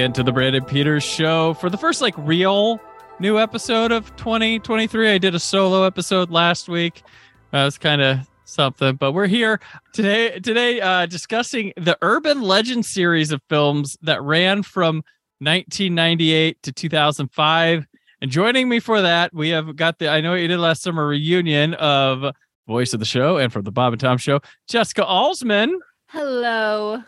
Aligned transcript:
Again 0.00 0.12
to 0.14 0.22
the 0.22 0.32
Brandon 0.32 0.64
Peters 0.64 1.04
Show. 1.04 1.52
For 1.52 1.68
the 1.68 1.76
first 1.76 2.00
like 2.00 2.14
real 2.16 2.80
new 3.18 3.38
episode 3.38 3.92
of 3.92 4.16
2023, 4.16 5.12
I 5.12 5.18
did 5.18 5.34
a 5.34 5.38
solo 5.38 5.82
episode 5.82 6.30
last 6.30 6.70
week. 6.70 7.02
That 7.50 7.66
was 7.66 7.76
kind 7.76 8.00
of 8.00 8.20
something, 8.46 8.96
but 8.96 9.12
we're 9.12 9.26
here 9.26 9.60
today. 9.92 10.40
Today, 10.40 10.80
uh, 10.80 11.04
discussing 11.04 11.74
the 11.76 11.98
Urban 12.00 12.40
Legend 12.40 12.86
series 12.86 13.30
of 13.30 13.42
films 13.50 13.98
that 14.00 14.22
ran 14.22 14.62
from 14.62 15.04
1998 15.40 16.62
to 16.62 16.72
2005. 16.72 17.86
And 18.22 18.30
joining 18.30 18.70
me 18.70 18.80
for 18.80 19.02
that, 19.02 19.34
we 19.34 19.50
have 19.50 19.76
got 19.76 19.98
the 19.98 20.08
I 20.08 20.22
know 20.22 20.30
what 20.30 20.40
you 20.40 20.48
did 20.48 20.60
last 20.60 20.80
summer 20.80 21.06
reunion 21.06 21.74
of 21.74 22.34
voice 22.66 22.94
of 22.94 23.00
the 23.00 23.04
show 23.06 23.36
and 23.36 23.52
from 23.52 23.64
the 23.64 23.70
Bob 23.70 23.92
and 23.92 24.00
Tom 24.00 24.16
show, 24.16 24.40
Jessica 24.66 25.02
Alsman 25.02 25.74
Hello. 26.08 27.02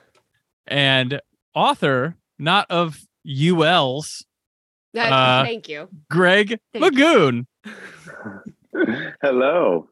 and 0.67 1.23
author, 1.55 2.19
not 2.39 2.71
of 2.71 2.99
ULs, 3.27 4.25
Uh, 4.97 5.01
Uh, 5.01 5.45
thank 5.45 5.69
you. 5.69 5.89
Greg 6.11 6.59
Thank 6.73 6.83
Lagoon. 6.85 7.47
Hello. 9.23 9.89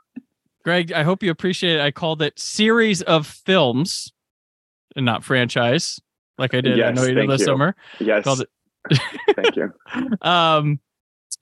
Greg, 0.64 0.92
I 0.92 1.02
hope 1.04 1.22
you 1.22 1.30
appreciate 1.30 1.76
it. 1.76 1.80
I 1.80 1.90
called 1.90 2.20
it 2.22 2.38
series 2.38 3.00
of 3.02 3.26
films 3.26 4.12
and 4.96 5.06
not 5.06 5.24
franchise, 5.24 6.00
like 6.38 6.52
I 6.54 6.60
did. 6.60 6.80
I 6.82 6.90
know 6.92 7.02
you 7.02 7.08
did 7.14 7.16
thank 7.18 7.30
this 7.30 7.40
you. 7.40 7.46
summer. 7.46 7.74
Yes. 7.98 8.24
Called 8.24 8.42
it 8.42 8.48
Thank 9.36 9.56
you. 9.56 9.72
um 10.22 10.80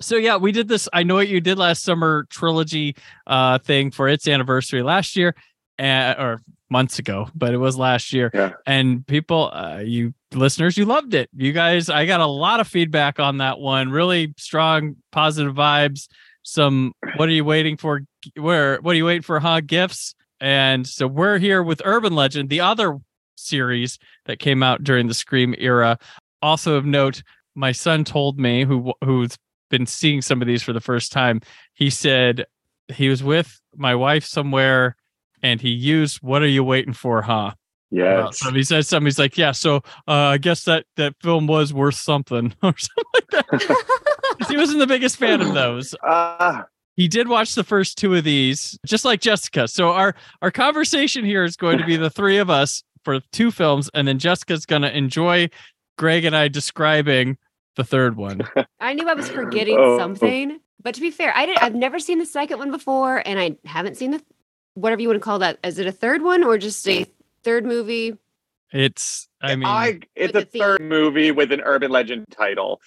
so 0.00 0.16
yeah 0.16 0.36
we 0.36 0.50
did 0.50 0.66
this 0.66 0.88
i 0.92 1.05
know 1.05 1.14
what 1.14 1.28
you 1.28 1.40
did 1.40 1.56
last 1.56 1.84
summer 1.84 2.27
trilogy 2.30 2.96
uh 3.28 3.58
thing 3.58 3.92
for 3.92 4.08
its 4.08 4.27
anniversary 4.27 4.83
last 4.83 5.14
year 5.16 5.34
uh, 5.78 6.14
or 6.18 6.40
months 6.68 6.98
ago 6.98 7.28
but 7.36 7.55
it 7.55 7.58
was 7.58 7.77
last 7.78 8.12
year 8.12 8.30
Yeah. 8.34 8.52
and 8.66 9.06
people 9.06 9.50
uh, 9.52 9.78
you 9.78 10.14
listeners 10.34 10.76
you 10.76 10.84
loved 10.84 11.14
it. 11.14 11.28
You 11.34 11.52
guys 11.52 11.88
i 11.88 12.06
got 12.06 12.20
a 12.20 12.26
lot 12.26 12.60
of 12.60 12.68
feedback 12.68 13.18
on 13.18 13.38
that 13.38 13.58
one. 13.58 13.90
Really 13.90 14.34
strong 14.36 14.96
positive 15.12 15.54
vibes. 15.54 16.08
Some 16.42 16.92
what 17.16 17.28
are 17.28 17.32
you 17.32 17.44
waiting 17.44 17.76
for? 17.76 18.02
Where 18.36 18.78
what 18.80 18.92
are 18.92 18.96
you 18.96 19.06
waiting 19.06 19.22
for 19.22 19.40
huh? 19.40 19.60
Gifts. 19.60 20.14
And 20.40 20.86
so 20.86 21.06
we're 21.06 21.38
here 21.38 21.62
with 21.62 21.82
urban 21.84 22.14
legend 22.14 22.48
the 22.48 22.60
other 22.60 22.98
series 23.36 23.98
that 24.26 24.38
came 24.38 24.62
out 24.62 24.84
during 24.84 25.08
the 25.08 25.14
scream 25.14 25.54
era. 25.58 25.98
Also 26.42 26.74
of 26.74 26.84
note 26.84 27.22
my 27.54 27.72
son 27.72 28.04
told 28.04 28.38
me 28.38 28.64
who 28.64 28.92
who's 29.04 29.36
been 29.68 29.86
seeing 29.86 30.22
some 30.22 30.40
of 30.40 30.48
these 30.48 30.62
for 30.62 30.72
the 30.72 30.80
first 30.80 31.12
time 31.12 31.40
he 31.74 31.90
said 31.90 32.46
he 32.88 33.08
was 33.08 33.22
with 33.22 33.60
my 33.76 33.94
wife 33.94 34.24
somewhere 34.24 34.96
and 35.42 35.60
he 35.60 35.68
used 35.68 36.18
what 36.22 36.40
are 36.40 36.48
you 36.48 36.64
waiting 36.64 36.94
for 36.94 37.20
huh 37.22 37.52
Well, 37.90 38.26
Yes. 38.26 38.38
so 38.40 38.50
he 38.52 38.62
said 38.62 38.84
something 38.86 39.06
he's 39.06 39.18
like 39.18 39.38
yeah 39.38 39.52
so 39.52 39.76
uh, 40.06 40.12
i 40.34 40.38
guess 40.38 40.64
that 40.64 40.84
that 40.96 41.14
film 41.22 41.46
was 41.46 41.72
worth 41.72 41.94
something 41.94 42.54
or 42.62 42.74
something 42.76 43.04
like 43.14 43.28
that 43.30 44.46
he 44.50 44.56
wasn't 44.56 44.78
the 44.80 44.86
biggest 44.86 45.16
fan 45.16 45.40
of 45.40 45.54
those 45.54 45.94
Ah, 46.04 46.66
he 46.96 47.08
did 47.08 47.28
watch 47.28 47.54
the 47.54 47.64
first 47.64 47.96
two 47.96 48.14
of 48.14 48.24
these 48.24 48.78
just 48.84 49.04
like 49.06 49.20
jessica 49.20 49.66
so 49.68 49.90
our 49.92 50.14
our 50.42 50.50
conversation 50.50 51.24
here 51.24 51.44
is 51.44 51.56
going 51.56 51.78
to 51.78 51.84
be 51.86 51.96
the 51.96 52.10
three 52.10 52.36
of 52.38 52.50
us 52.50 52.82
for 53.04 53.20
two 53.32 53.50
films 53.50 53.88
and 53.94 54.06
then 54.06 54.18
jessica's 54.18 54.66
going 54.66 54.82
to 54.82 54.94
enjoy 54.94 55.48
greg 55.96 56.24
and 56.26 56.36
i 56.36 56.46
describing 56.46 57.38
the 57.76 57.84
third 57.84 58.16
one 58.16 58.42
I 58.80 58.92
knew 58.94 59.08
I 59.08 59.14
was 59.14 59.28
forgetting 59.28 59.76
Oh. 59.78 59.96
something, 59.98 60.58
but 60.82 60.94
to 60.96 61.00
be 61.00 61.10
fair, 61.12 61.32
I 61.36 61.46
didn't. 61.46 61.62
I've 61.62 61.74
never 61.76 61.98
seen 62.00 62.18
the 62.18 62.26
second 62.26 62.58
one 62.58 62.70
before, 62.72 63.22
and 63.24 63.38
I 63.38 63.56
haven't 63.64 63.96
seen 63.96 64.10
the 64.10 64.20
whatever 64.74 65.00
you 65.00 65.06
want 65.08 65.20
to 65.20 65.24
call 65.24 65.38
that. 65.40 65.58
Is 65.62 65.78
it 65.78 65.86
a 65.86 65.92
third 65.92 66.22
one 66.22 66.42
or 66.42 66.58
just 66.58 66.88
a 66.88 67.06
third 67.42 67.64
movie? 67.64 68.14
it's 68.72 69.28
i 69.40 69.56
mean 69.56 69.66
I, 69.66 70.00
it's 70.14 70.34
With 70.34 70.42
a 70.42 70.46
the 70.50 70.58
third 70.58 70.78
theme. 70.78 70.88
movie 70.88 71.30
with 71.30 71.52
an 71.52 71.62
urban 71.62 71.90
legend 71.90 72.26
title. 72.30 72.80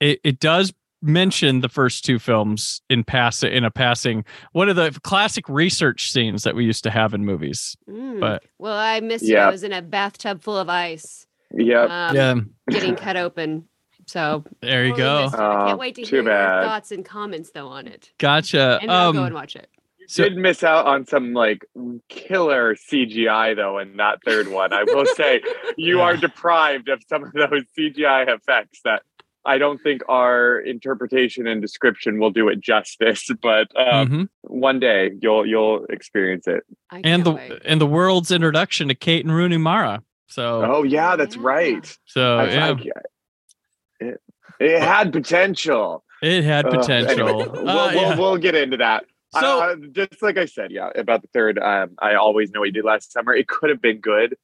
it, 0.00 0.20
it 0.22 0.38
does 0.38 0.72
mention 1.00 1.60
the 1.60 1.68
first 1.68 2.04
two 2.04 2.18
films 2.18 2.82
in 2.90 3.04
pass 3.04 3.42
in 3.42 3.64
a 3.64 3.70
passing 3.70 4.24
one 4.52 4.68
of 4.68 4.76
the 4.76 4.90
classic 5.04 5.48
research 5.48 6.10
scenes 6.10 6.42
that 6.42 6.54
we 6.54 6.64
used 6.64 6.82
to 6.84 6.90
have 6.90 7.14
in 7.14 7.24
movies 7.24 7.74
Mm. 7.88 8.20
but 8.20 8.42
Well, 8.58 8.76
I 8.76 9.00
missed 9.00 9.24
it. 9.24 9.36
I 9.36 9.48
was 9.50 9.62
in 9.62 9.72
a 9.72 9.80
bathtub 9.80 10.42
full 10.42 10.58
of 10.58 10.68
ice, 10.68 11.26
Yep. 11.54 11.88
um, 11.90 12.16
yeah 12.16 12.34
getting 12.68 12.94
cut 12.96 13.16
open. 13.16 13.66
So 14.06 14.42
there 14.60 14.84
you 14.84 14.90
totally 14.92 15.06
go 15.08 15.22
missed 15.24 15.34
it. 15.36 15.40
I 15.40 15.62
Oh, 15.62 15.66
can't 15.68 15.78
wait 15.78 15.94
to 15.94 16.02
hear 16.02 16.22
bad. 16.22 16.54
your 16.56 16.64
thoughts 16.64 16.90
and 16.92 17.04
comments 17.04 17.50
though 17.54 17.68
on 17.68 17.86
it, 17.86 18.10
gotcha 18.18 18.78
and 18.82 18.90
then 18.90 18.96
I'll 18.96 19.12
go 19.14 19.20
um 19.20 19.26
and 19.26 19.34
watch 19.34 19.56
it. 19.56 19.70
So- 20.08 20.24
Did 20.24 20.36
miss 20.38 20.64
out 20.64 20.86
on 20.86 21.06
some 21.06 21.32
like 21.34 21.64
killer 22.08 22.74
CGI 22.74 23.54
though 23.54 23.78
in 23.78 23.96
that 23.98 24.18
third 24.24 24.48
one. 24.48 24.72
I 24.72 24.82
will 24.84 25.06
say 25.06 25.40
you 25.76 25.98
Yeah. 25.98 26.02
are 26.04 26.16
deprived 26.16 26.88
of 26.88 27.02
some 27.08 27.24
of 27.24 27.32
those 27.32 27.62
CGI 27.78 28.22
effects 28.34 28.80
that 28.84 29.02
I 29.44 29.56
don't 29.58 29.78
think 29.82 30.02
our 30.08 30.58
interpretation 30.60 31.46
and 31.46 31.62
description 31.62 32.18
will 32.18 32.30
do 32.30 32.48
it 32.48 32.60
justice. 32.60 33.28
But 33.42 33.68
um, 33.78 34.08
mhm. 34.08 34.28
one 34.42 34.80
day 34.80 35.12
you'll 35.22 35.46
you'll 35.46 35.84
experience 35.86 36.46
it. 36.48 36.64
I 36.90 37.00
and 37.04 37.22
the 37.24 37.32
wait. 37.32 37.62
and 37.64 37.80
the 37.80 37.86
world's 37.86 38.30
introduction 38.30 38.88
to 38.88 38.94
kate 38.94 39.24
and 39.24 39.34
rooney 39.34 39.56
mara 39.58 40.02
so 40.26 40.62
Oh 40.64 40.82
yeah, 40.82 41.16
that's 41.16 41.36
Yeah. 41.36 41.42
right. 41.44 41.98
so 42.06 42.38
I- 42.38 42.50
yeah 42.50 42.66
I- 42.74 44.04
it, 44.04 44.20
it 44.60 44.80
had 44.80 45.12
potential. 45.12 46.04
it 46.22 46.44
had 46.44 46.66
Uh, 46.66 46.70
potential 46.78 47.10
anyway, 47.28 47.32
we'll, 47.32 47.68
Uh, 47.68 47.90
we'll, 47.92 47.94
yeah. 47.94 48.16
we'll 48.18 48.36
get 48.38 48.54
into 48.54 48.76
that. 48.78 49.04
So- 49.34 49.60
uh, 49.60 49.76
just 49.92 50.22
like 50.22 50.38
I 50.38 50.46
said, 50.46 50.70
yeah, 50.70 50.90
about 50.94 51.22
the 51.22 51.28
third. 51.28 51.58
Um, 51.58 51.90
I 51.98 52.14
always 52.14 52.50
know 52.50 52.60
what 52.60 52.66
you 52.66 52.72
did 52.72 52.84
last 52.84 53.12
summer. 53.12 53.34
It 53.34 53.48
could 53.48 53.70
have 53.70 53.82
been 53.82 53.98
good. 54.00 54.36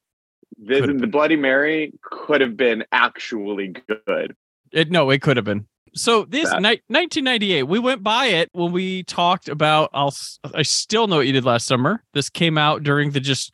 This, 0.57 0.81
the 0.85 0.93
been. 0.93 1.11
Bloody 1.11 1.35
Mary 1.35 1.91
could 2.01 2.39
have 2.41 2.55
been 2.55 2.85
actually 2.91 3.73
good. 3.87 4.35
It 4.71 4.91
no, 4.91 5.09
it 5.09 5.21
could 5.21 5.37
have 5.37 5.45
been. 5.45 5.67
So 5.95 6.25
this 6.25 6.49
That- 6.49 6.61
ni- 6.61 6.81
1998, 6.87 7.63
we 7.63 7.79
went 7.79 8.03
by 8.03 8.27
it 8.27 8.49
when 8.51 8.71
we 8.71 9.03
talked 9.03 9.47
about. 9.49 9.89
I'll. 9.93 10.13
I 10.53 10.61
still 10.61 11.07
know 11.07 11.17
what 11.17 11.27
you 11.27 11.33
did 11.33 11.45
last 11.45 11.65
summer. 11.65 12.03
This 12.13 12.29
came 12.29 12.57
out 12.57 12.83
during 12.83 13.11
the 13.11 13.19
just 13.19 13.53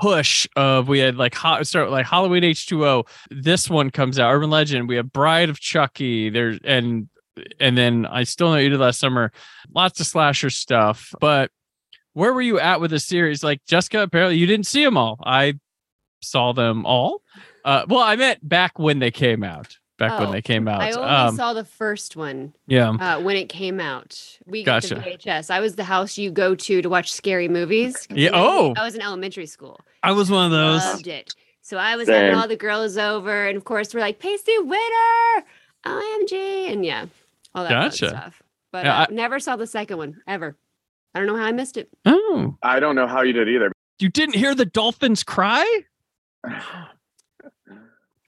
push 0.00 0.46
of 0.56 0.88
we 0.88 0.98
had 0.98 1.16
like 1.16 1.34
hot 1.34 1.66
start 1.66 1.90
like 1.90 2.06
Halloween 2.06 2.42
H2O. 2.42 3.04
This 3.30 3.68
one 3.70 3.90
comes 3.90 4.18
out, 4.18 4.32
Urban 4.32 4.50
Legend. 4.50 4.88
We 4.88 4.96
have 4.96 5.12
Bride 5.12 5.50
of 5.50 5.60
Chucky. 5.60 6.30
There 6.30 6.58
and 6.64 7.08
and 7.60 7.76
then 7.78 8.06
I 8.06 8.24
still 8.24 8.50
know 8.50 8.56
you 8.58 8.68
did 8.68 8.80
last 8.80 8.98
summer. 9.00 9.32
Lots 9.74 10.00
of 10.00 10.06
slasher 10.06 10.50
stuff, 10.50 11.12
but 11.20 11.50
where 12.14 12.32
were 12.32 12.42
you 12.42 12.58
at 12.60 12.80
with 12.80 12.90
the 12.90 13.00
series? 13.00 13.42
Like 13.42 13.64
Jessica, 13.66 14.02
apparently 14.02 14.36
you 14.36 14.46
didn't 14.46 14.66
see 14.66 14.84
them 14.84 14.96
all. 14.96 15.18
I 15.24 15.54
saw 16.20 16.52
them 16.52 16.84
all. 16.86 17.22
Uh, 17.64 17.84
well, 17.88 18.00
I 18.00 18.16
meant 18.16 18.46
back 18.46 18.78
when 18.78 18.98
they 18.98 19.10
came 19.10 19.42
out. 19.44 19.76
Back 19.98 20.18
when 20.18 20.30
Oh, 20.30 20.32
they 20.32 20.42
came 20.42 20.66
out. 20.66 20.80
I 20.82 20.90
only 20.92 21.08
Um, 21.08 21.36
saw 21.36 21.52
the 21.52 21.64
first 21.64 22.16
one 22.16 22.54
yeah. 22.66 22.90
uh, 22.90 23.20
when 23.20 23.36
it 23.36 23.48
came 23.48 23.78
out. 23.78 24.18
We 24.46 24.64
got 24.64 24.82
Gotcha. 24.82 24.96
the 24.96 25.00
VHS. 25.02 25.48
I 25.48 25.60
was 25.60 25.76
the 25.76 25.84
house 25.84 26.18
you 26.18 26.30
go 26.32 26.54
to 26.56 26.82
to 26.82 26.88
watch 26.88 27.12
scary 27.12 27.46
movies. 27.48 28.08
Yeah, 28.10 28.30
When 28.32 28.40
I 28.40 28.42
was- 28.44 28.48
oh. 28.78 28.80
I 28.80 28.84
was 28.84 28.94
in 28.96 29.00
elementary 29.02 29.46
school. 29.46 29.80
I 30.02 30.10
was 30.12 30.28
one 30.30 30.46
of 30.46 30.50
those. 30.50 30.82
Loved 30.84 31.06
it. 31.06 31.34
So 31.60 31.76
I 31.76 31.94
was 31.94 32.08
having 32.08 32.34
all 32.34 32.48
the 32.48 32.56
girls 32.56 32.98
over, 32.98 33.46
and 33.46 33.56
of 33.56 33.64
course 33.64 33.94
we're 33.94 34.00
like 34.00 34.18
Pacey 34.18 34.58
Witter, 34.58 35.46
OMG, 35.86 36.72
and 36.72 36.84
yeah, 36.84 37.06
all 37.54 37.64
that 37.64 37.70
Gotcha. 37.70 38.08
stuff. 38.08 38.42
But 38.72 38.84
Yeah, 38.86 39.02
uh, 39.02 39.06
never 39.10 39.38
saw 39.38 39.56
the 39.56 39.66
second 39.66 39.98
one 39.98 40.20
ever. 40.26 40.56
I 41.14 41.18
don't 41.18 41.28
know 41.28 41.36
how 41.36 41.44
I 41.44 41.52
missed 41.52 41.76
it. 41.76 41.90
Oh, 42.06 42.56
I 42.62 42.80
don't 42.80 42.94
know 42.96 43.06
how 43.06 43.22
you 43.22 43.32
did 43.34 43.48
either. 43.48 43.70
you 43.98 44.08
didn't 44.08 44.34
hear 44.36 44.54
the 44.54 44.64
dolphins 44.66 45.22
cry? 45.22 45.82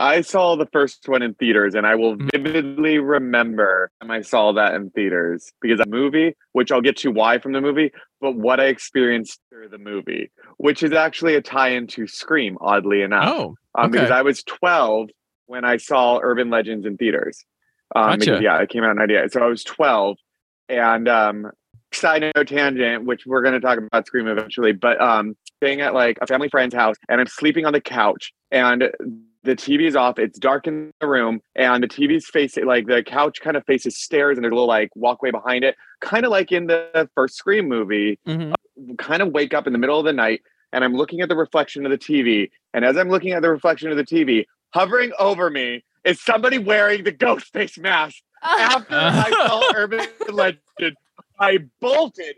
I 0.01 0.23
saw 0.23 0.57
the 0.57 0.67
first 0.67 1.09
one 1.09 1.23
in 1.23 1.35
theaters, 1.35 1.75
and 1.77 1.87
I 1.87 1.95
will 1.95 2.17
Mm. 2.17 2.29
vividly 2.43 2.99
remember 2.99 3.91
I 4.03 4.21
saw 4.23 4.53
that 4.53 4.75
in 4.75 4.91
theaters 4.91 5.53
because 5.63 5.79
a 5.81 5.87
movie, 5.89 6.37
which 6.53 6.71
I'll 6.73 6.81
get 6.81 6.97
to 6.99 7.11
why 7.11 7.39
from 7.39 7.53
the 7.53 7.61
movie, 7.61 7.91
but 8.21 8.35
what 8.37 8.59
I 8.61 8.67
experienced 8.67 9.41
through 9.51 9.69
the 9.71 9.79
movie, 9.79 10.31
which 10.59 10.83
is 10.83 10.93
actually 10.93 11.37
a 11.37 11.41
tie-in 11.41 11.87
to 11.89 12.07
Scream, 12.07 12.59
oddly 12.61 13.03
enough. 13.03 13.25
Oh, 13.35 13.55
um, 13.77 13.91
because. 13.93 14.11
I 14.11 14.23
was 14.23 14.43
12 14.45 15.11
when 15.47 15.65
I 15.65 15.77
saw 15.79 16.19
Urban 16.23 16.51
Legends 16.51 16.87
in 16.87 16.97
theaters. 16.97 17.45
Um, 17.95 18.19
Gotcha. 18.19 18.41
yeah, 18.43 18.61
it 18.61 18.69
came 18.69 18.83
out 18.85 18.91
in 18.91 18.97
98. 18.97 19.33
So 19.33 19.41
I 19.41 19.47
was 19.47 19.65
12. 19.65 20.17
And 20.69 21.09
um, 21.09 21.51
side 21.93 22.23
note 22.35 22.49
tangent, 22.49 23.05
which 23.05 23.27
we're 23.27 23.43
going 23.43 23.55
to 23.55 23.61
talk 23.61 23.79
about 23.79 24.07
Scream 24.07 24.27
eventually, 24.27 24.73
but 24.73 25.01
um, 25.01 25.37
staying 25.59 25.81
at 25.81 25.95
like 25.95 26.19
a 26.21 26.27
family 26.27 26.49
friend's 26.49 26.75
house 26.75 26.97
and 27.09 27.21
I'm 27.21 27.27
sleeping 27.27 27.67
on 27.67 27.73
the 27.73 27.81
couch 27.81 28.33
and 28.51 28.91
the 29.43 29.55
TV 29.55 29.87
is 29.87 29.95
off. 29.95 30.19
It's 30.19 30.39
dark 30.39 30.67
in 30.67 30.91
the 31.01 31.07
room 31.07 31.41
and 31.55 31.83
the 31.83 31.89
TV's 31.89 32.27
facing 32.27 32.67
like 32.67 32.87
the 32.87 33.03
couch 33.03 33.41
kind 33.43 33.57
of 33.57 33.65
faces 33.67 33.97
stairs 34.03 34.37
and 34.39 34.45
there's 34.45 34.53
a 34.53 34.55
little 34.55 34.67
like 34.69 34.89
walkway 34.97 35.31
behind 35.31 35.65
it, 35.65 35.77
kind 36.01 36.25
of 36.25 36.31
like 36.31 36.51
in 36.51 36.67
the 36.67 37.09
first 37.15 37.37
Scream 37.37 37.69
movie. 37.69 38.19
Mhm. 38.27 38.55
Kind 38.99 39.23
of 39.23 39.33
wake 39.33 39.55
up 39.55 39.67
in 39.67 39.73
the 39.73 39.79
middle 39.79 39.99
of 39.99 40.05
the 40.05 40.13
night 40.13 40.41
and 40.73 40.83
I'm 40.83 40.95
looking 40.95 41.21
at 41.21 41.29
the 41.29 41.37
reflection 41.37 41.85
of 41.85 41.91
the 41.93 41.99
TV. 41.99 42.51
And 42.73 42.85
as 42.85 42.97
I'm 42.97 43.09
looking 43.09 43.33
at 43.33 43.43
the 43.43 43.51
reflection 43.51 43.91
of 43.91 43.97
the 43.97 44.05
TV, 44.05 44.47
hovering 44.73 45.13
over 45.19 45.49
me 45.51 45.85
is 46.05 46.21
somebody 46.21 46.59
wearing 46.59 47.05
the 47.05 47.13
ghost 47.13 47.53
face 47.53 47.79
mask. 47.79 48.17
After 48.43 48.95
I 48.95 49.31
saw 49.31 49.73
Urban 49.75 50.07
Legend, 50.31 50.97
I 51.41 51.59
bolted 51.81 52.37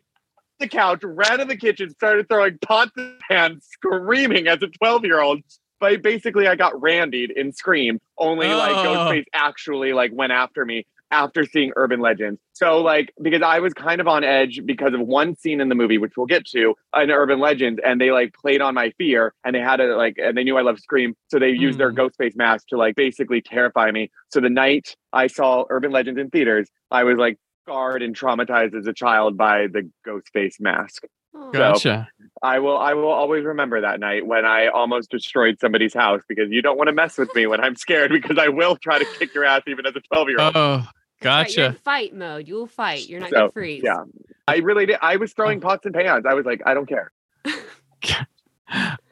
the 0.59 0.69
couch, 0.69 1.01
ran 1.03 1.39
to 1.41 1.45
the 1.45 1.57
kitchen, 1.57 1.91
started 1.91 2.29
throwing 2.29 2.59
pots 2.59 2.93
and 2.97 3.19
pans, 3.29 3.67
screaming 3.71 4.47
as 4.47 4.63
a 4.63 4.69
12 4.69 5.05
year 5.05 5.21
old. 5.21 5.41
But 5.79 6.01
basically, 6.03 6.47
I 6.47 6.55
got 6.55 6.81
randied 6.81 7.33
in 7.33 7.53
Scream. 7.53 8.01
Only 8.17 8.49
like 8.49 8.77
Oh. 8.77 8.85
Ghostface 8.85 9.27
actually 9.35 9.93
like 9.93 10.11
went 10.15 10.33
after 10.33 10.65
me 10.65 10.87
after 11.11 11.44
seeing 11.44 11.73
Urban 11.76 12.00
Legends. 12.00 12.41
So 12.53 12.81
like 12.81 13.12
because 13.20 13.43
I 13.43 13.61
was 13.61 13.75
kind 13.75 14.00
of 14.00 14.08
on 14.08 14.25
edge 14.25 14.61
because 14.64 14.94
of 14.94 15.00
one 15.00 15.37
scene 15.37 15.61
in 15.61 15.69
the 15.69 15.75
movie, 15.75 15.99
which 15.99 16.12
we'll 16.17 16.26
get 16.26 16.47
to 16.47 16.75
in 16.94 17.11
Urban 17.11 17.38
Legends, 17.38 17.81
and 17.85 18.00
they 18.00 18.11
like 18.11 18.35
played 18.35 18.61
on 18.61 18.75
my 18.75 18.91
fear, 18.99 19.35
and 19.44 19.55
they 19.55 19.61
had 19.61 19.76
to 19.76 19.97
like, 19.97 20.17
and 20.19 20.37
they 20.37 20.44
knew 20.44 20.56
I 20.56 20.62
loved 20.62 20.81
Scream, 20.81 21.14
so 21.29 21.38
they 21.38 21.50
used 21.50 21.79
their 21.79 21.91
hmm. 21.91 21.97
ghost 21.97 22.17
face 22.17 22.37
mask 22.37 22.69
to 22.69 22.76
like 22.76 22.97
basically 22.97 23.41
terrify 23.41 23.91
me. 23.91 24.11
So 24.31 24.41
the 24.41 24.50
night 24.50 24.97
I 25.12 25.26
saw 25.26 25.64
Urban 25.70 25.93
Legends 25.93 26.20
in 26.20 26.31
theaters, 26.31 26.69
I 26.91 27.05
was 27.05 27.19
like 27.19 27.38
scarred 27.64 28.03
and 28.03 28.17
traumatized 28.17 28.76
as 28.76 28.87
a 28.87 28.93
child 28.93 29.37
by 29.37 29.67
the 29.67 29.91
ghost 30.05 30.29
face 30.32 30.58
mask. 30.61 31.05
Gotcha. 31.53 32.08
I 32.43 32.58
will 32.58 32.79
I 32.79 32.94
will 32.94 33.11
always 33.11 33.44
remember 33.44 33.81
that 33.81 34.00
night 34.00 34.26
when 34.26 34.44
I 34.44 34.69
almost 34.69 35.11
destroyed 35.11 35.58
somebody's 35.61 35.94
house 35.94 36.23
because 36.29 36.50
you 36.50 36.62
don't 36.62 36.76
want 36.76 36.88
to 36.88 36.93
mess 36.93 37.19
with 37.19 37.35
me 37.35 37.47
when 37.47 37.61
I'm 37.61 37.76
scared 37.76 38.11
because 38.12 38.38
I 38.38 38.49
will 38.49 38.76
try 38.76 38.99
to 38.99 39.05
kick 39.19 39.35
your 39.35 39.44
ass 39.44 39.62
even 39.67 39.87
as 39.87 39.94
a 39.97 40.00
12 40.00 40.29
year 40.29 40.41
old. 40.41 40.53
Oh, 40.56 40.87
Right, 41.25 41.57
you're 41.57 41.67
in 41.67 41.73
gotcha. 41.73 41.83
fight 41.83 42.15
mode. 42.15 42.47
You 42.49 42.55
will 42.55 42.67
fight. 42.67 43.09
You're 43.09 43.21
not 43.21 43.31
So, 43.31 43.37
gonna 43.37 43.53
freeze. 43.53 43.83
yeah. 43.85 44.05
I 44.49 44.57
really 44.59 44.87
did. 44.87 44.99
I 45.03 45.17
was 45.17 45.33
throwing 45.33 45.61
pots 45.61 45.87
and 45.87 45.95
pans. 45.95 46.25
I 46.29 46.35
was 46.35 46.45
like, 46.47 46.63
I 46.67 46.75
don't 46.75 46.87
care. 46.89 47.11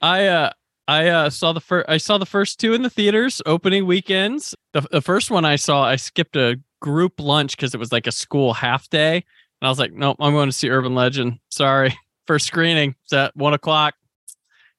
I 0.02 0.26
uh 0.26 0.50
I 0.86 1.08
uh 1.08 1.30
saw 1.30 1.52
the 1.52 1.60
first 1.60 1.88
I 1.88 1.96
saw 1.96 2.18
the 2.18 2.26
first 2.26 2.60
two 2.60 2.74
in 2.74 2.82
the 2.82 2.90
theaters 2.90 3.40
opening 3.46 3.86
weekends. 3.86 4.54
The, 4.72 4.82
the 4.90 5.00
first 5.00 5.30
one 5.30 5.44
I 5.44 5.56
saw 5.56 5.84
I 5.84 5.96
skipped 5.96 6.36
a 6.36 6.60
group 6.80 7.14
lunch 7.18 7.56
because 7.56 7.74
it 7.74 7.78
was 7.78 7.92
like 7.92 8.06
a 8.06 8.12
school 8.12 8.52
half 8.52 8.88
day, 8.90 9.16
and 9.16 9.66
I 9.66 9.68
was 9.68 9.78
like, 9.78 9.92
nope, 9.92 10.16
I'm 10.20 10.32
going 10.34 10.48
to 10.48 10.52
see 10.52 10.68
Urban 10.68 10.94
Legend. 10.94 11.38
Sorry, 11.50 11.96
first 12.26 12.46
screening. 12.46 12.94
It's 13.04 13.12
at 13.12 13.34
one 13.36 13.54
o'clock. 13.54 13.94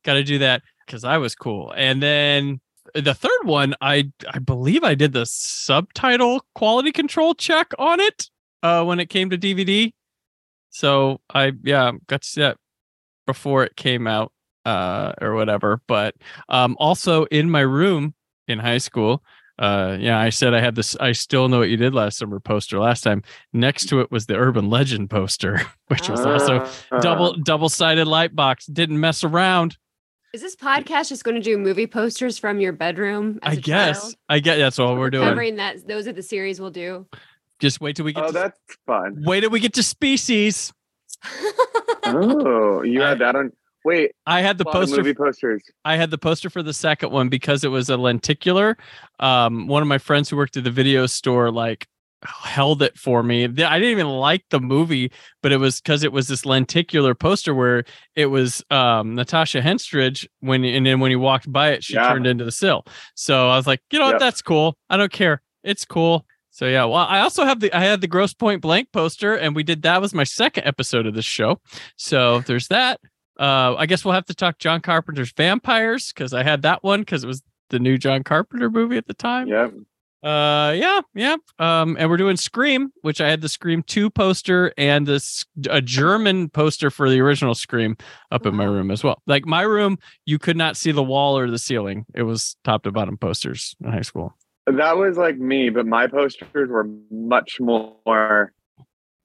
Got 0.04 0.13
to 0.16 0.24
do 0.24 0.38
that 0.39 0.62
because 0.86 1.04
I 1.04 1.18
was 1.18 1.33
cool. 1.36 1.74
And 1.75 2.04
then 2.04 2.60
the 2.95 3.13
third 3.13 3.44
one, 3.45 3.75
I 3.81 4.12
I 4.33 4.39
believe 4.39 4.83
I 4.83 4.95
did 4.95 5.13
the 5.13 5.25
subtitle 5.25 6.45
quality 6.56 6.92
control 6.92 7.36
check 7.36 7.71
on 7.77 8.00
it 8.00 8.30
uh 8.63 8.83
when 8.83 9.00
it 9.00 9.09
came 9.09 9.30
to 9.30 9.38
DVD. 9.38 9.94
So 10.69 11.21
I 11.33 11.53
yeah 11.63 11.92
got 12.07 12.25
that 12.36 12.57
before 13.25 13.63
it 13.63 13.75
came 13.75 14.07
out 14.07 14.31
uh 14.65 15.13
or 15.21 15.36
whatever. 15.36 15.81
But 15.88 16.15
um 16.50 16.75
also 16.80 17.25
in 17.25 17.50
my 17.50 17.62
room 17.62 18.13
in 18.47 18.59
high 18.59 18.77
school 18.80 19.24
uh 19.57 19.95
yeah 20.00 20.19
i 20.19 20.30
said 20.30 20.53
i 20.53 20.59
had 20.59 20.75
this 20.75 20.98
i 20.98 21.13
still 21.13 21.48
know 21.48 21.59
what 21.59 21.69
you 21.69 21.77
did 21.77 21.94
last 21.95 22.18
summer 22.18 22.39
poster 22.41 22.77
last 22.80 23.01
time. 23.01 23.24
Next 23.53 23.88
to 23.89 24.01
it 24.01 24.12
was 24.12 24.25
the 24.25 24.36
urban 24.36 24.69
legend 24.69 25.09
poster 25.09 25.62
which 25.88 26.09
was 26.09 26.25
also 26.25 26.57
Uh, 26.57 26.68
double 27.00 27.33
double 27.41 27.69
sided 27.69 28.06
light 28.07 28.36
box. 28.36 28.65
Didn't 28.65 29.00
mess 29.00 29.24
around 29.24 29.77
Is 30.35 30.41
this 30.41 30.57
podcast 30.57 31.07
just 31.07 31.23
going 31.23 31.35
to 31.35 31.41
do 31.41 31.57
movie 31.57 31.87
posters 31.87 32.37
from 32.37 32.59
your 32.59 32.73
bedroom? 32.73 33.39
As 33.41 33.53
i 33.53 33.57
a 33.57 33.61
guess 33.61 34.01
child? 34.01 34.15
i 34.27 34.39
guess 34.39 34.57
that's 34.57 34.79
all 34.79 34.97
we're 34.97 35.09
doing 35.09 35.29
Covering 35.29 35.55
that, 35.55 35.87
those 35.87 36.09
are 36.09 36.11
the 36.11 36.21
series 36.21 36.59
we'll 36.59 36.71
do. 36.71 37.05
just 37.61 37.79
wait 37.79 37.95
till 37.95 38.03
we 38.03 38.11
get 38.11 38.21
Oh, 38.25 38.27
to, 38.27 38.33
that's 38.33 38.59
fun. 38.85 39.23
wait 39.25 39.39
till 39.41 39.49
we 39.49 39.61
get 39.61 39.71
to 39.75 39.83
species 39.83 40.73
Oh, 42.03 42.81
you 42.83 42.99
had 42.99 43.19
that 43.19 43.37
on. 43.37 43.53
Wait, 43.85 44.11
i 44.25 44.41
had 44.41 44.57
the 44.57 44.65
a 44.65 44.67
lot 44.67 44.75
of 44.75 44.81
poster 44.81 44.97
movie 44.97 45.13
posters. 45.13 45.63
I 45.85 45.95
had 45.95 46.11
the 46.11 46.17
poster 46.17 46.49
for 46.49 46.61
the 46.61 46.73
second 46.73 47.11
one 47.13 47.29
because 47.29 47.63
it 47.63 47.69
was 47.69 47.89
a 47.89 47.95
lenticular. 47.95 48.75
Um, 49.21 49.67
one 49.67 49.81
of 49.83 49.88
my 49.88 49.99
friends 49.99 50.29
who 50.29 50.35
worked 50.35 50.57
at 50.57 50.65
the 50.65 50.69
video 50.71 51.05
store 51.05 51.49
like 51.49 51.88
held 52.25 52.81
it 52.81 52.98
for 52.98 53.24
me. 53.24 53.44
I 53.44 53.48
didn't 53.48 53.83
even 53.83 54.07
like 54.07 54.44
the 54.50 54.60
movie, 54.60 55.12
but 55.42 55.51
it 55.51 55.57
was 55.57 55.80
because 55.81 56.04
it 56.04 56.12
was 56.12 56.27
this 56.27 56.45
lenticular 56.45 57.13
poster 57.16 57.54
where 57.54 57.83
it 58.16 58.27
was 58.27 58.63
um, 58.72 59.16
Natasha 59.16 59.62
Henstridge 59.62 60.27
when 60.39 60.63
and 60.63 60.86
then 60.86 61.00
when 61.00 61.12
he 61.12 61.16
walked 61.16 61.51
by 61.51 61.69
it, 61.72 61.83
she 61.83 61.94
Yeah. 61.95 62.12
turned 62.12 62.27
into 62.27 62.44
the 62.44 62.51
sill. 62.51 62.86
So 63.16 63.50
I 63.50 63.56
was 63.57 63.68
like, 63.68 63.81
you 63.92 64.00
know 64.00 64.06
what, 64.06 64.12
Yep. 64.13 64.19
that's 64.19 64.42
cool. 64.42 64.77
I 64.89 64.98
don't 64.98 65.12
care. 65.12 65.42
It's 65.63 65.86
cool. 65.86 66.25
So 66.51 66.66
yeah, 66.68 66.86
well, 66.86 67.06
I 67.07 67.19
also 67.19 67.44
have 67.44 67.60
the 67.60 67.72
I 67.74 67.81
had 67.81 68.00
the 68.01 68.07
Grosse 68.07 68.33
Pointe 68.33 68.62
Blank 68.62 68.92
poster, 68.94 69.36
and 69.36 69.56
we 69.56 69.63
did 69.63 69.81
that 69.81 70.00
was 70.01 70.13
my 70.13 70.24
second 70.24 70.66
episode 70.66 71.06
of 71.06 71.13
this 71.13 71.25
show. 71.25 71.60
So 71.98 72.39
there's 72.42 72.68
that. 72.69 73.00
Uh, 73.38 73.75
I 73.77 73.86
guess 73.86 74.06
we'll 74.06 74.13
have 74.13 74.25
to 74.27 74.33
talk 74.33 74.60
John 74.60 74.80
Carpenter's 74.80 75.33
Vampires 75.36 76.13
because 76.13 76.33
I 76.33 76.44
had 76.44 76.62
that 76.62 76.81
one 76.83 77.01
because 77.01 77.25
it 77.25 77.27
was 77.27 77.44
the 77.72 77.80
new 77.80 77.98
John 77.98 78.24
Carpenter 78.24 78.69
movie 78.69 78.95
at 78.95 79.07
the 79.07 79.13
time. 79.13 79.48
Yep. 79.50 79.74
Uh, 80.25 80.72
yeah, 80.72 81.01
yeah. 81.13 81.36
Um, 81.60 81.95
and 82.00 82.10
we're 82.10 82.18
doing 82.18 82.36
Scream, 82.36 82.92
which 83.01 83.22
I 83.22 83.30
had 83.30 83.42
the 83.42 83.50
Scream 83.50 83.83
two 83.83 84.10
poster 84.10 84.74
and 84.75 85.06
this 85.06 85.45
a 85.69 85.81
German 85.81 86.50
poster 86.50 86.89
for 86.89 87.12
the 87.12 87.22
original 87.22 87.54
Scream 87.54 87.95
up 88.31 88.48
in 88.48 88.56
my 88.56 88.63
room 88.63 88.89
as 88.89 89.04
well. 89.04 89.22
Like 89.27 89.45
my 89.45 89.62
room, 89.62 90.00
you 90.25 90.39
could 90.39 90.57
not 90.57 90.77
see 90.77 90.92
the 90.92 91.04
wall 91.04 91.38
or 91.38 91.51
the 91.51 91.60
ceiling. 91.60 92.07
It 92.16 92.24
was 92.24 92.57
top 92.63 92.81
to 92.83 92.92
bottom 92.92 93.18
posters 93.18 93.75
in 93.83 93.92
high 93.92 94.01
school. 94.01 94.36
That 94.66 94.98
was 94.98 95.16
like 95.16 95.38
me, 95.38 95.69
but 95.69 95.86
my 95.86 96.07
posters 96.07 96.69
were 96.69 96.89
much 97.12 97.60
more 97.60 98.51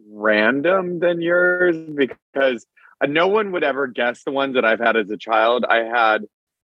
random 0.06 0.99
than 0.99 1.23
yours 1.23 1.76
because 1.94 2.67
uh, 3.00 3.06
no 3.06 3.26
one 3.26 3.52
would 3.52 3.64
ever 3.64 3.87
guess 3.87 4.23
the 4.25 4.32
ones 4.32 4.55
that 4.55 4.67
I've 4.67 4.81
had 4.81 4.99
as 4.99 5.08
a 5.08 5.17
child. 5.17 5.64
I 5.64 5.79
had, 5.79 6.25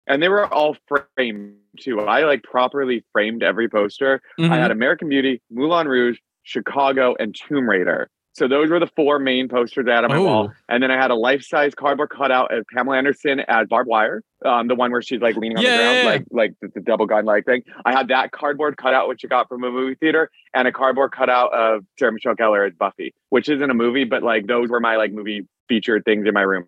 and 0.07 0.23
they 0.23 0.29
were 0.29 0.47
all 0.53 0.77
framed 1.17 1.57
too. 1.81 2.01
I 2.01 2.25
like 2.25 2.43
properly 2.43 3.05
framed 3.13 3.43
every 3.43 3.69
poster. 3.69 4.21
I 4.39 4.43
Mhm. 4.43 4.49
had 4.49 4.71
American 4.71 5.09
Beauty, 5.09 5.41
Moulin 5.51 5.89
Rouge, 5.89 6.19
Chicago, 6.43 7.15
and 7.19 7.35
Tomb 7.35 7.69
Raider. 7.69 8.09
So 8.35 8.49
those 8.49 8.71
were 8.71 8.81
the 8.81 8.87
four 8.97 9.19
main 9.19 9.47
posters 9.47 9.87
I 9.87 9.95
had 9.95 10.05
on 10.05 10.11
my 10.11 10.19
wall. 10.19 10.49
Oh. 10.51 10.55
And 10.71 10.83
then 10.83 10.91
I 10.91 10.97
had 10.97 11.11
a 11.11 11.15
life-size 11.15 11.75
cardboard 11.75 12.09
cutout 12.09 12.53
of 12.53 12.65
Pamela 12.75 12.97
Anderson 12.97 13.41
as 13.41 13.67
Barbed 13.69 13.89
Wire, 13.91 14.23
um, 14.43 14.69
the 14.69 14.75
one 14.75 14.91
where 14.91 15.03
she's 15.03 15.21
like 15.21 15.37
leaning 15.37 15.59
on 15.59 15.63
Yeah, 15.63 15.77
the 15.77 15.83
ground, 15.83 15.97
yeah, 15.97 16.03
yeah. 16.03 16.09
like 16.09 16.25
like 16.31 16.53
the, 16.63 16.69
the 16.75 16.81
double 16.81 17.05
gun 17.05 17.27
like 17.27 17.45
thing. 17.45 17.63
I 17.85 17.93
had 17.93 18.09
that 18.09 18.33
cardboard 18.33 18.79
cutout, 18.79 19.07
which 19.07 19.23
I 19.23 19.29
got 19.29 19.49
from 19.49 19.65
a 19.65 19.71
movie 19.71 19.97
theater, 19.97 20.31
and 20.55 20.67
a 20.67 20.73
cardboard 20.73 21.13
cutout 21.13 21.53
of 21.53 21.85
Sarah 21.99 22.13
Michelle 22.13 22.35
Gellar 22.35 22.67
as 22.67 22.75
Buffy, 22.75 23.13
which 23.29 23.51
isn't 23.51 23.71
a 23.71 23.75
movie, 23.75 24.05
but 24.05 24.23
like 24.23 24.47
those 24.47 24.71
were 24.71 24.81
my 24.81 24.97
like 24.97 25.13
movie 25.13 25.47
featured 25.69 26.05
things 26.07 26.27
in 26.27 26.33
my 26.33 26.41
room. 26.43 26.67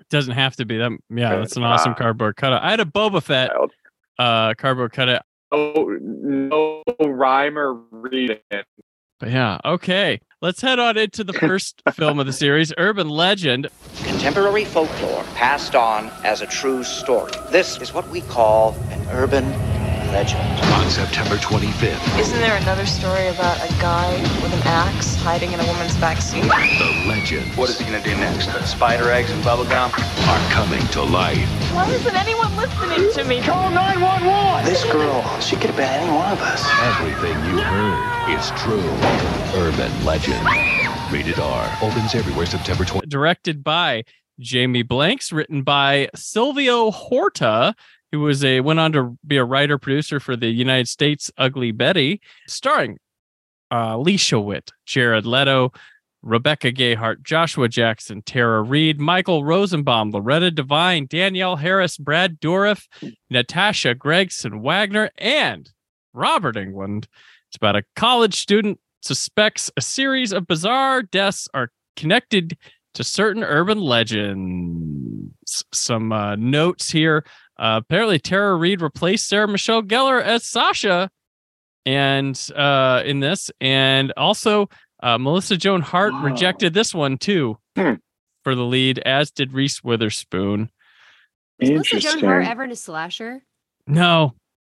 It 0.00 0.08
doesn't 0.08 0.34
have 0.34 0.56
to 0.56 0.64
be 0.64 0.78
that. 0.78 0.90
Yeah, 1.10 1.36
that's 1.36 1.56
an 1.56 1.62
awesome 1.62 1.94
cardboard 1.94 2.36
cutout. 2.36 2.62
I 2.62 2.70
had 2.70 2.80
a 2.80 2.84
Boba 2.84 3.22
Fett 3.22 3.50
Child. 3.50 3.72
uh 4.18 4.54
cardboard 4.54 4.92
cutout. 4.92 5.22
Oh, 5.52 5.98
no 6.00 6.82
rhyme 7.00 7.58
or 7.58 7.74
reason. 7.90 8.38
But 9.18 9.30
yeah, 9.30 9.58
okay. 9.64 10.20
Let's 10.40 10.62
head 10.62 10.78
on 10.78 10.96
into 10.96 11.24
the 11.24 11.34
first 11.34 11.82
film 11.92 12.18
of 12.18 12.24
the 12.26 12.32
series, 12.32 12.72
Urban 12.78 13.10
Legend. 13.10 13.68
Contemporary 14.04 14.64
folklore 14.64 15.24
passed 15.34 15.74
on 15.74 16.10
as 16.24 16.40
a 16.40 16.46
true 16.46 16.82
story. 16.82 17.32
This 17.50 17.78
is 17.82 17.92
what 17.92 18.08
we 18.08 18.22
call 18.22 18.74
an 18.90 19.06
urban 19.10 19.44
legend. 20.12 20.42
On 20.74 20.90
September 20.90 21.36
25th, 21.36 22.18
Isn't 22.18 22.38
there 22.40 22.56
another 22.56 22.86
story 22.86 23.28
about 23.28 23.56
a 23.58 23.68
guy 23.80 24.20
with 24.42 24.52
an 24.52 24.62
axe 24.64 25.14
hiding 25.16 25.52
in 25.52 25.60
a 25.60 25.66
woman's 25.66 25.96
back 25.98 26.20
seat? 26.20 26.42
the 26.42 27.04
legend. 27.08 27.46
What 27.56 27.70
is 27.70 27.78
he 27.78 27.84
gonna 27.84 28.02
do 28.02 28.14
next? 28.16 28.48
Put 28.50 28.64
spider 28.64 29.10
eggs 29.10 29.30
and 29.30 29.42
bubblegum? 29.44 29.90
are 30.28 30.50
coming 30.50 30.84
to 30.88 31.02
life. 31.02 31.38
Why 31.72 31.88
isn't 31.90 32.14
anyone 32.16 32.54
listening 32.56 33.12
to 33.12 33.24
me? 33.24 33.40
Call 33.40 33.70
911! 33.70 34.64
This 34.64 34.84
girl, 34.90 35.22
she 35.40 35.56
could 35.56 35.70
have 35.70 35.76
been 35.76 35.88
any 35.88 36.10
one 36.12 36.30
of 36.32 36.40
us. 36.42 36.64
Everything 36.82 37.34
you 37.46 37.60
heard 37.62 38.30
is 38.38 38.50
true. 38.56 38.90
Urban 39.60 39.90
Legend. 40.04 40.44
Rated 41.12 41.38
R. 41.38 41.78
Opens 41.82 42.14
everywhere 42.14 42.46
September 42.46 42.84
20th. 42.84 43.08
directed 43.08 43.64
by 43.64 44.04
Jamie 44.38 44.82
Blanks, 44.82 45.32
written 45.32 45.62
by 45.62 46.08
Silvio 46.14 46.90
Horta, 46.90 47.74
who 48.12 48.20
was 48.20 48.44
a 48.44 48.60
went 48.60 48.80
on 48.80 48.92
to 48.92 49.16
be 49.26 49.36
a 49.36 49.44
writer 49.44 49.78
producer 49.78 50.20
for 50.20 50.36
the 50.36 50.48
United 50.48 50.88
States 50.88 51.30
Ugly 51.38 51.72
Betty, 51.72 52.20
starring 52.46 52.98
uh, 53.70 53.92
Alicia 53.94 54.40
Witt, 54.40 54.70
Jared 54.86 55.26
Leto, 55.26 55.72
Rebecca 56.22 56.70
Gayheart, 56.72 57.22
Joshua 57.22 57.68
Jackson, 57.68 58.22
Tara 58.22 58.62
Reid, 58.62 59.00
Michael 59.00 59.44
Rosenbaum, 59.44 60.10
Loretta 60.10 60.50
Devine, 60.50 61.06
Danielle 61.06 61.56
Harris, 61.56 61.96
Brad 61.96 62.40
Dourif, 62.40 62.86
Natasha 63.30 63.94
Gregson 63.94 64.60
Wagner, 64.60 65.10
and 65.16 65.70
Robert 66.12 66.56
Englund. 66.56 67.06
It's 67.48 67.56
about 67.56 67.76
a 67.76 67.84
college 67.96 68.34
student 68.34 68.78
suspects 69.02 69.70
a 69.76 69.80
series 69.80 70.32
of 70.32 70.46
bizarre 70.46 71.02
deaths 71.02 71.48
are 71.54 71.70
connected 71.96 72.58
to 72.94 73.04
certain 73.04 73.42
urban 73.42 73.80
legends. 73.80 75.64
Some 75.72 76.12
uh, 76.12 76.36
notes 76.36 76.90
here. 76.90 77.24
Uh, 77.60 77.78
apparently, 77.84 78.18
Tara 78.18 78.56
Reid 78.56 78.80
replaced 78.80 79.28
Sarah 79.28 79.46
Michelle 79.46 79.82
Gellar 79.82 80.20
as 80.22 80.46
Sasha, 80.46 81.10
and 81.86 82.34
uh, 82.56 83.02
in 83.04 83.20
this, 83.20 83.50
and 83.60 84.12
also 84.16 84.68
uh, 85.02 85.18
Melissa 85.18 85.56
Joan 85.56 85.82
Hart 85.82 86.12
Wow. 86.14 86.24
rejected 86.24 86.72
this 86.74 86.94
one 86.94 87.18
too 87.18 87.58
Hmm. 87.76 87.94
for 88.44 88.54
the 88.54 88.64
lead, 88.64 88.98
as 89.00 89.30
did 89.30 89.52
Reese 89.52 89.84
Witherspoon. 89.84 90.70
Was 91.60 91.70
Melissa 91.70 91.98
Joan 92.00 92.20
Hart 92.20 92.46
ever 92.46 92.64
in 92.64 92.70
a 92.70 92.76
slasher? 92.76 93.42
No, 93.86 94.34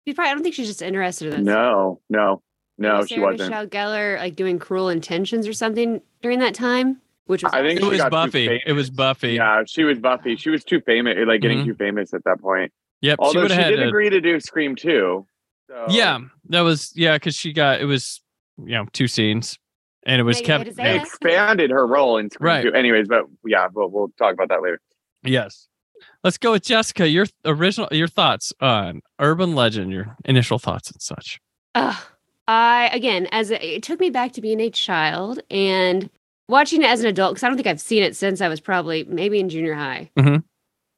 She 0.07 0.15
probably, 0.15 0.31
I 0.31 0.35
don't 0.35 0.43
think 0.43 0.55
she's 0.57 0.67
just 0.69 0.83
interested 0.83 1.33
in 1.35 1.45
that. 1.45 1.53
No, 1.53 2.01
no, 2.11 2.43
no, 2.79 2.95
Maybe 2.97 3.07
she 3.09 3.15
Sarah 3.15 3.27
wasn't. 3.33 3.51
Michelle 3.51 3.67
Gellar 3.69 4.19
like 4.19 4.35
doing 4.37 4.59
Cruel 4.59 4.89
Intentions 4.89 5.47
or 5.47 5.53
something 5.53 6.01
during 6.23 6.41
that 6.41 6.55
time, 6.55 7.01
which 7.33 7.43
was 7.43 7.53
I 7.53 7.63
think 7.63 7.81
it 7.81 7.85
was 7.85 8.01
Buffy. 8.11 8.61
It 8.65 8.73
was. 8.73 8.91
Buffy. 8.91 9.33
Yeah, 9.33 9.63
she 9.67 9.83
was 9.85 9.99
Buffy. 9.99 10.37
She 10.37 10.51
was 10.51 10.63
too 10.63 10.81
famous, 10.81 11.17
like 11.27 11.41
getting 11.41 11.59
Mhm. 11.59 11.65
too 11.67 11.75
famous 11.75 12.15
at 12.15 12.23
that 12.25 12.41
point. 12.41 12.73
Yep. 13.01 13.19
Although 13.19 13.43
would 13.43 13.51
she, 13.51 13.57
did 13.57 13.81
a- 13.81 13.89
agree 13.89 14.09
to 14.11 14.21
do 14.21 14.39
Scream 14.39 14.77
too. 14.77 15.27
So. 15.69 15.87
yeah, 15.89 16.19
that 16.51 16.61
was 16.61 16.93
yeah, 16.95 17.15
because 17.17 17.35
she 17.35 17.53
got 17.53 17.81
it 17.81 17.87
was 17.87 18.21
you 18.59 18.73
know 18.77 18.87
two 18.93 19.09
scenes, 19.09 19.59
and 20.05 20.21
it 20.21 20.25
was 20.25 20.37
Megan 20.37 20.47
kept. 20.47 20.65
Good 20.65 20.71
as 20.71 20.77
They 20.77 20.83
Anna. 20.85 21.03
expanded 21.03 21.71
her 21.71 21.87
role 21.87 22.19
in 22.19 22.31
Scream 22.31 22.47
Right. 22.47 22.63
too. 22.63 22.73
Anyways, 22.73 23.09
but 23.09 23.25
yeah, 23.45 23.67
but 23.75 23.91
we'll 23.91 24.13
talk 24.19 24.35
about 24.35 24.49
that 24.51 24.63
later. 24.63 24.81
Yes. 25.25 25.67
Let's 26.25 26.37
go 26.39 26.53
with 26.53 26.65
Jessica. 26.65 27.09
Your 27.09 27.27
original, 27.45 27.89
your 27.93 28.09
thoughts 28.09 28.53
on 28.61 29.01
urban 29.19 29.55
legend, 29.55 29.93
your 29.93 30.17
initial 30.25 30.59
thoughts 30.59 30.91
and 30.91 31.01
such. 31.01 31.41
Ugh. 31.75 31.97
I 32.49 32.91
again, 32.93 33.29
as 33.33 33.51
a, 33.53 33.77
it 33.77 33.83
took 33.85 33.99
me 34.01 34.11
back 34.11 34.33
to 34.33 34.41
being 34.41 34.61
a 34.61 34.69
child 34.71 35.41
and 35.51 36.11
watching 36.49 36.83
it 36.83 36.87
as 36.89 37.01
an 37.01 37.07
adult 37.07 37.35
because 37.35 37.43
I 37.45 37.49
don't 37.49 37.57
think 37.57 37.67
I've 37.67 37.81
seen 37.81 38.03
it 38.03 38.17
since 38.17 38.41
I 38.41 38.49
was 38.49 38.61
probably 38.61 39.05
maybe 39.05 39.39
in 39.41 39.49
junior 39.49 39.75
high. 39.75 40.11
Mhm. 40.17 40.45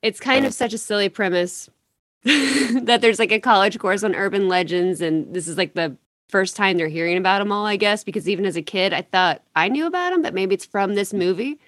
It's 0.03 0.21
kind 0.21 0.45
of 0.45 0.53
such 0.55 0.73
a 0.75 0.79
silly 0.79 1.09
premise 1.09 1.71
that 2.25 2.99
there's 3.01 3.19
like 3.19 3.33
a 3.33 3.41
college 3.41 3.79
course 3.79 4.03
on 4.03 4.15
urban 4.15 4.49
legends, 4.49 5.01
and 5.01 5.33
this 5.35 5.47
is 5.49 5.57
like 5.59 5.75
the 5.75 5.97
first 6.29 6.57
time 6.57 6.77
they're 6.77 6.89
hearing 6.89 7.17
about 7.17 7.39
them 7.39 7.53
all. 7.53 7.67
I 7.67 7.77
guess 7.77 8.03
because 8.05 8.29
even 8.29 8.47
as 8.47 8.57
a 8.57 8.63
kid, 8.63 8.93
I 8.93 9.03
thought 9.03 9.43
I 9.55 9.69
knew 9.69 9.87
about 9.87 10.11
them, 10.11 10.23
but 10.23 10.35
maybe 10.35 10.55
it's 10.55 10.65
from 10.67 10.95
this 10.95 11.13
movie 11.13 11.59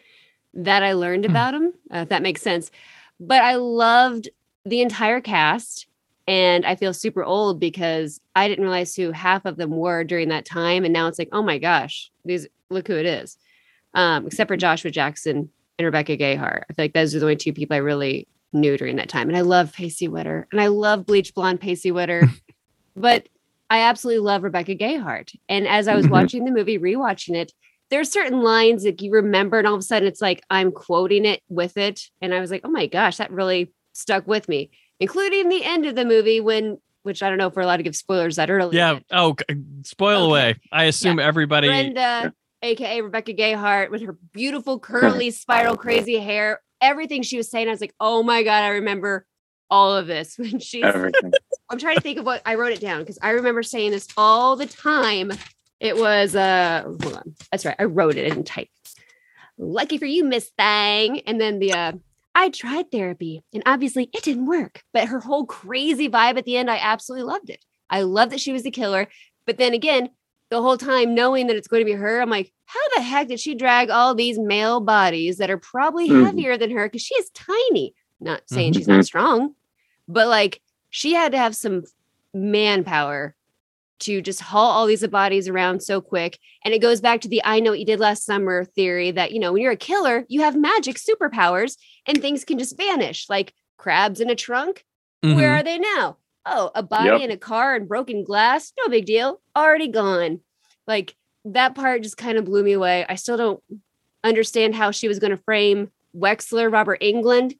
that 0.54 0.82
I 0.82 0.92
learned 0.94 1.24
Hmm. 1.24 1.30
about 1.30 1.52
them. 1.52 1.72
Uh, 1.94 1.98
if 1.98 2.08
that 2.08 2.22
makes 2.22 2.42
sense. 2.42 2.70
But 3.20 3.42
I 3.42 3.54
loved 3.56 4.28
the 4.64 4.80
entire 4.80 5.20
cast. 5.20 5.86
And 6.28 6.66
I 6.66 6.74
feel 6.74 6.92
super 6.92 7.22
old 7.22 7.60
because 7.60 8.20
I 8.34 8.48
didn't 8.48 8.64
realize 8.64 8.96
who 8.96 9.12
half 9.12 9.44
of 9.44 9.58
them 9.58 9.70
were 9.70 10.02
during 10.02 10.28
that 10.30 10.44
time. 10.44 10.84
And 10.84 10.92
now 10.92 11.06
it's 11.06 11.20
like, 11.20 11.28
oh 11.30 11.40
my 11.42 11.56
gosh, 11.58 12.10
these 12.24 12.48
look 12.68 12.88
who 12.88 12.96
it 12.96 13.06
is. 13.06 13.38
Um, 13.94 14.26
except 14.26 14.48
for 14.48 14.56
Joshua 14.56 14.90
Jackson 14.90 15.48
and 15.78 15.84
Rebecca 15.86 16.16
Gayheart. 16.16 16.62
I 16.68 16.72
feel 16.74 16.84
like 16.84 16.92
those 16.92 17.14
are 17.14 17.18
the 17.18 17.24
only 17.26 17.36
two 17.36 17.52
people 17.52 17.74
I 17.74 17.78
really 17.78 18.28
knew 18.52 18.76
during 18.76 18.96
that 18.96 19.08
time. 19.08 19.28
And 19.28 19.36
I 19.36 19.40
love 19.42 19.72
Pacey 19.72 20.08
Witter 20.08 20.46
and 20.52 20.60
I 20.60 20.66
love 20.68 21.06
bleach 21.06 21.34
blonde 21.34 21.60
Pacey 21.60 21.90
Witter. 21.92 22.28
but 22.96 23.28
I 23.70 23.80
absolutely 23.80 24.20
love 24.20 24.42
Rebecca 24.42 24.74
Gayheart. 24.74 25.34
And 25.48 25.66
as 25.66 25.88
I 25.88 25.94
was 25.94 26.06
Mhm. 26.06 26.10
watching 26.10 26.44
the 26.44 26.50
movie, 26.52 26.78
rewatching 26.78 27.34
it, 27.36 27.52
there 27.90 28.00
are 28.00 28.04
certain 28.04 28.42
lines 28.42 28.82
that 28.84 29.00
you 29.00 29.12
remember, 29.12 29.58
and 29.58 29.66
all 29.66 29.74
of 29.74 29.80
a 29.80 29.82
sudden 29.82 30.08
it's 30.08 30.20
like 30.20 30.42
I'm 30.50 30.72
quoting 30.72 31.24
it 31.24 31.42
with 31.48 31.76
it. 31.76 32.02
And 32.20 32.34
I 32.34 32.40
was 32.40 32.50
like, 32.50 32.62
oh 32.64 32.70
my 32.70 32.86
gosh, 32.86 33.16
that 33.18 33.30
really 33.30 33.72
stuck 33.92 34.26
with 34.26 34.48
me, 34.48 34.70
including 35.00 35.48
the 35.48 35.64
end 35.64 35.86
of 35.86 35.94
the 35.94 36.04
movie 36.04 36.40
when, 36.40 36.78
which 37.02 37.22
I 37.22 37.28
don't 37.28 37.38
know 37.38 37.46
if 37.48 37.54
we're 37.56 37.62
allowed 37.62 37.76
to 37.78 37.82
give 37.82 37.96
spoilers 37.96 38.36
that 38.36 38.50
early. 38.50 38.76
Yeah. 38.76 38.98
Oh, 39.10 39.36
spoil 39.84 40.22
Okay. 40.22 40.26
away. 40.30 40.54
I 40.72 40.84
assume 40.84 41.18
everybody. 41.18 41.68
Brenda, 41.68 42.32
aka 42.66 43.00
Rebecca 43.00 43.32
Gayheart, 43.32 43.90
with 43.90 44.02
her 44.02 44.16
beautiful 44.32 44.78
curly 44.80 45.30
spiral 45.30 45.76
crazy 45.76 46.18
hair, 46.18 46.60
everything 46.80 47.22
she 47.22 47.36
was 47.36 47.50
saying, 47.50 47.68
I 47.68 47.70
was 47.70 47.80
like, 47.80 47.94
oh 48.00 48.22
my 48.22 48.42
god, 48.42 48.62
I 48.62 48.68
remember 48.68 49.26
all 49.70 49.96
of 49.96 50.06
this 50.06 50.38
when 50.38 50.58
she. 50.58 50.82
I'm 51.68 51.78
trying 51.78 51.96
to 51.96 52.00
think 52.02 52.18
of 52.18 52.26
what 52.26 52.42
I 52.46 52.54
wrote 52.54 52.72
it 52.72 52.80
down 52.80 53.00
because 53.00 53.18
I 53.20 53.30
remember 53.30 53.62
saying 53.62 53.90
this 53.90 54.06
all 54.16 54.56
the 54.56 54.66
time. 54.66 55.32
It 55.80 55.96
was 55.96 56.34
uh, 56.34 56.82
hold 56.84 57.16
on, 57.16 57.34
that's 57.50 57.66
right, 57.66 57.76
I 57.78 57.84
wrote 57.84 58.16
it 58.16 58.32
in 58.32 58.44
type. 58.44 58.68
Lucky 59.58 59.98
for 59.98 60.06
you, 60.06 60.24
Miss 60.24 60.50
Thang, 60.58 61.20
and 61.20 61.40
then 61.40 61.58
the 61.58 61.72
uh. 61.72 61.92
I 62.38 62.50
tried 62.50 62.90
therapy 62.92 63.42
and 63.54 63.62
obviously 63.64 64.10
it 64.12 64.22
didn't 64.22 64.44
work, 64.44 64.82
but 64.92 65.08
her 65.08 65.20
whole 65.20 65.46
crazy 65.46 66.06
vibe 66.06 66.36
at 66.36 66.44
the 66.44 66.58
end, 66.58 66.70
I 66.70 66.76
absolutely 66.76 67.24
loved 67.24 67.48
it. 67.48 67.64
I 67.88 68.02
love 68.02 68.28
that 68.28 68.40
she 68.40 68.52
was 68.52 68.62
the 68.62 68.70
killer. 68.70 69.08
But 69.46 69.56
then 69.56 69.72
again, 69.72 70.10
the 70.50 70.62
whole 70.62 70.76
time 70.78 71.14
knowing 71.14 71.46
that 71.48 71.56
it's 71.56 71.68
going 71.68 71.80
to 71.80 71.84
be 71.84 71.92
her, 71.92 72.20
I'm 72.20 72.30
like, 72.30 72.52
how 72.66 72.80
the 72.94 73.02
heck 73.02 73.28
did 73.28 73.40
she 73.40 73.54
drag 73.54 73.90
all 73.90 74.14
these 74.14 74.38
male 74.38 74.80
bodies 74.80 75.38
that 75.38 75.50
are 75.50 75.58
probably 75.58 76.08
Mhm. 76.08 76.24
heavier 76.24 76.56
than 76.58 76.70
her? 76.70 76.86
Because 76.86 77.02
she 77.02 77.14
is 77.16 77.30
tiny. 77.30 77.94
Not 78.20 78.42
saying 78.46 78.72
she's 78.74 78.88
not 78.88 79.04
strong, 79.04 79.54
but 80.08 80.28
like 80.28 80.60
she 80.90 81.12
had 81.14 81.32
to 81.32 81.38
have 81.38 81.54
some 81.56 81.82
manpower 82.32 83.34
to 83.98 84.20
just 84.20 84.40
haul 84.42 84.70
all 84.70 84.86
these 84.86 85.06
bodies 85.06 85.48
around 85.48 85.82
so 85.82 86.00
quick. 86.00 86.38
And 86.64 86.74
it 86.74 86.80
goes 86.80 87.00
back 87.00 87.22
to 87.22 87.28
the 87.28 87.42
I 87.44 87.60
know 87.60 87.70
what 87.70 87.80
you 87.80 87.86
did 87.86 87.98
last 88.00 88.24
summer 88.24 88.64
theory 88.64 89.10
that, 89.10 89.32
you 89.32 89.40
know, 89.40 89.52
when 89.52 89.62
you're 89.62 89.72
a 89.72 89.76
killer, 89.76 90.24
you 90.28 90.42
have 90.42 90.54
magic 90.54 90.96
superpowers 90.96 91.76
and 92.06 92.20
things 92.20 92.44
can 92.44 92.58
just 92.58 92.76
vanish 92.76 93.28
like 93.28 93.54
crabs 93.78 94.20
in 94.20 94.28
a 94.30 94.34
trunk. 94.34 94.84
Where 95.22 95.50
Mhm. 95.50 95.60
are 95.60 95.62
they 95.62 95.78
now? 95.78 96.18
Oh, 96.46 96.70
a 96.74 96.82
body 96.82 97.08
Yep. 97.10 97.20
in 97.22 97.30
a 97.32 97.36
car 97.36 97.74
and 97.74 97.88
broken 97.88 98.22
glass. 98.24 98.72
No 98.78 98.88
big 98.88 99.04
deal. 99.04 99.40
Already 99.56 99.88
gone. 99.88 100.40
Like 100.86 101.16
that 101.44 101.74
part 101.74 102.02
just 102.02 102.16
kind 102.16 102.38
of 102.38 102.44
blew 102.44 102.62
me 102.62 102.72
away. 102.72 103.04
I 103.08 103.16
still 103.16 103.36
don't 103.36 103.62
understand 104.24 104.74
how 104.74 104.90
she 104.92 105.08
was 105.08 105.18
going 105.18 105.32
to 105.32 105.42
frame 105.42 105.90
Wexler, 106.16 106.72
Robert 106.72 107.00
Englund. 107.00 107.56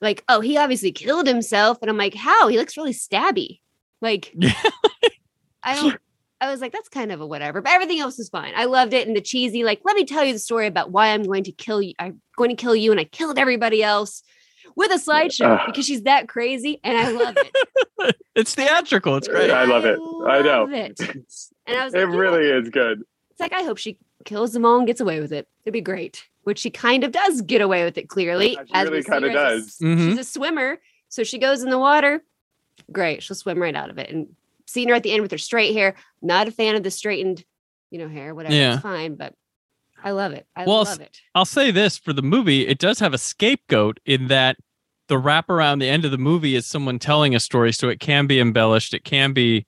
Like, 0.00 0.24
oh, 0.28 0.40
he 0.40 0.56
obviously 0.56 0.92
killed 0.92 1.26
himself. 1.26 1.78
And 1.80 1.90
I'm 1.90 1.96
like, 1.96 2.14
how? 2.14 2.48
He 2.48 2.58
looks 2.58 2.76
really 2.76 2.92
stabby. 2.92 3.60
Like, 4.02 4.34
I 5.62 5.74
don't. 5.74 6.00
I 6.38 6.50
was 6.50 6.60
like, 6.60 6.72
that's 6.72 6.90
kind 6.90 7.10
of 7.12 7.22
a 7.22 7.26
whatever, 7.26 7.62
but 7.62 7.72
everything 7.72 7.98
else 7.98 8.18
is 8.18 8.28
fine. 8.28 8.52
I 8.54 8.66
loved 8.66 8.92
it 8.92 9.08
and 9.08 9.16
the 9.16 9.22
cheesy, 9.22 9.64
like, 9.64 9.80
let 9.86 9.96
me 9.96 10.04
tell 10.04 10.22
you 10.22 10.34
the 10.34 10.38
story 10.38 10.66
about 10.66 10.90
why 10.92 11.08
I'm 11.08 11.22
going 11.22 11.44
to 11.44 11.52
kill 11.52 11.80
you. 11.80 11.94
I'm 11.98 12.20
going 12.36 12.50
to 12.50 12.56
kill 12.62 12.76
you, 12.76 12.90
and 12.90 13.00
I 13.00 13.04
killed 13.04 13.38
everybody 13.38 13.82
else 13.82 14.22
with 14.76 14.90
a 14.92 14.94
slideshow 14.96 15.58
Ugh. 15.58 15.60
because 15.66 15.84
she's 15.86 16.02
that 16.02 16.28
crazy, 16.28 16.80
and 16.84 16.96
I 16.96 17.10
love 17.10 17.36
it. 17.38 18.16
It's 18.36 18.54
theatrical. 18.54 19.16
It's 19.16 19.26
great. 19.28 19.50
I 19.50 19.64
love 19.64 19.86
it. 19.86 19.98
I 20.28 20.42
know. 20.42 20.64
love 20.64 20.72
it. 20.74 21.00
And 21.66 21.78
I 21.78 21.84
was 21.86 21.94
it 21.94 22.00
like, 22.00 22.06
you 22.06 22.12
know, 22.12 22.18
really 22.18 22.46
is 22.50 22.68
good. 22.68 23.02
it's 23.30 23.40
like 23.40 23.54
I 23.54 23.62
hope 23.62 23.78
she 23.78 23.96
kills 24.26 24.52
them 24.52 24.66
all 24.66 24.76
and 24.76 24.86
gets 24.86 25.00
away 25.00 25.20
with 25.20 25.32
it. 25.32 25.48
It'd 25.64 25.72
be 25.72 25.80
great. 25.80 26.22
Which 26.44 26.58
she 26.58 26.68
kind 26.70 27.02
of 27.02 27.12
does 27.12 27.40
get 27.40 27.62
away 27.62 27.84
with 27.84 27.96
it 27.96 28.08
clearly. 28.10 28.52
Yeah, 28.52 28.64
she 28.66 28.74
as 28.74 28.90
really 28.90 29.02
kinda 29.02 29.30
her 29.32 29.38
as 29.38 29.52
a 29.52 29.56
s- 29.56 29.76
does. 29.78 29.78
Mhm. 29.78 30.10
She's 30.10 30.18
a 30.18 30.24
swimmer, 30.24 30.78
so 31.08 31.24
she 31.24 31.38
goes 31.38 31.62
in 31.62 31.70
the 31.70 31.78
water. 31.78 32.22
Great, 32.92 33.22
she'll 33.22 33.34
swim 33.36 33.60
right 33.60 33.74
out 33.74 33.88
of 33.88 33.96
it. 33.96 34.10
And 34.10 34.28
seeing 34.66 34.90
her 34.90 34.94
at 34.94 35.02
the 35.02 35.12
end 35.12 35.22
with 35.22 35.30
her 35.30 35.38
straight 35.38 35.72
hair. 35.74 35.94
Not 36.20 36.46
a 36.46 36.50
fan 36.50 36.74
of 36.76 36.82
the 36.82 36.90
straightened, 36.90 37.42
you 37.90 37.98
know, 37.98 38.08
hair. 38.08 38.34
Whatever, 38.34 38.54
Yeah. 38.54 38.74
it's 38.74 38.82
fine, 38.82 39.14
but 39.14 39.32
I 40.06 40.12
love 40.12 40.32
it. 40.34 40.46
I 40.54 40.64
Well, 40.64 40.84
love 40.84 41.00
it. 41.00 41.20
I'll 41.34 41.44
say 41.44 41.72
this 41.72 41.98
for 41.98 42.12
the 42.12 42.22
movie, 42.22 42.64
it 42.68 42.78
does 42.78 43.00
have 43.00 43.12
a 43.12 43.18
scapegoat 43.18 43.98
in 44.06 44.28
that 44.28 44.56
the 45.08 45.18
wrap 45.18 45.50
around 45.50 45.80
the 45.80 45.88
end 45.88 46.04
of 46.04 46.12
the 46.12 46.16
movie 46.18 46.54
is 46.54 46.64
someone 46.64 47.00
telling 47.00 47.34
a 47.34 47.40
story, 47.40 47.72
so 47.72 47.88
it 47.88 47.98
can 47.98 48.28
be 48.28 48.38
embellished. 48.38 48.94
It 48.94 49.02
can 49.02 49.32
be, 49.32 49.66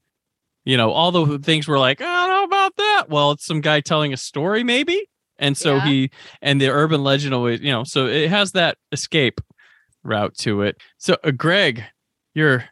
you 0.64 0.76
know, 0.76 0.92
all 0.92 1.10
the 1.10 1.40
things 1.40 1.66
were 1.66 1.78
like, 1.78 2.00
I 2.00 2.04
don't 2.04 2.28
know 2.28 2.44
about 2.44 2.76
that. 2.76 3.06
Well, 3.08 3.32
it's 3.32 3.44
some 3.44 3.60
guy 3.60 3.80
telling 3.80 4.12
a 4.12 4.16
story, 4.16 4.62
maybe. 4.62 5.08
And 5.40 5.56
so 5.56 5.74
Yeah. 5.74 5.86
he 5.86 6.10
and 6.40 6.60
the 6.60 6.70
urban 6.70 7.02
legend 7.02 7.34
always, 7.34 7.60
you 7.60 7.72
know, 7.72 7.82
so 7.82 8.06
it 8.06 8.30
has 8.30 8.52
that 8.52 8.78
escape 8.92 9.40
route 10.04 10.36
to 10.38 10.62
it. 10.62 10.76
So, 10.98 11.16
uh, 11.24 11.32
Greg, 11.32 11.82
your 12.32 12.66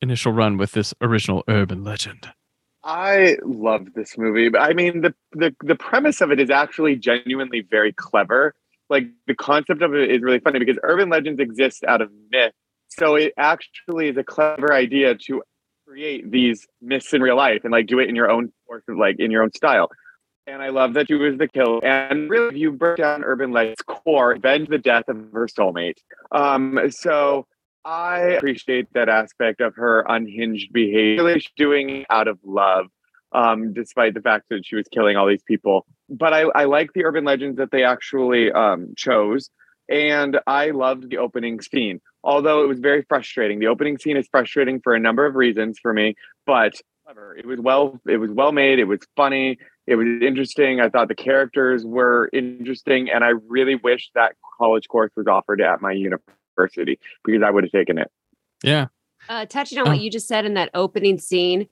initial 0.00 0.32
run 0.32 0.56
with 0.56 0.72
this 0.72 0.94
original 1.02 1.44
urban 1.48 1.84
legend. 1.84 2.28
I 2.88 3.36
love 3.44 3.92
this 3.94 4.16
movie, 4.16 4.50
I 4.56 4.72
mean 4.72 5.02
the, 5.02 5.14
the 5.32 5.54
the 5.60 5.74
premise 5.74 6.22
of 6.22 6.32
it 6.32 6.40
is 6.40 6.48
actually 6.48 6.96
genuinely 6.96 7.60
very 7.60 7.92
clever. 7.92 8.54
Like 8.88 9.08
the 9.26 9.34
concept 9.34 9.82
of 9.82 9.92
it 9.94 10.10
is 10.10 10.22
really 10.22 10.38
funny 10.38 10.58
because 10.58 10.78
urban 10.82 11.10
legends 11.10 11.38
exist 11.38 11.84
out 11.84 12.00
of 12.00 12.10
myth. 12.30 12.54
So 12.88 13.14
it 13.14 13.34
actually 13.36 14.08
is 14.08 14.16
a 14.16 14.24
clever 14.24 14.72
idea 14.72 15.14
to 15.26 15.42
create 15.86 16.30
these 16.30 16.66
myths 16.80 17.12
in 17.12 17.20
real 17.20 17.36
life 17.36 17.60
and 17.62 17.72
like 17.72 17.88
do 17.88 17.98
it 17.98 18.08
in 18.08 18.16
your 18.16 18.30
own 18.30 18.52
like 18.88 19.16
in 19.18 19.30
your 19.30 19.42
own 19.42 19.52
style. 19.52 19.90
And 20.46 20.62
I 20.62 20.70
love 20.70 20.94
that 20.94 21.08
she 21.08 21.14
was 21.14 21.36
the 21.36 21.46
kill. 21.46 21.80
And 21.84 22.30
really, 22.30 22.58
you 22.58 22.72
break 22.72 22.96
down 22.96 23.22
urban 23.22 23.52
legends 23.52 23.82
core, 23.82 24.32
avenge 24.32 24.68
the 24.70 24.78
death 24.78 25.04
of 25.08 25.30
her 25.34 25.46
soulmate. 25.46 25.98
Um, 26.32 26.78
so 26.88 27.46
I 27.90 28.20
appreciate 28.36 28.92
that 28.94 29.08
aspect 29.08 29.60
of 29.62 29.74
her 29.76 30.04
unhinged 30.08 30.72
behavior. 30.72 31.34
She's 31.34 31.48
doing 31.56 32.04
out 32.10 32.28
of 32.28 32.38
love. 32.44 32.86
um, 33.32 33.72
despite 33.74 34.14
the 34.14 34.22
fact 34.22 34.46
that 34.50 34.64
she 34.64 34.76
was 34.76 34.86
killing 34.88 35.16
all 35.16 35.26
these 35.26 35.42
people. 35.42 35.86
But 36.08 36.32
I, 36.32 36.42
I 36.54 36.64
like 36.64 36.92
the 36.94 37.04
urban 37.04 37.24
legends 37.24 37.58
that 37.58 37.70
they 37.70 37.84
actually 37.84 38.50
um, 38.52 38.94
chose. 38.96 39.50
And 39.90 40.38
I 40.46 40.70
loved 40.70 41.10
the 41.10 41.18
opening 41.18 41.60
scene, 41.60 42.00
although 42.22 42.64
it 42.64 42.68
was 42.68 42.78
very 42.80 43.02
frustrating. 43.08 43.58
The 43.58 43.68
opening 43.68 43.98
scene 43.98 44.16
is 44.16 44.28
frustrating 44.30 44.80
for 44.80 44.94
a 44.94 45.00
number 45.00 45.26
of 45.26 45.34
reasons 45.34 45.78
for 45.80 45.92
me, 45.92 46.14
but 46.46 46.74
it 47.38 47.46
was 47.46 47.58
well 47.58 47.98
it 48.06 48.18
was 48.18 48.30
well 48.30 48.52
made 48.52 48.78
it 48.78 48.84
was 48.84 49.00
funny 49.16 49.58
it 49.86 49.96
was 49.96 50.06
interesting 50.20 50.78
i 50.78 50.90
thought 50.90 51.08
the 51.08 51.14
characters 51.14 51.84
were 51.86 52.28
interesting 52.34 53.08
and 53.08 53.24
i 53.24 53.30
really 53.48 53.76
wish 53.76 54.10
that 54.14 54.34
college 54.58 54.86
course 54.88 55.10
was 55.16 55.26
offered 55.26 55.60
at 55.62 55.80
my 55.80 55.92
university 55.92 56.37
because 56.66 57.42
i 57.44 57.50
would 57.50 57.64
have 57.64 57.72
taken 57.72 57.98
it. 57.98 58.10
Yeah. 58.62 58.86
Uh, 59.28 59.46
touching 59.46 59.78
on 59.78 59.86
what 59.88 60.00
you 60.00 60.10
just 60.10 60.26
said 60.28 60.44
in 60.44 60.54
that 60.54 60.70
opening 60.74 61.18
scene 61.18 61.68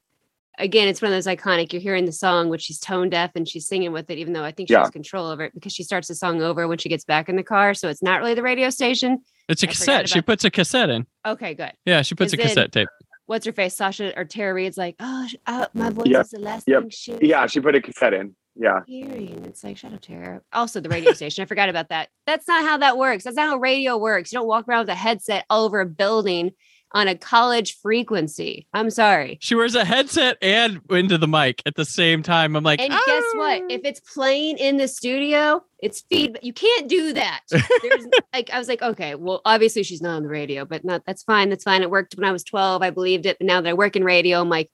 again 0.59 0.89
it's 0.89 1.03
one 1.03 1.13
of 1.13 1.17
those 1.17 1.27
iconic 1.27 1.73
you're 1.73 1.83
hearing 1.83 2.07
the 2.07 2.13
song 2.13 2.49
which 2.49 2.63
she's 2.63 2.79
tone 2.79 3.09
deaf 3.11 3.31
and 3.35 3.49
she's 3.49 3.67
singing 3.67 3.93
with 3.93 4.11
it 4.11 4.19
even 4.19 4.33
though 4.33 4.43
i 4.45 4.51
think 4.51 4.69
she 4.69 4.73
Yeah. 4.75 4.81
has 4.81 4.91
control 4.91 5.27
over 5.27 5.45
it 5.45 5.55
because 5.55 5.73
she 5.73 5.83
starts 5.83 6.09
the 6.09 6.15
song 6.15 6.41
over 6.43 6.67
when 6.67 6.79
she 6.79 6.89
gets 6.89 7.05
back 7.05 7.29
in 7.29 7.37
the 7.37 7.43
car 7.43 7.75
so 7.75 7.89
it's 7.89 8.03
not 8.03 8.21
really 8.21 8.35
the 8.35 8.43
radio 8.43 8.71
station. 8.71 9.19
It's 9.49 9.63
a 9.63 9.69
I 9.69 9.71
cassette. 9.71 10.09
She 10.09 10.21
puts 10.23 10.45
a 10.45 10.51
cassette 10.51 10.91
in. 10.91 11.07
Okay 11.25 11.55
good. 11.55 11.73
Yeah 11.85 12.03
she 12.03 12.15
puts 12.15 12.33
a 12.33 12.37
it- 12.37 12.43
cassette 12.43 12.73
tape. 12.73 12.89
What's 13.27 13.45
her 13.45 13.53
face? 13.53 13.75
Sasha 13.77 14.17
or 14.17 14.25
tara 14.25 14.55
reid's 14.55 14.77
like 14.79 14.95
oh, 15.01 15.27
sh- 15.29 15.35
uh, 15.47 15.67
my 15.75 15.91
voice 15.91 16.07
Yep, 16.09 16.21
is 16.25 16.31
the 16.31 16.39
last 16.41 16.65
yep. 16.69 16.83
thing 16.83 16.91
she 16.91 17.19
yeah 17.23 17.47
she 17.47 17.61
put 17.61 17.75
a 17.75 17.81
cassette 17.81 18.15
in 18.15 18.35
yeah 18.57 18.81
hearing. 18.87 19.45
It's 19.45 19.63
like, 19.63 19.77
shut 19.77 19.93
up, 19.93 20.01
Tara. 20.01 20.41
Also, 20.53 20.81
the 20.81 20.89
radio 20.89 21.13
station. 21.13 21.43
I 21.43 21.47
forgot 21.47 21.69
about 21.69 21.89
that. 21.91 22.09
That's 22.27 22.49
not 22.49 22.65
how 22.65 22.79
that 22.79 22.97
works. 22.99 23.25
That's 23.25 23.37
not 23.37 23.49
how 23.49 23.57
radio 23.59 23.97
works. 23.97 24.33
You 24.33 24.39
don't 24.39 24.49
walk 24.49 24.67
around 24.69 24.81
with 24.81 24.89
a 24.91 24.95
headset 24.95 25.45
all 25.51 25.65
over 25.65 25.81
a 25.81 25.87
building 25.87 26.53
on 26.93 27.09
a 27.09 27.17
college 27.17 27.77
frequency. 27.79 28.67
I'm 28.73 28.91
sorry. 28.91 29.39
she 29.43 29.55
wears 29.57 29.75
a 29.75 29.85
headset 29.85 30.39
and 30.41 30.81
into 30.89 31.19
the 31.19 31.27
mic 31.27 31.61
at 31.67 31.75
the 31.75 31.85
same 31.85 32.23
time 32.23 32.55
i'm 32.55 32.63
like 32.63 32.81
And 32.81 32.91
guess 32.91 33.25
what? 33.35 33.63
"Ah." 33.63 33.67
If 33.69 33.81
it's 33.85 34.01
playing 34.01 34.59
in 34.59 34.77
the 34.77 34.87
studio, 34.87 35.63
it's 35.81 36.03
feedback. 36.09 36.45
You 36.45 36.53
can't 36.53 36.89
do 36.89 37.13
that. 37.13 37.41
There's 37.51 38.07
like 38.33 38.51
I 38.51 38.59
was 38.59 38.69
like, 38.69 38.83
okay, 38.83 39.17
well, 39.17 39.43
obviously 39.45 39.83
she's 39.83 40.01
not 40.01 40.17
on 40.17 40.23
the 40.23 40.29
radio, 40.29 40.65
but 40.65 40.85
not 40.85 41.03
that's 41.07 41.25
fine. 41.25 41.51
That's 41.51 41.65
fine. 41.65 41.83
It 41.83 41.91
worked 41.91 42.15
when 42.17 42.25
I 42.25 42.33
was 42.33 42.45
12. 42.45 42.81
I 42.83 42.91
believed 42.91 43.27
it. 43.27 43.37
But 43.41 43.47
now 43.47 43.61
that 43.61 43.69
I 43.69 43.75
work 43.75 43.97
in 43.97 44.05
radio, 44.05 44.41
I'm 44.41 44.49
like, 44.49 44.71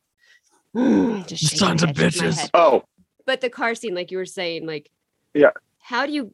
just 1.26 1.42
shaking 1.44 1.58
Sons 1.58 1.82
of 1.82 1.96
head, 1.96 2.12
shaking 2.12 2.28
my 2.28 2.34
bitches. 2.34 2.50
oh 2.54 2.84
but 3.26 3.40
the 3.40 3.50
car 3.50 3.74
scene, 3.74 3.94
like 3.94 4.10
you 4.10 4.18
were 4.18 4.26
saying, 4.26 4.66
like, 4.66 4.90
Yeah. 5.34 5.50
how 5.80 6.06
do 6.06 6.12
you 6.12 6.32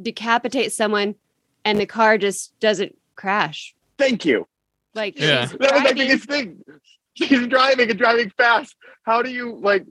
decapitate 0.00 0.72
someone 0.72 1.14
and 1.64 1.78
the 1.78 1.86
car 1.86 2.18
just 2.18 2.58
doesn't 2.60 2.96
crash? 3.16 3.74
thank 3.98 4.24
you 4.24 4.46
Like, 4.94 5.18
Yeah. 5.18 5.46
that 5.46 5.72
was 5.74 5.82
my 5.84 5.92
biggest 5.92 6.24
thing 6.24 6.62
she's 7.14 7.46
driving 7.46 7.88
and 7.90 7.98
driving 7.98 8.30
fast 8.36 8.74
how 9.04 9.22
do 9.22 9.30
you 9.30 9.56
like 9.62 9.84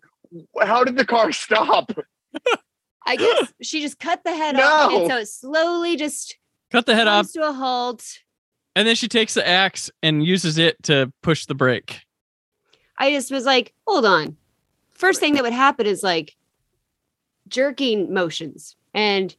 how 0.61 0.83
did 0.83 0.97
the 0.97 1.05
car 1.05 1.31
stop 1.45 1.91
I 3.05 3.15
guess 3.17 3.53
she 3.61 3.81
just 3.81 3.99
cut 3.99 4.23
the 4.23 4.33
head 4.35 4.57
off, 4.59 4.91
and 4.91 5.07
so 5.09 5.17
it 5.17 5.27
slowly 5.27 5.95
just 5.97 6.37
cut 6.71 6.85
the 6.85 6.95
head 6.95 7.07
off 7.07 7.31
to 7.33 7.47
a 7.47 7.53
halt. 7.53 8.03
and 8.75 8.85
then 8.87 8.95
she 8.95 9.07
takes 9.07 9.33
the 9.35 9.47
axe 9.47 9.89
and 10.01 10.25
uses 10.25 10.57
it 10.57 10.81
to 10.83 11.11
push 11.21 11.45
the 11.45 11.55
brake 11.55 12.01
I 12.97 13.09
just 13.11 13.31
was 13.31 13.43
like, 13.45 13.73
hold 13.87 14.05
on. 14.05 14.37
First 15.03 15.19
thing 15.19 15.33
that 15.33 15.43
would 15.43 15.51
happen 15.51 15.85
is 15.85 16.01
like 16.01 16.33
jerking 17.49 18.13
motions, 18.13 18.77
and 18.93 19.35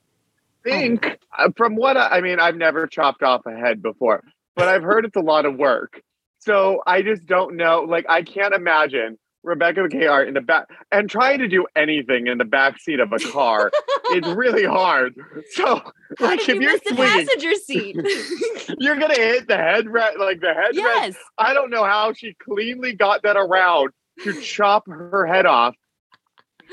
think 0.65 1.19
uh, 1.39 1.51
from 1.57 1.77
what 1.77 1.97
I, 1.97 2.19
I 2.19 2.21
mean 2.21 2.41
i've 2.41 2.57
never 2.57 2.87
chopped 2.87 3.23
off 3.23 3.47
a 3.47 3.55
head 3.55 3.83
before 3.83 4.25
but 4.57 4.67
i've 4.69 4.83
heard 4.83 5.05
it's 5.05 5.17
a 5.17 5.21
lot 5.21 5.47
of 5.47 5.57
work. 5.57 6.03
So 6.41 6.83
i 6.87 7.03
just 7.03 7.27
don't 7.27 7.57
know 7.57 7.87
like 7.89 8.07
i 8.09 8.23
can't 8.23 8.55
imagine 8.55 9.19
rebecca 9.43 9.81
mckay 9.81 10.27
in 10.27 10.35
the 10.35 10.41
back 10.41 10.69
and 10.91 11.09
trying 11.09 11.39
to 11.39 11.49
do 11.49 11.67
anything 11.77 12.27
in 12.27 12.39
the 12.39 12.45
back 12.45 12.79
seat 12.81 12.99
of 12.99 13.13
a 13.13 13.19
car 13.19 13.71
is 14.15 14.27
really 14.35 14.65
hard. 14.65 15.15
So 15.53 15.81
like 16.19 16.41
if 16.41 16.49
you 16.49 16.61
you're 16.61 16.73
miss 16.73 16.81
the 16.87 16.95
passenger 16.95 17.55
seat? 17.55 17.97
you're 18.79 18.97
gonna 18.97 19.15
hit 19.15 19.49
the 19.49 19.55
headrest 19.55 20.19
like 20.19 20.41
the 20.41 20.47
headrest 20.47 20.75
yes, 20.75 21.17
i 21.39 21.53
don't 21.53 21.71
know 21.71 21.85
how 21.85 22.13
she 22.13 22.35
cleanly 22.35 22.95
got 22.95 23.23
that 23.23 23.37
around 23.37 23.91
to 24.23 24.41
chop 24.41 24.87
her 24.89 25.27
head 25.27 25.47
off 25.47 25.75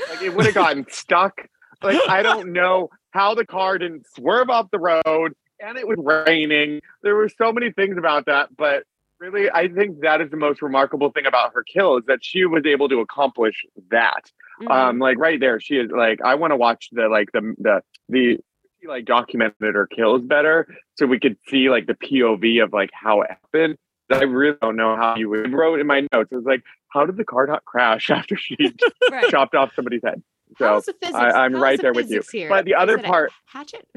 like 0.09 0.21
it 0.21 0.35
would 0.35 0.45
have 0.45 0.55
gotten 0.55 0.85
stuck 0.89 1.47
like 1.83 1.97
I 2.07 2.21
don't 2.21 2.53
know 2.53 2.89
how 3.11 3.35
the 3.35 3.45
car 3.45 3.77
didn't 3.77 4.05
swerve 4.15 4.49
off 4.49 4.71
the 4.71 4.79
road 4.79 5.33
and 5.59 5.77
it 5.77 5.87
was 5.87 5.97
raining. 5.99 6.81
There 7.03 7.15
were 7.15 7.29
so 7.29 7.51
many 7.51 7.71
things 7.71 7.97
about 7.97 8.25
that, 8.25 8.55
but 8.55 8.83
really 9.19 9.49
I 9.51 9.67
think 9.67 10.01
that 10.01 10.21
is 10.21 10.31
the 10.31 10.37
most 10.37 10.61
remarkable 10.61 11.11
thing 11.11 11.25
about 11.25 11.53
her 11.53 11.63
kill 11.63 11.97
is 11.97 12.05
that 12.07 12.23
she 12.23 12.45
was 12.45 12.65
able 12.65 12.89
to 12.89 12.99
accomplish 12.99 13.65
that. 13.89 14.31
Mhm. 14.61 14.71
Um 14.71 14.99
like 14.99 15.17
right 15.17 15.39
there 15.39 15.59
she 15.59 15.75
is 15.75 15.91
like 15.91 16.21
I 16.21 16.35
want 16.35 16.51
to 16.51 16.57
watch 16.57 16.89
the 16.91 17.07
like 17.07 17.31
the 17.31 17.55
the 17.57 17.81
the 18.09 18.39
she, 18.79 18.87
like 18.87 19.05
documented 19.05 19.75
her 19.75 19.87
kills 19.87 20.21
better 20.23 20.67
so 20.95 21.05
we 21.05 21.19
could 21.19 21.37
see 21.47 21.69
like 21.69 21.87
the 21.87 21.93
POV 21.93 22.63
of 22.63 22.73
like 22.73 22.89
how 22.93 23.21
it 23.21 23.29
happened. 23.29 23.77
I 24.11 24.23
really 24.23 24.57
don't 24.61 24.75
know 24.75 24.95
how 24.95 25.15
you 25.15 25.29
would 25.29 25.53
wrote 25.53 25.79
in 25.79 25.87
my 25.87 26.01
notes. 26.11 26.31
It 26.31 26.35
was 26.35 26.45
like, 26.45 26.63
how 26.91 27.05
did 27.05 27.17
the 27.17 27.25
car 27.25 27.47
not 27.47 27.65
crash 27.65 28.09
after 28.11 28.35
she 28.37 28.55
right. 29.11 29.25
chopped 29.29 29.55
off 29.55 29.71
somebody's 29.75 30.01
head? 30.03 30.21
So 30.57 30.65
How's 30.67 30.85
the 30.85 30.93
physics? 30.93 31.17
I- 31.17 31.31
I'm 31.45 31.53
How's 31.53 31.61
right 31.61 31.77
the 31.77 31.81
there 31.83 31.93
with 31.93 32.09
you. 32.11 32.21
Here? 32.31 32.49
But 32.49 32.65
the 32.65 32.71
Is 32.71 32.77
other 32.79 32.97
it 32.97 33.05
a 33.05 33.07
part- 33.07 33.31
hatchet. 33.45 33.87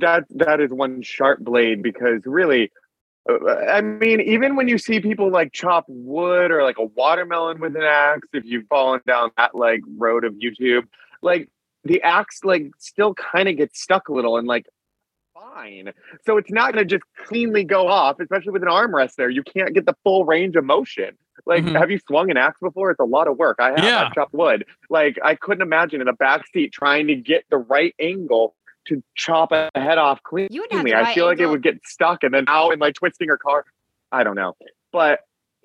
that 0.00 0.24
that 0.30 0.60
is 0.60 0.70
one 0.70 1.02
sharp 1.02 1.38
blade 1.40 1.82
because 1.82 2.20
really 2.24 2.70
uh, 3.30 3.54
i 3.70 3.80
mean 3.80 4.20
even 4.20 4.56
when 4.56 4.68
you 4.68 4.78
see 4.78 5.00
people 5.00 5.30
like 5.30 5.52
chop 5.52 5.84
wood 5.88 6.50
or 6.50 6.62
like 6.62 6.78
a 6.78 6.84
watermelon 6.84 7.60
with 7.60 7.74
an 7.76 7.82
axe 7.82 8.28
if 8.32 8.44
you've 8.44 8.66
fallen 8.66 9.00
down 9.06 9.30
that 9.36 9.54
like 9.54 9.80
road 9.96 10.24
of 10.24 10.34
youtube 10.34 10.82
like 11.22 11.48
the 11.84 12.02
axe 12.02 12.40
like 12.44 12.70
still 12.78 13.14
kind 13.14 13.48
of 13.48 13.56
gets 13.56 13.80
stuck 13.80 14.08
a 14.08 14.12
little 14.12 14.36
and 14.36 14.46
like 14.48 14.66
fine 15.34 15.92
so 16.24 16.36
it's 16.36 16.50
not 16.50 16.72
going 16.72 16.86
to 16.86 16.94
just 16.96 17.04
cleanly 17.26 17.64
go 17.64 17.88
off 17.88 18.20
especially 18.20 18.52
with 18.52 18.62
an 18.62 18.68
armrest 18.68 19.16
there 19.16 19.28
you 19.28 19.42
can't 19.42 19.74
get 19.74 19.84
the 19.84 19.94
full 20.04 20.24
range 20.24 20.54
of 20.56 20.64
motion 20.64 21.16
like 21.46 21.64
Mhm. 21.64 21.78
have 21.78 21.90
you 21.90 21.98
swung 22.06 22.30
an 22.30 22.36
axe 22.36 22.58
before 22.60 22.90
it's 22.92 23.00
a 23.00 23.04
lot 23.04 23.26
of 23.26 23.36
work 23.36 23.56
i 23.60 23.70
have 23.70 23.78
Yeah. 23.84 24.04
I've 24.06 24.14
chopped 24.14 24.32
wood 24.32 24.64
like 24.90 25.18
i 25.24 25.34
couldn't 25.34 25.62
imagine 25.62 26.00
in 26.00 26.06
the 26.06 26.12
back 26.12 26.46
seat 26.52 26.72
trying 26.72 27.08
to 27.08 27.16
get 27.16 27.44
the 27.50 27.58
right 27.58 27.94
angle 28.00 28.54
to 28.86 29.02
chop 29.16 29.50
a 29.50 29.70
head 29.74 29.98
off 29.98 30.22
clean- 30.22 30.48
You 30.50 30.60
would 30.60 30.72
have 30.72 30.82
cleanly. 30.82 30.94
I 30.94 31.14
feel 31.14 31.24
like 31.26 31.40
it 31.40 31.46
would 31.46 31.62
get 31.62 31.80
stuck 31.86 32.22
and 32.22 32.32
then 32.34 32.44
out 32.48 32.72
and 32.72 32.80
like 32.82 32.94
twisting 32.94 33.28
her 33.28 33.38
car. 33.38 33.64
I 34.12 34.24
don't 34.24 34.34
know. 34.36 34.56
But 34.92 35.20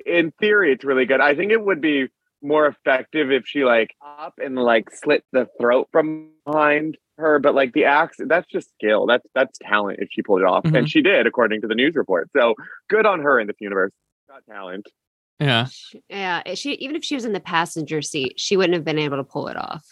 in 0.06 0.32
theory, 0.40 0.72
it's 0.72 0.86
really 0.86 1.06
good. 1.06 1.20
I 1.20 1.36
think 1.36 1.52
it 1.52 1.62
would 1.62 1.82
be 1.82 2.08
more 2.42 2.66
effective 2.66 3.30
if 3.30 3.46
she 3.46 3.66
like 3.66 3.94
up 4.02 4.36
and 4.42 4.56
like 4.56 4.90
slit 4.92 5.26
the 5.34 5.50
throat 5.60 5.90
from 5.92 6.30
behind 6.46 6.98
her. 7.20 7.40
But 7.40 7.54
like 7.56 7.74
the 7.74 7.86
axe, 7.86 8.18
that's 8.20 8.48
just 8.52 8.70
skill. 8.74 9.06
That's 9.06 9.26
that's 9.36 9.58
talent 9.62 10.00
if 10.02 10.10
she 10.12 10.22
pulled 10.22 10.42
it 10.42 10.48
off. 10.48 10.64
Mhm. 10.64 10.78
And 10.78 10.90
she 10.90 11.02
did, 11.02 11.28
according 11.28 11.62
to 11.62 11.68
the 11.68 11.76
news 11.76 11.96
report. 11.96 12.30
So 12.36 12.56
good 12.90 13.06
on 13.06 13.20
her 13.22 13.40
in 13.40 13.48
this 13.48 13.58
universe. 13.60 13.92
Got 14.28 14.44
talent. 14.50 14.88
yeah 15.40 15.68
Yeah, 16.10 16.42
she 16.56 16.74
even 16.74 16.96
if 16.96 17.04
she 17.04 17.16
was 17.16 17.26
in 17.26 17.34
the 17.34 17.40
passenger 17.40 18.02
seat, 18.02 18.34
she 18.38 18.58
wouldn't 18.58 18.74
have 18.74 18.84
been 18.86 19.00
able 19.00 19.18
to 19.18 19.24
pull 19.24 19.48
it 19.48 19.56
off 19.58 19.86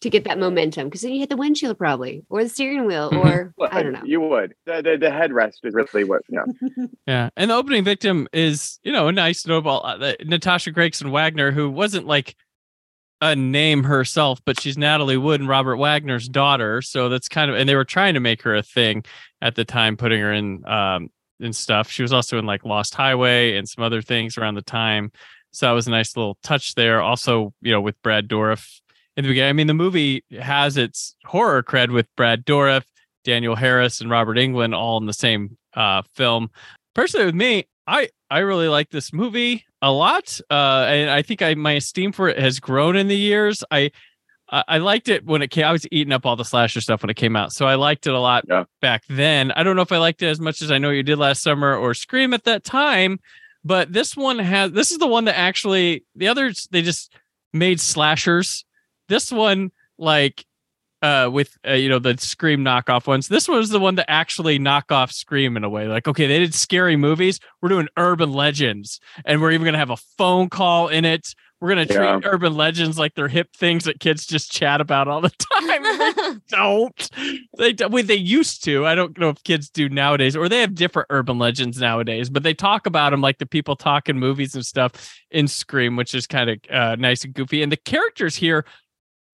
to 0.00 0.10
get 0.10 0.24
that 0.24 0.36
momentum 0.36 0.88
because 0.88 1.02
then 1.02 1.12
you 1.12 1.20
hit 1.20 1.28
the 1.28 1.36
windshield 1.36 1.78
probably 1.78 2.24
or 2.28 2.42
the 2.42 2.48
steering 2.48 2.86
wheel 2.86 3.08
Mhm. 3.12 3.24
or 3.24 3.54
Well, 3.56 3.68
I 3.70 3.84
don't 3.84 3.92
know. 3.92 4.02
You 4.04 4.20
would. 4.20 4.52
The, 4.66 4.82
the, 4.82 4.96
the 4.98 5.10
headrest 5.10 5.58
is 5.62 5.74
really 5.74 6.02
what, 6.02 6.22
yeah. 6.28 6.42
Yeah, 7.06 7.30
and 7.36 7.50
the 7.50 7.54
opening 7.54 7.84
victim 7.84 8.26
is 8.32 8.80
you 8.82 8.90
know 8.92 9.06
a 9.08 9.12
nice 9.12 9.46
notable 9.46 9.80
uh, 9.84 9.96
the- 9.98 10.16
Natasha 10.24 10.70
Gregson 10.72 11.10
Wagner, 11.12 11.52
who 11.52 11.70
wasn't 11.70 12.06
like 12.06 12.34
a 13.22 13.36
name 13.36 13.84
herself, 13.84 14.40
but 14.44 14.60
she's 14.60 14.76
Natalie 14.76 15.16
Wood 15.16 15.40
and 15.40 15.48
Robert 15.48 15.76
Wagner's 15.76 16.28
daughter. 16.28 16.82
So 16.82 17.08
that's 17.08 17.28
kind 17.28 17.50
of 17.50 17.56
and 17.56 17.68
they 17.68 17.76
were 17.76 17.84
trying 17.84 18.14
to 18.14 18.20
make 18.20 18.42
her 18.42 18.56
a 18.56 18.62
thing 18.62 19.04
at 19.40 19.54
the 19.54 19.64
time, 19.64 19.96
putting 19.96 20.20
her 20.20 20.32
in 20.32 20.66
um 20.66 21.08
in 21.38 21.52
stuff. 21.52 21.88
She 21.88 22.02
was 22.02 22.12
also 22.12 22.38
in 22.38 22.46
like 22.46 22.64
Lost 22.64 22.94
Highway 22.94 23.56
and 23.56 23.68
some 23.68 23.84
other 23.84 24.02
things 24.02 24.36
around 24.36 24.56
the 24.56 24.62
time. 24.62 25.12
So 25.52 25.66
that 25.66 25.72
was 25.72 25.86
a 25.86 25.90
nice 25.90 26.16
little 26.16 26.36
touch 26.42 26.74
there. 26.74 27.00
Also, 27.00 27.54
you 27.62 27.70
know, 27.70 27.80
with 27.80 28.00
Brad 28.02 28.28
Dourif 28.28 28.80
in 29.16 29.22
the 29.22 29.28
beginning. 29.28 29.50
I 29.50 29.52
mean, 29.52 29.66
the 29.68 29.74
movie 29.74 30.24
has 30.40 30.76
its 30.76 31.14
horror 31.24 31.62
cred 31.62 31.92
with 31.92 32.08
Brad 32.16 32.44
Dourif, 32.44 32.84
Danielle 33.22 33.54
Harris, 33.54 34.00
and 34.00 34.10
Robert 34.10 34.36
Englund 34.36 34.74
all 34.76 34.98
in 34.98 35.06
the 35.06 35.12
same 35.12 35.56
uh, 35.74 36.02
film. 36.16 36.50
Personally, 36.94 37.26
with 37.26 37.36
me, 37.36 37.68
I 37.86 38.08
I 38.30 38.40
really 38.40 38.68
like 38.68 38.90
this 38.90 39.12
movie 39.12 39.64
a 39.82 39.90
lot, 39.92 40.40
uh, 40.50 40.86
and 40.88 41.10
I 41.10 41.22
think 41.22 41.42
I 41.42 41.54
my 41.54 41.72
esteem 41.72 42.12
for 42.12 42.28
it 42.28 42.38
has 42.38 42.60
grown 42.60 42.96
in 42.96 43.08
the 43.08 43.16
years. 43.16 43.62
I 43.70 43.90
I 44.54 44.78
liked 44.78 45.08
it 45.08 45.24
when 45.24 45.40
it 45.40 45.50
came. 45.50 45.64
I 45.64 45.72
was 45.72 45.86
eating 45.90 46.12
up 46.12 46.26
all 46.26 46.36
the 46.36 46.44
slasher 46.44 46.80
stuff 46.82 47.02
when 47.02 47.08
it 47.10 47.16
came 47.16 47.36
out, 47.36 47.52
so 47.52 47.66
I 47.66 47.74
liked 47.74 48.06
it 48.06 48.12
a 48.12 48.18
lot 48.20 48.44
Yeah. 48.48 48.64
back 48.82 49.02
then. 49.08 49.50
I 49.52 49.62
don't 49.62 49.76
know 49.76 49.82
if 49.82 49.92
I 49.92 49.96
liked 49.98 50.22
it 50.22 50.26
as 50.28 50.40
much 50.40 50.60
as 50.62 50.70
I 50.70 50.78
know 50.78 50.90
you 50.90 51.02
did 51.02 51.18
last 51.18 51.42
summer 51.42 51.74
or 51.74 51.94
Scream 51.94 52.34
at 52.34 52.44
that 52.44 52.62
time, 52.62 53.18
but 53.64 53.92
this 53.92 54.14
one 54.16 54.38
has. 54.38 54.72
This 54.72 54.90
is 54.92 54.98
the 54.98 55.06
one 55.06 55.24
that 55.24 55.38
actually 55.38 56.04
the 56.14 56.28
others 56.28 56.68
they 56.70 56.82
just 56.82 57.14
made 57.54 57.80
slashers. 57.80 58.64
This 59.08 59.32
one 59.32 59.72
like 59.98 60.44
uh 61.02 61.28
with 61.32 61.56
uh, 61.68 61.72
you 61.72 61.88
know 61.88 61.98
the 61.98 62.16
scream 62.18 62.60
knockoff 62.64 63.06
ones 63.06 63.28
this 63.28 63.48
was 63.48 63.70
the 63.70 63.80
one 63.80 63.96
that 63.96 64.10
actually 64.10 64.58
knock 64.58 64.90
off 64.92 65.10
scream 65.12 65.56
in 65.56 65.64
a 65.64 65.68
way 65.68 65.86
like 65.88 66.06
okay 66.08 66.26
they 66.26 66.38
did 66.38 66.54
scary 66.54 66.96
movies 66.96 67.40
we're 67.60 67.68
doing 67.68 67.88
urban 67.96 68.32
legends 68.32 69.00
and 69.24 69.40
we're 69.40 69.50
even 69.50 69.64
gonna 69.64 69.78
have 69.78 69.90
a 69.90 69.96
phone 69.96 70.48
call 70.48 70.88
in 70.88 71.04
it 71.04 71.34
we're 71.60 71.68
gonna 71.68 71.86
treat 71.86 71.96
Yeah. 71.96 72.20
urban 72.24 72.54
legends 72.56 72.98
like 72.98 73.14
they're 73.14 73.28
hip 73.28 73.48
things 73.56 73.84
that 73.84 74.00
kids 74.00 74.26
just 74.26 74.50
chat 74.50 74.80
about 74.80 75.06
all 75.06 75.20
the 75.20 75.30
time. 75.38 75.82
They 75.82 76.34
don't. 76.56 77.10
They 77.56 77.72
don't- 77.72 77.92
well, 77.92 78.02
they 78.02 78.16
used 78.16 78.64
to. 78.64 78.84
I 78.84 78.96
don't 78.96 79.16
know 79.16 79.28
if 79.28 79.40
kids 79.44 79.70
do 79.70 79.88
nowadays, 79.88 80.34
or 80.34 80.48
they 80.48 80.60
have 80.60 80.74
different 80.74 81.06
urban 81.10 81.38
legends 81.38 81.78
nowadays. 81.78 82.30
But 82.30 82.42
they 82.42 82.52
talk 82.52 82.86
about 82.88 83.10
them 83.10 83.20
like 83.20 83.38
the 83.38 83.46
people 83.46 83.76
talk 83.76 84.08
in 84.08 84.18
movies 84.18 84.56
and 84.56 84.66
stuff 84.66 85.14
in 85.30 85.46
Scream, 85.46 85.94
which 85.94 86.16
is 86.16 86.26
kind 86.26 86.50
of 86.50 86.58
uh, 86.68 86.96
nice 86.96 87.22
and 87.22 87.32
goofy. 87.32 87.62
And 87.62 87.70
the 87.70 87.76
characters 87.76 88.34
here, 88.34 88.64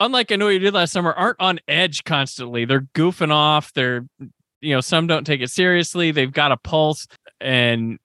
unlike 0.00 0.32
I 0.32 0.36
know 0.36 0.48
you 0.48 0.58
did 0.58 0.74
last 0.74 0.92
summer, 0.92 1.12
aren't 1.12 1.40
on 1.40 1.60
edge 1.68 2.04
constantly. 2.04 2.64
They're 2.64 2.86
goofing 2.94 3.30
off. 3.32 3.72
They're 3.72 4.06
you 4.60 4.74
know 4.74 4.80
some 4.80 5.06
don't 5.06 5.24
take 5.24 5.40
it 5.40 5.50
seriously. 5.50 6.10
They've 6.10 6.32
got 6.32 6.52
a 6.52 6.56
pulse, 6.56 7.06
and 7.40 7.98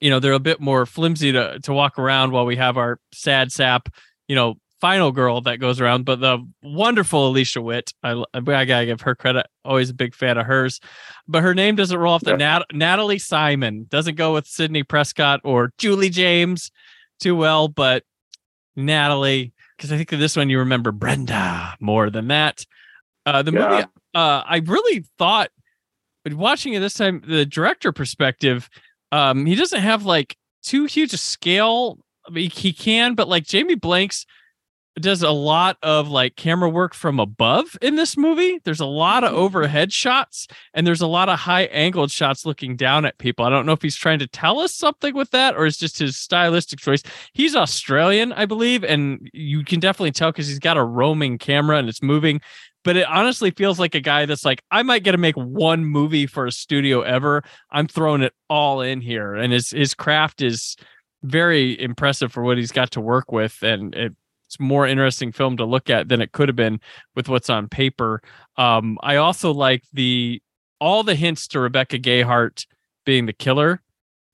you 0.00 0.10
know 0.10 0.20
they're 0.20 0.32
a 0.32 0.38
bit 0.40 0.60
more 0.60 0.86
flimsy 0.86 1.32
to 1.32 1.58
to 1.60 1.72
walk 1.72 1.98
around 1.98 2.32
while 2.32 2.46
we 2.46 2.56
have 2.56 2.76
our 2.76 2.98
sad 3.12 3.52
sap. 3.52 3.88
You 4.28 4.36
know 4.36 4.54
final 4.80 5.12
girl 5.12 5.40
that 5.40 5.56
goes 5.60 5.80
around, 5.80 6.04
but 6.04 6.20
the 6.20 6.38
wonderful 6.62 7.28
Alicia 7.28 7.62
Witt. 7.62 7.90
I, 8.02 8.22
I 8.34 8.40
gotta 8.66 8.84
give 8.84 9.00
her 9.02 9.14
credit. 9.14 9.46
Always 9.64 9.88
a 9.88 9.94
big 9.94 10.14
fan 10.14 10.36
of 10.36 10.44
hers, 10.44 10.78
but 11.26 11.42
her 11.42 11.54
name 11.54 11.74
doesn't 11.74 11.96
roll 11.96 12.12
off 12.14 12.22
the 12.22 12.32
Yeah. 12.32 12.36
Nat- 12.36 12.66
Natalie 12.74 13.18
Simon 13.18 13.86
doesn't 13.88 14.16
go 14.16 14.34
with 14.34 14.46
Sidney 14.46 14.82
Prescott 14.82 15.40
or 15.42 15.70
Julie 15.78 16.10
James 16.10 16.70
too 17.18 17.34
well, 17.34 17.68
but 17.68 18.02
Natalie 18.76 19.52
because 19.84 19.92
I 19.92 19.98
think 19.98 20.14
in 20.14 20.18
this 20.18 20.34
one 20.34 20.48
you 20.48 20.60
remember 20.60 20.92
Brenda 20.92 21.76
more 21.78 22.08
than 22.08 22.28
that. 22.28 22.64
Uh, 23.26 23.42
the 23.42 23.52
movie, 23.52 23.84
uh, 24.14 24.42
I 24.46 24.62
really 24.64 25.04
thought 25.18 25.50
watching 26.26 26.72
it 26.72 26.80
this 26.80 26.94
time, 26.94 27.22
the 27.26 27.44
director 27.44 27.92
perspective, 27.92 28.70
um, 29.12 29.44
he 29.44 29.54
doesn't 29.54 29.82
have 29.82 30.06
like 30.06 30.38
too 30.62 30.86
huge 30.86 31.12
a 31.12 31.18
scale. 31.18 31.98
I 32.26 32.30
mean, 32.30 32.50
he 32.50 32.72
can, 32.72 33.14
but 33.14 33.28
like 33.28 33.44
Jamie 33.44 33.74
Blanks 33.74 34.24
does 35.00 35.22
a 35.22 35.30
lot 35.30 35.76
of 35.82 36.08
like 36.08 36.36
camera 36.36 36.68
work 36.68 36.94
from 36.94 37.18
above 37.18 37.76
in 37.82 37.96
this 37.96 38.16
movie. 38.16 38.60
There's 38.64 38.80
a 38.80 38.86
lot 38.86 39.24
of 39.24 39.30
mm-hmm. 39.30 39.40
overhead 39.40 39.92
shots 39.92 40.46
and 40.72 40.86
there's 40.86 41.00
a 41.00 41.06
lot 41.06 41.28
of 41.28 41.40
high 41.40 41.64
angled 41.64 42.10
shots 42.10 42.46
looking 42.46 42.76
down 42.76 43.04
at 43.04 43.18
people. 43.18 43.44
I 43.44 43.50
don't 43.50 43.66
know 43.66 43.72
if 43.72 43.82
he's 43.82 43.96
trying 43.96 44.20
to 44.20 44.28
tell 44.28 44.60
us 44.60 44.74
something 44.74 45.14
with 45.14 45.30
that 45.30 45.56
or 45.56 45.66
it's 45.66 45.78
just 45.78 45.98
his 45.98 46.16
stylistic 46.16 46.78
choice. 46.78 47.02
He's 47.32 47.56
Australian, 47.56 48.32
I 48.32 48.46
believe, 48.46 48.84
and 48.84 49.28
you 49.32 49.64
can 49.64 49.80
definitely 49.80 50.12
tell 50.12 50.30
because 50.30 50.46
he's 50.46 50.60
got 50.60 50.76
a 50.76 50.84
roaming 50.84 51.38
camera 51.38 51.78
and 51.78 51.88
it's 51.88 52.02
moving. 52.02 52.40
But 52.84 52.96
it 52.96 53.08
honestly 53.08 53.50
feels 53.50 53.80
like 53.80 53.94
a 53.94 54.00
guy 54.00 54.26
that's 54.26 54.44
like, 54.44 54.62
I 54.70 54.82
might 54.82 55.04
get 55.04 55.12
to 55.12 55.18
make 55.18 55.36
one 55.36 55.86
movie 55.86 56.26
for 56.26 56.46
a 56.46 56.52
studio 56.52 57.00
ever. 57.00 57.42
I'm 57.70 57.88
throwing 57.88 58.22
it 58.22 58.34
all 58.50 58.82
in 58.82 59.00
here. 59.00 59.34
And 59.34 59.54
his 59.54 59.70
his 59.70 59.94
craft 59.94 60.42
is 60.42 60.76
very 61.22 61.80
impressive 61.80 62.30
for 62.30 62.42
what 62.42 62.58
he's 62.58 62.72
got 62.72 62.90
to 62.92 63.00
work 63.00 63.32
with. 63.32 63.62
And 63.62 63.94
it, 63.94 64.12
it's 64.54 64.60
more 64.60 64.86
interesting 64.86 65.32
film 65.32 65.56
to 65.56 65.64
look 65.64 65.90
at 65.90 66.08
than 66.08 66.20
it 66.20 66.30
could 66.32 66.48
have 66.48 66.54
been 66.56 66.80
with 67.16 67.28
what's 67.28 67.50
on 67.50 67.68
paper. 67.68 68.22
Um, 68.56 68.98
I 69.02 69.16
also 69.16 69.52
like 69.52 69.82
the 69.92 70.40
all 70.80 71.02
the 71.02 71.14
hints 71.16 71.48
to 71.48 71.60
Rebecca 71.60 71.98
Gayheart 71.98 72.66
being 73.04 73.26
the 73.26 73.32
killer 73.32 73.82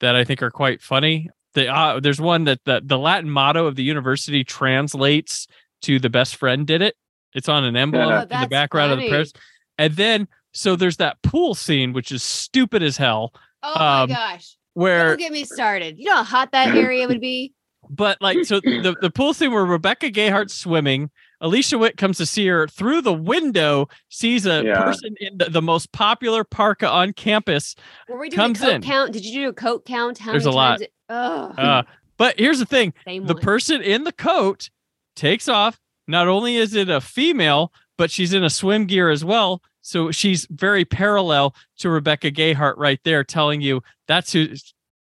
that 0.00 0.14
I 0.16 0.24
think 0.24 0.42
are 0.42 0.50
quite 0.50 0.82
funny. 0.82 1.30
The 1.54 1.68
uh, 1.68 2.00
there's 2.00 2.20
one 2.20 2.44
that 2.44 2.60
the, 2.64 2.82
the 2.84 2.98
Latin 2.98 3.30
motto 3.30 3.66
of 3.66 3.76
the 3.76 3.82
university 3.82 4.44
translates 4.44 5.46
to 5.82 5.98
the 5.98 6.10
best 6.10 6.36
friend 6.36 6.66
did 6.66 6.82
it. 6.82 6.96
It's 7.34 7.48
on 7.48 7.64
an 7.64 7.76
emblem 7.84 8.08
Oh, 8.08 8.14
in 8.16 8.20
the 8.20 8.26
that's 8.26 8.48
background 8.50 8.92
of 8.92 8.98
the 8.98 9.02
funny. 9.04 9.10
prayers. 9.10 9.32
And 9.78 9.94
then 9.94 10.28
so 10.52 10.76
there's 10.76 10.98
that 10.98 11.22
pool 11.22 11.54
scene 11.54 11.92
which 11.94 12.12
is 12.12 12.22
stupid 12.22 12.82
as 12.82 12.96
hell 12.98 13.32
Oh 13.62 13.74
my 13.78 14.02
Um, 14.02 14.08
gosh. 14.10 14.56
where 14.74 15.08
Don't 15.08 15.18
get 15.18 15.32
me 15.32 15.44
started. 15.44 15.98
You 15.98 16.06
know 16.06 16.16
how 16.16 16.24
hot 16.24 16.52
that 16.52 16.74
area 16.74 17.08
would 17.08 17.20
be? 17.20 17.52
But 17.90 18.18
like 18.22 18.44
so 18.44 18.60
the, 18.64 18.96
the 19.00 19.10
pool 19.10 19.34
scene 19.34 19.52
where 19.52 19.64
Rebecca 19.64 20.10
Gayheart's 20.10 20.54
swimming, 20.54 21.10
Alicia 21.40 21.76
Witt 21.76 21.96
comes 21.96 22.16
to 22.18 22.26
see 22.26 22.46
her 22.46 22.68
through 22.68 23.02
the 23.02 23.12
window, 23.12 23.88
sees 24.08 24.46
a 24.46 24.62
Yeah. 24.64 24.80
person 24.82 25.14
in 25.20 25.38
the, 25.38 25.46
the 25.50 25.62
most 25.62 25.90
popular 25.92 26.44
parka 26.44 26.88
on 26.88 27.12
campus. 27.12 27.74
Were 28.08 28.18
we 28.18 28.28
doing 28.28 28.36
Comes 28.38 28.62
a 28.62 28.66
coat 28.66 28.74
in. 28.76 28.82
count? 28.82 29.12
Did 29.12 29.24
you 29.24 29.42
do 29.42 29.48
a 29.48 29.52
coat 29.52 29.84
count? 29.84 30.18
How 30.18 30.30
There's 30.32 30.44
many 30.44 30.54
a 30.54 30.56
lot. 30.56 30.68
times 30.70 30.80
It, 30.82 30.92
oh, 31.08 31.54
Uh, 31.58 31.82
but 32.16 32.38
here's 32.38 32.58
the 32.60 32.66
thing 32.66 32.94
same 33.04 33.26
the 33.26 33.34
one. 33.34 33.42
person 33.42 33.82
in 33.82 34.04
the 34.04 34.12
coat 34.12 34.70
takes 35.16 35.48
off. 35.48 35.80
Not 36.06 36.28
only 36.28 36.56
is 36.56 36.74
it 36.74 36.88
a 36.88 37.00
female, 37.00 37.72
but 37.98 38.10
she's 38.10 38.32
in 38.32 38.44
a 38.44 38.50
swim 38.50 38.86
gear 38.86 39.10
as 39.10 39.24
well. 39.24 39.62
So 39.82 40.10
she's 40.10 40.46
very 40.50 40.84
parallel 40.84 41.54
to 41.78 41.88
Rebecca 41.90 42.30
Gayheart 42.30 42.74
right 42.76 43.00
there, 43.04 43.24
telling 43.24 43.60
you 43.62 43.82
that's 44.06 44.32
who 44.32 44.48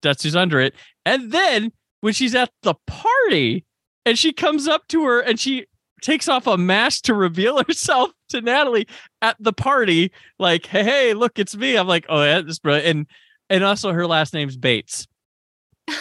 that's 0.02 0.24
who's 0.24 0.36
under 0.36 0.60
it. 0.60 0.74
And 1.06 1.32
then 1.32 1.72
when 2.02 2.14
she's 2.14 2.36
at 2.36 2.52
the 2.64 2.76
party 2.88 3.66
and 4.06 4.18
she 4.18 4.34
comes 4.34 4.68
up 4.68 4.88
to 4.90 5.06
her 5.06 5.20
and 5.22 5.40
she 5.40 5.66
takes 6.02 6.28
off 6.28 6.48
a 6.48 6.58
mask 6.58 7.04
to 7.04 7.14
reveal 7.14 7.64
herself 7.68 8.12
to 8.30 8.42
Natalie 8.42 8.88
at 9.22 9.38
the 9.40 9.54
party, 9.54 10.12
like, 10.40 10.66
hey, 10.66 10.84
hey, 10.84 11.14
look, 11.14 11.38
it's 11.40 11.56
me. 11.56 11.76
I'm 11.78 11.88
like, 11.88 12.06
oh, 12.10 12.24
yeah, 12.24 12.42
this 12.42 12.60
brilliant. 12.60 12.88
And 12.88 13.08
and 13.50 13.64
also 13.64 13.92
her 13.94 14.06
last 14.08 14.34
name's 14.34 14.58
Bates. 14.58 15.08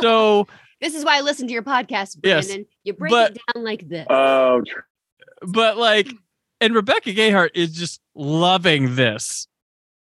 So 0.00 0.46
this 0.80 0.94
is 0.94 1.04
why 1.04 1.18
I 1.18 1.20
listen 1.20 1.46
to 1.46 1.52
your 1.52 1.62
podcast, 1.62 2.18
Yes, 2.22 2.46
Brandon. 2.46 2.66
you 2.84 2.92
break 2.94 3.10
but- 3.10 3.32
it 3.36 3.38
down 3.54 3.64
like 3.64 3.88
this. 3.88 4.06
Oh, 4.08 4.62
tr- 4.66 4.80
but 5.42 5.76
like 5.78 6.12
and 6.60 6.74
rebecca 6.74 7.10
gayheart 7.14 7.48
is 7.54 7.72
just 7.72 7.98
loving 8.14 8.94
this 8.94 9.48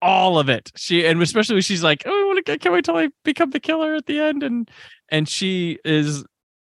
all 0.01 0.37
of 0.37 0.49
it 0.49 0.69
she 0.75 1.05
and 1.05 1.21
especially 1.21 1.55
when 1.55 1.61
she's 1.61 1.81
like 1.81 2.03
oh 2.05 2.11
i 2.11 2.18
want 2.29 2.45
to 2.45 2.57
can't 2.57 2.73
wait 2.73 2.85
till 2.85 2.95
i 2.97 3.09
become 3.23 3.49
the 3.51 3.59
killer 3.59 3.95
at 3.95 4.05
the 4.05 4.19
end 4.19 4.43
and 4.43 4.69
and 5.09 5.27
she 5.27 5.77
is 5.83 6.23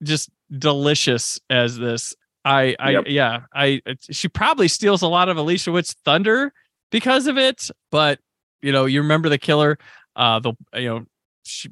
just 0.03 0.29
delicious 0.57 1.39
as 1.49 1.77
this 1.77 2.15
i 2.45 2.75
i 2.79 2.91
Yep. 2.91 3.05
yeah 3.07 3.41
i 3.53 3.81
she 4.09 4.27
probably 4.27 4.67
steals 4.67 5.01
a 5.01 5.07
lot 5.07 5.29
of 5.29 5.37
alicia 5.37 5.71
witt's 5.71 5.93
thunder 6.05 6.53
because 6.91 7.27
of 7.27 7.37
it 7.37 7.69
but 7.91 8.19
you 8.61 8.71
know 8.71 8.85
you 8.85 9.01
remember 9.01 9.29
the 9.29 9.37
killer 9.37 9.77
uh 10.15 10.39
the 10.39 10.53
you 10.75 10.87
know 10.89 11.05
she 11.43 11.69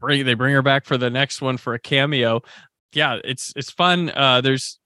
bring 0.00 0.24
they 0.24 0.34
bring 0.34 0.54
her 0.54 0.62
back 0.62 0.84
for 0.84 0.96
the 0.98 1.10
next 1.10 1.40
one 1.42 1.56
for 1.56 1.74
a 1.74 1.78
cameo 1.78 2.40
yeah 2.92 3.18
it's 3.24 3.52
it's 3.56 3.70
fun 3.70 4.10
uh 4.14 4.40
there's 4.40 4.78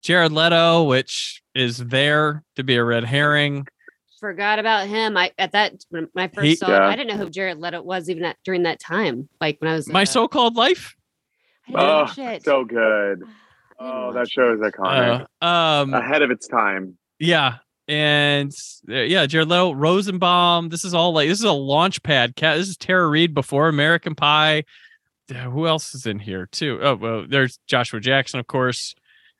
Jared 0.00 0.30
Leto, 0.30 0.84
which 0.84 1.42
is 1.56 1.78
there 1.78 2.44
to 2.54 2.62
be 2.62 2.76
a 2.76 2.84
red 2.84 3.04
herring. 3.04 3.66
Forgot 4.20 4.58
about 4.58 4.86
him. 4.88 5.16
I 5.16 5.32
at 5.38 5.52
that 5.52 5.74
when 5.90 6.08
I 6.16 6.28
first 6.28 6.44
He- 6.46 6.56
saw 6.56 6.66
it, 6.66 6.70
Yeah. 6.70 6.88
I 6.88 6.96
didn't 6.96 7.16
know 7.16 7.24
who 7.24 7.30
Jared 7.30 7.58
Leto 7.58 7.82
was 7.82 8.08
even 8.10 8.24
at, 8.24 8.36
during 8.44 8.64
that 8.64 8.80
time. 8.80 9.28
Like 9.40 9.60
when 9.60 9.70
I 9.70 9.74
was 9.74 9.88
My 9.88 10.02
uh, 10.02 10.06
so-called 10.06 10.56
life. 10.56 10.94
Oh, 11.72 11.74
watch 12.16 12.42
so 12.42 12.64
good. 12.64 13.22
Oh, 13.80 14.12
that 14.12 14.18
watch 14.20 14.30
show 14.32 14.50
it. 14.50 14.54
is 14.54 14.60
iconic. 14.60 15.26
Uh, 15.40 15.44
um, 15.46 15.94
Ahead 15.94 16.22
of 16.22 16.32
its 16.32 16.48
time. 16.48 16.98
yeah, 17.20 17.58
and 17.86 18.50
uh, 18.90 18.94
yeah, 19.02 19.24
Jared 19.26 19.48
Leto, 19.48 19.70
Rosenbaum. 19.72 20.68
This 20.70 20.84
is 20.84 20.94
all 20.94 21.12
like 21.12 21.28
this 21.28 21.38
is 21.38 21.44
a 21.44 21.52
launch 21.52 22.02
pad. 22.02 22.34
Cat. 22.34 22.56
This 22.56 22.68
is 22.70 22.76
Tara 22.76 23.06
Reid 23.06 23.34
before 23.34 23.68
American 23.68 24.16
Pie. 24.16 24.64
Who 25.32 25.68
else 25.68 25.94
is 25.94 26.06
in 26.06 26.18
here 26.18 26.46
too? 26.50 26.80
Oh, 26.82 26.96
well, 26.96 27.24
there's 27.28 27.60
Joshua 27.68 28.00
Jackson, 28.00 28.40
of 28.40 28.48
course. 28.48 28.96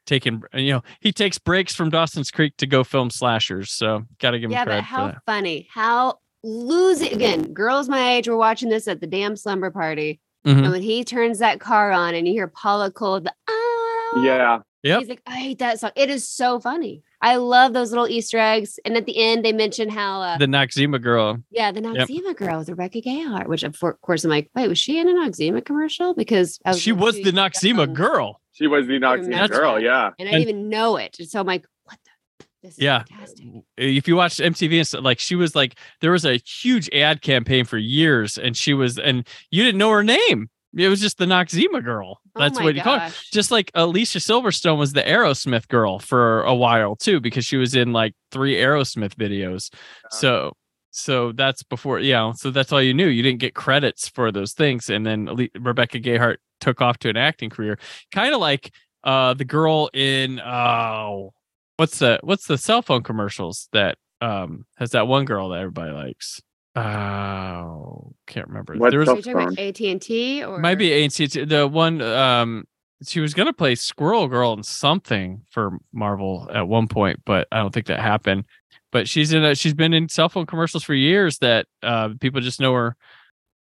Taking 0.09 0.43
you 0.55 0.73
know 0.73 0.83
he 1.01 1.13
takes 1.13 1.37
breaks 1.39 1.75
from 1.75 1.91
Dawson's 1.91 2.31
Creek 2.31 2.57
to 2.57 2.67
go 2.67 2.83
film 2.83 3.11
slashers, 3.11 3.71
so 3.71 4.05
got 4.21 4.31
to 4.31 4.39
give 4.39 4.47
him 4.49 4.53
Yeah, 4.53 4.65
but 4.65 4.71
credit 4.71 4.81
for 4.85 4.87
how 4.87 5.07
that. 5.09 5.19
funny. 5.27 5.69
How 5.71 6.19
losing 6.43 7.13
again. 7.13 7.53
Girls 7.53 7.91
my 7.91 8.15
age 8.15 8.27
were 8.27 8.37
watching 8.39 8.71
this 8.71 8.89
at 8.89 9.03
the 9.03 9.07
damn 9.07 9.37
slumber 9.37 9.71
party. 9.71 10.19
Mhm. 10.47 10.63
And 10.63 10.71
when 10.73 10.83
he 10.83 11.05
turns 11.05 11.41
that 11.41 11.61
car 11.61 11.93
on 11.93 12.15
and 12.15 12.27
you 12.27 12.33
hear 12.33 12.49
Paula 12.49 12.91
Cole, 12.91 13.21
the 13.21 13.35
ah, 13.51 14.23
Yeah. 14.25 14.59
Yep. 14.85 15.01
he's 15.01 15.09
like, 15.09 15.23
I 15.27 15.37
hate 15.37 15.59
that 15.59 15.81
song. 15.81 15.91
It 15.97 16.09
is 16.09 16.27
so 16.27 16.61
funny. 16.61 17.03
I 17.21 17.35
love 17.37 17.73
those 17.73 17.91
little 17.91 18.07
Easter 18.07 18.39
eggs. 18.39 18.79
And 18.85 18.97
at 18.97 19.07
the 19.07 19.19
end, 19.21 19.45
they 19.45 19.53
mention 19.53 19.89
how, 19.89 20.23
uh, 20.23 20.39
The 20.39 20.47
Noxzema 20.47 21.03
girl. 21.03 21.39
yeah, 21.51 21.73
the 21.73 21.81
Noxzema 21.81 22.37
girl 22.37 22.61
with 22.61 22.69
Rebecca 22.69 23.01
Gayheart, 23.01 23.49
which 23.49 23.65
of 23.65 23.77
course 24.03 24.23
I'm 24.25 24.31
like, 24.31 24.49
wait, 24.55 24.69
was 24.69 24.79
she 24.79 25.01
in 25.01 25.09
a 25.09 25.13
Noxzema 25.13 25.65
commercial? 25.65 26.15
Because 26.15 26.61
I 26.65 26.77
She 26.77 26.93
was 26.93 27.17
the 27.17 27.33
Noxzema 27.33 27.93
girl. 27.93 28.38
She 28.59 28.67
was 28.67 28.87
the 28.87 28.95
Noxzema 28.99 29.23
remember 29.29 29.55
girl. 29.55 29.75
that. 29.75 29.83
Yeah. 29.83 30.11
and 30.19 30.29
I 30.29 30.33
didn't 30.33 30.49
even 30.49 30.69
know 30.69 30.97
it. 30.97 31.17
And 31.19 31.29
so 31.29 31.41
I'm 31.41 31.47
like, 31.47 31.65
what 31.85 31.99
the? 32.05 32.45
This 32.63 32.73
is 32.75 32.79
Yeah. 32.81 33.05
fantastic. 33.05 33.47
if 33.77 34.09
you 34.09 34.17
watch 34.17 34.39
MTV 34.39 34.79
and 34.79 34.87
stuff, 34.87 35.05
like 35.05 35.21
she 35.21 35.37
was 35.37 35.55
like 35.55 35.77
there 36.01 36.11
was 36.11 36.25
a 36.25 36.41
huge 36.45 36.91
ad 36.93 37.23
campaign 37.23 37.65
for 37.65 37.79
years 37.79 38.37
and 38.37 38.57
she 38.57 38.75
was 38.75 38.99
and 38.99 39.27
you 39.51 39.63
didn't 39.65 39.79
know 39.79 39.91
her 39.91 40.03
name. 40.05 40.51
It 40.77 40.89
was 40.89 41.01
just 41.01 41.17
the 41.19 41.25
Noxzema 41.25 41.83
girl. 41.83 42.21
Oh 42.37 42.41
That's 42.41 42.59
my 42.59 42.65
what 42.65 42.75
you 42.75 42.83
call 42.83 43.01
it. 43.01 43.13
Just 43.33 43.51
like 43.51 43.71
Alicia 43.75 44.19
Silverstone 44.19 44.77
was 44.79 44.93
the 44.93 45.03
Aerosmith 45.03 45.67
girl 45.69 45.99
for 45.99 46.43
a 46.43 46.55
while 46.55 46.95
too, 46.97 47.21
because 47.21 47.45
she 47.45 47.57
was 47.57 47.75
in 47.75 47.93
like 47.93 48.13
three 48.33 48.57
Aerosmith 48.57 49.15
videos. 49.15 49.73
So 50.11 50.53
so 50.91 51.31
that's 51.33 51.63
before 51.63 52.01
yeah. 52.01 52.33
So 52.33 52.51
that's 52.51 52.73
all 52.73 52.83
you 52.83 52.93
knew. 52.93 53.07
You 53.07 53.23
didn't 53.23 53.39
get 53.41 53.55
credits 53.55 54.09
for 54.09 54.33
those 54.33 54.53
things. 54.53 54.91
And 54.91 55.07
then 55.07 55.29
Ale- 55.29 55.49
Rebecca 55.59 56.01
Gayheart 56.01 56.37
took 56.61 56.81
off 56.81 56.99
to 56.99 57.09
an 57.09 57.17
acting 57.17 57.51
career. 57.51 57.79
Kind 58.13 58.35
of 58.35 58.41
like 58.41 58.73
uh 59.05 59.35
the 59.35 59.45
girl 59.45 59.89
in 59.95 60.41
oh 60.41 61.33
what's 61.77 62.01
the 62.01 62.19
what's 62.23 62.47
the 62.47 62.59
cell 62.59 62.83
phone 62.83 63.03
commercials 63.03 63.69
that 63.73 63.97
um 64.21 64.67
has 64.77 64.91
that 64.91 65.07
one 65.07 65.25
girl 65.25 65.51
that 65.51 65.61
everybody 65.61 65.93
likes 65.93 66.43
oh 66.75 68.13
can't 68.27 68.49
remember 68.49 68.75
What 68.75 68.91
there 68.91 68.99
was 68.99 69.09
Are 69.09 69.15
talking 69.17 69.33
about 69.33 69.59
AT 69.59 69.81
and 69.81 70.03
T 70.03 70.43
or 70.45 70.59
might 70.59 70.75
be 70.75 71.05
AT&T 71.05 71.45
the 71.45 71.69
one 71.69 72.03
um 72.03 72.65
she 73.07 73.21
was 73.21 73.35
gonna 73.35 73.53
play 73.53 73.75
Squirrel 73.75 74.27
Girl 74.27 74.53
in 74.53 74.63
something 74.63 75.43
for 75.51 75.79
Marvel 75.93 76.51
at 76.53 76.67
one 76.67 76.89
point, 76.89 77.21
but 77.25 77.47
I 77.53 77.59
don't 77.59 77.73
think 77.73 77.87
that 77.87 78.01
happened. 78.01 78.45
But 78.91 79.09
she's 79.09 79.33
in 79.33 79.45
a, 79.45 79.55
she's 79.55 79.75
been 79.75 79.93
in 79.93 80.09
cell 80.09 80.29
phone 80.29 80.47
commercials 80.47 80.83
for 80.83 80.95
years 80.95 81.39
that 81.39 81.67
uh, 81.83 82.11
people 82.21 82.41
just 82.41 82.61
know 82.61 82.75
her. 82.75 82.97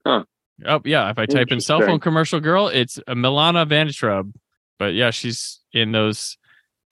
Huh. 0.04 0.24
Oh 0.66 0.80
yeah, 0.84 1.08
if 1.10 1.18
I 1.18 1.26
type 1.26 1.48
in 1.50 1.60
cell 1.60 1.80
phone 1.80 2.00
commercial 2.00 2.40
girl, 2.40 2.68
it's 2.68 2.98
uh, 3.06 3.14
Milana 3.14 3.68
Vayntrub. 3.68 4.32
But 4.78 4.94
yeah, 4.94 5.10
she's 5.10 5.60
in 5.72 5.92
those 5.92 6.36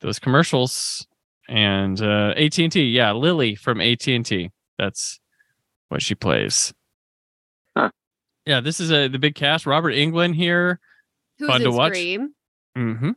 those 0.01 0.19
commercials 0.19 1.07
and 1.49 2.01
uh, 2.01 2.35
AT 2.37 2.59
and 2.59 2.71
T. 2.73 2.83
Yeah, 2.85 3.13
Lily 3.13 3.55
from 3.55 3.81
AT 3.81 4.07
and 4.09 4.25
T. 4.27 4.51
That's 4.79 5.19
what 5.89 6.03
she 6.03 6.15
plays. 6.15 6.73
Huh. 7.77 7.91
Yeah, 8.45 8.61
this 8.61 8.79
is 8.81 8.91
a 8.93 9.09
the 9.09 9.19
big 9.19 9.35
cast. 9.35 9.67
Robert 9.67 9.95
Englund 9.95 10.35
here. 10.35 10.79
Who's 11.39 11.49
Fun 11.49 11.61
to 11.63 11.71
watch. 11.71 11.93
Scream 11.93 12.35
Mm-hmm. 12.79 13.11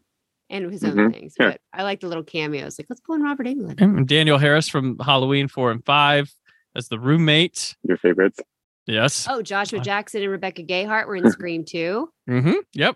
and 0.50 0.72
his 0.72 0.84
own 0.84 0.94
Mhm. 0.96 1.14
things. 1.14 1.36
Yeah. 1.40 1.52
But 1.52 1.62
I 1.74 1.84
like 1.84 2.00
the 2.00 2.08
little 2.08 2.24
cameos. 2.24 2.80
Like, 2.80 2.88
let's 2.90 3.02
pull 3.02 3.16
in 3.16 3.22
Robert 3.22 3.46
Englund. 3.46 3.80
And 3.82 4.08
Danielle 4.08 4.38
Harris 4.38 4.68
from 4.70 4.98
Halloween 5.00 5.48
four 5.50 5.70
and 5.72 5.84
five 5.86 6.32
as 6.76 6.88
the 6.88 6.98
roommate. 7.00 7.76
Your 7.84 7.98
favorites. 7.98 8.40
Yes. 8.90 9.28
Oh, 9.30 9.42
Joshua 9.42 9.80
Uh, 9.80 9.84
Jackson 9.84 10.22
and 10.24 10.32
Rebecca 10.32 10.64
Gayheart 10.64 11.08
were 11.08 11.16
in 11.16 11.30
Scream 11.32 11.64
too. 11.64 12.12
Mm-hmm. 12.30 12.54
Yep. 12.74 12.96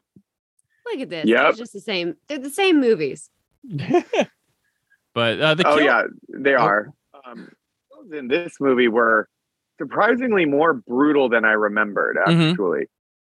Look 0.86 1.00
at 1.00 1.10
this. 1.10 1.26
Yep. 1.26 1.50
It's 1.50 1.58
just 1.60 1.74
the 1.74 1.80
same. 1.80 2.16
They're 2.28 2.40
the 2.40 2.50
same 2.50 2.80
movies. 2.82 3.30
but 5.14 5.40
uh, 5.40 5.54
the 5.56 5.68
oh 5.68 5.78
kill- 5.78 5.86
yeah, 5.86 6.04
they 6.30 6.56
Oh. 6.56 6.60
are. 6.62 6.90
Um, 7.26 7.50
those 7.92 8.18
in 8.18 8.28
this 8.28 8.56
movie 8.60 8.88
were 8.88 9.30
surprisingly 9.78 10.46
more 10.46 10.74
brutal 10.74 11.30
than 11.30 11.46
I 11.46 11.52
remembered. 11.54 12.18
Mhm. 12.28 12.52
Actually, 12.52 12.88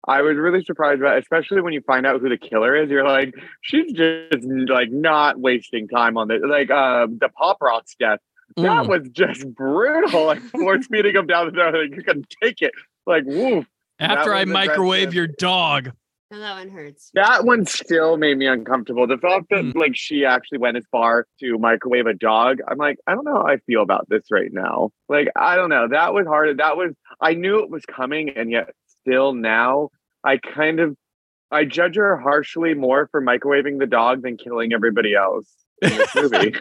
I 0.07 0.21
was 0.21 0.37
really 0.37 0.63
surprised 0.63 1.01
about, 1.01 1.17
especially 1.19 1.61
when 1.61 1.73
you 1.73 1.81
find 1.81 2.05
out 2.05 2.19
who 2.21 2.29
the 2.29 2.37
killer 2.37 2.75
is. 2.75 2.89
You're 2.89 3.07
like, 3.07 3.33
she's 3.61 3.91
just 3.93 4.43
like 4.43 4.91
not 4.91 5.39
wasting 5.39 5.87
time 5.87 6.17
on 6.17 6.27
this. 6.27 6.41
Like 6.43 6.71
uh, 6.71 7.07
the 7.07 7.29
pop 7.29 7.61
rock's 7.61 7.95
death. 7.95 8.19
That 8.57 8.85
Mm. 8.85 8.87
was 8.89 9.09
just 9.09 9.47
brutal. 9.55 10.25
Like 10.27 10.39
force 10.41 10.87
feeding 10.91 11.15
him 11.15 11.27
down 11.27 11.47
the 11.47 11.51
door. 11.53 11.71
Like 11.71 11.95
you 11.95 12.03
couldn't 12.03 12.27
take 12.41 12.61
it. 12.61 12.71
Like 13.05 13.23
woof. 13.25 13.65
after 13.99 14.33
I 14.33 14.45
microwave 14.45 15.09
aggressive. 15.09 15.13
your 15.15 15.27
dog. 15.27 15.91
And 16.31 16.41
that 16.41 16.55
one 16.55 16.69
hurts. 16.69 17.11
That 17.13 17.45
one 17.45 17.65
still 17.67 18.17
made 18.17 18.37
me 18.39 18.47
uncomfortable. 18.47 19.05
The 19.05 19.17
fact 19.19 19.45
that 19.51 19.63
Mm. 19.63 19.75
like 19.75 19.95
she 19.95 20.25
actually 20.25 20.57
went 20.57 20.77
as 20.77 20.85
far 20.91 21.27
to 21.41 21.57
microwave 21.59 22.07
a 22.07 22.13
dog, 22.15 22.57
I'm 22.67 22.77
like, 22.77 22.97
I 23.05 23.13
don't 23.13 23.23
know 23.25 23.35
how 23.35 23.45
I 23.47 23.57
feel 23.67 23.83
about 23.83 24.07
this 24.09 24.23
right 24.31 24.51
now. 24.51 24.89
Like, 25.09 25.27
I 25.35 25.55
don't 25.55 25.69
know. 25.69 25.87
That 25.89 26.13
was 26.13 26.25
hard. 26.25 26.57
That 26.57 26.75
was 26.75 26.93
I 27.21 27.33
knew 27.35 27.59
it 27.59 27.69
was 27.69 27.85
coming, 27.85 28.29
and 28.35 28.49
yet 28.51 28.71
still 28.87 29.33
now 29.33 29.89
I 30.23 30.37
kind 30.37 30.79
of 30.79 30.95
I 31.51 31.65
judge 31.65 31.97
her 31.97 32.17
harshly 32.17 32.73
more 32.73 33.07
for 33.11 33.21
microwaving 33.21 33.77
the 33.77 33.85
dog 33.85 34.23
than 34.23 34.37
killing 34.37 34.73
everybody 34.73 35.13
else 35.13 35.47
in 35.83 35.97
this 35.97 36.15
movie. 36.15 36.53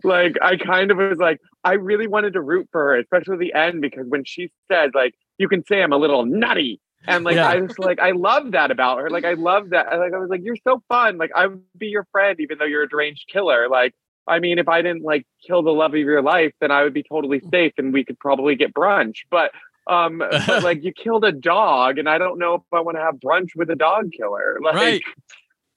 like 0.04 0.36
I 0.42 0.56
kind 0.56 0.90
of 0.90 0.98
was 0.98 1.18
like, 1.18 1.40
I 1.64 1.74
really 1.74 2.06
wanted 2.06 2.34
to 2.34 2.40
root 2.40 2.68
for 2.72 2.80
her, 2.80 2.96
especially 2.98 3.38
the 3.38 3.54
end, 3.54 3.80
because 3.80 4.06
when 4.08 4.24
she 4.24 4.50
said, 4.70 4.90
like, 4.94 5.14
you 5.38 5.48
can 5.48 5.64
say 5.66 5.82
I'm 5.82 5.92
a 5.92 5.96
little 5.96 6.24
nutty. 6.26 6.80
And 7.06 7.24
like 7.24 7.36
Yeah. 7.36 7.48
I 7.48 7.56
was 7.56 7.78
like, 7.78 7.98
I 7.98 8.12
love 8.12 8.52
that 8.52 8.70
about 8.70 8.98
her. 9.00 9.10
Like 9.10 9.24
I 9.24 9.32
love 9.34 9.70
that. 9.70 9.86
Like 9.98 10.12
I 10.14 10.18
was 10.18 10.30
like, 10.30 10.42
you're 10.44 10.56
so 10.56 10.82
fun. 10.88 11.18
Like 11.18 11.32
I 11.34 11.48
would 11.48 11.62
be 11.76 11.88
your 11.88 12.06
friend, 12.12 12.38
even 12.40 12.58
though 12.58 12.64
you're 12.64 12.84
a 12.84 12.88
deranged 12.88 13.28
killer. 13.28 13.68
Like, 13.68 13.92
I 14.28 14.38
mean, 14.38 14.58
if 14.58 14.68
I 14.68 14.82
didn't 14.82 15.02
like 15.02 15.26
kill 15.44 15.62
the 15.62 15.72
love 15.72 15.94
of 15.94 15.98
your 16.00 16.22
life, 16.22 16.52
then 16.60 16.70
I 16.70 16.84
would 16.84 16.94
be 16.94 17.02
totally 17.02 17.42
safe 17.50 17.72
and 17.76 17.92
we 17.92 18.04
could 18.04 18.18
probably 18.20 18.54
get 18.54 18.72
brunch. 18.72 19.22
But 19.30 19.50
um, 19.88 20.18
but 20.18 20.62
like 20.62 20.84
you 20.84 20.92
killed 20.92 21.24
a 21.24 21.32
dog, 21.32 21.98
and 21.98 22.08
I 22.08 22.18
don't 22.18 22.38
know 22.38 22.54
if 22.54 22.62
I 22.72 22.80
want 22.80 22.96
to 22.98 23.02
have 23.02 23.16
brunch 23.16 23.48
with 23.56 23.68
a 23.70 23.74
dog 23.74 24.12
killer. 24.12 24.58
Like 24.62 24.74
Right. 24.74 25.02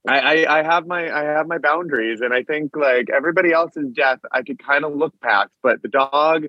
I, 0.08 0.20
I, 0.20 0.60
I 0.60 0.64
have 0.64 0.88
my 0.88 1.12
I 1.12 1.24
have 1.24 1.48
my 1.48 1.58
boundaries, 1.58 2.22
and 2.22 2.34
I 2.34 2.44
think 2.44 2.76
like 2.76 3.10
everybody 3.10 3.52
else's 3.52 3.92
death, 3.94 4.20
I 4.32 4.44
could 4.44 4.64
kind 4.64 4.86
of 4.86 4.96
look 4.96 5.14
past, 5.22 5.50
but 5.64 5.82
the 5.82 5.88
dog, 5.88 6.46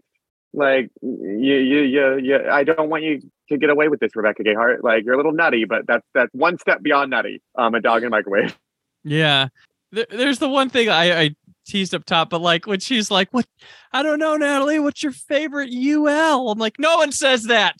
like 0.52 0.90
you 1.02 1.54
you 1.54 1.80
you, 1.80 2.18
you 2.18 2.38
I 2.50 2.64
don't 2.64 2.90
want 2.90 3.02
you 3.02 3.22
to 3.48 3.56
get 3.58 3.70
away 3.70 3.88
with 3.88 4.00
this, 4.00 4.14
Rebecca 4.14 4.42
Gayheart. 4.42 4.82
Like 4.82 5.04
you're 5.04 5.14
a 5.14 5.16
little 5.16 5.32
nutty, 5.32 5.64
but 5.64 5.86
that's 5.86 6.06
that's 6.14 6.30
one 6.32 6.58
step 6.58 6.82
beyond 6.82 7.10
nutty. 7.10 7.42
Um, 7.56 7.74
a 7.74 7.80
dog 7.80 8.02
in 8.02 8.08
a 8.08 8.10
microwave. 8.10 8.56
Yeah. 9.08 9.50
There, 9.92 10.06
there's 10.10 10.40
the 10.40 10.48
one 10.48 10.68
thing 10.68 10.88
I, 10.88 11.20
I 11.20 11.36
teased 11.64 11.94
up 11.94 12.04
top, 12.04 12.28
but 12.28 12.40
like 12.40 12.66
when 12.66 12.80
she's 12.80 13.08
like, 13.08 13.28
"What? 13.30 13.46
I 13.92 14.02
don't 14.02 14.18
know, 14.18 14.36
Natalie. 14.36 14.80
What's 14.80 15.00
your 15.00 15.12
favorite 15.12 15.70
UL?" 15.72 16.50
I'm 16.50 16.58
like, 16.58 16.80
no 16.80 16.96
one 16.96 17.12
says 17.12 17.44
that. 17.44 17.76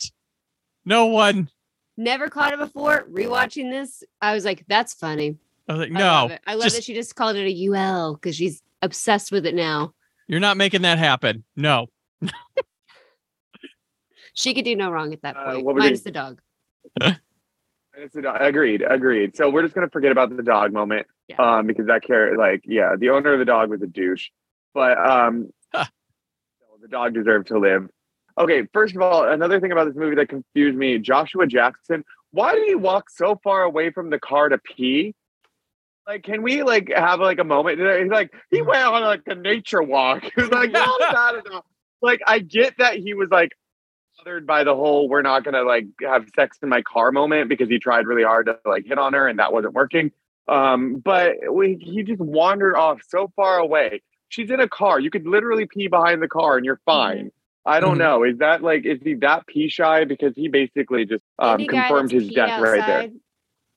No 0.85 1.07
one. 1.07 1.49
Never 1.97 2.29
caught 2.29 2.53
it 2.53 2.59
before. 2.59 3.05
Rewatching 3.11 3.69
this, 3.69 4.03
I 4.21 4.33
was 4.33 4.45
like, 4.45 4.63
that's 4.69 4.93
funny. 4.93 5.35
I 5.67 5.73
was 5.73 5.79
like, 5.81 5.89
I 5.91 5.99
no, 5.99 6.05
love, 6.05 6.31
it. 6.31 6.41
I 6.47 6.53
love 6.53 6.63
just- 6.63 6.75
that 6.77 6.83
she 6.83 6.93
just 6.93 7.15
called 7.15 7.35
it 7.35 7.45
a 7.47 7.67
UL 7.71 8.13
because 8.15 8.35
she's 8.35 8.61
obsessed 8.81 9.31
with 9.31 9.45
it 9.45 9.55
now. 9.55 9.93
you're 10.27 10.39
not 10.39 10.57
making 10.57 10.81
that 10.83 10.97
happen. 10.97 11.43
No. 11.55 11.87
She 14.33 14.53
could 14.53 14.65
do 14.65 14.75
no 14.75 14.91
wrong 14.91 15.13
at 15.13 15.21
that 15.23 15.35
Uh, 15.35 15.45
point. 15.53 15.65
what 15.65 15.73
were 15.75 15.79
Minus 15.81 16.01
the 16.01 16.11
dog. 16.11 16.39
It's 17.01 18.15
a 18.15 18.21
dog. 18.21 18.37
Agreed, 18.39 18.83
agreed. 18.87 19.35
So 19.35 19.49
we're 19.49 19.63
just 19.63 19.73
gonna 19.73 19.89
forget 19.89 20.11
about 20.11 20.35
the 20.35 20.43
dog 20.43 20.71
moment, 20.71 21.07
Yeah. 21.27 21.37
um, 21.57 21.65
because 21.65 21.87
that 21.87 22.03
character, 22.03 22.37
like, 22.37 22.61
yeah, 22.65 22.95
the 22.95 23.09
owner 23.09 23.33
of 23.33 23.39
the 23.39 23.45
dog 23.45 23.71
was 23.71 23.81
a 23.81 23.87
douche, 23.87 24.29
but 24.75 24.95
um, 24.99 25.51
Huh. 25.73 25.85
the 26.79 26.87
dog 26.87 27.15
deserved 27.15 27.47
to 27.47 27.57
live. 27.57 27.89
Okay, 28.37 28.67
first 28.71 28.95
of 28.95 29.01
all, 29.01 29.27
another 29.27 29.59
thing 29.59 29.71
about 29.71 29.85
this 29.87 29.95
movie 29.95 30.15
that 30.17 30.29
confused 30.29 30.77
me: 30.77 30.99
Joshua 30.99 31.47
Jackson. 31.47 32.05
Why 32.29 32.53
did 32.53 32.67
he 32.67 32.75
walk 32.75 33.09
so 33.09 33.39
far 33.43 33.63
away 33.63 33.89
from 33.89 34.11
the 34.11 34.19
car 34.19 34.49
to 34.49 34.59
pee? 34.59 35.15
Like, 36.07 36.23
can 36.23 36.41
we 36.41 36.63
like 36.63 36.89
have 36.95 37.19
like 37.19 37.37
a 37.39 37.43
moment? 37.43 37.79
He's 37.79 38.09
like, 38.09 38.31
he 38.49 38.61
went 38.61 38.81
on 38.83 39.01
like 39.03 39.23
a 39.27 39.35
nature 39.35 39.83
walk. 39.83 40.23
He 40.35 40.41
was 40.41 40.49
like, 40.51 40.71
no, 40.71 40.85
not 41.11 41.45
enough. 41.45 41.65
Like, 42.01 42.21
I 42.25 42.39
get 42.39 42.75
that 42.77 42.95
he 42.95 43.13
was 43.13 43.29
like 43.29 43.51
bothered 44.17 44.47
by 44.47 44.63
the 44.63 44.73
whole 44.75 45.09
"we're 45.09 45.21
not 45.21 45.43
gonna 45.43 45.63
like 45.63 45.85
have 46.01 46.25
sex 46.35 46.57
in 46.63 46.69
my 46.69 46.81
car" 46.81 47.11
moment 47.11 47.49
because 47.49 47.67
he 47.69 47.77
tried 47.79 48.07
really 48.07 48.23
hard 48.23 48.45
to 48.47 48.57
like 48.65 48.85
hit 48.85 48.97
on 48.97 49.13
her 49.13 49.27
and 49.27 49.39
that 49.39 49.51
wasn't 49.51 49.73
working. 49.73 50.11
Um, 50.47 50.95
but 51.03 51.33
we, 51.51 51.77
he 51.81 52.03
just 52.03 52.21
wandered 52.21 52.75
off 52.77 53.01
so 53.07 53.31
far 53.35 53.57
away. 53.59 54.01
She's 54.29 54.49
in 54.49 54.61
a 54.61 54.69
car. 54.69 54.99
You 54.99 55.09
could 55.09 55.27
literally 55.27 55.65
pee 55.65 55.87
behind 55.89 56.21
the 56.21 56.27
car 56.29 56.55
and 56.55 56.65
you're 56.65 56.79
fine. 56.85 57.31
I 57.65 57.81
don't 57.81 57.95
Mhm. 57.95 57.99
know. 57.99 58.23
Is 58.23 58.37
that 58.37 58.63
like 58.63 58.85
is 58.85 59.01
he 59.01 59.15
that 59.15 59.45
pee 59.45 59.67
shy? 59.67 60.05
Because 60.05 60.33
he 60.35 60.47
basically 60.47 61.05
just 61.05 61.23
um, 61.37 61.65
confirmed 61.65 62.11
his 62.11 62.29
death 62.29 62.57
right 62.59 62.85
there. 62.85 63.09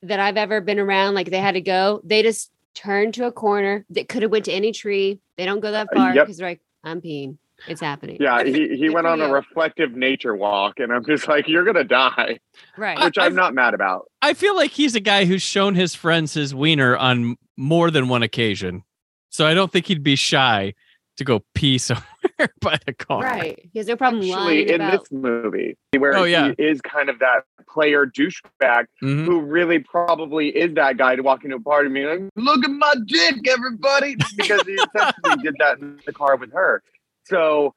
Outside 0.03 0.09
That 0.09 0.19
I've 0.19 0.37
ever 0.37 0.61
been 0.61 0.79
around, 0.79 1.13
like 1.15 1.29
they 1.29 1.39
had 1.39 1.53
to 1.53 1.61
go, 1.61 2.01
they 2.03 2.23
just 2.23 2.51
turned 2.73 3.13
to 3.15 3.25
a 3.27 3.31
corner 3.31 3.85
that 3.89 4.07
could 4.09 4.21
have 4.23 4.31
went 4.31 4.45
to 4.45 4.51
any 4.51 4.71
tree. 4.71 5.19
They 5.37 5.45
don't 5.45 5.59
go 5.59 5.71
that 5.71 5.87
Uh, 5.93 5.95
far 5.95 6.15
yep. 6.15 6.25
because 6.25 6.37
they're 6.37 6.49
like, 6.49 6.61
I'm 6.83 7.01
peeing. 7.01 7.37
It's 7.67 7.81
happening. 7.81 8.17
Yeah, 8.19 8.43
he, 8.45 8.75
he 8.75 8.89
went 8.89 9.05
for 9.05 9.11
on 9.11 9.21
a 9.21 9.31
reflective 9.31 9.91
nature 9.91 10.35
walk, 10.35 10.79
and 10.79 10.91
I'm 10.91 11.05
just 11.05 11.27
like, 11.27 11.47
you're 11.47 11.63
gonna 11.65 11.83
die, 11.83 12.39
Right. 12.77 12.97
Which 13.03 13.17
I'm 13.17 13.25
I've- 13.27 13.35
not 13.35 13.53
mad 13.53 13.73
about. 13.73 14.09
I 14.21 14.33
feel 14.33 14.55
like 14.55 14.71
he's 14.71 14.95
a 14.95 14.99
guy 14.99 15.25
who's 15.25 15.43
shown 15.43 15.75
his 15.75 15.93
friends 15.93 16.33
his 16.33 16.55
wiener 16.55 16.97
on 16.97 17.37
more 17.57 17.91
than 17.91 18.07
one 18.07 18.23
occasion. 18.23 18.83
So 19.29 19.45
I 19.45 19.53
don't 19.53 19.71
think 19.71 19.85
he'd 19.85 20.03
be 20.03 20.15
shy 20.15 20.73
to 21.21 21.25
go 21.25 21.43
pee 21.53 21.77
somewhere 21.77 22.05
by 22.61 22.77
the 22.85 22.93
car. 22.93 23.21
right. 23.21 23.59
He 23.71 23.79
has 23.79 23.87
no 23.87 23.95
problem 23.95 24.21
Actually, 24.23 24.33
lying 24.65 24.69
in 24.69 24.75
about 24.81 24.99
this 25.01 25.11
movie, 25.11 25.77
where 25.97 26.15
Oh, 26.17 26.23
yeah. 26.23 26.51
he 26.57 26.63
is 26.63 26.81
kind 26.81 27.09
of 27.09 27.19
that 27.19 27.43
player 27.69 28.05
douchebag 28.05 28.85
Mhm. 29.03 29.25
who 29.25 29.39
really 29.41 29.79
probably 29.79 30.49
is 30.49 30.73
that 30.75 30.97
guy 30.97 31.15
to 31.15 31.21
walk 31.23 31.43
into 31.45 31.55
a 31.57 31.59
party 31.61 31.85
and 31.85 31.93
be 31.95 32.05
like, 32.05 32.21
look 32.35 32.63
at 32.65 32.71
my 32.71 32.93
dick, 33.05 33.47
everybody, 33.47 34.15
because 34.35 34.61
he 34.65 34.73
essentially 34.73 35.43
did 35.43 35.55
that 35.59 35.79
in 35.79 35.99
the 36.05 36.13
car 36.13 36.35
with 36.37 36.51
her. 36.53 36.81
So 37.25 37.73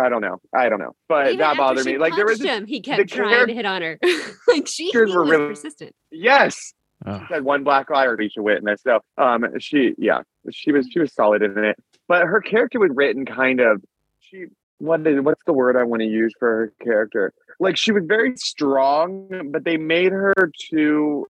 I 0.00 0.08
don't 0.08 0.20
know. 0.22 0.40
I 0.54 0.68
don't 0.68 0.78
know. 0.78 0.94
But 1.08 1.26
Even 1.28 1.38
that 1.40 1.56
bothered 1.56 1.84
me. 1.84 1.98
Like 1.98 2.14
there 2.14 2.24
was 2.24 2.38
punched 2.38 2.42
this, 2.48 2.58
him, 2.58 2.66
he 2.66 2.80
kept 2.80 3.08
trying 3.10 3.34
charac- 3.34 3.46
to 3.48 3.54
hit 3.54 3.66
on 3.66 3.82
her. 3.82 3.98
like 4.48 4.68
she, 4.68 4.90
were 4.94 5.04
was 5.06 5.14
really- 5.16 5.48
persistent. 5.48 5.94
yes. 6.12 6.72
she 7.04 7.10
Had 7.34 7.42
one 7.44 7.64
black 7.64 7.90
eye 7.90 8.04
or 8.04 8.14
Alicia 8.14 8.42
Witness. 8.42 8.82
So 8.82 9.00
um 9.18 9.44
she 9.58 9.94
yeah, 9.98 10.20
she 10.52 10.70
was 10.70 10.86
she 10.90 11.00
was 11.00 11.12
solid 11.12 11.42
in 11.42 11.58
it. 11.64 11.76
But 12.10 12.26
her 12.26 12.40
character 12.40 12.80
was 12.80 12.90
written 12.92 13.24
kind 13.24 13.60
of 13.60 13.80
she 14.18 14.46
what 14.78 15.06
is 15.06 15.20
what's 15.20 15.44
the 15.46 15.52
word 15.52 15.76
I 15.76 15.84
want 15.84 16.00
to 16.02 16.08
use 16.08 16.32
for 16.40 16.48
her 16.48 16.72
character? 16.82 17.32
Like 17.60 17.76
she 17.76 17.92
was 17.92 18.02
very 18.04 18.36
strong, 18.36 19.28
but 19.52 19.62
they 19.64 19.76
made 19.76 20.10
her 20.10 20.34
too. 20.68 21.28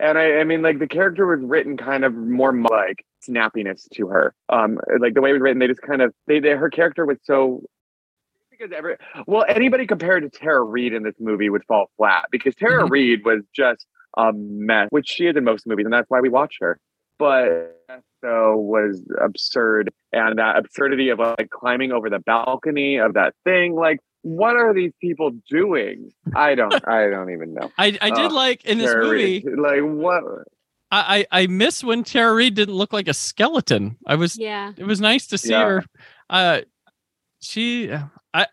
And 0.00 0.18
I, 0.18 0.40
I 0.40 0.44
mean, 0.44 0.60
like 0.62 0.80
the 0.80 0.88
character 0.88 1.24
was 1.24 1.38
written 1.40 1.76
kind 1.76 2.04
of 2.04 2.12
more 2.14 2.52
like 2.52 3.06
snappiness 3.24 3.88
to 3.94 4.08
her. 4.08 4.34
Um, 4.48 4.80
like 4.98 5.14
the 5.14 5.20
way 5.20 5.30
it 5.30 5.34
was 5.34 5.42
written, 5.42 5.60
they 5.60 5.68
just 5.68 5.82
kind 5.82 6.02
of 6.02 6.12
they, 6.26 6.40
they 6.40 6.50
her 6.50 6.68
character 6.68 7.06
was 7.06 7.18
so 7.22 7.62
because 8.50 8.72
every 8.76 8.96
well 9.28 9.44
anybody 9.48 9.86
compared 9.86 10.24
to 10.24 10.36
Tara 10.36 10.62
Reid 10.62 10.92
in 10.94 11.04
this 11.04 11.14
movie 11.20 11.48
would 11.48 11.64
fall 11.66 11.90
flat 11.96 12.24
because 12.32 12.56
Tara 12.56 12.82
Mhm. 12.82 12.90
Reid 12.90 13.24
was 13.24 13.42
just 13.54 13.86
a 14.16 14.32
mess, 14.32 14.88
which 14.90 15.08
she 15.08 15.28
is 15.28 15.36
in 15.36 15.44
most 15.44 15.64
movies, 15.64 15.84
and 15.84 15.92
that's 15.92 16.10
why 16.10 16.18
we 16.18 16.28
watch 16.28 16.56
her. 16.60 16.80
But 17.18 17.80
so 18.24 18.56
was 18.56 19.02
absurd, 19.22 19.90
and 20.12 20.38
that 20.38 20.56
absurdity 20.56 21.10
of 21.10 21.18
like 21.18 21.50
climbing 21.50 21.92
over 21.92 22.10
the 22.10 22.18
balcony 22.18 22.96
of 22.96 23.14
that 23.14 23.34
thing, 23.44 23.74
like 23.74 24.00
what 24.22 24.56
are 24.56 24.72
these 24.72 24.92
people 25.00 25.32
doing? 25.50 26.10
I 26.34 26.54
don't. 26.54 26.72
I 26.88 27.08
don't 27.10 27.30
even 27.30 27.52
know. 27.54 27.70
I 27.78 27.96
I 28.00 28.10
did 28.10 28.32
Oh, 28.32 28.34
like 28.34 28.64
in 28.64 28.78
this 28.78 28.90
Tara 28.92 29.04
movie. 29.04 29.42
Reid, 29.44 29.58
like 29.58 29.80
what? 29.82 30.22
I, 30.90 31.26
I 31.30 31.42
I 31.42 31.46
miss 31.46 31.84
when 31.84 32.04
Tara 32.04 32.32
Reid 32.34 32.54
didn't 32.54 32.74
look 32.74 32.92
like 32.92 33.08
a 33.08 33.14
skeleton. 33.14 33.96
I 34.06 34.14
was 34.14 34.38
Yeah. 34.38 34.72
it 34.76 34.84
was 34.84 35.00
nice 35.00 35.26
to 35.28 35.38
see 35.38 35.50
Yeah. 35.50 35.64
her. 35.66 35.84
Uh, 36.30 36.60
she 37.40 37.92
I 38.32 38.46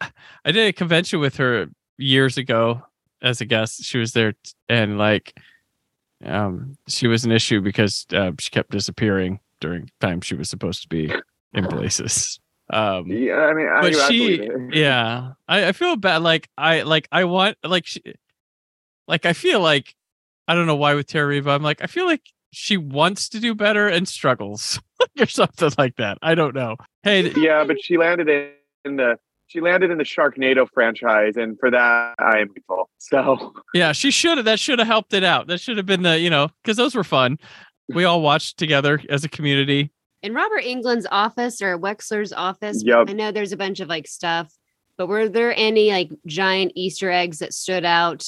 I 0.46 0.52
did 0.52 0.68
a 0.68 0.74
convention 0.74 1.20
with 1.20 1.38
her 1.38 1.68
years 1.98 2.38
ago 2.38 2.84
as 3.22 3.42
a 3.42 3.46
guest. 3.46 3.84
She 3.84 3.98
was 3.98 4.14
there 4.14 4.34
t- 4.34 4.38
and 4.70 4.98
like 4.98 5.38
um 6.26 6.78
she 6.88 7.08
was 7.08 7.26
an 7.26 7.32
issue 7.32 7.62
because 7.62 8.06
uh, 8.14 8.32
she 8.40 8.50
kept 8.50 8.72
disappearing 8.72 9.40
during 9.60 9.90
time 10.00 10.22
she 10.22 10.36
was 10.36 10.50
supposed 10.50 10.82
to 10.82 10.88
be 10.88 11.12
in 11.54 11.68
places. 11.68 12.40
Um 12.70 13.08
Yeah, 13.08 13.36
I 13.36 13.54
mean, 13.54 13.68
I, 13.68 13.82
but 13.82 13.96
I 13.96 14.10
she 14.10 14.50
yeah 14.72 15.34
I, 15.48 15.68
I 15.68 15.72
feel 15.72 15.96
bad 15.96 16.22
like 16.22 16.50
i 16.58 16.84
like 16.84 17.08
i 17.12 17.26
want 17.26 17.58
like 17.64 17.86
she, 17.86 18.02
like 19.08 19.26
i 19.26 19.34
feel 19.34 19.60
like 19.60 19.96
i 20.48 20.56
don't 20.56 20.68
know 20.68 20.76
why 20.76 20.94
with 20.94 21.08
Tara 21.08 21.28
Reid, 21.28 21.48
i'm 21.48 21.64
like 21.64 21.84
i 21.84 21.88
feel 21.88 22.06
like 22.06 22.22
she 22.52 22.78
wants 22.78 23.30
to 23.30 23.40
do 23.40 23.56
better 23.56 23.88
and 23.88 24.08
struggles 24.08 24.80
or 25.20 25.26
something 25.26 25.72
like 25.78 25.96
that. 25.98 26.18
I 26.22 26.36
don't 26.36 26.54
know. 26.54 26.76
Hey 27.04 27.32
yeah, 27.36 27.64
but 27.64 27.84
she 27.84 27.98
landed 27.98 28.30
in 28.86 28.98
the 28.98 29.18
she 29.52 29.60
landed 29.62 29.92
in 29.92 29.98
the 29.98 30.04
Sharknado 30.04 30.68
franchise, 30.74 31.36
and 31.36 31.60
for 31.60 31.70
that 31.72 32.16
I 32.20 32.40
am 32.40 32.48
grateful. 32.48 32.90
So 32.98 33.54
yeah 33.74 33.92
she 33.92 34.10
should 34.12 34.38
have 34.38 34.46
that 34.46 34.60
should 34.60 34.80
have 34.80 34.88
helped 34.88 35.14
it 35.14 35.24
out 35.24 35.48
that 35.48 35.60
should 35.60 35.78
have 35.78 35.86
been 35.86 36.04
the 36.04 36.18
you 36.20 36.30
know 36.30 36.50
because 36.64 36.78
those 36.78 36.96
were 36.96 37.04
fun 37.04 37.38
we 37.94 38.06
all 38.06 38.22
watched 38.22 38.58
together 38.58 39.02
as 39.10 39.24
a 39.26 39.30
community 39.30 39.92
In 40.24 40.34
Robert 40.34 40.64
Englund's 40.64 41.08
office 41.12 41.62
or 41.62 41.78
Wexler's 41.78 42.32
office, 42.32 42.84
Yep. 42.86 43.10
I 43.10 43.14
know 43.14 43.32
there's 43.32 43.52
a 43.52 43.58
bunch 43.58 43.80
of 43.82 43.90
like 43.90 44.08
stuff, 44.08 44.54
but 44.98 45.08
were 45.08 45.28
there 45.28 45.54
any 45.58 45.90
like 45.92 46.10
giant 46.26 46.72
Easter 46.76 47.10
eggs 47.12 47.40
that 47.40 47.54
stood 47.54 47.84
out 47.84 48.26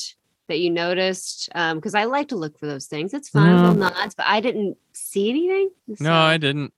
that 0.49 0.59
you 0.59 0.69
noticed? 0.69 1.49
Um, 1.55 1.77
because 1.77 1.95
I 1.95 2.03
like 2.05 2.27
to 2.29 2.35
look 2.35 2.57
for 2.59 2.65
those 2.65 2.87
things. 2.87 3.13
It's 3.13 3.29
fun, 3.29 3.55
No. 3.55 3.61
little 3.61 3.75
nods, 3.75 4.15
but 4.15 4.25
I 4.25 4.41
didn't 4.41 4.75
see 4.93 5.29
anything. 5.29 5.69
no 5.99 6.13
i 6.13 6.37
didn't 6.37 6.73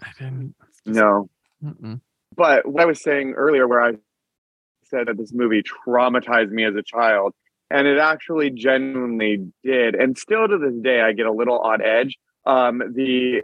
i 0.00 0.08
didn't 0.18 0.54
no, 0.84 1.30
mm-mm. 1.64 2.00
But 2.38 2.66
what 2.66 2.84
I 2.84 2.86
was 2.86 3.02
saying 3.02 3.32
earlier, 3.32 3.66
where 3.66 3.82
I 3.82 3.92
said 4.84 5.08
that 5.08 5.18
this 5.18 5.32
movie 5.34 5.62
traumatized 5.62 6.50
me 6.50 6.64
as 6.64 6.76
a 6.76 6.82
child, 6.82 7.34
and 7.68 7.86
it 7.86 7.98
actually 7.98 8.50
genuinely 8.50 9.52
did, 9.64 9.96
and 9.96 10.16
still 10.16 10.46
to 10.46 10.56
this 10.56 10.74
day, 10.80 11.00
I 11.02 11.12
get 11.12 11.26
a 11.26 11.32
little 11.32 11.58
on 11.58 11.82
edge. 11.82 12.16
Um, 12.46 12.80
the 12.94 13.42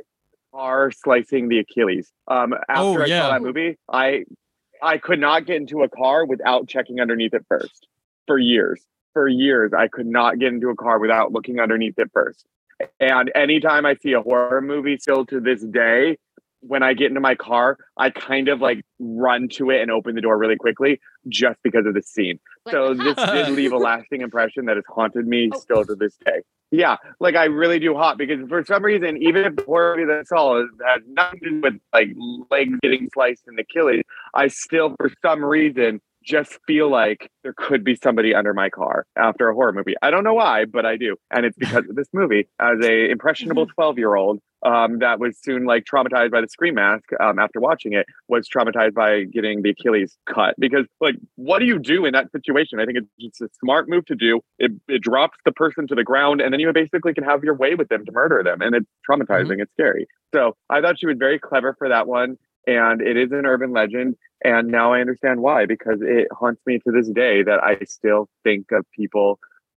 car 0.55 0.93
slicing 0.93 1.49
the 1.49 1.59
Achilles. 1.59 2.11
Um, 2.29 2.55
after 2.69 2.83
Oh, 2.83 3.03
I 3.03 3.09
saw 3.09 3.31
that 3.33 3.43
movie, 3.43 3.77
I 3.93 4.25
I 4.81 4.99
could 4.99 5.19
not 5.19 5.45
get 5.45 5.57
into 5.57 5.83
a 5.83 5.89
car 5.89 6.25
without 6.25 6.69
checking 6.69 7.01
underneath 7.01 7.35
it 7.35 7.45
first. 7.49 7.89
For 8.27 8.39
years, 8.39 8.81
for 9.13 9.29
years, 9.29 9.73
I 9.77 9.89
could 9.89 10.07
not 10.07 10.39
get 10.39 10.53
into 10.53 10.71
a 10.71 10.77
car 10.77 10.99
without 11.01 11.33
looking 11.33 11.59
underneath 11.59 11.99
it 11.99 12.11
first. 12.15 12.47
And 13.01 13.31
anytime 13.35 13.87
I 13.87 13.97
see 13.97 14.13
a 14.13 14.23
horror 14.23 14.63
movie, 14.63 14.97
still 14.99 15.27
to 15.27 15.41
this 15.41 15.63
day, 15.63 16.19
when 16.67 16.83
I 16.83 16.95
get 16.95 17.09
into 17.09 17.21
my 17.21 17.35
car, 17.35 17.77
I 17.97 18.11
kind 18.11 18.49
of 18.49 18.61
like 18.61 18.85
run 18.99 19.49
to 19.55 19.71
it 19.71 19.83
and 19.83 19.91
open 19.91 20.15
the 20.15 20.21
door 20.21 20.39
really 20.39 20.57
quickly 20.57 21.01
just 21.29 21.59
because 21.63 21.87
of 21.87 21.95
the 21.95 22.03
scene. 22.03 22.39
So 22.71 22.95
this 22.95 23.17
did 23.17 23.51
leave 23.51 23.73
a 23.73 23.77
lasting 23.91 24.23
impression 24.23 24.65
that 24.67 24.77
has 24.77 24.85
haunted 24.89 25.27
me 25.27 25.51
Oh. 25.55 25.59
still 25.59 25.85
to 25.85 25.95
this 25.95 26.17
day. 26.25 26.41
Yeah, 26.71 26.97
like 27.21 27.37
I 27.37 27.45
really 27.45 27.79
do 27.79 27.95
hot 27.95 28.19
because 28.19 28.49
for 28.49 28.65
some 28.65 28.83
reason, 28.85 29.19
even 29.23 29.45
if 29.45 29.57
the 29.57 29.63
horror 29.63 29.97
movie 29.97 30.11
that's 30.13 30.33
all 30.33 30.57
had 30.85 31.03
nothing 31.07 31.41
to 31.41 31.51
do 31.51 31.61
with 31.61 31.75
like 31.93 32.09
legs 32.51 32.77
getting 32.83 33.09
sliced 33.15 33.43
in 33.47 33.55
the 33.57 33.63
Achilles, 33.63 34.03
I 34.35 34.49
still, 34.49 34.95
for 34.99 35.11
some 35.23 35.45
reason, 35.45 36.01
just 36.25 36.59
feel 36.67 36.91
like 36.91 37.31
there 37.43 37.55
could 37.57 37.85
be 37.85 37.97
somebody 37.97 38.35
under 38.35 38.55
my 38.55 38.71
car 38.71 39.07
after 39.17 39.49
a 39.49 39.55
horror 39.55 39.73
movie. 39.73 39.95
I 40.03 40.11
don't 40.11 40.25
know 40.25 40.35
why, 40.35 40.65
but 40.65 40.87
I 40.87 40.97
do, 40.97 41.17
and 41.31 41.45
it's 41.45 41.57
because 41.57 41.89
of 41.89 41.97
this 41.97 42.09
movie. 42.13 42.49
As 42.61 42.79
a 42.83 43.11
impressionable 43.11 43.67
twelve 43.67 43.99
year 43.99 44.15
old 44.15 44.41
um, 44.65 44.99
that 45.01 45.21
was 45.21 45.39
soon 45.39 45.67
like 45.67 45.85
traumatized 45.85 46.31
by 46.31 46.41
the 46.41 46.49
scream 46.49 46.75
mask 46.75 47.05
um, 47.21 47.39
after 47.39 47.61
watching 47.61 47.93
it, 47.93 48.07
was 48.29 48.49
traumatized 48.49 48.95
by 48.95 49.25
getting 49.25 49.63
the 49.63 49.71
Achilles 49.71 50.17
cut. 50.27 50.55
Because 50.59 50.87
like, 51.01 51.17
what 51.37 51.59
do 51.59 51.67
you 51.67 51.79
do 51.79 52.05
in 52.07 52.13
that 52.13 52.33
situation? 52.33 52.81
I 52.81 52.87
think 52.87 52.99
it's 52.99 53.09
just 53.21 53.41
a 53.43 53.49
smart 53.61 53.89
move 53.89 54.07
to 54.07 54.15
do. 54.15 54.41
It, 54.59 54.73
it 54.89 55.03
drops 55.03 55.39
the 55.45 55.53
person 55.53 55.87
to 55.89 55.95
the 55.95 56.05
ground, 56.05 56.41
and 56.41 56.53
then 56.53 56.61
you 56.61 56.73
basically 56.73 57.13
can 57.13 57.25
have 57.25 57.45
your 57.45 57.55
way 57.55 57.75
with 57.75 57.89
them 57.89 58.05
to 58.07 58.13
murder 58.13 58.43
them, 58.43 58.63
and 58.63 58.75
it's 58.75 58.87
traumatizing. 59.09 59.61
It's 59.61 59.73
scary. 59.73 60.07
So 60.35 60.57
I 60.71 60.81
thought 60.81 60.99
she 60.99 61.07
was 61.07 61.17
very 61.19 61.39
clever 61.39 61.75
for 61.79 61.91
that 61.91 62.07
one, 62.07 62.39
and 62.67 63.01
it 63.01 63.17
is 63.17 63.33
an 63.33 63.47
urban 63.47 63.73
legend. 63.73 64.17
And 64.45 64.69
now 64.69 64.93
I 64.93 65.01
understand 65.01 65.41
why, 65.41 65.65
because 65.67 66.01
it 66.03 66.29
haunts 66.33 66.61
me 66.67 66.79
to 66.81 66.93
this 66.93 67.09
day 67.09 67.43
that 67.43 67.63
I 67.63 67.79
still 67.85 68.29
think 68.43 68.73
of 68.73 68.85
people 68.93 69.39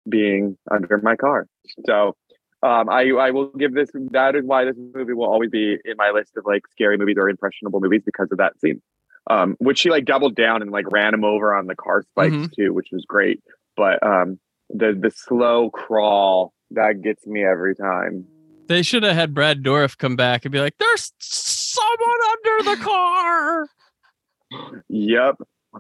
being 0.10 0.58
under 0.72 0.98
my 1.04 1.16
car. 1.16 1.48
So 1.86 2.16
um, 2.64 2.90
I 2.90 3.10
I 3.12 3.32
will 3.32 3.50
give 3.50 3.74
this. 3.74 3.90
That 4.12 4.36
is 4.36 4.44
why 4.46 4.66
this 4.66 4.76
movie 4.96 5.14
will 5.14 5.26
always 5.30 5.52
be 5.52 5.78
in 5.86 5.96
my 5.98 6.10
list 6.12 6.36
of 6.38 6.46
like 6.46 6.64
scary 6.72 6.98
movies 6.98 7.16
or 7.20 7.30
impressionable 7.30 7.80
movies 7.80 8.02
because 8.06 8.30
of 8.32 8.38
that 8.40 8.60
scene. 8.60 8.82
Um, 9.30 9.56
which 9.60 9.80
she 9.80 9.90
like 9.90 10.06
doubled 10.06 10.36
down 10.36 10.62
and 10.62 10.70
like 10.72 10.86
ran 10.92 11.14
him 11.14 11.24
over 11.24 11.56
on 11.56 11.66
the 11.68 11.76
car 11.76 12.04
spikes 12.04 12.36
Mhm. 12.36 12.52
too, 12.56 12.74
which 12.74 12.90
was 12.92 13.06
great. 13.08 13.42
But 13.76 14.02
um, 14.06 14.40
the 14.70 14.98
the 15.00 15.12
slow 15.12 15.70
crawl 15.70 16.54
that 16.72 17.02
gets 17.04 17.26
me 17.28 17.44
every 17.44 17.76
time. 17.76 18.26
they 18.68 18.82
should 18.82 19.04
have 19.04 19.16
had 19.16 19.34
brad 19.36 19.62
dourif 19.64 19.96
come 19.98 20.16
back 20.16 20.44
and 20.44 20.52
be 20.52 20.60
like 20.60 20.76
there's 20.80 21.12
someone 21.78 22.22
under 22.32 22.72
the 22.72 22.84
car 22.84 23.68
Yep. 24.90 25.36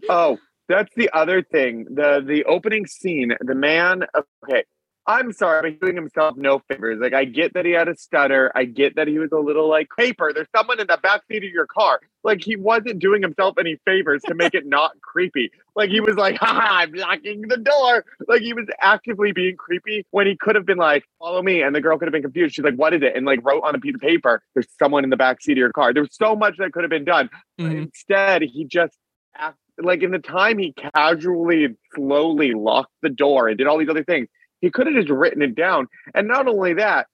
Oh, 0.10 0.38
that's 0.67 0.93
the 0.95 1.10
other 1.13 1.41
thing. 1.41 1.86
The 1.89 2.23
the 2.25 2.43
opening 2.45 2.86
scene, 2.86 3.34
the 3.39 3.55
man 3.55 4.05
okay. 4.43 4.63
I'm 5.07 5.31
sorry, 5.33 5.61
but 5.61 5.71
he's 5.71 5.79
doing 5.79 5.95
himself 5.95 6.35
no 6.35 6.63
favors. 6.67 6.97
Like 6.99 7.13
I 7.13 7.25
get 7.25 7.53
that 7.53 7.63
he 7.63 7.71
had 7.73 7.87
a 7.87 7.95
stutter. 7.95 8.51
I 8.55 8.65
get 8.65 8.95
that 8.95 9.07
he 9.07 9.19
was 9.19 9.31
a 9.31 9.37
little 9.37 9.69
like 9.69 9.87
paper. 9.95 10.31
There's 10.33 10.47
someone 10.55 10.79
in 10.79 10.87
the 10.87 10.97
back 10.97 11.21
seat 11.29 11.43
of 11.43 11.51
your 11.51 11.67
car. 11.67 11.99
Like 12.23 12.41
he 12.43 12.55
wasn't 12.55 12.97
doing 12.97 13.21
himself 13.21 13.55
any 13.59 13.77
favors 13.85 14.23
to 14.23 14.33
make 14.33 14.55
it 14.55 14.65
not 14.65 14.99
creepy. 15.01 15.51
Like 15.75 15.91
he 15.91 15.99
was 15.99 16.15
like, 16.15 16.37
ha, 16.39 16.47
ha, 16.47 16.77
I'm 16.79 16.91
locking 16.93 17.43
the 17.43 17.57
door. 17.57 18.03
Like 18.27 18.41
he 18.41 18.53
was 18.53 18.65
actively 18.81 19.31
being 19.31 19.55
creepy 19.57 20.07
when 20.09 20.25
he 20.25 20.35
could 20.35 20.55
have 20.55 20.65
been 20.65 20.79
like, 20.79 21.03
follow 21.19 21.43
me. 21.43 21.61
And 21.61 21.75
the 21.75 21.81
girl 21.81 21.99
could 21.99 22.07
have 22.07 22.13
been 22.13 22.23
confused. 22.23 22.55
She's 22.55 22.65
like, 22.65 22.75
what 22.75 22.95
is 22.95 23.03
it? 23.03 23.15
And 23.15 23.27
like 23.27 23.41
wrote 23.45 23.61
on 23.63 23.75
a 23.75 23.79
piece 23.79 23.93
of 23.93 24.01
paper, 24.01 24.41
there's 24.55 24.67
someone 24.79 25.03
in 25.03 25.11
the 25.11 25.17
back 25.17 25.39
seat 25.39 25.51
of 25.53 25.57
your 25.59 25.71
car. 25.71 25.93
There's 25.93 26.15
so 26.15 26.35
much 26.35 26.57
that 26.57 26.71
could 26.73 26.83
have 26.83 26.89
been 26.89 27.05
done. 27.05 27.29
But 27.59 27.65
Mhm. 27.67 27.77
instead, 27.83 28.41
he 28.41 28.65
just 28.65 28.97
act, 29.37 29.57
like 29.77 30.01
in 30.01 30.09
the 30.09 30.17
time 30.19 30.57
he 30.57 30.73
casually 30.73 31.67
slowly 31.93 32.53
locked 32.53 32.93
the 33.03 33.09
door 33.09 33.47
and 33.49 33.57
did 33.57 33.67
all 33.67 33.77
these 33.77 33.89
other 33.89 34.03
things. 34.03 34.27
He 34.65 34.71
could 34.71 34.88
have 34.88 34.95
just 34.95 35.10
written 35.10 35.43
it 35.43 35.54
down. 35.54 35.88
And 36.15 36.28
not 36.28 36.47
only 36.47 36.73
that, 36.73 37.06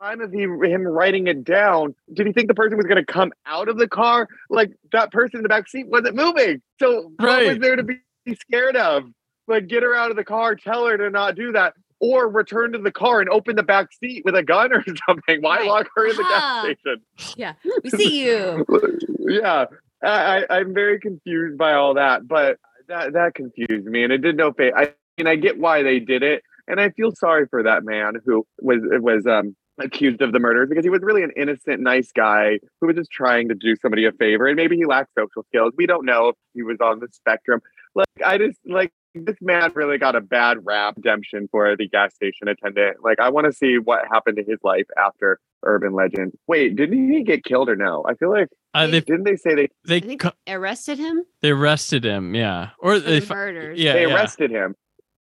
time 0.00 0.20
of 0.20 0.30
he, 0.30 0.42
him 0.42 0.86
writing 0.86 1.26
it 1.26 1.42
down, 1.42 1.96
did 2.14 2.28
he 2.28 2.32
think 2.32 2.46
the 2.46 2.54
person 2.54 2.76
was 2.76 2.86
going 2.86 3.04
to 3.04 3.12
come 3.12 3.32
out 3.44 3.68
of 3.68 3.76
the 3.76 3.88
car? 3.88 4.28
Like 4.48 4.70
that 4.92 5.10
person 5.10 5.38
in 5.38 5.42
the 5.42 5.48
back 5.48 5.68
seat 5.68 5.88
wasn't 5.88 6.14
moving. 6.14 6.62
So 6.80 7.10
what 7.18 7.44
was 7.44 7.58
there 7.58 7.74
to 7.74 7.82
be 7.82 7.96
scared 8.40 8.76
of? 8.76 9.02
Like 9.48 9.66
get 9.66 9.82
her 9.82 9.96
out 9.96 10.12
of 10.12 10.16
the 10.16 10.22
car, 10.22 10.54
tell 10.54 10.86
her 10.86 10.96
to 10.96 11.10
not 11.10 11.34
do 11.34 11.50
that. 11.52 11.74
Or 11.98 12.28
return 12.28 12.70
to 12.72 12.78
the 12.78 12.92
car 12.92 13.18
and 13.20 13.28
open 13.28 13.56
the 13.56 13.62
back 13.64 13.88
seat 13.92 14.24
with 14.24 14.36
a 14.36 14.44
gun 14.44 14.72
or 14.72 14.84
something. 15.08 15.40
Why 15.40 15.58
Right. 15.58 15.66
lock 15.66 15.88
her 15.96 16.06
in 16.08 16.14
the 16.16 16.22
Ah. 16.24 16.62
gas 16.66 16.76
station? 16.78 17.02
Yeah, 17.36 17.54
we 17.82 17.90
see 17.90 18.24
you. 18.28 18.64
yeah, 19.20 19.64
I, 20.04 20.44
I, 20.48 20.58
I'm 20.58 20.72
very 20.72 21.00
confused 21.00 21.58
by 21.58 21.72
all 21.74 21.94
that, 21.94 22.28
but 22.28 22.58
that 22.86 23.12
that 23.14 23.34
confused 23.34 23.86
me, 23.86 24.04
and 24.04 24.12
it 24.12 24.18
did 24.18 24.36
no 24.36 24.52
favor. 24.52 24.76
I 24.76 24.94
mean, 25.16 25.26
I 25.28 25.36
get 25.36 25.58
why 25.58 25.82
they 25.84 26.00
did 26.00 26.22
it, 26.24 26.42
and 26.66 26.80
I 26.80 26.90
feel 26.90 27.12
sorry 27.14 27.46
for 27.48 27.62
that 27.62 27.84
man 27.84 28.14
who 28.24 28.46
was 28.60 28.80
was 28.82 29.26
um 29.26 29.54
accused 29.78 30.20
of 30.20 30.32
the 30.32 30.38
murders 30.38 30.68
because 30.68 30.84
he 30.84 30.90
was 30.90 31.00
really 31.02 31.22
an 31.22 31.32
innocent, 31.36 31.80
nice 31.80 32.12
guy 32.12 32.58
who 32.80 32.86
was 32.86 32.96
just 32.96 33.10
trying 33.10 33.48
to 33.48 33.54
do 33.54 33.74
somebody 33.76 34.04
a 34.04 34.12
favor, 34.12 34.46
and 34.46 34.56
maybe 34.56 34.76
he 34.76 34.84
lacked 34.84 35.10
social 35.18 35.44
skills. 35.48 35.72
We 35.76 35.86
don't 35.86 36.04
know 36.04 36.28
if 36.28 36.36
he 36.54 36.62
was 36.62 36.78
on 36.80 37.00
the 37.00 37.08
spectrum. 37.12 37.60
Like, 37.94 38.06
I 38.24 38.38
just 38.38 38.58
like 38.66 38.90
this 39.14 39.36
man 39.40 39.70
really 39.74 39.98
got 39.98 40.16
a 40.16 40.20
bad 40.20 40.58
rap 40.64 40.94
redemption 40.96 41.48
for 41.50 41.76
the 41.76 41.88
gas 41.88 42.14
station 42.14 42.48
attendant. 42.48 42.98
Like, 43.02 43.20
I 43.20 43.28
want 43.28 43.46
to 43.46 43.52
see 43.52 43.76
what 43.78 44.02
happened 44.10 44.36
to 44.38 44.44
his 44.44 44.58
life 44.62 44.86
after 44.98 45.38
Urban 45.64 45.92
Legend. 45.92 46.32
Wait, 46.46 46.74
didn't 46.76 47.12
he 47.12 47.22
get 47.22 47.44
killed 47.44 47.68
or 47.68 47.76
no? 47.76 48.04
I 48.08 48.14
feel 48.14 48.30
like 48.30 48.48
uh, 48.74 48.86
they 48.86 49.00
didn't 49.00 49.24
they 49.24 49.36
say 49.36 49.54
they 49.54 49.68
they 49.84 49.96
I 49.96 50.00
think 50.00 50.20
cu- 50.22 50.30
arrested 50.48 50.98
him 50.98 51.24
they 51.40 51.50
arrested 51.50 52.04
him 52.04 52.34
yeah 52.34 52.70
or 52.78 52.98
they 52.98 53.20
the 53.20 53.26
fi- 53.26 53.34
murders. 53.34 53.78
yeah 53.78 53.92
they 53.92 54.06
yeah. 54.06 54.14
arrested 54.14 54.50
him? 54.50 54.74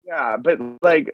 Yeah, 0.05 0.38
but 0.38 0.60
like, 0.82 1.12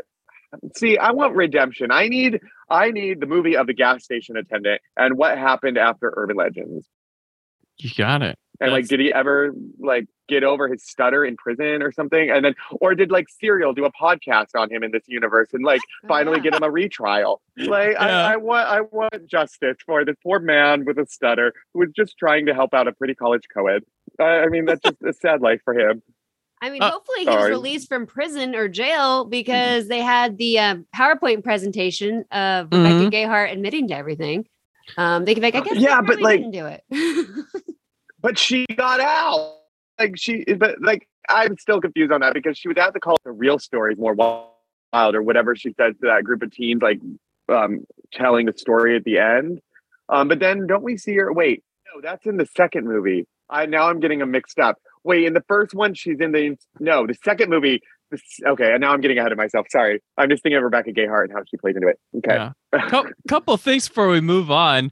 see, 0.75 0.97
I 0.97 1.11
want 1.11 1.35
redemption. 1.35 1.91
I 1.91 2.07
need 2.07 2.39
I 2.69 2.91
need 2.91 3.19
the 3.19 3.25
movie 3.25 3.55
of 3.57 3.67
the 3.67 3.73
gas 3.73 4.03
station 4.03 4.37
attendant 4.37 4.81
and 4.97 5.17
what 5.17 5.37
happened 5.37 5.77
after 5.77 6.13
Urban 6.15 6.35
Legends. 6.35 6.87
you 7.77 7.89
got 7.97 8.21
it 8.21 8.37
And 8.61 8.71
like, 8.71 8.87
did 8.87 8.99
he 8.99 9.11
ever 9.13 9.53
like 9.79 10.05
get 10.27 10.43
over 10.43 10.67
his 10.67 10.83
stutter 10.85 11.25
in 11.25 11.37
prison 11.37 11.81
or 11.81 11.91
something? 11.91 12.29
And 12.29 12.43
then, 12.45 12.53
or 12.81 12.93
did 12.93 13.09
like 13.09 13.27
Serial 13.29 13.73
do 13.73 13.85
a 13.85 13.91
podcast 13.91 14.49
on 14.55 14.69
him 14.69 14.83
in 14.83 14.91
this 14.91 15.03
universe 15.07 15.49
and 15.53 15.63
like 15.63 15.81
finally 16.07 16.39
get 16.41 16.53
him 16.53 16.63
a 16.63 16.69
retrial? 16.69 17.41
Like, 17.57 17.93
Yeah. 17.93 18.05
I, 18.05 18.33
I 18.33 18.35
want, 18.37 18.67
I 18.67 18.81
want 18.81 19.27
justice 19.27 19.77
for 19.85 20.05
this 20.05 20.15
poor 20.21 20.39
man 20.39 20.85
with 20.85 20.99
a 20.99 21.05
stutter 21.07 21.53
who 21.73 21.79
was 21.79 21.89
just 21.95 22.17
trying 22.17 22.45
to 22.47 22.53
help 22.53 22.73
out 22.73 22.87
a 22.87 22.91
pretty 22.91 23.15
college 23.15 23.43
co-ed. 23.53 23.83
I, 24.19 24.23
I 24.23 24.47
mean, 24.47 24.65
that's 24.65 24.81
just 24.81 25.01
a 25.03 25.13
sad 25.13 25.41
life 25.41 25.61
for 25.63 25.73
him. 25.73 26.03
I 26.61 26.69
mean, 26.69 26.81
Uh, 26.81 26.91
hopefully 26.91 27.19
he 27.21 27.29
was 27.29 27.49
released 27.49 27.87
from 27.87 28.05
prison 28.05 28.53
or 28.55 28.67
jail 28.67 29.25
because 29.25 29.87
they 29.87 30.01
had 30.01 30.37
the 30.37 30.59
um, 30.59 30.85
PowerPoint 30.95 31.43
presentation 31.43 32.25
of 32.31 32.65
Rebecca 32.71 32.95
Mhm. 33.05 33.11
Gayheart 33.11 33.51
admitting 33.53 33.87
to 33.89 33.95
everything. 33.95 34.45
Um, 34.97 35.23
they 35.25 35.33
could 35.35 35.43
like, 35.43 35.55
I 35.55 35.61
guess 35.61 35.77
Yeah, 35.77 36.01
but, 36.01 36.21
like- 36.21 36.39
didn't 36.39 36.51
do 36.51 36.65
it. 36.65 36.83
but 38.21 38.37
she 38.37 38.65
got 38.75 38.99
out. 38.99 39.55
Like 39.97 40.17
she, 40.17 40.43
but 40.57 40.81
like 40.81 41.07
I'm 41.27 41.57
still 41.57 41.81
confused 41.81 42.11
on 42.11 42.21
that 42.21 42.33
because 42.33 42.57
she 42.57 42.67
was 42.69 42.77
have 42.77 42.93
to 42.93 42.99
call 43.01 43.15
it 43.15 43.21
the 43.25 43.31
real 43.31 43.59
story 43.59 43.95
more 43.95 44.13
wild 44.13 45.15
or 45.15 45.21
whatever 45.21 45.55
she 45.55 45.73
says 45.73 45.93
to 46.01 46.07
that 46.07 46.23
group 46.23 46.41
of 46.41 46.51
teens, 46.51 46.81
like 46.81 46.99
um, 47.49 47.85
telling 48.13 48.45
the 48.45 48.53
story 48.57 48.95
at 48.95 49.03
the 49.03 49.17
end. 49.19 49.59
Um, 50.07 50.27
but 50.29 50.39
then 50.39 50.67
don't 50.67 50.83
we 50.83 50.95
see 50.97 51.15
her? 51.17 51.31
Wait, 51.33 51.63
no, 51.93 52.01
that's 52.01 52.25
in 52.25 52.37
the 52.37 52.45
second 52.55 52.85
movie. 52.87 53.27
I 53.49 53.65
now 53.65 53.89
I'm 53.89 53.99
getting 53.99 54.19
them 54.19 54.31
mixed 54.31 54.57
up. 54.59 54.77
Wait, 55.03 55.25
in 55.25 55.33
the 55.33 55.43
first 55.47 55.73
one, 55.73 55.93
she's 55.93 56.19
in 56.19 56.31
the 56.31 56.55
no, 56.79 57.07
the 57.07 57.15
second 57.23 57.49
movie. 57.49 57.81
This, 58.11 58.21
okay, 58.45 58.71
and 58.71 58.81
now 58.81 58.91
I'm 58.91 59.01
getting 59.01 59.19
ahead 59.19 59.31
of 59.31 59.37
myself. 59.37 59.67
Sorry, 59.69 60.01
I'm 60.17 60.29
just 60.29 60.41
thinking 60.41 60.57
of 60.57 60.63
Rebecca 60.63 60.91
Gayheart 60.91 61.25
and 61.25 61.31
how 61.33 61.43
she 61.49 61.57
plays 61.57 61.75
into 61.75 61.87
it. 61.89 61.99
Okay, 62.17 62.35
Yeah. 62.73 62.87
Cou- 62.89 63.11
couple 63.29 63.55
things 63.57 63.87
before 63.87 64.07
we 64.09 64.19
move 64.19 64.49
on. 64.49 64.91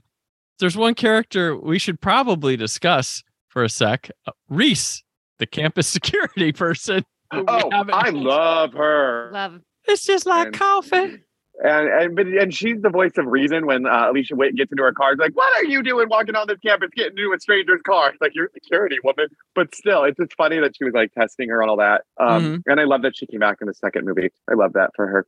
There's 0.60 0.76
one 0.76 0.94
character 0.94 1.56
we 1.56 1.78
should 1.78 2.00
probably 2.00 2.56
discuss 2.56 3.22
for 3.48 3.64
a 3.64 3.68
sec. 3.68 4.10
Uh, 4.26 4.32
Reese, 4.48 5.02
the 5.38 5.46
campus 5.46 5.86
security 5.98 6.52
person. 6.52 7.04
oh, 7.32 7.44
I 7.72 8.10
love 8.10 8.72
her. 8.74 9.30
Love. 9.32 9.60
It's 9.86 10.04
just 10.04 10.24
like 10.26 10.46
And- 10.48 10.56
coffee. 10.56 11.18
And 11.62 11.88
and 11.88 12.16
but 12.16 12.26
and 12.26 12.54
she's 12.54 12.80
the 12.80 12.90
voice 12.90 13.12
of 13.18 13.26
reason 13.26 13.66
when 13.66 13.84
uh, 13.86 14.10
Alicia 14.10 14.36
Witt 14.36 14.54
gets 14.54 14.70
into 14.70 14.84
her 14.84 14.92
car. 14.92 15.12
It's 15.12 15.20
like, 15.20 15.34
what 15.36 15.52
are 15.56 15.64
you 15.64 15.82
doing 15.82 16.08
walking 16.08 16.36
on 16.36 16.46
this 16.46 16.58
campus, 16.64 16.90
getting 16.94 17.18
into 17.18 17.32
a 17.36 17.40
stranger's 17.40 17.80
car? 17.84 18.10
It's 18.10 18.20
like 18.20 18.32
you're 18.34 18.46
a 18.46 18.52
security 18.54 18.98
woman, 19.02 19.26
but 19.56 19.74
still, 19.74 20.04
it's 20.04 20.16
just 20.18 20.34
funny 20.36 20.60
that 20.60 20.76
she 20.76 20.84
was 20.84 20.94
like 20.94 21.12
testing 21.14 21.48
her 21.48 21.60
on 21.62 21.68
all 21.68 21.78
that. 21.78 22.02
Um, 22.18 22.62
And 22.66 22.78
I 22.80 22.84
love 22.84 23.02
that 23.02 23.16
she 23.16 23.26
came 23.26 23.40
back 23.40 23.58
in 23.60 23.66
the 23.66 23.74
second 23.74 24.04
movie. 24.06 24.30
I 24.48 24.54
love 24.54 24.74
that 24.74 24.90
for 24.94 25.06
her. 25.08 25.26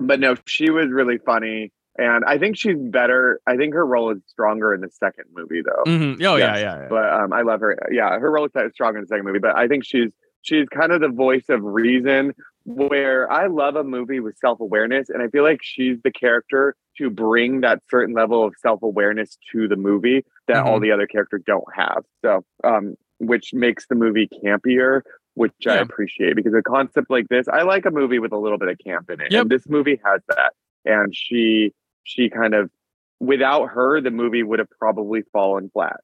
But 0.00 0.18
no, 0.20 0.34
she 0.46 0.70
was 0.70 0.88
really 0.90 1.18
funny, 1.18 1.72
and 1.96 2.24
I 2.24 2.38
think 2.38 2.56
she's 2.56 2.76
better. 2.76 3.40
I 3.46 3.56
think 3.56 3.74
her 3.74 3.84
role 3.86 4.10
is 4.10 4.18
stronger 4.26 4.74
in 4.74 4.80
the 4.80 4.90
second 4.90 5.24
movie, 5.32 5.62
though. 5.62 5.84
Mhm. 5.90 6.20
Oh 6.24 6.36
yeah, 6.36 6.56
yeah, 6.56 6.80
yeah. 6.82 6.86
But 6.88 7.12
um, 7.12 7.32
I 7.32 7.42
love 7.42 7.60
her. 7.60 7.76
Yeah, 7.90 8.18
her 8.18 8.30
role 8.32 8.46
is 8.46 8.72
stronger 8.72 8.98
in 8.98 9.04
the 9.04 9.08
second 9.08 9.26
movie. 9.26 9.38
But 9.40 9.56
I 9.56 9.68
think 9.68 9.84
she's 9.84 10.10
she's 10.42 10.66
kind 10.68 10.90
of 10.92 11.00
the 11.00 11.08
voice 11.08 11.48
of 11.48 11.62
reason. 11.62 12.32
Where 12.68 13.30
I 13.32 13.46
love 13.46 13.76
a 13.76 13.84
movie 13.84 14.20
with 14.20 14.36
self 14.38 14.60
awareness, 14.60 15.08
and 15.08 15.22
I 15.22 15.28
feel 15.28 15.42
like 15.42 15.60
she's 15.62 15.96
the 16.04 16.10
character 16.10 16.74
to 16.98 17.08
bring 17.08 17.62
that 17.62 17.80
certain 17.90 18.14
level 18.14 18.44
of 18.44 18.54
self 18.60 18.82
awareness 18.82 19.38
to 19.52 19.66
the 19.68 19.76
movie 19.76 20.24
that 20.48 20.64
all 20.64 20.78
the 20.78 20.92
other 20.92 21.06
characters 21.06 21.42
don't 21.46 21.64
have. 21.74 22.04
So, 22.24 22.44
um, 22.64 22.94
which 23.18 23.54
makes 23.54 23.86
the 23.86 23.94
movie 23.94 24.28
campier, 24.44 25.00
which 25.34 25.52
I 25.66 25.76
appreciate 25.76 26.36
because 26.36 26.52
a 26.52 26.62
concept 26.62 27.08
like 27.10 27.28
this, 27.28 27.48
I 27.48 27.62
like 27.62 27.86
a 27.86 27.90
movie 27.90 28.18
with 28.18 28.32
a 28.32 28.38
little 28.38 28.58
bit 28.58 28.68
of 28.68 28.76
camp 28.84 29.08
in 29.10 29.20
it, 29.20 29.32
Yep. 29.32 29.42
and 29.42 29.50
this 29.50 29.66
movie 29.68 29.98
has 30.04 30.20
that. 30.28 30.52
And 30.84 31.14
she 31.16 31.72
she 32.04 32.28
kind 32.28 32.54
of 32.54 32.70
without 33.18 33.66
her, 33.70 34.00
the 34.00 34.10
movie 34.10 34.42
would 34.42 34.58
have 34.58 34.70
probably 34.78 35.22
fallen 35.32 35.70
flat. 35.72 36.00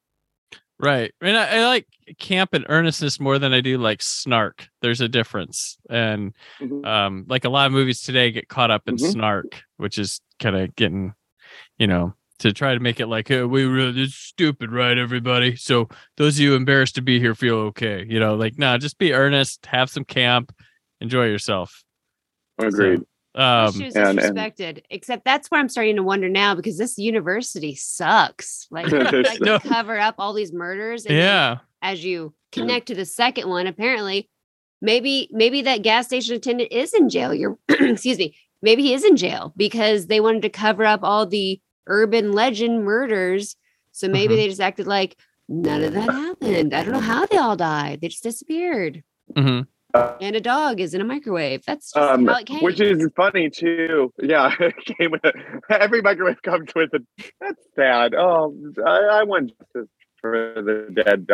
Right. 0.80 1.12
And 1.20 1.36
I, 1.36 1.58
I 1.58 1.66
like 1.66 1.86
camp 2.18 2.52
and 2.52 2.66
earnestness 2.68 3.20
more 3.20 3.38
than 3.38 3.54
I 3.54 3.60
do 3.60 3.78
like 3.78 4.02
snark. 4.02 4.66
There's 4.82 5.00
a 5.00 5.08
difference. 5.08 5.78
And 5.88 6.34
Mhm. 6.60 6.84
um 6.86 7.24
like 7.28 7.44
a 7.44 7.48
lot 7.48 7.66
of 7.66 7.72
movies 7.72 8.02
today 8.02 8.30
get 8.30 8.48
caught 8.48 8.70
up 8.70 8.88
in 8.88 8.96
Mhm. 8.96 9.12
snark, 9.12 9.62
which 9.76 9.98
is 9.98 10.20
kind 10.40 10.56
of 10.56 10.74
getting, 10.76 11.14
you 11.78 11.86
know, 11.86 12.14
to 12.40 12.52
try 12.52 12.74
to 12.74 12.80
make 12.80 13.00
it 13.00 13.06
like, 13.06 13.28
hey, 13.28 13.44
we 13.44 13.64
really 13.64 14.02
it's 14.02 14.14
stupid, 14.16 14.72
right, 14.72 14.98
everybody? 14.98 15.56
So 15.56 15.88
those 16.16 16.36
of 16.36 16.40
you 16.40 16.54
embarrassed 16.54 16.96
to 16.96 17.02
be 17.02 17.20
here 17.20 17.34
feel 17.34 17.56
okay. 17.70 18.04
You 18.08 18.18
know, 18.20 18.34
like 18.34 18.58
no, 18.58 18.76
just 18.78 18.98
be 18.98 19.12
earnest, 19.12 19.66
have 19.66 19.88
some 19.90 20.04
camp, 20.04 20.52
enjoy 21.00 21.26
yourself. 21.26 21.84
Agreed. 22.58 23.02
Um 23.34 23.72
she 23.72 23.84
was 23.84 23.96
and- 23.96 24.18
and- 24.20 24.82
Except 24.90 25.24
that's 25.24 25.50
where 25.50 25.60
I'm 25.60 25.68
starting 25.68 25.96
to 25.96 26.02
wonder 26.02 26.28
now 26.28 26.54
because 26.54 26.78
this 26.78 26.98
university 26.98 27.74
sucks. 27.74 28.66
Like, 28.70 28.90
like 28.92 29.40
No. 29.40 29.58
to 29.58 29.68
cover 29.68 29.98
up 29.98 30.16
all 30.18 30.32
these 30.32 30.52
murders. 30.52 31.04
and 31.06 31.16
yeah. 31.16 31.58
as 31.82 32.04
you 32.04 32.32
connect 32.52 32.86
to 32.88 32.94
the 32.94 33.04
second 33.04 33.48
one, 33.48 33.66
apparently, 33.66 34.28
maybe 34.80 35.28
maybe 35.32 35.62
that 35.62 35.82
gas 35.82 36.06
station 36.06 36.36
attendant 36.36 36.70
is 36.72 36.94
in 36.94 37.08
jail. 37.08 37.34
You're 37.34 37.58
excuse 37.68 38.18
me. 38.18 38.36
Maybe 38.62 38.82
he 38.82 38.94
is 38.94 39.04
in 39.04 39.16
jail 39.16 39.52
because 39.56 40.06
they 40.06 40.20
wanted 40.20 40.42
to 40.42 40.48
cover 40.50 40.84
up 40.84 41.00
all 41.02 41.26
the 41.26 41.60
urban 41.86 42.32
legend 42.32 42.84
murders. 42.84 43.56
So 43.92 44.08
maybe 44.08 44.34
Mhm. 44.34 44.36
they 44.38 44.48
just 44.48 44.60
acted 44.60 44.86
like 44.86 45.16
none 45.48 45.82
of 45.82 45.92
that 45.92 46.10
happened. 46.10 46.72
I 46.74 46.82
don't 46.84 46.92
know 46.94 46.98
how 47.00 47.26
they 47.26 47.36
all 47.36 47.56
died. 47.56 48.00
They 48.00 48.08
just 48.08 48.22
disappeared. 48.22 49.02
hmm 49.36 49.60
And 49.94 50.34
a 50.34 50.40
dog 50.40 50.80
is 50.80 50.92
in 50.94 51.00
a 51.00 51.04
microwave. 51.04 51.62
That's 51.66 51.92
just 51.92 52.10
Um, 52.10 52.26
how 52.26 52.38
it 52.38 52.46
came. 52.46 52.62
which 52.64 52.80
is 52.80 53.08
funny 53.16 53.48
too. 53.50 54.12
Yeah, 54.20 54.52
it 54.60 54.74
came 54.98 55.12
with 55.12 55.24
a, 55.24 55.32
every 55.70 56.02
microwave 56.02 56.42
comes 56.42 56.68
with 56.74 56.90
a. 56.94 57.00
That's 57.40 57.62
sad. 57.76 58.14
Oh, 58.14 58.54
I, 58.84 59.20
I 59.20 59.22
want 59.24 59.52
justice 59.58 59.88
for 60.20 60.54
the 60.56 61.02
dead 61.04 61.26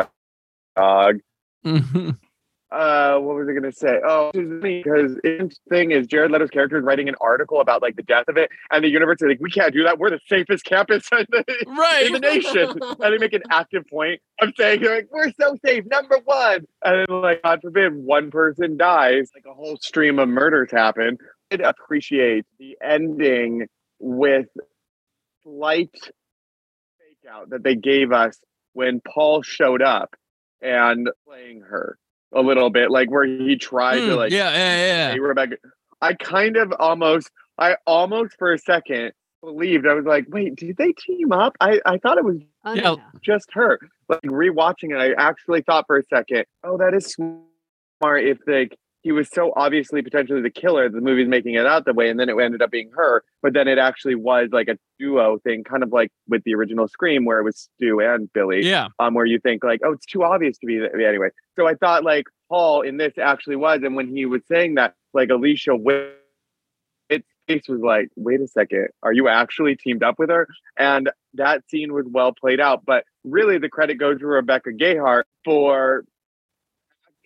dog. 0.76 1.20
hmm 1.64 2.10
Uh, 2.72 3.18
what 3.18 3.34
was 3.34 3.48
I 3.48 3.52
gonna 3.52 3.72
say? 3.72 3.98
Oh, 4.06 4.30
because 4.32 5.16
the 5.24 5.50
thing 5.68 5.90
is, 5.90 6.06
Jared 6.06 6.30
Leto's 6.30 6.50
character 6.50 6.78
is 6.78 6.84
writing 6.84 7.08
an 7.08 7.16
article 7.20 7.60
about 7.60 7.82
like 7.82 7.96
the 7.96 8.02
death 8.04 8.26
of 8.28 8.36
it, 8.36 8.48
and 8.70 8.84
the 8.84 8.88
university 8.88 9.26
like 9.28 9.40
we 9.40 9.50
can't 9.50 9.72
do 9.72 9.82
that. 9.82 9.98
We're 9.98 10.10
the 10.10 10.20
safest 10.28 10.64
campus 10.64 11.08
in 11.12 11.26
the, 11.30 11.44
Right. 11.66 12.06
in 12.06 12.12
the 12.12 12.20
nation, 12.20 12.68
and 12.80 13.12
they 13.12 13.18
make 13.18 13.32
an 13.32 13.42
active 13.50 13.84
point 13.90 14.20
of 14.40 14.50
saying 14.56 14.82
like 14.82 15.08
we're 15.10 15.32
so 15.40 15.56
safe, 15.64 15.84
number 15.86 16.18
one, 16.24 16.66
and 16.84 17.06
then 17.08 17.20
like 17.20 17.42
God 17.42 17.60
forbid 17.60 17.92
one 17.92 18.30
person 18.30 18.76
dies, 18.76 19.30
like 19.34 19.46
a 19.50 19.54
whole 19.54 19.76
stream 19.80 20.20
of 20.20 20.28
murders 20.28 20.70
happen. 20.70 21.18
I 21.52 21.56
appreciate 21.56 22.46
the 22.60 22.76
ending 22.80 23.66
with 23.98 24.46
slight 25.42 25.90
fake 25.92 27.28
out 27.28 27.50
that 27.50 27.64
they 27.64 27.74
gave 27.74 28.12
us 28.12 28.38
when 28.74 29.00
Paul 29.00 29.42
showed 29.42 29.82
up 29.82 30.14
and 30.62 31.10
playing 31.26 31.62
her 31.62 31.98
a 32.32 32.40
little 32.40 32.70
bit, 32.70 32.90
like 32.90 33.10
where 33.10 33.24
he 33.24 33.56
tried 33.56 33.96
to 33.96 34.00
Mm, 34.00 34.16
like 34.16 34.32
yeah, 34.32 34.50
yeah, 34.52 34.86
yeah. 34.86 35.12
hey 35.12 35.20
Rebecca. 35.20 35.56
I 36.00 36.14
kind 36.14 36.56
of 36.56 36.72
almost, 36.78 37.30
I 37.58 37.76
almost 37.86 38.36
for 38.38 38.52
a 38.52 38.58
second 38.58 39.12
believed. 39.42 39.86
I 39.86 39.94
was 39.94 40.04
like, 40.04 40.26
wait, 40.28 40.56
did 40.56 40.76
they 40.76 40.92
team 40.92 41.32
up? 41.32 41.56
I 41.60 41.80
I 41.84 41.98
thought 41.98 42.18
it 42.18 42.24
was 42.24 42.36
oh, 42.64 42.74
yeah. 42.74 42.82
no, 42.82 42.94
no. 42.96 43.02
just 43.22 43.48
her. 43.52 43.78
Like 44.08 44.22
rewatching 44.22 44.90
it, 44.90 44.96
I 44.96 45.12
actually 45.22 45.62
thought 45.62 45.86
for 45.86 45.98
a 45.98 46.04
second, 46.12 46.46
oh, 46.64 46.78
that 46.78 46.94
is 46.94 47.06
smart. 47.06 48.24
If 48.24 48.38
like 48.46 48.76
he 49.02 49.12
was 49.12 49.28
so 49.30 49.52
obviously 49.56 50.02
potentially 50.02 50.42
the 50.42 50.50
killer, 50.50 50.88
the 50.88 51.00
movie's 51.00 51.28
making 51.28 51.54
it 51.54 51.66
out 51.66 51.84
that 51.86 51.96
way, 51.96 52.10
and 52.10 52.20
then 52.20 52.28
it 52.28 52.38
ended 52.38 52.62
up 52.62 52.70
being 52.70 52.90
her. 52.94 53.22
But 53.42 53.54
then 53.54 53.66
it 53.68 53.78
actually 53.78 54.14
was 54.14 54.48
like 54.52 54.68
a 54.68 54.76
duo 54.98 55.38
thing, 55.38 55.64
kind 55.64 55.82
of 55.82 55.90
like 55.92 56.10
with 56.28 56.44
the 56.44 56.54
original 56.54 56.86
Scream, 56.88 57.24
where 57.24 57.40
it 57.40 57.44
was 57.44 57.68
Stu 57.76 58.00
and 58.00 58.30
Billy 58.32 58.66
Yeah. 58.66 58.88
um, 58.98 59.14
where 59.14 59.26
you 59.26 59.38
think 59.40 59.64
like, 59.64 59.80
oh, 59.84 59.92
it's 59.92 60.06
too 60.06 60.22
obvious 60.22 60.58
to 60.58 60.66
be 60.66 60.78
that. 60.78 60.92
Anyway, 60.94 61.30
so 61.56 61.66
I 61.66 61.74
thought 61.74 62.04
like 62.04 62.26
Paul 62.48 62.82
in 62.82 62.98
this 62.98 63.14
actually 63.18 63.56
was, 63.56 63.80
and 63.82 63.96
when 63.96 64.08
he 64.14 64.26
was 64.26 64.42
saying 64.50 64.74
that, 64.74 64.94
like 65.14 65.30
Alicia 65.30 65.76
Witt's 65.76 66.16
face 67.46 67.62
was 67.68 67.80
like, 67.80 68.08
wait 68.16 68.40
a 68.40 68.46
second, 68.46 68.88
are 69.02 69.12
you 69.12 69.28
actually 69.28 69.76
teamed 69.76 70.02
up 70.02 70.18
with 70.18 70.30
her? 70.30 70.46
And 70.78 71.10
that 71.34 71.62
scene 71.68 71.92
was 71.92 72.04
well 72.08 72.32
played 72.32 72.60
out. 72.60 72.84
But 72.84 73.04
really, 73.24 73.58
the 73.58 73.68
credit 73.68 73.94
goes 73.94 74.18
to 74.20 74.26
Rebecca 74.26 74.70
Gayheart 74.70 75.22
for 75.44 76.04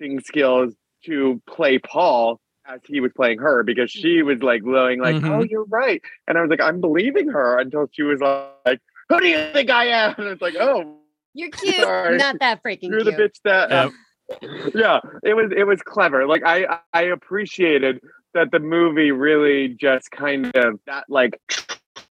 acting 0.01 0.21
skills 0.21 0.75
to 1.07 1.41
play 1.49 1.79
Paul 1.79 2.41
as 2.67 2.81
he 2.87 3.01
was 3.01 3.13
playing 3.15 3.39
her 3.39 3.63
because 3.63 3.91
she 3.91 4.23
was 4.23 4.43
like 4.43 4.63
glowing 4.63 5.01
like 5.01 5.17
Mhm. 5.17 5.29
oh 5.31 5.43
you're 5.43 5.65
right 5.67 6.01
and 6.27 6.39
i 6.39 6.41
was 6.41 6.49
like 6.49 6.63
i'm 6.63 6.81
believing 6.81 7.29
her 7.29 7.59
until 7.59 7.87
she 7.93 8.03
was 8.03 8.21
like 8.23 8.81
who 9.11 9.21
do 9.21 9.27
you 9.27 9.37
think 9.53 9.69
i 9.69 9.85
am 9.85 10.15
and 10.17 10.29
it's 10.29 10.41
like 10.41 10.55
oh 10.59 10.97
You're 11.35 11.51
cute. 11.51 11.75
Sorry. 11.75 12.17
Not 12.17 12.39
that 12.41 12.63
freaking 12.63 12.89
you're 12.89 13.03
cute. 13.03 13.17
the 13.17 13.23
bitch 13.23 13.39
that 13.45 13.71
Yep. 13.71 14.73
yeah 14.75 15.01
it 15.23 15.35
was 15.35 15.53
it 15.55 15.65
was 15.67 15.83
clever 15.83 16.27
like 16.27 16.43
i 16.47 16.79
i 16.95 17.03
appreciated 17.03 18.01
that 18.33 18.51
the 18.51 18.61
movie 18.61 19.11
really 19.11 19.69
just 19.69 20.11
kind 20.11 20.47
of 20.57 20.81
that 20.87 21.05
like 21.11 21.39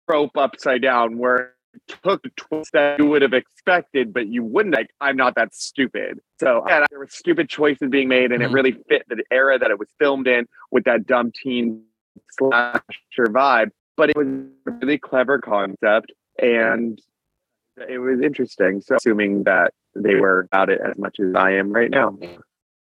trope 0.09 0.35
upside 0.35 0.81
down 0.81 1.19
where 1.19 1.35
it 1.35 1.51
took 1.87 2.21
the 2.23 2.29
twist 2.35 2.71
that 2.73 2.99
you 2.99 3.05
would 3.07 3.21
have 3.21 3.33
expected 3.33 4.13
but 4.13 4.27
you 4.27 4.43
wouldn't 4.43 4.75
like 4.75 4.89
i'm 5.01 5.15
not 5.15 5.35
that 5.35 5.53
stupid 5.53 6.19
so 6.39 6.63
yeah, 6.67 6.85
there 6.89 6.99
were 6.99 7.07
stupid 7.09 7.49
choices 7.49 7.89
being 7.89 8.07
made 8.07 8.31
and 8.31 8.41
it 8.43 8.49
Mhm. 8.49 8.53
really 8.53 8.71
fit 8.87 9.03
the 9.07 9.23
era 9.31 9.57
that 9.59 9.71
it 9.71 9.79
was 9.79 9.87
filmed 9.99 10.27
in 10.27 10.45
with 10.71 10.83
that 10.85 11.05
dumb 11.05 11.31
teen 11.31 11.83
slasher 12.31 13.27
vibe 13.27 13.69
but 13.97 14.09
it 14.09 14.15
was 14.17 14.27
a 14.27 14.71
really 14.81 14.97
clever 14.97 15.39
concept 15.39 16.11
and 16.41 16.99
it 17.89 17.99
was 17.99 18.19
interesting 18.21 18.81
so 18.81 18.95
assuming 18.95 19.43
that 19.43 19.73
they 19.95 20.15
were 20.15 20.41
about 20.51 20.69
it 20.69 20.79
as 20.81 20.97
much 20.97 21.19
as 21.19 21.33
i 21.35 21.51
am 21.51 21.71
right 21.71 21.91
now 21.91 22.17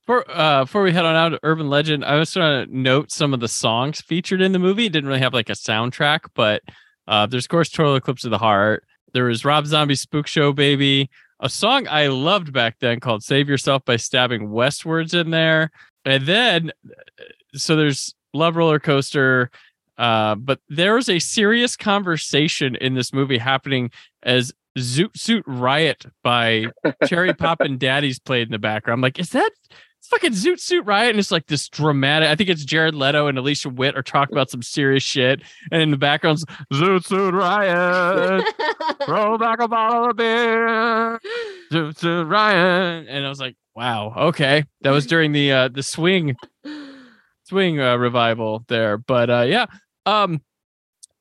For, 0.07 0.25
uh, 0.29 0.65
before 0.65 0.83
we 0.83 0.91
head 0.93 1.05
on 1.05 1.15
out 1.15 1.29
to 1.29 1.39
Urban 1.45 1.69
Legend, 1.71 2.05
I 2.05 2.17
was 2.19 2.33
trying 2.33 2.67
to 2.67 2.77
note 2.77 3.13
some 3.13 3.33
of 3.33 3.39
the 3.39 3.47
songs 3.47 4.01
featured 4.01 4.41
in 4.43 4.51
the 4.51 4.59
movie. 4.59 4.87
It 4.87 4.93
didn't 4.93 5.07
really 5.07 5.21
have 5.21 5.35
like 5.35 5.49
a 5.49 5.53
soundtrack, 5.53 6.21
but 6.35 6.63
uh, 7.09 7.27
there's, 7.27 7.45
of 7.45 7.51
course, 7.51 7.71
Total 7.71 7.97
Eclipse 7.97 8.25
of 8.25 8.31
the 8.31 8.39
Heart. 8.39 8.85
There 9.13 9.25
was 9.25 9.45
Rob 9.45 9.67
Zombie's 9.67 10.01
Spook 10.01 10.27
Show 10.27 10.53
Baby, 10.53 11.11
a 11.41 11.49
song 11.49 11.89
I 11.89 12.09
loved 12.09 12.53
back 12.53 12.77
then 12.81 13.01
called 13.01 13.23
Save 13.23 13.49
Yourself 13.49 13.85
by 13.85 13.97
Stabbing 13.97 14.51
Westwards 14.51 15.15
in 15.15 15.31
there. 15.31 15.71
and 16.05 16.27
then 16.27 16.71
so 17.55 17.77
there's 17.77 18.15
Love 18.33 18.57
Roller 18.57 18.79
Coaster, 18.79 19.51
uh, 19.99 20.35
but 20.35 20.61
there 20.69 20.95
was 20.95 21.09
a 21.09 21.19
serious 21.19 21.77
conversation 21.77 22.77
in 22.77 22.95
this 22.95 23.13
movie 23.13 23.39
happening 23.39 23.91
as 24.23 24.53
Zoot 24.79 25.17
Suit 25.17 25.45
Riot 25.47 26.07
by 26.23 26.67
Cherry 27.07 27.35
Poppin' 27.35 27.79
Daddies 27.79 28.19
played 28.19 28.49
in 28.49 28.53
the 28.53 28.59
background. 28.59 28.99
I'm 28.99 29.03
like, 29.03 29.19
is 29.19 29.31
that 29.31 29.51
it's 30.01 30.09
fucking 30.09 30.33
Zoot 30.33 30.59
Suit 30.61 30.85
Riot? 30.87 31.11
And 31.11 31.19
it's 31.19 31.31
like 31.31 31.47
this 31.47 31.69
dramatic. 31.69 32.29
I 32.29 32.35
think 32.35 32.49
it's 32.49 32.65
Jared 32.65 32.95
Leto 32.95 33.27
and 33.27 33.37
Alicia 33.39 33.69
Witt 33.69 33.97
are 33.97 34.03
talking 34.03 34.35
about 34.35 34.51
some 34.51 34.63
serious 34.63 35.03
shit, 35.03 35.43
and 35.71 35.81
in 35.83 35.91
the 35.91 35.97
background's 35.99 36.45
Zoot 36.73 37.05
Suit 37.05 37.35
Riot. 37.35 38.45
Roll 39.09 39.39
back 39.39 39.61
a 39.61 39.69
bottle 39.69 40.11
of 40.11 40.17
beer. 40.17 41.21
Zoot 41.71 41.99
Suit 41.99 42.25
Riot, 42.27 43.07
and 43.09 43.25
I 43.25 43.29
was 43.29 43.41
like, 43.41 43.57
wow, 43.77 44.13
okay, 44.29 44.65
that 44.81 44.91
was 44.91 45.07
during 45.07 45.33
the 45.33 45.53
uh 45.53 45.69
the 45.69 45.83
swing 45.83 46.35
swing 47.45 47.81
uh, 47.81 47.97
revival 47.97 48.65
there, 48.69 48.97
but 48.99 49.31
uh 49.31 49.43
yeah, 49.43 49.67
um. 50.07 50.41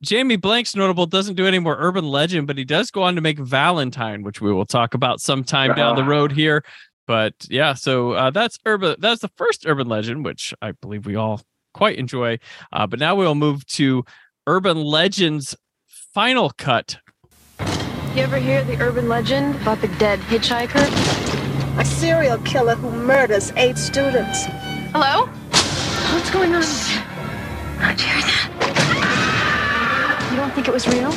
Jamie 0.02 0.38
Blanks 0.38 0.78
notable 0.78 1.06
doesn't 1.08 1.36
do 1.36 1.46
any 1.46 1.60
more 1.60 1.76
urban 1.78 2.06
legend, 2.08 2.48
but 2.48 2.58
he 2.58 2.64
does 2.64 2.90
go 2.90 3.04
on 3.04 3.16
to 3.16 3.22
make 3.22 3.38
Valentine, 3.38 4.24
which 4.24 4.40
we 4.40 4.50
will 4.54 4.66
talk 4.66 4.94
about 4.94 5.20
sometime 5.20 5.76
down 5.76 5.98
the 5.98 6.04
Ah. 6.04 6.08
road 6.08 6.32
here. 6.32 6.64
But 7.10 7.34
yeah, 7.50 7.74
so 7.74 8.12
uh, 8.12 8.30
that's 8.30 8.60
urban. 8.68 8.98
That's 9.00 9.22
the 9.22 9.30
first 9.30 9.66
urban 9.66 9.88
legend, 9.88 10.24
which 10.24 10.54
I 10.62 10.74
believe 10.74 11.08
we 11.08 11.16
all 11.16 11.42
quite 11.74 11.98
enjoy. 11.98 12.38
Uh, 12.72 12.86
but 12.86 13.00
now 13.00 13.16
we'll 13.16 13.34
move 13.34 13.66
to 13.80 14.06
urban 14.46 14.78
legends 14.78 15.56
final 15.88 16.52
cut. 16.52 17.00
You 18.14 18.22
ever 18.22 18.38
hear 18.38 18.64
the 18.64 18.80
urban 18.80 19.10
legend 19.10 19.56
about 19.56 19.82
the 19.82 19.88
dead 19.98 20.20
hitchhiker? 20.20 20.86
A 21.80 21.84
serial 21.84 22.38
killer 22.44 22.76
who 22.76 22.92
murders 22.92 23.52
eight 23.56 23.80
students. 23.80 24.46
Hello? 24.94 25.26
What's 26.14 26.30
going 26.30 26.54
on? 26.54 26.62
How'd 27.80 28.00
you 28.00 28.06
hear 28.06 28.22
that? 28.22 28.46
You 30.30 30.38
don't 30.38 30.54
think 30.54 30.68
it 30.68 30.74
was 30.76 30.88
real? 30.88 31.10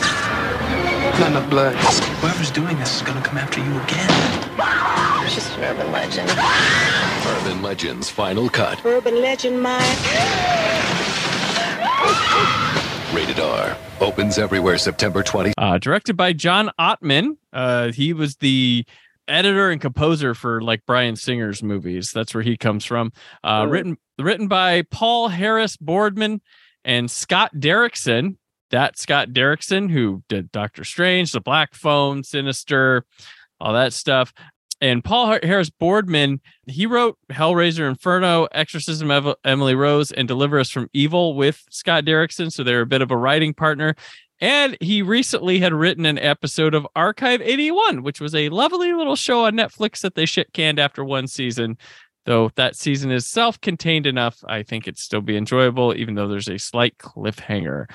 Not 1.21 1.31
enough 1.31 1.51
blood. 1.51 1.75
Whoever's 1.77 2.51
doing 2.51 2.77
this 2.79 2.97
is 2.97 3.03
gonna 3.03 3.21
come 3.23 3.37
after 3.39 3.61
you 3.61 3.71
again. 3.83 4.11
It's 5.25 5.35
just 5.35 5.57
an 5.59 5.65
urban 5.65 5.93
legend. 5.93 6.31
Urban 7.27 7.63
Legends 7.63 8.11
Final 8.11 8.49
Cut. 8.49 8.85
Urban 8.85 9.21
legend, 9.21 9.63
Mike. 9.63 9.83
Rated 13.15 13.39
R. 13.41 13.77
Opens 14.01 14.39
everywhere 14.39 14.79
September 14.79 15.23
20. 15.23 15.53
Uh, 15.59 15.79
directed 15.79 16.17
by 16.17 16.33
John 16.33 16.71
Ottman. 16.81 17.37
Uh, 17.53 17.93
he 17.93 18.13
was 18.13 18.37
the 18.37 18.85
editor 19.29 19.71
and 19.71 19.81
composer 19.81 20.35
for 20.35 20.61
like 20.63 20.85
Bryan 20.87 21.15
Singer's 21.15 21.63
movies. 21.63 22.11
That's 22.13 22.35
where 22.35 22.43
he 22.43 22.57
comes 22.57 22.85
from. 22.85 23.13
Uh, 23.45 23.63
Oh. 23.63 23.65
written 23.67 23.97
written 24.19 24.49
by 24.49 24.83
Paul 24.91 25.29
Harris 25.29 25.77
Boardman 25.77 26.41
and 26.85 27.11
Scott 27.11 27.53
Derrickson. 27.55 28.37
That 28.73 28.99
Scott 28.99 29.29
Derrickson 29.29 29.91
who 29.91 30.23
did 30.29 30.51
Doctor 30.51 30.83
Strange, 30.83 31.33
The 31.33 31.41
Black 31.41 31.75
Phone, 31.75 32.25
Sinister, 32.25 33.05
all 33.61 33.73
that 33.75 33.93
stuff. 33.93 34.33
And 34.81 35.05
Paul 35.05 35.39
Harris 35.45 35.71
Boardman, 35.71 36.41
he 36.67 36.87
wrote 36.87 37.17
Hellraiser 37.31 37.89
Inferno, 37.89 38.49
Exorcism 38.51 39.13
of 39.13 39.37
Emily 39.45 39.77
Rose, 39.77 40.11
and 40.11 40.27
Deliver 40.27 40.59
Us 40.59 40.71
from 40.71 40.91
Evil 40.93 41.37
with 41.37 41.63
Scott 41.71 42.05
Derrickson. 42.05 42.51
So 42.51 42.65
they're 42.65 42.81
a 42.81 42.87
bit 42.87 43.01
of 43.01 43.13
a 43.13 43.17
writing 43.17 43.55
partner. 43.55 43.95
And 44.41 44.77
he 44.81 45.01
recently 45.03 45.61
had 45.61 45.73
written 45.73 46.05
an 46.05 46.19
episode 46.19 46.75
of 46.75 46.85
Archive 46.97 47.41
81, 47.41 48.03
which 48.03 48.21
was 48.21 48.35
a 48.35 48.49
lovely 48.49 48.93
little 48.93 49.15
show 49.15 49.45
on 49.45 49.53
Netflix 49.53 50.01
that 50.01 50.17
they 50.17 50.27
shit 50.27 50.53
canned 50.53 50.81
after 50.81 51.05
one 51.05 51.29
season. 51.29 51.79
Though 52.25 52.51
that 52.55 52.77
season 52.77 53.11
is 53.11 53.27
self 53.27 53.61
contained 53.61 54.07
enough, 54.07 54.39
I 54.47 54.63
think 54.63 54.87
it'd 54.87 54.99
still 54.99 55.21
be 55.21 55.37
enjoyable, 55.37 55.95
even 55.97 56.15
though 56.15 56.29
there's 56.29 56.49
a 56.49 56.59
slight 56.59 56.97
cliffhanger. 56.99 57.87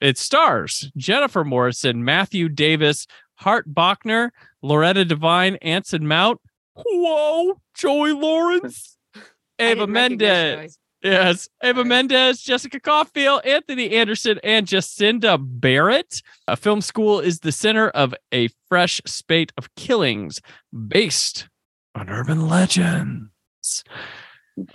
It 0.00 0.18
stars 0.18 0.90
Jennifer 0.96 1.44
Morrison, 1.44 2.04
Matthew 2.04 2.48
Davis, 2.48 3.06
Hart 3.36 3.72
Bochner, 3.72 4.30
Loretta 4.62 5.04
Devine, 5.04 5.56
Anson 5.56 6.06
Mount. 6.06 6.40
Whoa, 6.74 7.60
Joey 7.74 8.12
Lawrence, 8.12 8.98
Eva 9.58 9.86
Mendes. 9.86 10.78
Yes, 11.02 11.48
Eva 11.64 11.78
Sorry. 11.78 11.88
Mendes, 11.88 12.42
Jessica 12.42 12.78
Cauffiel, 12.78 13.40
Anthony 13.44 13.90
Anderson, 13.96 14.38
and 14.44 14.66
Jacinda 14.66 15.38
Barrett. 15.40 16.22
A 16.46 16.56
film 16.56 16.80
school 16.80 17.18
is 17.18 17.40
the 17.40 17.50
center 17.50 17.88
of 17.88 18.14
a 18.32 18.48
fresh 18.68 19.00
spate 19.04 19.52
of 19.56 19.74
killings 19.74 20.40
based 20.88 21.48
on 21.94 22.08
urban 22.08 22.48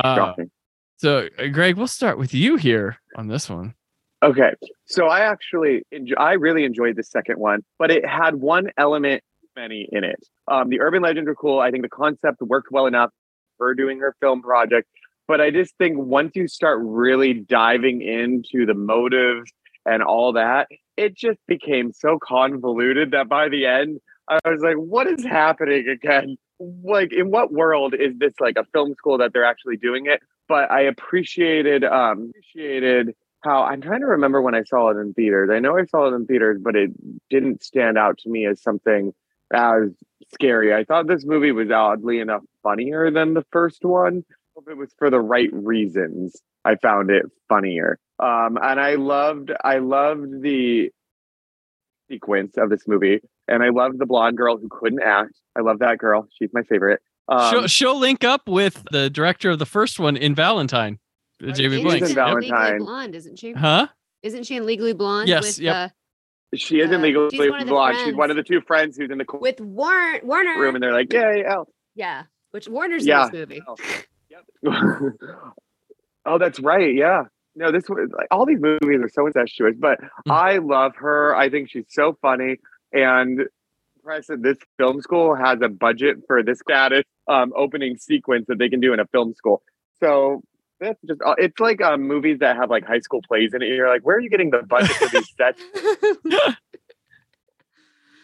Uh, 0.03 0.33
so, 0.97 1.29
uh, 1.37 1.47
Greg, 1.47 1.77
we'll 1.77 1.87
start 1.87 2.17
with 2.17 2.33
you 2.33 2.55
here 2.55 2.97
on 3.15 3.27
this 3.27 3.49
one. 3.49 3.75
Okay, 4.23 4.53
so 4.85 5.05
I 5.07 5.19
actually 5.19 5.83
enjoy, 5.91 6.15
I 6.15 6.33
really 6.33 6.63
enjoyed 6.63 6.95
the 6.95 7.03
second 7.03 7.37
one, 7.37 7.63
but 7.77 7.91
it 7.91 8.03
had 8.03 8.35
one 8.35 8.71
element 8.77 9.23
many 9.55 9.87
in 9.91 10.03
it. 10.03 10.19
Um, 10.47 10.69
the 10.69 10.81
urban 10.81 11.03
legends 11.03 11.29
are 11.29 11.35
cool. 11.35 11.59
I 11.59 11.69
think 11.71 11.83
the 11.83 11.89
concept 11.89 12.41
worked 12.41 12.71
well 12.71 12.87
enough 12.87 13.11
for 13.57 13.75
doing 13.75 13.99
her 13.99 14.15
film 14.19 14.41
project, 14.41 14.87
but 15.27 15.39
I 15.41 15.51
just 15.51 15.75
think 15.77 15.97
once 15.97 16.31
you 16.35 16.47
start 16.47 16.79
really 16.81 17.33
diving 17.33 18.01
into 18.01 18.65
the 18.65 18.73
motives 18.73 19.51
and 19.85 20.01
all 20.01 20.33
that, 20.33 20.67
it 20.95 21.15
just 21.15 21.39
became 21.47 21.91
so 21.91 22.17
convoluted 22.21 23.11
that 23.11 23.29
by 23.29 23.49
the 23.49 23.65
end, 23.65 23.99
I 24.29 24.39
was 24.45 24.61
like, 24.61 24.75
"What 24.75 25.07
is 25.07 25.23
happening 25.23 25.87
again? 25.87 26.37
Like, 26.59 27.13
in 27.13 27.31
what 27.31 27.51
world 27.51 27.93
is 27.93 28.17
this 28.17 28.33
like 28.39 28.57
a 28.57 28.65
film 28.73 28.93
school 28.95 29.17
that 29.19 29.33
they're 29.33 29.45
actually 29.45 29.77
doing 29.77 30.05
it?" 30.07 30.21
But 30.47 30.71
I 30.71 30.81
appreciated 30.81 31.83
um, 31.83 32.29
appreciated 32.29 33.15
how 33.41 33.63
I'm 33.63 33.81
trying 33.81 34.01
to 34.01 34.07
remember 34.07 34.41
when 34.41 34.55
I 34.55 34.63
saw 34.63 34.89
it 34.89 34.97
in 34.97 35.13
theaters. 35.13 35.49
I 35.51 35.59
know 35.59 35.77
I 35.77 35.85
saw 35.85 36.07
it 36.07 36.15
in 36.15 36.25
theaters, 36.25 36.59
but 36.61 36.75
it 36.75 36.91
didn't 37.29 37.63
stand 37.63 37.97
out 37.97 38.17
to 38.19 38.29
me 38.29 38.45
as 38.45 38.61
something 38.61 39.13
as 39.53 39.91
scary. 40.33 40.73
I 40.73 40.83
thought 40.83 41.07
this 41.07 41.25
movie 41.25 41.51
was 41.51 41.71
oddly 41.71 42.19
enough 42.19 42.43
funnier 42.63 43.11
than 43.11 43.33
the 43.33 43.45
first 43.51 43.85
one. 43.85 44.23
If 44.57 44.67
it 44.67 44.77
was 44.77 44.93
for 44.97 45.09
the 45.09 45.19
right 45.19 45.49
reasons, 45.53 46.41
I 46.65 46.75
found 46.75 47.11
it 47.11 47.25
funnier. 47.47 47.99
Um, 48.19 48.57
and 48.61 48.79
I 48.79 48.95
loved, 48.95 49.51
I 49.63 49.77
loved 49.77 50.41
the 50.41 50.91
sequence 52.09 52.53
of 52.57 52.69
this 52.69 52.87
movie, 52.87 53.19
and 53.47 53.63
I 53.63 53.69
love 53.69 53.97
the 53.97 54.05
blonde 54.05 54.37
girl 54.37 54.57
who 54.57 54.67
couldn't 54.69 55.01
act. 55.03 55.33
I 55.57 55.61
love 55.61 55.79
that 55.79 55.97
girl; 55.97 56.27
she's 56.37 56.49
my 56.53 56.63
favorite. 56.63 57.01
Um, 57.29 57.49
she'll, 57.51 57.67
she'll 57.67 57.99
link 57.99 58.23
up 58.23 58.47
with 58.47 58.83
the 58.91 59.09
director 59.09 59.49
of 59.49 59.59
the 59.59 59.65
first 59.65 59.99
one 59.99 60.15
in 60.15 60.33
Valentine, 60.35 60.99
Right, 61.41 61.53
Jamie 61.55 61.75
and 61.75 61.83
Blank. 61.83 62.01
in 62.01 62.07
she's 62.07 62.15
Yep. 62.15 62.25
Legally 62.35 62.49
Valentine. 62.49 62.77
Blonde, 62.79 63.15
isn't 63.15 63.39
she? 63.39 63.51
Huh? 63.53 63.87
Isn't 64.23 64.45
she 64.45 64.55
in 64.55 64.65
Legally 64.65 64.93
Blonde? 64.93 65.27
Yes, 65.27 65.43
With, 65.43 65.59
yep. 65.59 65.75
uh, 65.75 65.89
she 66.55 66.79
isn't 66.79 66.95
uh, 66.95 66.99
legally 67.03 67.29
she's 67.31 67.49
one 67.49 67.59
of 67.61 67.65
the 67.67 67.71
blonde. 67.71 67.97
She's 68.05 68.15
one 68.15 68.29
of 68.31 68.37
the 68.37 68.43
two 68.43 68.61
friends 68.61 68.95
who's 68.97 69.11
in 69.11 69.17
the 69.17 69.25
with 69.39 69.59
Warren 69.59 70.21
Warner. 70.23 70.59
room, 70.59 70.75
and 70.75 70.83
they're 70.83 70.93
like, 70.93 71.11
"Yay, 71.11 71.43
Elle." 71.45 71.67
yeah, 71.95 72.23
which 72.51 72.67
Warner's 72.69 73.05
Yeah. 73.05 73.25
in 73.27 73.31
this 73.31 73.39
movie. 73.49 73.61
Yep. 74.29 74.45
oh, 76.25 76.37
that's 76.37 76.59
right. 76.59 76.93
Yeah. 76.93 77.23
No, 77.57 77.71
this 77.71 77.89
was 77.89 78.09
like 78.15 78.27
all 78.29 78.45
these 78.45 78.59
movies 78.61 78.99
are 79.01 79.09
so 79.09 79.25
incestuous, 79.25 79.75
but 79.77 79.99
Mm. 79.99 80.31
I 80.31 80.57
love 80.59 80.95
her. 80.97 81.35
I 81.35 81.49
think 81.49 81.69
she's 81.69 81.85
so 81.89 82.17
funny. 82.21 82.57
And 82.93 83.41
impressed 83.97 84.29
that 84.29 84.41
this 84.41 84.57
film 84.77 85.01
school 85.01 85.35
has 85.35 85.59
a 85.61 85.67
budget 85.67 86.17
for 86.27 86.41
this 86.41 86.59
status 86.59 87.03
um, 87.27 87.51
opening 87.55 87.97
sequence 87.97 88.45
that 88.47 88.57
they 88.57 88.69
can 88.69 88.79
do 88.79 88.93
in 88.93 88.99
a 88.99 89.05
film 89.07 89.33
school. 89.33 89.61
So 89.99 90.41
that's 90.79 90.99
just 91.05 91.19
uh, 91.25 91.35
it's 91.37 91.59
like 91.59 91.81
um, 91.81 92.07
movies 92.07 92.39
that 92.39 92.55
have 92.55 92.69
like 92.69 92.85
high 92.85 92.99
school 92.99 93.21
plays 93.27 93.53
in 93.53 93.61
it. 93.61 93.67
You're 93.67 93.89
like, 93.89 94.03
where 94.05 94.15
are 94.17 94.21
you 94.21 94.29
getting 94.29 94.51
the 94.51 94.63
budget 94.63 94.91
for 94.95 95.09
these 95.09 95.33
sets? 95.35 95.61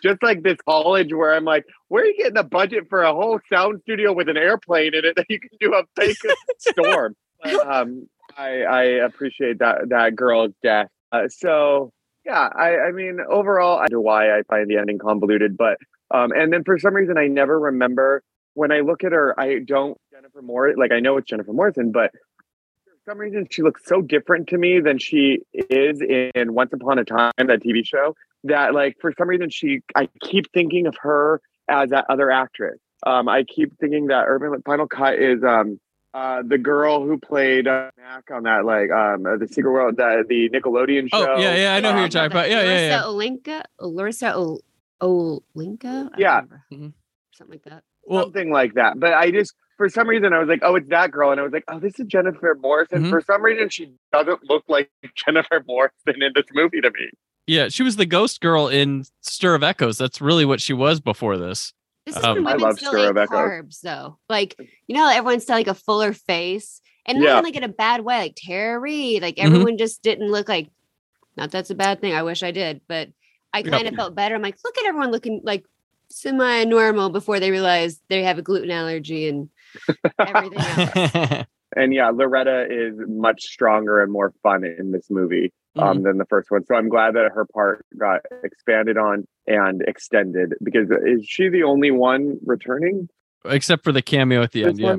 just 0.03 0.21
like 0.21 0.43
this 0.43 0.57
college 0.67 1.13
where 1.13 1.33
I'm 1.33 1.45
like, 1.45 1.65
where 1.87 2.03
are 2.03 2.05
you 2.05 2.17
getting 2.17 2.35
the 2.35 2.43
budget 2.43 2.87
for 2.89 3.03
a 3.03 3.13
whole 3.13 3.39
sound 3.51 3.81
studio 3.81 4.13
with 4.13 4.29
an 4.29 4.37
airplane 4.37 4.93
in 4.93 5.05
it 5.05 5.15
that 5.15 5.25
you 5.29 5.39
can 5.39 5.49
do 5.59 5.73
a 5.73 5.83
fake 5.99 6.17
storm? 6.59 7.15
But, 7.41 7.67
um, 7.67 8.07
I, 8.37 8.61
I 8.61 8.83
appreciate 9.05 9.59
that 9.59 9.89
that 9.89 10.15
girl 10.15 10.47
death. 10.61 10.87
Uh, 11.11 11.27
so 11.27 11.91
yeah, 12.25 12.49
I, 12.55 12.77
I 12.87 12.91
mean, 12.91 13.19
overall, 13.29 13.79
I 13.79 13.87
know 13.91 13.99
why 13.99 14.37
I 14.37 14.43
find 14.43 14.69
the 14.69 14.77
ending 14.77 14.97
convoluted, 14.97 15.57
but 15.57 15.77
um, 16.11 16.31
and 16.31 16.53
then 16.53 16.63
for 16.63 16.77
some 16.79 16.93
reason, 16.93 17.17
I 17.17 17.27
never 17.27 17.59
remember 17.59 18.23
when 18.53 18.71
I 18.71 18.79
look 18.79 19.03
at 19.03 19.11
her. 19.11 19.37
I 19.39 19.59
don't 19.59 19.97
Jennifer 20.11 20.41
Morris. 20.41 20.75
Like 20.77 20.91
I 20.91 20.99
know 20.99 21.17
it's 21.17 21.27
Jennifer 21.27 21.53
Morrison, 21.53 21.91
but 21.91 22.11
for 22.85 23.11
some 23.11 23.17
reason, 23.17 23.47
she 23.49 23.61
looks 23.61 23.81
so 23.85 24.01
different 24.01 24.47
to 24.49 24.57
me 24.57 24.79
than 24.79 24.99
she 24.99 25.39
is 25.53 26.01
in 26.01 26.53
Once 26.53 26.71
Upon 26.73 26.99
a 26.99 27.03
Time, 27.03 27.31
that 27.37 27.61
TV 27.61 27.85
show. 27.85 28.15
That 28.45 28.73
like 28.73 28.97
for 29.01 29.13
some 29.17 29.27
reason, 29.27 29.49
she 29.49 29.81
I 29.95 30.07
keep 30.21 30.51
thinking 30.53 30.87
of 30.87 30.95
her 31.01 31.41
as 31.67 31.89
that 31.89 32.05
other 32.09 32.31
actress. 32.31 32.79
Um, 33.05 33.27
I 33.27 33.43
keep 33.43 33.77
thinking 33.79 34.07
that 34.07 34.25
Urban 34.27 34.61
Final 34.65 34.87
Cut 34.87 35.15
is 35.15 35.43
um 35.43 35.79
uh, 36.13 36.43
the 36.45 36.57
girl 36.57 37.03
who 37.05 37.17
played 37.17 37.67
uh, 37.67 37.89
Mac 37.97 38.29
on 38.31 38.43
that 38.43 38.65
like 38.65 38.91
um 38.91 39.25
uh, 39.25 39.37
the 39.37 39.47
Secret 39.47 39.71
World 39.71 39.95
the 39.97 40.23
the 40.27 40.49
Nickelodeon 40.49 41.09
show. 41.09 41.33
Oh, 41.33 41.39
yeah, 41.39 41.55
yeah, 41.55 41.75
I 41.75 41.79
know 41.79 41.91
who 41.91 41.97
you're 41.97 42.03
Um, 42.05 42.09
talking 42.09 42.31
about. 42.31 42.49
Yeah, 42.49 42.63
yeah, 42.63 42.87
yeah. 42.89 43.05
Larissa 43.05 43.49
Oleynik, 43.49 43.63
Larissa 43.81 44.35
O- 44.35 44.59
Oleynik. 45.01 45.83
Yeah. 46.17 46.35
remember. 46.35 46.63
Mhm. 46.71 46.93
something 47.33 47.53
like 47.53 47.63
that. 47.63 47.83
Well, 48.05 48.23
something 48.25 48.51
like 48.51 48.73
that. 48.75 48.99
But 48.99 49.13
I 49.13 49.31
just 49.31 49.53
for 49.77 49.89
some 49.89 50.07
reason 50.07 50.33
I 50.33 50.39
was 50.39 50.47
like, 50.47 50.59
oh, 50.63 50.75
it's 50.75 50.89
that 50.89 51.11
girl, 51.11 51.31
and 51.31 51.39
I 51.39 51.43
was 51.43 51.51
like, 51.53 51.63
oh, 51.67 51.79
this 51.79 51.99
is 51.99 52.05
Jennifer 52.05 52.55
Morrison. 52.61 53.05
Mhm. 53.05 53.09
For 53.09 53.21
some 53.21 53.41
reason, 53.41 53.69
she 53.69 53.93
doesn't 54.11 54.39
look 54.49 54.63
like 54.67 54.91
Jennifer 55.15 55.63
Morrison 55.67 56.21
in 56.21 56.31
this 56.35 56.45
movie 56.53 56.81
to 56.81 56.91
me. 56.91 57.09
Yeah, 57.47 57.67
she 57.69 57.83
was 57.83 57.97
the 57.97 58.05
ghost 58.05 58.39
girl 58.39 58.67
in 58.69 59.03
Stir 59.21 59.55
of 59.55 59.63
Echoes. 59.63 59.97
That's 59.97 60.21
really 60.21 60.45
what 60.45 60.61
she 60.61 60.73
was 60.73 61.01
before 61.01 61.37
this. 61.37 61.73
This 62.05 62.17
is 62.17 62.23
Um, 62.23 62.37
when 62.37 62.47
I 62.47 62.51
women 62.51 62.61
love 62.67 62.77
still 62.77 62.91
Stir 62.91 63.09
ate 63.21 63.29
carbs, 63.29 63.81
though. 63.81 64.17
Like 64.29 64.55
you 64.87 64.95
know, 64.95 65.05
how 65.05 65.11
everyone's 65.17 65.43
still 65.43 65.55
like 65.55 65.67
a 65.67 65.73
fuller 65.73 66.13
face, 66.13 66.81
and 67.05 67.19
not 67.19 67.25
Yeah. 67.25 67.37
in, 67.39 67.43
like 67.43 67.55
in 67.55 67.63
a 67.63 67.67
bad 67.69 68.01
way. 68.01 68.17
Like 68.19 68.33
Tara 68.35 68.79
Reid, 68.79 69.21
like 69.21 69.35
Mhm. 69.37 69.45
everyone 69.45 69.77
just 69.77 70.01
didn't 70.03 70.29
look 70.31 70.49
like. 70.49 70.69
Not 71.37 71.51
that's 71.51 71.69
a 71.69 71.75
bad 71.75 72.01
thing. 72.01 72.13
I 72.13 72.23
wish 72.23 72.43
I 72.43 72.51
did, 72.51 72.81
but 72.87 73.09
I 73.53 73.59
Yep. 73.59 73.67
kind 73.71 73.87
of 73.87 73.95
felt 73.95 74.15
better. 74.15 74.35
I'm 74.35 74.41
like, 74.41 74.57
look 74.63 74.77
at 74.77 74.85
everyone 74.85 75.11
looking 75.11 75.41
like 75.43 75.65
semi-normal 76.11 77.09
before 77.09 77.39
they 77.39 77.49
realize 77.51 77.99
they 78.09 78.23
have 78.23 78.37
a 78.37 78.41
gluten 78.43 78.69
allergy 78.69 79.27
and 79.27 79.49
everything 80.19 80.59
else. 80.59 81.45
And 81.75 81.91
yeah, 81.91 82.11
Loretta 82.11 82.67
is 82.69 82.93
much 83.07 83.41
stronger 83.45 84.03
and 84.03 84.11
more 84.11 84.31
fun 84.43 84.63
in 84.63 84.91
this 84.91 85.09
movie 85.09 85.51
um, 85.77 85.97
Mm-hmm. 85.97 86.03
than 86.03 86.17
the 86.17 86.25
first 86.25 86.51
one. 86.51 86.63
So 86.65 86.75
I'm 86.75 86.89
glad 86.89 87.15
that 87.15 87.29
her 87.33 87.45
part 87.53 87.85
got 87.99 88.21
expanded 88.43 88.97
on 88.97 89.25
and 89.47 89.81
extended 89.87 90.53
because 90.63 90.89
is 91.05 91.25
she 91.27 91.49
the 91.49 91.63
only 91.63 91.91
one 91.91 92.37
returning? 92.45 93.09
Except 93.45 93.83
for 93.83 93.91
the 93.91 94.01
cameo 94.01 94.41
at 94.43 94.51
the 94.51 94.63
This 94.63 94.69
end. 94.69 94.79
Yeah. 94.79 94.95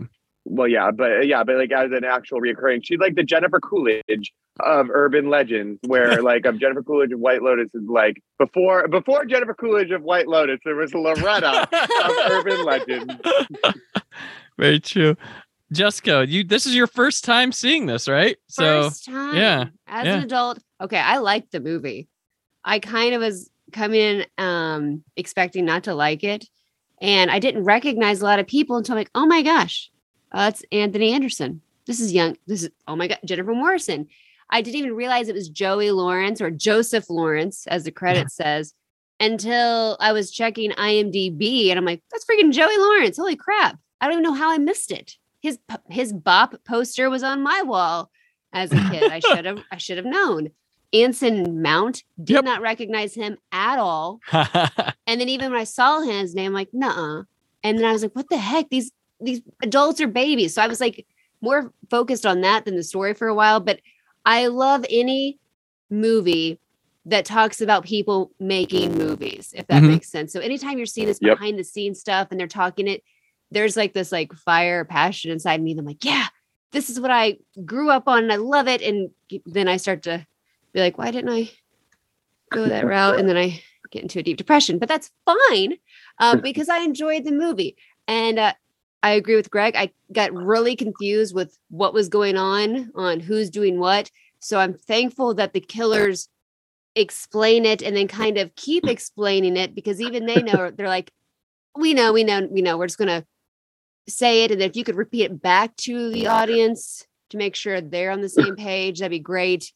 Well, 0.47 0.69
yeah, 0.69 0.91
but 0.91 1.27
yeah, 1.27 1.43
but 1.43 1.57
like 1.57 1.73
as 1.73 1.91
an 1.93 2.05
actual 2.05 2.39
reoccurring, 2.39 2.81
she's 2.85 2.99
like 2.99 3.15
the 3.15 3.23
Jennifer 3.23 3.61
Coolidge 3.61 4.31
of 4.61 4.89
urban 4.91 5.31
legends, 5.31 5.81
where 5.87 6.21
like 6.23 6.45
of 6.45 6.61
Jennifer 6.61 6.83
Coolidge 6.83 7.13
of 7.13 7.19
White 7.21 7.41
Lotus 7.43 7.71
is 7.73 7.85
like 7.89 8.21
before 8.39 8.87
before 8.89 9.25
Jennifer 9.25 9.55
Coolidge 9.55 9.91
of 9.91 10.03
White 10.03 10.29
Lotus, 10.29 10.59
there 10.65 10.75
was 10.75 10.93
Loretta 10.93 11.67
of 11.73 12.31
urban 12.31 12.63
legends. 12.63 13.15
Very 14.59 14.81
true. 14.81 15.17
Jessica, 15.75 16.25
you 16.27 16.45
this 16.45 16.67
is 16.67 16.75
your 16.75 16.87
first 16.87 17.25
time 17.25 17.53
seeing 17.53 17.87
this, 17.87 18.09
right? 18.09 18.37
So 18.49 18.85
First 18.85 19.07
time, 19.07 19.37
yeah, 19.37 19.67
as 19.87 20.07
yeah. 20.07 20.17
an 20.17 20.23
adult, 20.25 20.59
okay, 20.81 20.99
I 20.99 21.19
liked 21.19 21.53
the 21.53 21.61
movie. 21.61 22.09
I 22.65 22.79
kind 22.79 23.15
of 23.15 23.21
was 23.21 23.51
coming 23.73 24.01
in 24.01 24.27
um 24.39 25.03
expecting 25.17 25.65
not 25.65 25.85
to 25.85 25.95
like 25.95 26.25
it, 26.25 26.47
and 27.01 27.31
I 27.31 27.39
didn't 27.39 27.65
recognize 27.65 28.21
a 28.21 28.25
lot 28.25 28.39
of 28.39 28.47
people 28.47 28.77
until 28.77 28.95
I'm 28.95 29.01
like, 29.01 29.11
oh 29.15 29.27
my 29.27 29.43
gosh, 29.43 29.91
uh, 30.33 30.51
it's 30.53 30.65
Anthony 30.73 31.13
Anderson. 31.13 31.61
This 31.87 32.01
is 32.01 32.13
young. 32.13 32.37
This 32.47 32.63
is 32.63 32.71
oh 32.89 32.97
my 32.97 33.09
god, 33.09 33.19
Jennifer 33.25 33.55
Morrison. 33.55 34.07
I 34.51 34.63
didn't 34.63 34.79
even 34.79 34.95
realize 34.95 35.29
it 35.29 35.35
was 35.35 35.49
Joey 35.49 35.91
Lawrence 35.91 36.41
or 36.41 36.51
Joseph 36.51 37.11
Lawrence, 37.11 37.67
as 37.67 37.85
the 37.85 37.91
credit 37.91 38.31
says, 38.31 38.75
until 39.21 39.97
I 40.01 40.13
was 40.13 40.31
checking 40.31 40.71
IMDb, 40.73 41.71
and 41.71 41.79
I'm 41.79 41.85
like, 41.85 42.03
that's 42.11 42.25
freaking 42.25 42.53
Joey 42.53 42.79
Lawrence. 42.79 43.17
Holy 43.17 43.37
crap! 43.37 43.79
I 44.01 44.07
don't 44.07 44.15
even 44.15 44.23
know 44.23 44.35
how 44.35 44.53
I 44.53 44.59
missed 44.59 44.93
it. 44.93 45.17
His 45.45 45.59
his 45.91 46.11
bop 46.15 46.55
poster 46.65 47.11
was 47.11 47.23
on 47.23 47.43
my 47.43 47.61
wall 47.61 48.11
as 48.55 48.73
a 48.73 48.77
kid. 48.91 49.13
I 49.13 49.21
should 49.21 49.45
have 49.45 49.63
I 49.71 49.77
should 49.77 49.99
have 49.99 50.07
known. 50.07 50.49
Anson 50.95 51.61
Mount 51.61 52.03
did 52.23 52.37
Yep. 52.37 52.45
not 52.45 52.63
recognize 52.63 53.15
him 53.15 53.37
at 53.53 53.79
all. 53.79 54.21
And 55.07 55.21
then 55.21 55.29
even 55.29 55.53
when 55.53 55.61
I 55.61 55.65
saw 55.65 56.01
his 56.01 56.35
name, 56.35 56.47
I'm 56.47 56.55
like, 56.55 56.71
nah. 56.73 57.25
And 57.63 57.77
then 57.79 57.85
I 57.85 57.93
was 57.93 58.01
like, 58.03 58.17
what 58.17 58.31
the 58.31 58.39
heck? 58.39 58.71
These 58.71 58.91
these 59.21 59.43
adults 59.63 60.01
are 60.01 60.07
babies. 60.09 60.55
So 60.55 60.63
I 60.63 60.67
was 60.67 60.81
like 60.81 61.07
more 61.43 61.71
focused 61.91 62.25
on 62.25 62.41
that 62.41 62.65
than 62.65 62.77
the 62.77 62.83
story 62.83 63.13
for 63.13 63.29
a 63.29 63.35
while. 63.35 63.61
But 63.61 63.81
I 64.25 64.47
love 64.47 64.87
any 64.89 65.39
movie 65.91 66.59
that 67.05 67.27
talks 67.27 67.61
about 67.61 67.85
people 67.85 68.31
making 68.41 68.97
movies, 68.97 69.53
if 69.55 69.67
that 69.67 69.83
Mhm. 69.83 69.89
makes 69.91 70.11
sense. 70.11 70.33
So 70.33 70.41
anytime 70.41 70.79
you're 70.79 70.87
seeing 70.87 71.07
this 71.07 71.19
Yep. 71.21 71.37
behind 71.39 71.59
the 71.59 71.65
scenes 71.65 72.01
stuff 72.01 72.29
and 72.31 72.41
they're 72.41 72.47
talking 72.49 72.89
it, 72.89 73.03
there's 73.55 73.77
like 73.77 73.93
this 73.93 74.13
like 74.13 74.33
fire 74.33 74.85
passion 74.85 75.31
inside 75.31 75.63
me. 75.63 75.73
And 75.73 75.81
I'm 75.81 75.87
like, 75.87 76.05
yeah, 76.05 76.27
this 76.73 76.91
is 76.91 77.01
what 77.01 77.11
I 77.11 77.39
grew 77.65 77.91
up 77.91 78.09
on 78.09 78.25
and 78.25 78.33
I 78.33 78.37
love 78.37 78.69
it. 78.69 78.83
And 78.83 79.11
then 79.47 79.69
I 79.69 79.77
start 79.77 80.03
to 80.05 80.27
be 80.73 80.81
like, 80.81 80.99
why 80.99 81.11
didn't 81.11 81.33
I 81.33 81.51
go 82.53 82.67
that 82.67 82.87
route? 82.87 83.19
And 83.19 83.29
then 83.29 83.37
I 83.37 83.63
get 83.91 84.03
into 84.03 84.19
a 84.19 84.23
deep 84.23 84.37
depression, 84.37 84.79
but 84.79 84.89
that's 84.89 85.11
fine 85.25 85.79
uh, 86.19 86.37
because 86.37 86.69
I 86.69 86.79
enjoyed 86.79 87.25
the 87.25 87.33
movie. 87.33 87.77
And 88.09 88.39
uh, 88.39 88.55
I 89.03 89.11
agree 89.11 89.37
with 89.37 89.51
Greg. 89.51 89.77
I 89.77 89.91
got 90.13 90.33
really 90.33 90.77
confused 90.77 91.35
with 91.35 91.57
what 91.71 91.95
was 91.95 92.09
going 92.09 92.37
on, 92.37 92.91
on 92.95 93.21
who's 93.21 93.51
doing 93.51 93.79
what. 93.79 94.11
So 94.41 94.59
I'm 94.59 94.75
thankful 94.75 95.35
that 95.35 95.53
the 95.53 95.61
killers 95.61 96.29
explain 96.97 97.65
it 97.65 97.83
and 97.83 97.97
then 97.97 98.09
kind 98.09 98.39
of 98.39 98.55
keep 98.57 98.87
explaining 98.89 99.57
it 99.57 99.75
because 99.75 100.01
even 100.01 100.27
they 100.27 100.43
know 100.43 100.71
they're 100.71 100.89
like, 100.89 101.13
we 101.77 101.95
know, 101.95 102.13
we 102.13 102.25
know, 102.25 102.47
we 102.51 102.63
know. 102.63 102.79
We're 102.79 102.87
just 102.87 102.99
gonna 102.99 103.25
say 104.09 104.45
it, 104.45 104.51
and 104.51 104.63
if 104.63 104.77
you 104.77 104.85
could 104.85 104.97
repeat 104.97 105.25
it 105.25 105.41
back 105.43 105.75
to 105.77 106.11
the 106.11 106.27
audience 106.27 107.07
to 107.31 107.37
make 107.37 107.55
sure 107.55 107.81
they're 107.81 108.11
on 108.11 108.21
the 108.21 108.29
same 108.41 108.57
page, 108.57 108.99
that'd 109.01 109.11
be 109.11 109.19
great. 109.19 109.73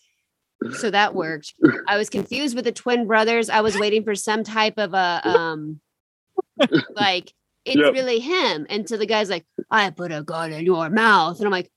So 0.73 0.91
that 0.91 1.15
worked. 1.15 1.55
I 1.87 1.97
was 1.97 2.11
confused 2.11 2.57
with 2.57 2.65
the 2.65 2.73
twin 2.73 3.07
brothers. 3.07 3.49
I 3.49 3.61
was 3.61 3.79
waiting 3.79 4.03
for 4.03 4.15
some 4.17 4.43
type 4.43 4.75
of 4.77 4.93
a 4.93 5.21
um 5.25 5.81
like 6.95 7.33
it's 7.65 7.77
Yep. 7.77 7.93
really 7.93 8.19
him. 8.19 8.67
Until 8.69 8.99
the 8.99 9.07
guy's 9.07 9.31
like, 9.31 9.45
I 9.71 9.91
put 9.91 10.11
a 10.11 10.23
gun 10.23 10.53
in 10.53 10.65
your 10.65 10.89
mouth. 10.91 11.37
And 11.39 11.47
I'm 11.47 11.53
like, 11.53 11.71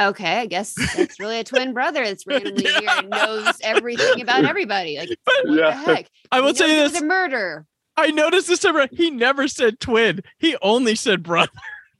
okay, 0.00 0.38
I 0.38 0.46
guess 0.46 0.74
that's 0.96 1.18
really 1.20 1.38
a 1.38 1.44
twin 1.44 1.72
brother 1.72 2.04
that's 2.04 2.26
randomly 2.26 2.64
here 2.64 2.90
and 2.90 3.08
knows 3.08 3.54
everything 3.62 4.20
about 4.20 4.44
everybody. 4.52 4.98
Like, 4.98 5.08
what 5.44 5.56
the 5.56 5.72
heck? 5.72 6.06
I 6.32 6.40
will 6.40 6.48
He 6.48 6.54
say 6.56 6.76
knows 6.76 6.92
this. 6.92 7.02
a 7.02 7.04
murder. 7.04 7.64
I 7.96 8.10
noticed 8.10 8.48
this 8.48 8.60
time. 8.60 8.88
He 8.92 9.10
never 9.10 9.48
said 9.48 9.78
twin. 9.80 10.20
He 10.38 10.56
only 10.62 10.94
said 10.94 11.22
brother. 11.22 11.50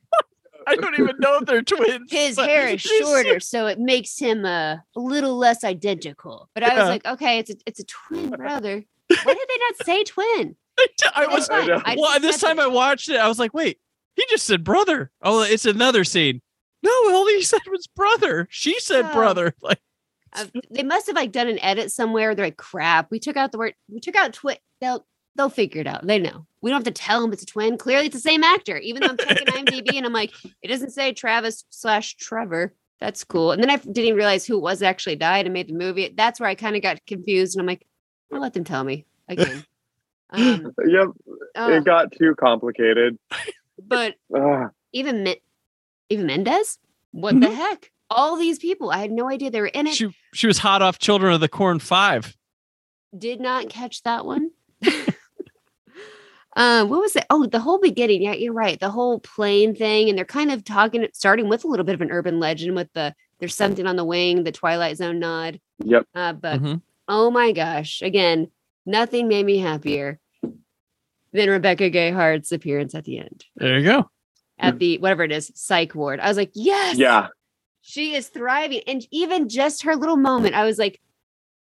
I 0.67 0.77
don't 0.77 0.99
even 0.99 1.17
know 1.19 1.39
if 1.39 1.47
they're 1.47 1.63
twins. 1.63 2.11
His 2.11 2.39
hair 2.39 2.69
is 2.69 2.81
shorter, 2.81 3.41
so 3.41 3.67
it 3.67 3.79
makes 3.79 4.19
him 4.19 4.45
uh, 4.45 4.77
a 4.97 5.01
little 5.01 5.37
less 5.37 5.65
identical. 5.65 6.49
But 6.55 6.63
I 6.63 6.75
was 6.79 6.89
like, 6.89 7.05
okay, 7.05 7.39
it's 7.39 7.51
a 7.51 7.55
it's 7.67 7.81
a 7.81 7.85
twin 7.85 8.31
brother. 8.31 8.85
Why 9.09 9.35
did 9.35 9.49
they 9.49 9.59
not 9.59 9.87
say 9.87 10.05
twin? 10.05 10.57
I 11.15 11.27
was 11.27 11.51
know. 11.51 11.83
I 11.85 11.97
well. 11.99 12.19
This 12.21 12.41
time 12.41 12.57
that- 12.57 12.65
I 12.65 12.69
watched 12.69 13.09
it. 13.09 13.17
I 13.17 13.29
was 13.29 13.39
like, 13.39 13.53
wait, 13.53 13.79
he 14.17 14.25
just 14.31 14.47
said 14.47 14.65
brother. 14.65 15.11
Oh, 15.21 15.43
it's 15.43 15.67
another 15.67 16.05
scene. 16.05 16.41
No, 16.83 16.91
all 17.11 17.27
he 17.27 17.43
said 17.43 17.61
was 17.71 17.87
brother. 17.89 18.47
She 18.51 18.79
said 18.81 19.07
Oh. 19.07 19.13
brother. 19.13 19.55
Like, 19.63 19.81
Uh, 20.35 20.47
they 20.71 20.83
must 20.83 21.07
have 21.09 21.17
like 21.17 21.31
done 21.33 21.49
an 21.49 21.59
edit 21.63 21.93
somewhere. 21.93 22.35
They're 22.35 22.47
like, 22.47 22.57
crap, 22.57 23.11
we 23.11 23.19
took 23.19 23.37
out 23.37 23.53
the 23.53 23.59
word, 23.59 23.75
we 23.89 24.01
took 24.01 24.15
out 24.17 24.33
twin. 24.33 24.57
They'll 24.81 25.05
they'll 25.37 25.49
figure 25.49 25.81
it 25.81 25.87
out. 25.87 26.07
They 26.07 26.19
know. 26.19 26.47
We 26.61 26.71
don't 26.71 26.77
have 26.85 26.95
to 26.95 27.03
tell 27.03 27.21
them 27.21 27.33
it's 27.33 27.43
a 27.43 27.47
twin. 27.47 27.77
Clearly, 27.79 28.07
it's 28.07 28.15
the 28.15 28.21
same 28.21 28.45
actor. 28.45 28.77
Even 28.79 29.03
though 29.03 29.09
I'm 29.09 29.17
checking 29.17 29.47
IMDb 29.47 29.95
and 29.97 30.07
I'm 30.07 30.13
like, 30.13 30.33
it 30.63 30.69
doesn't 30.69 30.91
say 30.91 31.13
Travis 31.13 31.65
slash 31.71 32.15
Trevor. 32.17 32.75
That's 33.01 33.25
cool. 33.25 33.51
And 33.53 33.61
then 33.63 33.71
I 33.71 33.77
didn't 33.79 34.15
realize 34.15 34.47
who 34.47 34.57
it 34.59 34.63
was 34.63 34.81
actually 34.83 35.17
died 35.17 35.47
and 35.47 35.53
made 35.53 35.69
the 35.69 35.73
movie. 35.75 36.13
That's 36.17 36.39
where 36.39 36.49
I 36.49 36.55
kind 36.55 36.77
of 36.77 36.83
got 36.83 37.05
confused. 37.07 37.57
And 37.57 37.61
I'm 37.63 37.67
like, 37.67 37.85
I'll 38.33 38.41
let 38.41 38.53
them 38.55 38.65
tell 38.65 38.85
me 38.85 39.07
again. 39.29 39.65
Um, 40.35 40.73
Yep, 40.83 41.09
oh, 41.57 41.73
it 41.75 41.85
got 41.85 42.11
too 42.13 42.35
complicated. 42.41 43.19
but 43.79 44.15
Ugh. 44.35 44.71
even 44.95 45.25
Men- 45.25 45.37
even 46.09 46.25
Mendes, 46.25 46.79
what 47.11 47.39
the 47.39 47.51
heck? 47.55 47.91
All 48.09 48.39
these 48.39 48.59
people, 48.59 48.91
I 48.91 48.97
had 48.97 49.11
no 49.11 49.29
idea 49.29 49.51
they 49.51 49.61
were 49.61 49.67
in 49.67 49.87
it. 49.89 49.95
she 49.95 50.17
she 50.33 50.47
was 50.47 50.57
hot 50.57 50.81
off 50.81 50.99
Children 50.99 51.35
of 51.35 51.41
the 51.43 51.51
Corn 51.51 51.81
Five. 51.81 52.35
did 53.19 53.43
not 53.43 53.69
catch 53.69 54.03
that 54.05 54.25
one. 54.25 54.53
Um, 56.57 56.89
what 56.91 57.01
was 57.01 57.17
it? 57.17 57.25
Oh, 57.31 57.47
the 57.47 57.61
whole 57.61 57.79
beginning. 57.81 58.23
Yeah, 58.23 58.35
you're 58.35 58.53
right. 58.53 58.79
The 58.79 58.91
whole 58.91 59.21
plane 59.21 59.75
thing, 59.75 60.09
and 60.09 60.19
they're 60.19 60.25
kind 60.25 60.53
of 60.53 60.65
talking, 60.65 61.07
starting 61.15 61.49
with 61.49 61.65
a 61.65 61.67
little 61.69 61.85
bit 61.85 61.95
of 61.95 62.01
an 62.03 62.11
urban 62.11 62.39
legend 62.41 62.75
with 62.77 62.93
the 62.93 63.15
there's 63.39 63.55
something 63.55 63.87
on 63.87 63.97
the 63.97 64.05
wing, 64.05 64.45
the 64.45 64.53
Twilight 64.53 64.97
Zone 64.99 65.19
nod. 65.19 65.59
Yep. 65.85 66.07
Uh, 66.15 66.33
but 66.35 66.61
Mhm. 66.63 66.83
oh 67.09 67.31
my 67.31 67.53
gosh, 67.53 68.01
again, 68.03 68.51
nothing 68.87 69.27
made 69.29 69.45
me 69.47 69.59
happier 69.59 70.21
than 71.33 71.49
Rebecca 71.51 71.91
Gayheart's 71.91 72.53
appearance 72.53 72.95
at 72.95 73.05
the 73.05 73.19
end 73.19 73.45
There 73.57 73.79
you 73.79 73.85
go. 73.85 74.11
at 74.59 74.79
the 74.79 74.99
whatever 74.99 75.25
it 75.25 75.33
is 75.33 75.51
psych 75.55 75.95
ward. 75.95 76.21
I 76.21 76.29
was 76.29 76.37
like, 76.37 76.51
yes, 76.55 76.99
Yeah. 76.99 77.29
she 77.81 78.15
is 78.15 78.29
thriving, 78.29 78.83
and 78.87 79.05
even 79.11 79.49
just 79.49 79.83
her 79.85 79.97
little 79.97 80.17
moment, 80.19 80.55
I 80.55 80.65
was 80.65 80.79
like, 80.79 81.01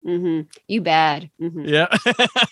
mm-hmm, 0.06 0.40
you 0.68 0.80
bad. 0.80 1.30
Mhm. 1.40 1.66
Yeah. 1.68 1.86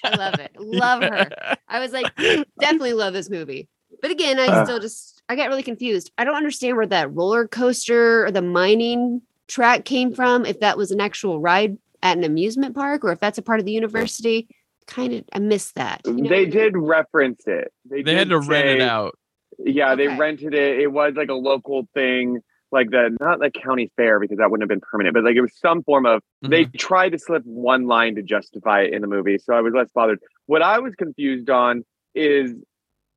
I 0.05 0.17
love 0.17 0.35
it. 0.39 0.53
Love 0.59 1.03
her. 1.03 1.31
I 1.69 1.81
was 1.81 1.93
like, 1.93 2.15
definitely 2.61 2.93
love 2.93 3.13
this 3.13 3.31
movie. 3.31 3.69
But 4.03 4.11
again, 4.11 4.39
I 4.39 4.47
Uh. 4.47 4.65
still 4.65 4.81
just 4.81 5.23
I 5.29 5.37
got 5.37 5.49
really 5.49 5.63
confused. 5.63 6.11
I 6.19 6.25
don't 6.25 6.37
understand 6.37 6.77
where 6.77 6.87
that 6.87 7.13
roller 7.13 7.49
coaster 7.49 8.25
or 8.27 8.31
the 8.31 8.43
mining 8.43 9.23
track 9.49 9.85
came 9.85 10.13
from. 10.15 10.45
If 10.47 10.61
that 10.61 10.77
was 10.77 10.91
an 10.91 11.01
actual 11.01 11.41
ride 11.41 11.79
at 12.03 12.17
an 12.17 12.25
amusement 12.25 12.75
park 12.75 13.05
or 13.05 13.11
if 13.13 13.19
that's 13.21 13.39
a 13.39 13.43
part 13.43 13.59
of 13.61 13.67
the 13.67 13.73
university. 13.73 14.49
Kind 14.87 15.15
of 15.15 15.25
I 15.33 15.41
missed 15.41 15.75
that. 15.75 16.03
you 16.05 16.13
know? 16.15 16.29
they 16.29 16.47
did 16.47 16.77
reference 16.77 17.43
it. 17.49 17.73
They 17.91 17.99
had 17.99 18.05
did 18.05 18.29
to 18.29 18.39
rent 18.39 18.69
it 18.69 18.81
out. 18.81 19.19
Yeah, 19.59 19.97
they 19.97 20.07
rented 20.07 20.55
it. 20.55 20.79
It 20.79 20.87
was 20.93 21.15
like 21.17 21.29
a 21.29 21.35
local 21.35 21.89
thing, 21.93 22.39
like 22.73 22.91
the 22.91 23.17
not 23.21 23.39
the 23.41 23.51
county 23.51 23.91
fair 23.97 24.19
because 24.21 24.39
that 24.39 24.51
wouldn't 24.51 24.63
have 24.63 24.69
been 24.69 24.87
permanent, 24.89 25.15
but 25.15 25.25
like 25.25 25.37
it 25.37 25.41
was 25.43 25.57
some 25.59 25.83
form 25.83 26.07
of. 26.07 26.23
They 26.49 26.65
Mm-hmm. 26.65 26.77
tried 26.79 27.11
to 27.11 27.19
slip 27.19 27.43
one 27.45 27.87
line 27.87 28.15
to 28.17 28.23
justify 28.23 28.83
it 28.83 28.93
in 28.95 29.03
the 29.03 29.09
movie, 29.09 29.39
so 29.39 29.55
I 29.55 29.61
was 29.61 29.73
less 29.75 29.89
bothered. 29.95 30.21
What 30.47 30.63
I 30.63 30.79
was 30.79 30.95
confused 30.95 31.51
on 31.51 31.85
is, 32.15 32.53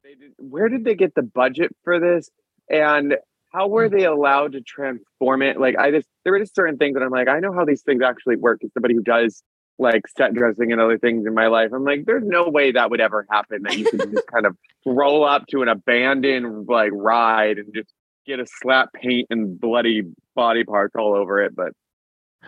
they 0.03 0.15
did, 0.15 0.31
where 0.37 0.67
did 0.69 0.83
they 0.83 0.95
get 0.95 1.13
the 1.15 1.21
budget 1.21 1.75
for 1.83 1.99
this? 1.99 2.29
and 2.69 3.15
how 3.51 3.67
were 3.67 3.89
they 3.89 4.05
allowed 4.05 4.51
to 4.53 4.61
transform 4.61 5.41
it? 5.41 5.59
Like 5.59 5.75
I 5.77 5.91
just 5.91 6.07
there 6.23 6.33
were 6.33 6.39
just 6.39 6.55
certain 6.55 6.77
things 6.77 6.93
that 6.95 7.03
I'm 7.03 7.09
like, 7.09 7.27
I 7.27 7.39
know 7.39 7.53
how 7.53 7.65
these 7.65 7.81
things 7.81 8.01
actually 8.03 8.35
work. 8.37 8.61
As 8.63 8.71
somebody 8.73 8.93
who 8.93 9.01
does 9.01 9.41
like 9.79 10.03
set 10.17 10.33
dressing 10.33 10.71
and 10.71 10.81
other 10.81 10.97
things 10.97 11.25
in 11.25 11.33
my 11.33 11.47
life, 11.47 11.71
I'm 11.73 11.83
like, 11.83 12.05
there's 12.05 12.23
no 12.25 12.49
way 12.49 12.71
that 12.73 12.91
would 12.91 13.01
ever 13.01 13.25
happen 13.31 13.63
that 13.63 13.75
you 13.77 13.87
could 13.87 14.03
just 14.11 14.25
kind 14.27 14.45
of 14.45 14.55
roll 14.85 15.25
up 15.25 15.47
to 15.47 15.61
an 15.61 15.67
abandoned 15.67 16.67
like 16.67 16.91
ride 16.93 17.57
and 17.57 17.73
just 17.73 17.93
get 18.25 18.39
a 18.39 18.45
slap 18.61 18.93
paint 18.93 19.27
and 19.29 19.59
bloody 19.59 20.03
body 20.35 20.63
parts 20.63 20.95
all 20.97 21.15
over 21.15 21.43
it. 21.43 21.55
But 21.55 21.73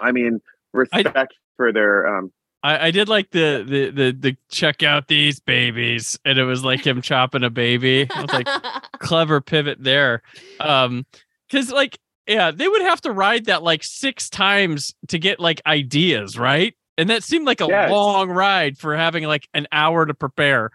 I 0.01 0.11
mean, 0.11 0.41
respect 0.73 1.33
for 1.57 1.71
their 1.73 2.07
um 2.17 2.31
I, 2.63 2.87
I 2.87 2.91
did 2.91 3.09
like 3.09 3.31
the, 3.31 3.65
the 3.67 3.89
the 3.89 4.11
the 4.11 4.37
check 4.49 4.83
out 4.83 5.07
these 5.07 5.39
babies, 5.39 6.19
and 6.25 6.37
it 6.37 6.43
was 6.43 6.63
like 6.63 6.85
him 6.85 7.01
chopping 7.01 7.43
a 7.43 7.49
baby. 7.49 8.07
I 8.15 8.21
was 8.21 8.31
like, 8.31 8.47
clever 8.99 9.41
pivot 9.41 9.83
there. 9.83 10.21
Um, 10.59 11.05
because 11.49 11.71
like, 11.71 11.97
yeah, 12.27 12.51
they 12.51 12.67
would 12.67 12.83
have 12.83 13.01
to 13.01 13.11
ride 13.11 13.45
that 13.45 13.63
like 13.63 13.83
six 13.83 14.29
times 14.29 14.93
to 15.07 15.17
get 15.17 15.39
like 15.39 15.59
ideas, 15.65 16.37
right? 16.37 16.75
And 16.99 17.09
that 17.09 17.23
seemed 17.23 17.47
like 17.47 17.61
a 17.61 17.65
Yes. 17.65 17.89
long 17.89 18.29
ride 18.29 18.77
for 18.77 18.95
having 18.95 19.23
like 19.23 19.47
an 19.55 19.65
hour 19.71 20.05
to 20.05 20.13
prepare. 20.13 20.69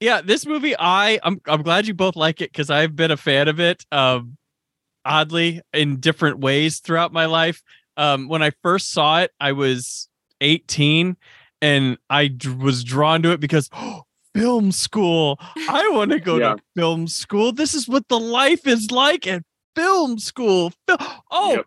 Yeah, 0.00 0.20
this 0.20 0.46
movie, 0.46 0.74
I 0.78 1.18
I'm 1.22 1.40
I'm 1.46 1.62
glad 1.62 1.86
you 1.86 1.94
both 1.94 2.14
like 2.16 2.40
it 2.40 2.52
because 2.52 2.70
I've 2.70 2.94
been 2.94 3.10
a 3.10 3.16
fan 3.16 3.48
of 3.48 3.58
it. 3.60 3.84
Um, 3.90 4.36
oddly 5.04 5.60
in 5.72 6.00
different 6.00 6.38
ways 6.38 6.80
throughout 6.80 7.12
my 7.12 7.26
life. 7.26 7.62
Um, 7.96 8.28
when 8.28 8.42
I 8.42 8.50
first 8.62 8.90
saw 8.92 9.20
it, 9.20 9.32
I 9.40 9.52
was 9.52 10.08
18 10.40 11.16
and 11.62 11.98
I 12.10 12.28
d- 12.28 12.48
was 12.50 12.84
drawn 12.84 13.22
to 13.22 13.30
it 13.32 13.40
because 13.40 13.70
film 14.34 14.70
school. 14.70 15.38
I 15.68 15.88
want 15.92 16.10
to 16.12 16.20
go 16.20 16.36
Yeah. 16.36 16.54
to 16.54 16.62
film 16.76 17.08
school. 17.08 17.52
This 17.52 17.74
is 17.74 17.88
what 17.88 18.06
the 18.08 18.20
life 18.20 18.66
is 18.66 18.90
like 18.90 19.26
at 19.26 19.42
film 19.74 20.18
school. 20.18 20.72
Oh, 21.30 21.54
Yep. 21.56 21.66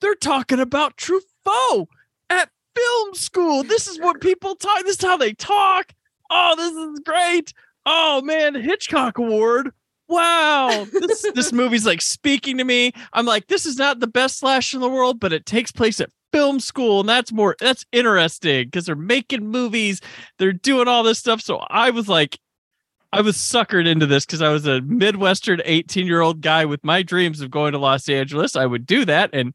they're 0.00 0.14
talking 0.16 0.60
about 0.60 0.96
Truffaut 0.98 1.86
at 2.28 2.50
film 2.76 3.14
school. 3.14 3.62
This 3.62 3.86
is 3.86 3.98
what 4.00 4.20
people 4.20 4.54
talk. 4.56 4.82
This 4.84 4.96
is 4.96 5.02
how 5.04 5.16
they 5.16 5.32
talk. 5.32 5.92
Oh, 6.30 6.54
this 6.56 6.72
is 6.72 7.00
great. 7.04 7.52
Oh 7.86 8.22
man, 8.22 8.54
Hitchcock 8.54 9.18
Award. 9.18 9.72
Wow, 10.08 10.86
this 10.92 11.24
this 11.34 11.52
movie's 11.52 11.86
like 11.86 12.02
speaking 12.02 12.58
to 12.58 12.64
me. 12.64 12.92
I'm 13.12 13.26
like, 13.26 13.46
this 13.46 13.64
is 13.64 13.76
not 13.76 14.00
the 14.00 14.06
best 14.06 14.38
slash 14.38 14.74
in 14.74 14.80
the 14.80 14.88
world, 14.88 15.20
but 15.20 15.32
it 15.32 15.46
takes 15.46 15.70
place 15.70 16.00
at 16.00 16.10
film 16.32 16.60
school, 16.60 17.00
and 17.00 17.08
that's 17.08 17.32
more 17.32 17.56
that's 17.60 17.86
interesting 17.92 18.64
because 18.64 18.86
they're 18.86 18.96
making 18.96 19.46
movies, 19.46 20.00
they're 20.38 20.52
doing 20.52 20.88
all 20.88 21.02
this 21.02 21.18
stuff. 21.18 21.40
So 21.40 21.58
I 21.70 21.90
was 21.90 22.08
like, 22.08 22.38
I 23.12 23.20
was 23.20 23.36
suckered 23.36 23.86
into 23.86 24.06
this 24.06 24.24
because 24.26 24.42
I 24.42 24.50
was 24.50 24.66
a 24.66 24.80
Midwestern 24.82 25.62
18 25.64 26.06
year 26.06 26.20
old 26.20 26.40
guy 26.40 26.64
with 26.64 26.84
my 26.84 27.02
dreams 27.02 27.40
of 27.40 27.50
going 27.50 27.72
to 27.72 27.78
Los 27.78 28.08
Angeles. 28.08 28.56
I 28.56 28.66
would 28.66 28.86
do 28.86 29.04
that, 29.04 29.30
and 29.32 29.54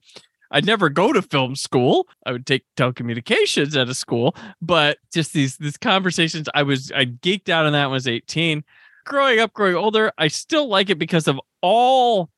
I'd 0.52 0.66
never 0.66 0.89
go 0.89 1.14
to 1.14 1.22
film 1.22 1.56
school. 1.56 2.08
I 2.26 2.32
would 2.32 2.46
take 2.46 2.64
telecommunications 2.78 3.80
at 3.80 3.89
a 3.89 3.93
school, 3.93 4.36
but 4.62 4.98
just 5.14 5.34
these 5.34 5.58
these 5.58 5.78
conversations, 5.78 6.48
I 6.54 6.64
was 6.64 6.91
I 6.91 7.06
geeked 7.06 7.50
out 7.50 7.66
on 7.66 7.74
that 7.74 7.86
when 7.86 7.93
I 7.93 7.93
was 7.93 8.08
18 8.08 8.64
growing 9.06 9.39
up, 9.39 9.54
growing 9.54 9.76
older, 9.76 10.12
I 10.18 10.28
still 10.28 10.68
like 10.68 10.89
it 10.89 11.00
because 11.00 11.28
of 11.28 11.39
all 11.62 12.30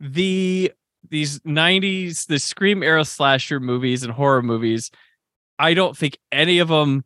the 0.00 0.72
these 1.10 1.40
90s, 1.40 2.26
the 2.26 2.38
Scream 2.38 2.82
era 2.82 3.04
slasher 3.04 3.60
movies 3.60 4.02
and 4.02 4.12
horror 4.12 4.42
movies. 4.42 4.90
I 5.58 5.74
don't 5.74 5.96
think 5.96 6.18
any 6.32 6.60
of 6.60 6.68
them 6.68 7.04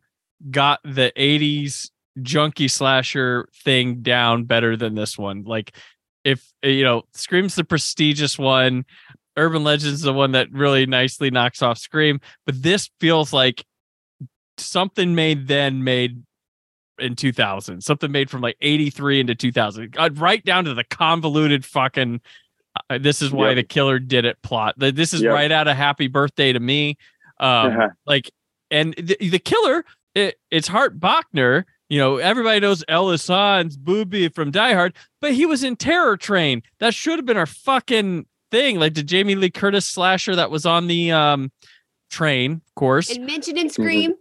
got 0.49 0.79
the 0.83 1.11
80s 1.17 1.89
junkie 2.21 2.69
slasher 2.69 3.49
thing 3.63 4.01
down 4.01 4.45
better 4.45 4.77
than 4.77 4.95
this 4.95 5.17
one. 5.17 5.43
Like, 5.43 5.75
if 6.23 6.51
you 6.63 6.83
know, 6.83 7.03
Scream's 7.13 7.55
the 7.55 7.63
prestigious 7.63 8.39
one, 8.39 8.85
Urban 9.39 9.63
Legends 9.63 9.99
is 9.99 10.01
the 10.01 10.13
one 10.13 10.33
that 10.33 10.51
really 10.51 10.85
nicely 10.85 11.31
knocks 11.31 11.61
off 11.61 11.77
Scream, 11.77 12.19
but 12.45 12.61
this 12.61 12.89
feels 12.99 13.33
like 13.33 13.63
something 14.57 15.15
made 15.15 15.47
then 15.47 15.83
made 15.83 16.23
in 16.99 17.15
2000 17.15 17.81
something 17.81 18.11
made 18.11 18.29
from 18.29 18.41
like 18.41 18.57
83 18.59 19.21
into 19.21 19.33
2000 19.33 19.95
uh, 19.97 20.09
right 20.15 20.43
down 20.43 20.65
to 20.65 20.73
the 20.73 20.83
convoluted 20.83 21.63
fucking 21.63 22.19
uh, 22.89 22.97
this 22.97 23.21
is 23.21 23.31
why 23.31 23.47
Yep. 23.49 23.55
the 23.55 23.63
killer 23.63 23.99
did 23.99 24.25
it 24.25 24.41
plot 24.41 24.75
this 24.77 25.13
is 25.13 25.21
Yep. 25.21 25.33
right 25.33 25.49
out 25.49 25.69
of 25.69 25.77
happy 25.77 26.07
birthday 26.07 26.51
to 26.51 26.59
me 26.59 26.97
um 27.39 27.71
Uh-huh. 27.71 27.87
like 28.05 28.29
and 28.69 28.93
the, 28.95 29.15
the 29.29 29.39
killer 29.39 29.85
it, 30.13 30.35
it's 30.51 30.67
hart 30.67 30.99
bochner 30.99 31.63
you 31.87 31.97
know 31.97 32.17
everybody 32.17 32.59
knows 32.59 32.83
ellis 32.89 33.27
Hans 33.27 33.77
booby 33.77 34.27
from 34.27 34.51
die 34.51 34.73
hard 34.73 34.93
but 35.21 35.33
he 35.33 35.45
was 35.45 35.63
in 35.63 35.77
terror 35.77 36.17
train 36.17 36.63
that 36.81 36.93
should 36.93 37.17
have 37.17 37.25
been 37.25 37.37
our 37.37 37.45
fucking 37.45 38.25
thing 38.51 38.79
like 38.79 38.93
the 38.95 39.03
jamie 39.03 39.35
lee 39.35 39.49
curtis 39.49 39.85
slasher 39.85 40.35
that 40.35 40.49
was 40.51 40.65
on 40.65 40.87
the 40.87 41.11
um 41.11 41.51
train 42.09 42.53
of 42.53 42.75
course 42.75 43.09
and 43.15 43.25
mentioned 43.25 43.57
in 43.57 43.69
Scream. 43.69 44.13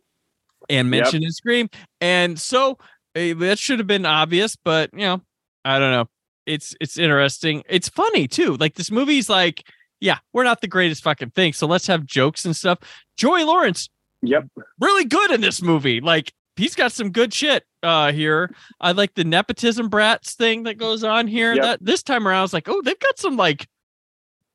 and 0.68 0.86
Yep. 0.88 1.02
mentioned 1.02 1.24
in 1.24 1.30
Scream. 1.32 1.70
And 2.00 2.38
so 2.38 2.76
eh, 3.14 3.32
that 3.34 3.58
should 3.58 3.78
have 3.78 3.86
been 3.88 4.04
obvious, 4.04 4.54
but 4.56 4.90
you 4.92 5.00
know, 5.00 5.22
I 5.64 5.78
don't 5.78 5.92
know. 5.92 6.08
It's 6.44 6.74
it's 6.80 6.98
interesting. 6.98 7.62
It's 7.68 7.88
funny 7.88 8.28
too. 8.28 8.56
Like 8.56 8.74
this 8.74 8.90
movie's 8.90 9.30
like, 9.30 9.62
yeah, 10.00 10.18
we're 10.34 10.44
not 10.44 10.60
the 10.60 10.66
greatest 10.68 11.02
fucking 11.02 11.30
thing, 11.30 11.52
so 11.54 11.66
let's 11.66 11.86
have 11.86 12.04
jokes 12.04 12.44
and 12.44 12.54
stuff. 12.54 12.78
Joey 13.16 13.44
Lawrence, 13.44 13.88
Yep. 14.22 14.44
really 14.80 15.04
good 15.06 15.30
in 15.30 15.40
this 15.40 15.62
movie. 15.62 16.00
Like 16.02 16.32
he's 16.56 16.74
got 16.74 16.92
some 16.92 17.10
good 17.10 17.32
shit 17.32 17.64
uh 17.82 18.12
here. 18.12 18.54
I 18.80 18.92
like 18.92 19.14
the 19.14 19.24
nepotism 19.24 19.88
brats 19.88 20.34
thing 20.34 20.64
that 20.64 20.76
goes 20.76 21.02
on 21.04 21.26
here. 21.28 21.54
Yep. 21.54 21.62
That 21.62 21.78
this 21.84 22.02
time 22.02 22.28
around 22.28 22.40
I 22.40 22.42
was 22.42 22.52
like, 22.52 22.68
oh, 22.68 22.82
they've 22.82 22.98
got 22.98 23.18
some 23.18 23.36
like 23.38 23.66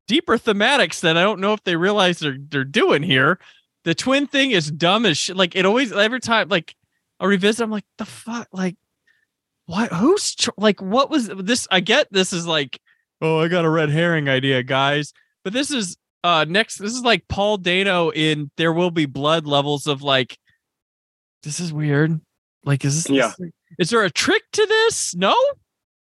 deeper 0.07 0.37
thematics 0.37 0.99
that 1.01 1.17
I 1.17 1.23
don't 1.23 1.39
know 1.39 1.53
if 1.53 1.63
they 1.63 1.75
realize 1.75 2.19
they're 2.19 2.37
they're 2.39 2.63
doing 2.63 3.03
here. 3.03 3.39
The 3.83 3.95
twin 3.95 4.27
thing 4.27 4.51
is 4.51 4.71
dumb 4.71 5.05
as 5.05 5.17
shit. 5.17 5.35
Like 5.35 5.55
it 5.55 5.65
always 5.65 5.91
every 5.91 6.19
time 6.19 6.49
like 6.49 6.75
I 7.19 7.25
revisit, 7.25 7.63
I'm 7.63 7.71
like, 7.71 7.85
the 7.97 8.05
fuck, 8.05 8.47
like 8.51 8.75
what 9.65 9.91
who's 9.93 10.35
like 10.57 10.81
what 10.81 11.09
was 11.09 11.27
this? 11.29 11.67
I 11.71 11.79
get 11.79 12.07
this 12.11 12.33
is 12.33 12.45
like, 12.47 12.79
oh, 13.21 13.39
I 13.39 13.47
got 13.47 13.65
a 13.65 13.69
red 13.69 13.89
herring 13.89 14.29
idea, 14.29 14.63
guys. 14.63 15.13
But 15.43 15.53
this 15.53 15.71
is 15.71 15.97
uh 16.23 16.45
next 16.47 16.77
this 16.77 16.93
is 16.93 17.01
like 17.03 17.27
Paul 17.27 17.57
Dano 17.57 18.09
in 18.09 18.51
There 18.57 18.73
Will 18.73 18.91
Be 18.91 19.05
Blood 19.05 19.45
levels 19.45 19.87
of 19.87 20.01
like 20.01 20.37
this 21.43 21.59
is 21.59 21.73
weird. 21.73 22.19
Like 22.65 22.85
is 22.85 23.03
this 23.03 23.09
Yeah. 23.09 23.31
is 23.79 23.89
there 23.89 24.03
a 24.03 24.09
trick 24.09 24.43
to 24.53 24.65
this? 24.65 25.13
No? 25.15 25.35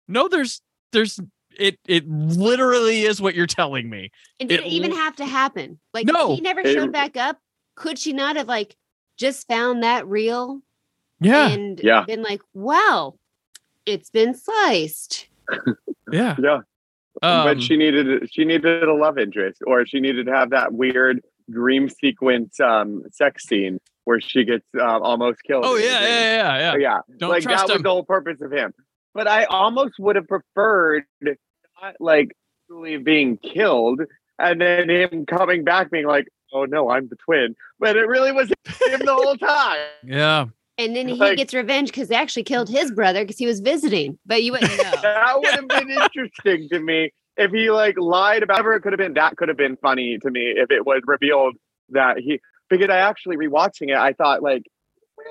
No, 0.08 0.26
there's 0.26 0.60
there's 0.92 1.20
it 1.58 1.78
it 1.86 2.08
literally 2.08 3.02
is 3.02 3.20
what 3.20 3.34
you're 3.34 3.46
telling 3.46 3.88
me. 3.90 4.10
And 4.38 4.48
did 4.48 4.60
It 4.60 4.66
it, 4.66 4.68
even 4.72 4.92
have 4.92 5.16
to 5.16 5.24
happen? 5.26 5.78
Like 5.92 6.06
No. 6.06 6.34
he 6.34 6.40
never 6.40 6.60
It- 6.60 6.74
showed 6.74 6.92
back 6.92 7.16
up. 7.16 7.38
Could 7.76 7.98
she 7.98 8.12
not 8.12 8.36
have 8.36 8.48
like 8.48 8.76
just 9.16 9.46
found 9.48 9.82
that 9.82 10.06
real 10.06 10.60
Yeah. 11.20 11.48
and 11.50 11.80
Yeah. 11.82 12.04
been 12.04 12.22
like, 12.22 12.42
wow, 12.54 13.14
it's 13.86 14.10
been 14.10 14.34
sliced. 14.34 15.28
yeah. 16.12 16.36
Yeah. 16.38 16.60
Um, 17.22 17.44
but 17.44 17.62
she 17.62 17.76
needed 17.76 18.32
she 18.32 18.44
needed 18.44 18.84
a 18.84 18.94
love 18.94 19.18
interest, 19.18 19.62
or 19.66 19.84
she 19.84 20.00
needed 20.00 20.26
to 20.26 20.32
have 20.32 20.50
that 20.50 20.72
weird 20.72 21.20
dream 21.50 21.88
sequence 21.88 22.60
um 22.60 23.02
sex 23.10 23.44
scene 23.46 23.78
where 24.04 24.20
she 24.20 24.44
gets 24.44 24.64
uh, 24.78 24.98
almost 25.00 25.42
killed. 25.42 25.64
Oh 25.66 25.76
yeah, 25.76 26.00
yeah, 26.00 26.00
yeah, 26.00 26.58
yeah. 26.58 26.76
yeah. 26.78 26.98
Don't 27.18 27.30
like 27.30 27.42
trust 27.42 27.66
that 27.66 27.72
was 27.74 27.82
the 27.82 27.90
whole 27.90 28.04
purpose 28.04 28.40
of 28.40 28.52
him. 28.52 28.72
But 29.14 29.26
I 29.26 29.44
almost 29.44 29.94
would 29.98 30.16
have 30.16 30.28
preferred 30.28 31.04
not 31.22 31.94
like 32.00 32.30
truly 32.68 32.96
being 32.98 33.36
killed 33.38 34.02
and 34.38 34.60
then 34.60 34.88
him 34.88 35.26
coming 35.26 35.64
back 35.64 35.90
being 35.90 36.06
like, 36.06 36.28
"Oh 36.52 36.64
no, 36.64 36.90
I'm 36.90 37.08
the 37.08 37.16
twin," 37.16 37.54
but 37.78 37.96
it 37.96 38.06
really 38.06 38.32
was 38.32 38.48
him 38.48 39.00
the 39.04 39.14
whole 39.14 39.36
time. 39.36 39.78
Yeah. 40.04 40.46
And 40.78 40.96
then 40.96 41.08
he 41.08 41.14
Like- 41.14 41.36
gets 41.36 41.52
revenge 41.52 41.90
because 41.90 42.08
they 42.08 42.14
actually 42.14 42.44
killed 42.44 42.70
his 42.70 42.90
brother 42.90 43.22
because 43.22 43.36
he 43.36 43.44
was 43.46 43.60
visiting. 43.60 44.18
But 44.24 44.42
you 44.42 44.52
wouldn't 44.52 44.70
know. 44.78 44.92
That 45.02 45.34
would 45.38 45.50
have 45.50 45.68
been 45.68 45.90
interesting 45.90 46.68
to 46.70 46.78
me 46.80 47.10
if 47.36 47.50
he 47.50 47.70
like 47.70 47.96
lied 47.98 48.42
about 48.42 48.54
whatever 48.54 48.74
it 48.74 48.80
could 48.82 48.92
have 48.92 48.98
been. 48.98 49.12
That 49.14 49.36
could 49.36 49.48
have 49.48 49.58
been 49.58 49.76
funny 49.76 50.16
to 50.22 50.30
me 50.30 50.54
if 50.56 50.70
it 50.70 50.86
was 50.86 51.02
revealed 51.06 51.56
that 51.90 52.18
he. 52.18 52.40
Because 52.70 52.88
I 52.88 52.98
actually 52.98 53.36
rewatching 53.36 53.90
it, 53.90 53.96
I 53.96 54.12
thought 54.14 54.42
like, 54.42 54.62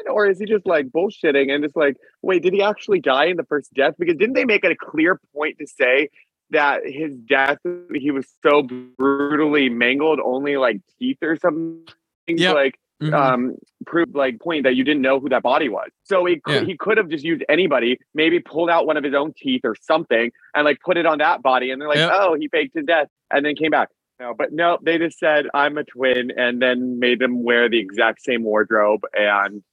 "Man, 0.06 0.14
or 0.14 0.28
is 0.28 0.40
he 0.40 0.46
just 0.46 0.66
like 0.66 0.88
bullshitting 0.88 1.52
and 1.52 1.64
just 1.64 1.76
like, 1.76 1.98
wait, 2.22 2.44
did 2.44 2.54
he 2.54 2.62
actually 2.62 3.00
die 3.00 3.26
in 3.26 3.38
the 3.38 3.44
first 3.44 3.74
death? 3.74 3.96
Because 3.98 4.16
didn't 4.18 4.34
they 4.36 4.46
make 4.46 4.64
it 4.64 4.72
a 4.72 4.76
clear 4.76 5.20
point 5.34 5.58
to 5.60 5.68
say 5.68 6.10
that 6.52 6.82
his 6.86 7.14
death 7.28 7.58
he 7.94 8.12
was 8.12 8.28
so 8.44 8.64
brutally 8.64 9.70
mangled, 9.70 10.20
only 10.24 10.58
like 10.58 10.82
teeth 11.00 11.18
or 11.22 11.36
something? 11.38 11.86
Yep. 12.28 12.56
Like 12.56 12.80
Mhm. 13.02 13.14
um 13.14 13.56
proved 13.86 14.14
like 14.14 14.40
point 14.42 14.64
that 14.64 14.76
you 14.76 14.84
didn't 14.84 15.02
know 15.02 15.20
who 15.22 15.30
that 15.30 15.42
body 15.42 15.70
was. 15.70 15.90
So 16.04 16.26
he 16.26 16.40
could, 16.42 16.54
Yeah. 16.56 16.66
he 16.66 16.76
could 16.78 16.98
have 16.98 17.08
just 17.08 17.24
used 17.24 17.44
anybody, 17.48 17.98
maybe 18.14 18.40
pulled 18.40 18.70
out 18.70 18.86
one 18.86 18.98
of 18.98 19.06
his 19.06 19.14
own 19.14 19.32
teeth 19.38 19.62
or 19.64 19.74
something 19.82 20.32
and 20.54 20.66
like 20.66 20.80
put 20.82 20.98
it 20.98 21.06
on 21.06 21.18
that 21.20 21.42
body 21.42 21.72
and 21.72 21.82
they're 21.82 21.88
like, 21.88 21.98
Yep. 21.98 22.12
"Oh, 22.14 22.34
he 22.36 22.50
faked 22.50 22.76
his 22.76 22.86
death." 22.86 23.08
And 23.32 23.46
then 23.46 23.56
came 23.56 23.72
back. 23.72 23.88
No, 24.20 24.34
but 24.34 24.52
no, 24.52 24.78
they 24.82 24.98
just 24.98 25.18
said 25.18 25.48
I'm 25.54 25.78
a 25.78 25.86
twin 25.86 26.32
and 26.36 26.62
then 26.62 27.00
made 27.00 27.20
them 27.20 27.42
wear 27.42 27.70
the 27.70 27.80
exact 27.80 28.22
same 28.22 28.44
wardrobe 28.44 29.06
and 29.14 29.64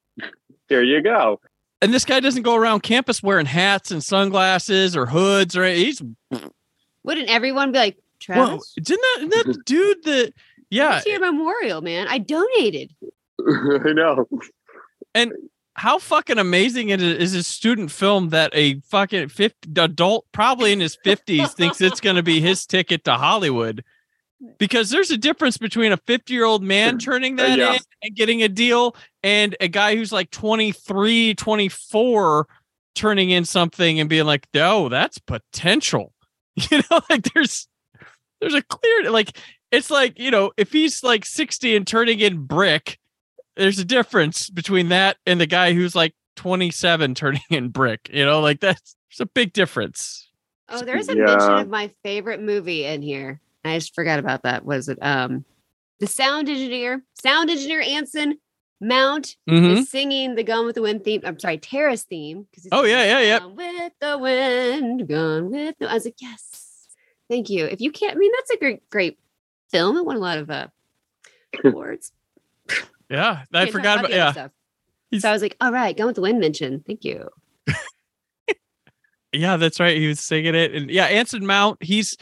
there 0.69 0.83
you 0.83 1.01
go. 1.03 1.41
and 1.83 1.93
this 1.95 2.05
guy 2.05 2.21
doesn't 2.21 2.43
go 2.43 2.55
around 2.55 2.83
campus 2.83 3.23
wearing 3.23 3.47
hats 3.47 3.91
and 3.91 4.03
sunglasses 4.03 4.97
or 4.97 5.07
hoods 5.07 5.57
or 5.57 5.65
he's 5.67 6.03
Wouldn't 7.05 7.29
everyone 7.29 7.73
be 7.73 7.79
like, 7.79 7.97
Well, 8.29 8.47
Travis? 8.47 8.75
didn't 8.75 9.01
that, 9.03 9.17
isn't 9.19 9.47
that 9.55 9.63
dude 9.67 10.03
that 10.05 10.33
yeah 10.71 10.97
It's 10.99 11.07
your 11.07 11.21
memorial, 11.21 11.81
man. 11.83 12.09
I 12.09 12.19
donated. 12.19 12.95
I 13.41 13.93
know. 13.93 14.27
and 15.15 15.33
how 15.75 15.99
fucking 15.99 16.39
amazing 16.39 16.89
it 16.89 17.03
is, 17.03 17.19
is 17.19 17.35
a 17.35 17.43
student 17.43 17.91
film 17.91 18.31
that 18.31 18.51
a 18.55 18.81
fucking 18.81 19.29
50 19.29 19.79
adult 19.81 20.25
probably 20.33 20.73
in 20.73 20.81
his 20.81 20.97
50s 21.05 21.53
thinks 21.53 21.81
it's 21.83 22.01
going 22.01 22.17
to 22.17 22.23
be 22.23 22.41
his 22.41 22.65
ticket 22.67 23.05
to 23.05 23.13
hollywood 23.15 23.85
because 24.59 24.91
there's 24.91 25.11
a 25.11 25.17
difference 25.17 25.57
between 25.57 25.93
a 25.93 25.97
50 25.97 26.33
year 26.33 26.45
old 26.45 26.63
man 26.63 26.99
turning 26.99 27.39
uh, 27.39 27.45
that 27.45 27.59
yeah. 27.59 27.73
in 27.75 27.79
and 28.03 28.15
getting 28.15 28.43
a 28.43 28.49
deal 28.49 28.95
and 29.23 29.57
a 29.61 29.69
guy 29.69 29.97
who's 29.97 30.13
like 30.13 30.31
23 30.31 31.35
24 31.35 32.47
turning 32.95 33.31
in 33.31 33.45
something 33.45 34.01
and 34.01 34.09
being 34.09 34.27
like 34.27 34.47
oh 34.55 34.89
that's 34.89 35.19
potential 35.19 36.13
you 36.55 36.79
know 36.79 37.01
like 37.09 37.23
there's 37.35 37.69
there's 38.41 38.55
a 38.55 38.63
clear 38.63 39.11
like 39.11 39.39
it's 39.73 39.91
like 39.91 40.19
you 40.19 40.31
know 40.31 40.53
if 40.57 40.73
he's 40.73 41.03
like 41.03 41.25
60 41.25 41.77
and 41.77 41.87
turning 41.87 42.21
in 42.21 42.45
brick 42.45 42.99
there's 43.57 43.79
a 43.79 43.85
difference 43.85 44.51
between 44.51 44.91
that 44.91 45.17
and 45.27 45.41
the 45.41 45.47
guy 45.47 45.73
who's 45.73 45.95
like 45.95 46.15
27 46.37 47.15
turning 47.15 47.41
in 47.51 47.69
brick 47.71 48.11
you 48.13 48.25
know 48.25 48.41
like 48.41 48.61
that's 48.61 48.97
there's 49.11 49.21
a 49.21 49.27
big 49.27 49.53
difference 49.53 50.27
Oh, 50.69 50.83
there's 50.83 51.09
a 51.09 51.15
mention 51.15 51.53
of 51.53 51.69
my 51.69 51.93
favorite 52.03 52.43
movie 52.43 52.85
in 52.85 53.03
here. 53.03 53.41
I 53.69 53.79
just 53.79 53.95
forgot 53.95 54.19
about 54.19 54.43
that. 54.45 54.65
Was 54.65 54.89
it 54.89 54.99
um 55.03 55.45
the 56.01 56.07
sound 56.07 56.49
engineer, 56.49 57.03
sound 57.21 57.51
engineer 57.51 57.81
Anson 57.81 58.39
Mount 58.81 59.37
Mhm. 59.49 59.79
is 59.79 59.89
singing 59.91 60.35
the 60.35 60.43
Gone 60.43 60.67
with 60.67 60.75
the 60.75 60.83
Wind 60.83 61.03
theme. 61.05 61.23
I'm 61.25 61.39
sorry, 61.39 61.57
Tara's 61.57 62.03
theme. 62.03 62.47
Oh, 62.71 62.85
yeah, 62.85 63.05
yeah, 63.05 63.21
yeah. 63.21 63.39
Gone 63.39 63.57
with 63.57 63.93
the 64.01 64.19
wind, 64.19 65.09
gone 65.09 65.51
with 65.51 65.75
the. 65.79 65.89
I 65.91 65.95
was 65.95 66.05
like, 66.05 66.17
yes, 66.21 66.87
thank 67.31 67.49
you. 67.49 67.65
If 67.65 67.81
you 67.81 67.91
can't, 67.91 68.13
I 68.15 68.19
mean, 68.19 68.31
that's 68.37 68.51
a 68.51 68.59
great, 68.59 68.91
great 68.91 69.19
film. 69.71 69.97
It 69.97 70.05
won 70.05 70.17
a 70.17 70.21
lot 70.21 70.37
of 70.37 70.51
uh, 70.51 70.67
awards. 71.65 72.13
yeah 73.09 73.45
i 73.55 73.61
Can't 73.61 73.73
forgot 73.73 74.01
about 74.01 74.11
the 74.11 74.19
other 74.19 74.27
yeah 74.27 74.33
stuff. 74.33 74.51
He's- 75.11 75.23
So 75.23 75.31
I 75.31 75.33
was 75.33 75.41
like, 75.41 75.57
all 75.63 75.73
right, 75.73 75.97
Gone 75.97 76.09
with 76.09 76.17
the 76.17 76.21
Wind 76.23 76.39
mention. 76.41 76.85
Thank 76.87 77.03
you. 77.05 77.31
yeah 79.33 79.57
that's 79.57 79.81
right 79.81 79.97
he 79.97 80.07
was 80.09 80.21
singing 80.21 80.55
it 80.55 80.75
and 80.75 80.91
yeah 80.91 81.05
anson 81.07 81.45
mount 81.45 81.83
he's 81.83 82.17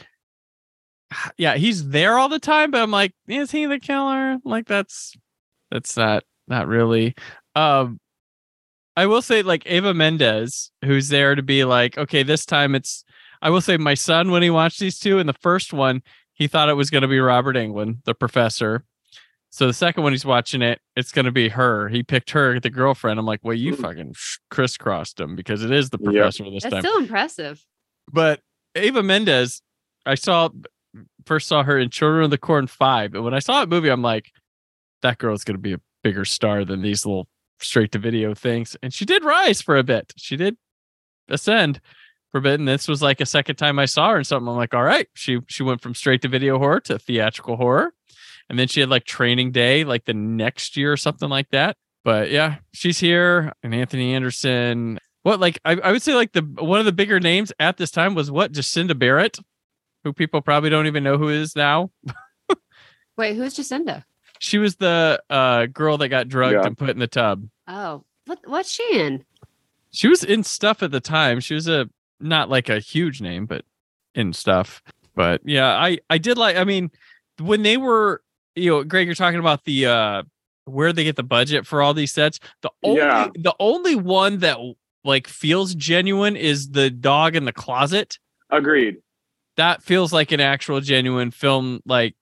yeah 1.37 1.55
he's 1.55 1.89
there 1.89 2.17
all 2.17 2.29
the 2.29 2.39
time 2.39 2.71
but 2.71 2.81
i'm 2.81 2.91
like 2.91 3.13
is 3.27 3.51
he 3.51 3.65
the 3.65 3.79
killer 3.79 4.37
like 4.43 4.65
that's 4.67 5.15
that's 5.71 5.95
not 5.97 6.23
not 6.47 6.67
really 6.67 7.13
um 7.55 7.99
i 8.95 9.05
will 9.05 9.21
say 9.21 9.41
like 9.41 9.65
eva 9.65 9.93
mendes 9.93 10.71
who's 10.83 11.09
there 11.09 11.35
to 11.35 11.41
be 11.43 11.63
like 11.63 11.97
okay 11.97 12.23
this 12.23 12.45
time 12.45 12.75
it's 12.75 13.03
i 13.41 13.49
will 13.49 13.61
say 13.61 13.77
my 13.77 13.93
son 13.93 14.31
when 14.31 14.43
he 14.43 14.49
watched 14.49 14.79
these 14.79 14.99
two 14.99 15.19
in 15.19 15.27
the 15.27 15.33
first 15.33 15.73
one 15.73 16.01
he 16.33 16.47
thought 16.47 16.69
it 16.69 16.73
was 16.75 16.89
going 16.89 17.01
to 17.01 17.07
be 17.07 17.19
robert 17.19 17.55
englund 17.55 17.97
the 18.05 18.13
professor 18.15 18.83
so 19.49 19.67
the 19.67 19.73
second 19.73 20.03
one 20.03 20.11
he's 20.11 20.25
watching 20.25 20.61
it 20.61 20.79
it's 20.97 21.11
going 21.13 21.25
to 21.25 21.31
be 21.31 21.47
her 21.49 21.87
he 21.89 22.03
picked 22.03 22.31
her 22.31 22.59
the 22.59 22.69
girlfriend 22.69 23.19
i'm 23.19 23.25
like 23.25 23.39
well 23.43 23.55
you 23.55 23.73
Hmm. 23.75 23.81
fucking 23.81 24.15
crisscrossed 24.51 25.19
him 25.19 25.35
because 25.35 25.63
it 25.63 25.71
is 25.71 25.89
the 25.89 25.97
Yeah. 26.01 26.11
professor 26.11 26.43
this 26.51 26.63
That's 26.63 26.73
time 26.73 26.81
still 26.83 26.97
impressive. 26.97 27.65
but 28.11 28.41
Eva 28.77 29.01
Mendes, 29.01 29.61
I 30.05 30.15
saw 30.15 30.49
first 31.25 31.47
saw 31.47 31.63
her 31.63 31.77
in 31.77 31.89
Children 31.89 32.25
of 32.25 32.31
the 32.31 32.37
Corn 32.37 32.67
Five, 32.67 33.13
and 33.13 33.23
when 33.23 33.33
I 33.33 33.39
saw 33.39 33.59
that 33.59 33.69
movie, 33.69 33.89
I'm 33.89 34.01
like, 34.01 34.31
that 35.01 35.17
girl's 35.17 35.43
gonna 35.43 35.59
be 35.59 35.73
a 35.73 35.81
bigger 36.03 36.25
star 36.25 36.65
than 36.65 36.81
these 36.81 37.05
little 37.05 37.27
straight 37.59 37.91
to 37.93 37.99
video 37.99 38.33
things. 38.33 38.75
And 38.83 38.93
she 38.93 39.05
did 39.05 39.23
rise 39.23 39.61
for 39.61 39.77
a 39.77 39.83
bit. 39.83 40.13
She 40.17 40.37
did 40.37 40.57
ascend 41.29 41.81
for 42.31 42.39
a 42.39 42.41
bit, 42.41 42.59
and 42.59 42.67
this 42.67 42.87
was 42.87 43.01
like 43.01 43.21
a 43.21 43.25
second 43.25 43.55
time 43.55 43.79
I 43.79 43.85
saw 43.85 44.09
her 44.09 44.17
and 44.17 44.27
something. 44.27 44.47
I'm 44.47 44.55
like, 44.55 44.73
all 44.73 44.83
right, 44.83 45.07
she 45.13 45.39
she 45.47 45.63
went 45.63 45.81
from 45.81 45.95
straight 45.95 46.21
to 46.23 46.27
video 46.27 46.59
horror 46.59 46.79
to 46.81 46.99
theatrical 46.99 47.55
horror, 47.55 47.93
and 48.49 48.59
then 48.59 48.67
she 48.67 48.81
had 48.81 48.89
like 48.89 49.05
Training 49.05 49.51
Day 49.51 49.83
like 49.83 50.05
the 50.05 50.13
next 50.13 50.77
year 50.77 50.91
or 50.91 50.97
something 50.97 51.29
like 51.29 51.49
that. 51.51 51.77
But 52.03 52.29
yeah, 52.29 52.57
she's 52.73 52.99
here, 52.99 53.53
and 53.63 53.73
Anthony 53.73 54.13
Anderson. 54.13 54.99
What 55.23 55.39
like 55.39 55.59
I, 55.65 55.71
I 55.73 55.91
would 55.91 56.03
say 56.03 56.13
like 56.13 56.33
the 56.33 56.41
one 56.41 56.79
of 56.79 56.85
the 56.85 56.91
bigger 56.91 57.19
names 57.19 57.51
at 57.59 57.77
this 57.77 57.89
time 57.89 58.13
was 58.13 58.29
what 58.29 58.51
Jacinda 58.51 58.97
Barrett, 58.97 59.39
who 60.05 60.13
people 60.13 60.39
probably 60.41 60.69
don't 60.69 60.85
even 60.87 61.03
know 61.03 61.17
who 61.17 61.27
is 61.29 61.55
now. 61.55 61.89
Wait, 63.17 63.35
who's 63.35 63.55
Jacinda? 63.55 64.03
She 64.39 64.57
was 64.57 64.75
the 64.75 65.21
uh 65.29 65.65
girl 65.67 65.97
that 65.97 66.09
got 66.09 66.27
drugged 66.29 66.53
Yeah. 66.53 66.65
and 66.65 66.77
put 66.77 66.89
in 66.91 66.99
the 66.99 67.07
tub. 67.07 67.47
Oh, 67.67 68.03
what 68.25 68.39
what's 68.45 68.71
she 68.71 68.87
in? 68.99 69.25
She 69.91 70.07
was 70.07 70.23
in 70.23 70.43
stuff 70.43 70.83
at 70.83 70.91
the 70.91 70.99
time. 70.99 71.39
She 71.39 71.53
was 71.55 71.67
a 71.67 71.89
not 72.19 72.49
like 72.49 72.69
a 72.69 72.79
huge 72.79 73.19
name, 73.21 73.45
but 73.45 73.65
in 74.13 74.31
stuff. 74.33 74.83
But 75.15 75.41
yeah, 75.45 75.69
I 75.75 75.97
I 76.09 76.17
did 76.19 76.37
like. 76.37 76.57
I 76.57 76.65
mean, 76.65 76.91
when 77.39 77.63
they 77.63 77.77
were, 77.77 78.21
you 78.55 78.69
know, 78.69 78.83
Greg, 78.83 79.07
you're 79.07 79.15
talking 79.15 79.39
about 79.39 79.63
the 79.63 79.87
uh 79.87 80.23
where 80.65 80.91
they 80.93 81.03
get 81.05 81.15
the 81.15 81.23
budget 81.23 81.65
for 81.65 81.81
all 81.81 81.93
these 81.93 82.11
sets. 82.11 82.39
The 82.61 82.69
only 82.83 82.99
Yeah. 83.01 83.29
the 83.35 83.55
only 83.59 83.95
one 83.95 84.39
that 84.39 84.57
like 85.05 85.27
feels 85.27 85.73
genuine 85.75 86.35
is 86.35 86.71
the 86.71 86.89
dog 86.89 87.35
in 87.35 87.45
the 87.45 87.53
closet. 87.53 88.19
Agreed. 88.51 88.97
That 89.57 89.83
feels 89.83 90.13
like 90.13 90.31
an 90.31 90.39
actual 90.39 90.81
genuine 90.81 91.31
film 91.31 91.81
like 91.85 92.15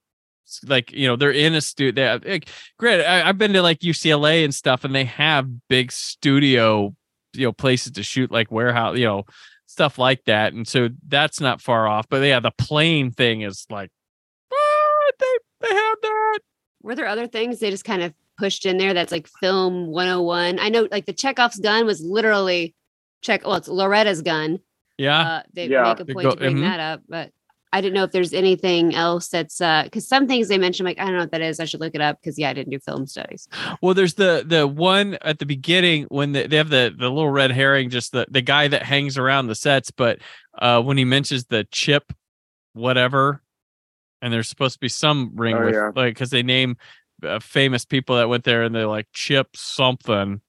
like 0.68 0.92
you 0.92 1.08
know 1.08 1.16
they're 1.16 1.32
in 1.32 1.56
a 1.56 1.62
studio 1.62 2.06
have, 2.06 2.26
like, 2.26 2.50
granted 2.78 3.10
I, 3.10 3.28
i've 3.28 3.38
been 3.38 3.54
to 3.54 3.62
like 3.62 3.80
ucla 3.80 4.44
and 4.44 4.54
stuff 4.54 4.84
and 4.84 4.94
they 4.94 5.06
have 5.06 5.68
big 5.68 5.92
studio 5.92 6.94
you 7.34 7.46
know 7.46 7.54
places 7.54 7.94
to 7.94 8.04
shoot 8.04 8.32
like 8.32 8.52
warehouse 8.52 8.98
you 8.98 9.06
know 9.06 9.24
stuff 9.66 9.98
like 9.98 10.24
that 10.26 10.54
and 10.54 10.68
so 10.68 10.90
that's 11.08 11.40
not 11.40 11.62
far 11.62 11.88
off 11.88 12.08
but 12.10 12.22
yeah 12.22 12.40
the 12.40 12.52
plane 12.52 13.10
thing 13.10 13.42
is 13.42 13.66
like 13.70 13.90
what 15.14 15.16
they 15.20 15.70
they 15.70 15.76
have 15.76 15.98
that 16.02 16.40
Were 16.82 16.96
there 16.96 17.08
other 17.08 17.28
things 17.28 17.60
they 17.60 17.72
just 17.72 17.86
kind 17.86 18.02
of 18.02 18.14
pushed 18.38 18.66
in 18.66 18.78
there 18.78 18.94
that's 18.94 19.12
like 19.12 19.28
film 19.40 19.88
101? 19.88 20.60
I 20.60 20.70
know 20.70 20.88
like 20.92 21.06
the 21.06 21.14
Chekhov's 21.14 21.60
gun 21.60 21.86
was 21.86 22.02
literally 22.02 22.76
check 23.22 23.46
well, 23.46 23.56
it's 23.56 23.68
Loretta's 23.68 24.22
gun. 24.22 24.60
Yeah 25.04 25.20
Uh 25.22 25.42
they 25.54 25.68
Yeah. 25.68 25.84
make 25.84 26.00
a 26.00 26.06
point 26.06 26.24
go- 26.26 26.32
to 26.32 26.38
bring 26.38 26.58
mhm. 26.58 26.62
that 26.70 26.80
up, 26.80 27.02
but 27.08 27.28
I 27.76 27.82
didn't 27.82 27.96
know 27.96 28.04
if 28.04 28.12
there's 28.12 28.34
anything 28.34 28.94
else 28.94 29.30
that's 29.30 29.60
uh 29.60 29.82
because 29.86 30.08
some 30.08 30.28
things 30.28 30.48
they 30.48 30.60
mentioned, 30.60 30.86
like, 30.86 31.00
I 31.00 31.06
don't 31.06 31.14
know 31.14 31.20
what 31.22 31.32
that 31.32 31.42
is. 31.42 31.60
I 31.60 31.66
should 31.66 31.80
look 31.82 31.96
it 31.96 32.02
up 32.02 32.20
because 32.22 32.38
yeah, 32.38 32.52
I 32.52 32.54
didn't 32.54 32.70
do 32.72 32.80
film 32.80 33.08
studies. 33.08 33.48
Well, 33.82 33.96
there's 33.96 34.14
the 34.14 34.44
the 34.46 34.68
one 34.68 35.18
at 35.22 35.40
the 35.40 35.48
beginning 35.48 36.06
when 36.10 36.34
they, 36.34 36.46
they 36.46 36.58
have 36.58 36.70
the 36.70 36.94
the 36.96 37.10
little 37.10 37.32
red 37.32 37.52
herring, 37.52 37.90
just 37.90 38.12
the 38.12 38.28
the 38.30 38.42
guy 38.44 38.68
that 38.68 38.84
hangs 38.84 39.18
around 39.18 39.48
the 39.48 39.56
sets. 39.56 39.90
But 39.90 40.20
uh, 40.60 40.82
when 40.84 40.98
he 40.98 41.06
mentions 41.06 41.46
the 41.46 41.66
chip, 41.72 42.14
whatever, 42.74 43.42
and 44.22 44.32
there's 44.32 44.50
supposed 44.50 44.76
to 44.76 44.80
be 44.80 44.90
some 44.90 45.32
ring 45.36 45.56
Oh, 45.58 45.66
with 45.66 45.74
yeah. 45.74 45.92
like 45.96 46.14
because 46.14 46.30
they 46.30 46.44
name 46.44 46.78
uh, 47.24 47.40
famous 47.40 47.86
people 47.86 48.18
that 48.18 48.30
went 48.30 48.44
there, 48.44 48.62
and 48.62 48.76
they're 48.76 48.86
like 48.86 49.08
chip 49.14 49.48
something, 49.56 50.42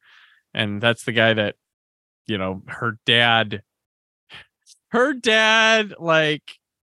and 0.53 0.81
that's 0.83 1.05
the 1.05 1.13
guy 1.13 1.33
that 1.33 1.55
you 2.27 2.37
know 2.37 2.63
her 2.67 2.99
dad, 3.07 3.63
her 4.95 5.13
dad 5.13 5.95
like 5.99 6.43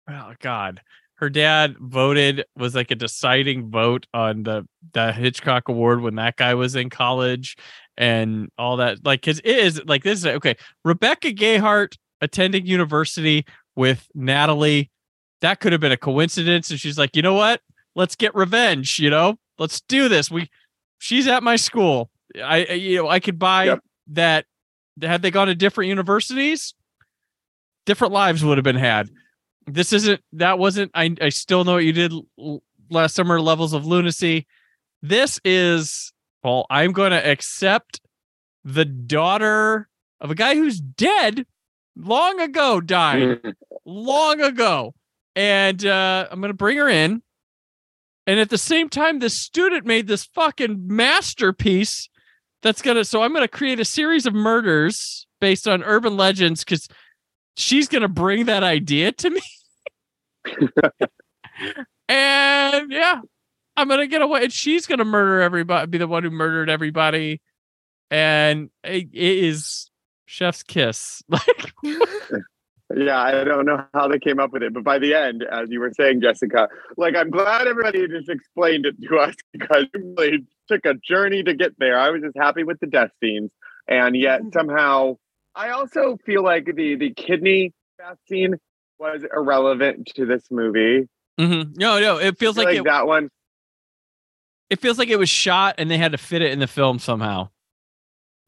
oh 0.08 0.32
god 0.40 0.80
her 1.16 1.30
dad 1.30 1.76
voted 1.80 2.44
was 2.56 2.74
like 2.74 2.90
a 2.90 2.94
deciding 2.94 3.70
vote 3.70 4.06
on 4.12 4.42
the 4.42 4.66
the 4.92 5.12
Hitchcock 5.12 5.68
Award 5.68 6.02
when 6.02 6.16
that 6.16 6.36
guy 6.36 6.52
was 6.54 6.76
in 6.76 6.90
college 6.90 7.56
and 7.96 8.50
all 8.58 8.76
that. 8.76 8.98
Like, 9.02 9.22
cause 9.22 9.38
it 9.42 9.56
is 9.56 9.82
like 9.86 10.02
this 10.04 10.18
is 10.18 10.26
okay. 10.26 10.56
Rebecca 10.84 11.28
Gayheart 11.28 11.96
attending 12.20 12.66
university 12.66 13.46
with 13.74 14.06
Natalie. 14.14 14.90
That 15.40 15.60
could 15.60 15.72
have 15.72 15.80
been 15.80 15.90
a 15.92 15.96
coincidence. 15.96 16.70
And 16.70 16.78
she's 16.78 16.98
like, 16.98 17.16
you 17.16 17.22
know 17.22 17.32
what? 17.34 17.62
Let's 17.94 18.14
get 18.14 18.34
revenge. 18.34 18.98
You 18.98 19.08
know, 19.08 19.38
let's 19.58 19.80
do 19.88 20.10
this. 20.10 20.30
We, 20.30 20.50
she's 20.98 21.26
at 21.28 21.42
my 21.42 21.56
school. 21.56 22.10
I, 22.36 22.66
I- 22.68 22.72
you 22.74 22.96
know, 22.98 23.08
I 23.08 23.20
could 23.20 23.38
buy 23.38 23.64
Yep. 23.64 23.80
that. 24.08 24.44
Had 25.00 25.22
they 25.22 25.30
gone 25.30 25.46
to 25.46 25.54
different 25.54 25.88
universities, 25.88 26.74
different 27.86 28.12
lives 28.12 28.44
would 28.44 28.58
have 28.58 28.64
been 28.64 28.76
had. 28.76 29.08
This 29.66 29.92
isn't 29.92 30.20
that 30.34 30.58
wasn't 30.58 30.90
I 30.94 31.16
I 31.20 31.30
still 31.30 31.64
know 31.64 31.74
what 31.74 31.84
you 31.84 31.92
did 31.92 32.12
last 32.90 33.14
summer 33.14 33.40
levels 33.40 33.72
of 33.72 33.86
lunacy. 33.86 34.46
This 35.02 35.40
is 35.44 36.12
well, 36.44 36.66
I'm 36.70 36.92
going 36.92 37.10
to 37.10 37.26
accept 37.28 38.00
the 38.62 38.84
daughter 38.84 39.88
of 40.20 40.30
a 40.30 40.34
guy 40.34 40.54
who's 40.54 40.80
dead 40.80 41.46
long 41.96 42.40
ago 42.40 42.80
died 42.80 43.40
long 43.84 44.40
ago. 44.40 44.94
And 45.34 45.84
uh 45.84 46.28
I'm 46.30 46.40
going 46.40 46.50
to 46.50 46.54
bring 46.54 46.76
her 46.76 46.88
in. 46.88 47.22
And 48.28 48.40
at 48.40 48.50
the 48.50 48.58
same 48.58 48.88
time 48.88 49.18
the 49.18 49.30
student 49.30 49.86
made 49.86 50.06
this 50.06 50.24
fucking 50.24 50.86
masterpiece 50.86 52.08
that's 52.62 52.82
going 52.82 52.96
to 52.96 53.04
so 53.04 53.22
I'm 53.22 53.32
going 53.32 53.42
to 53.42 53.48
create 53.48 53.80
a 53.80 53.84
series 53.84 54.26
of 54.26 54.34
murders 54.34 55.26
based 55.40 55.66
on 55.66 55.82
urban 55.82 56.16
legends 56.16 56.62
cuz 56.64 56.88
she's 57.56 57.88
going 57.88 58.02
to 58.02 58.08
bring 58.08 58.46
that 58.46 58.62
idea 58.62 59.12
to 59.12 59.30
me 59.30 59.40
and 62.08 62.90
yeah, 62.90 63.20
I'm 63.76 63.88
gonna 63.88 64.06
get 64.06 64.22
away. 64.22 64.44
And 64.44 64.52
she's 64.52 64.86
gonna 64.86 65.04
murder 65.04 65.40
everybody, 65.40 65.86
be 65.86 65.98
the 65.98 66.08
one 66.08 66.22
who 66.22 66.30
murdered 66.30 66.70
everybody. 66.70 67.40
And 68.10 68.70
it, 68.84 69.08
it 69.12 69.44
is 69.44 69.90
chef's 70.26 70.62
kiss. 70.62 71.22
Like 72.88 73.02
Yeah, 73.02 73.20
I 73.20 73.42
don't 73.42 73.66
know 73.66 73.84
how 73.94 74.06
they 74.06 74.20
came 74.20 74.38
up 74.38 74.52
with 74.52 74.62
it, 74.62 74.72
but 74.72 74.84
by 74.84 75.00
the 75.00 75.12
end, 75.12 75.42
as 75.50 75.68
you 75.70 75.80
were 75.80 75.90
saying, 75.92 76.20
Jessica, 76.20 76.68
like 76.96 77.16
I'm 77.16 77.30
glad 77.30 77.66
everybody 77.66 78.06
just 78.06 78.28
explained 78.28 78.86
it 78.86 78.94
to 79.08 79.16
us 79.16 79.34
because 79.52 79.86
it 79.92 80.02
really 80.16 80.46
took 80.68 80.86
a 80.86 80.94
journey 80.94 81.42
to 81.42 81.52
get 81.52 81.72
there. 81.78 81.98
I 81.98 82.10
was 82.10 82.22
just 82.22 82.36
happy 82.36 82.62
with 82.62 82.78
the 82.78 82.86
death 82.86 83.10
scenes, 83.20 83.50
and 83.88 84.14
yet 84.14 84.40
mm-hmm. 84.40 84.50
somehow 84.56 85.16
I 85.56 85.70
also 85.70 86.18
feel 86.24 86.44
like 86.44 86.66
the 86.66 86.94
the 86.96 87.12
kidney 87.14 87.72
scene 88.28 88.56
was 88.98 89.24
irrelevant 89.34 90.06
to 90.14 90.26
this 90.26 90.44
movie. 90.50 91.08
Mhm. 91.40 91.76
No, 91.76 91.98
no, 91.98 92.18
it 92.18 92.38
feels 92.38 92.56
like, 92.56 92.66
like 92.66 92.76
it, 92.76 92.84
that 92.84 93.06
one. 93.06 93.30
it 94.70 94.80
feels 94.80 94.98
like 94.98 95.08
it 95.08 95.18
was 95.18 95.28
shot 95.30 95.76
and 95.78 95.90
they 95.90 95.98
had 95.98 96.12
to 96.12 96.18
fit 96.18 96.42
it 96.42 96.52
in 96.52 96.58
the 96.58 96.66
film 96.66 96.98
somehow. 96.98 97.48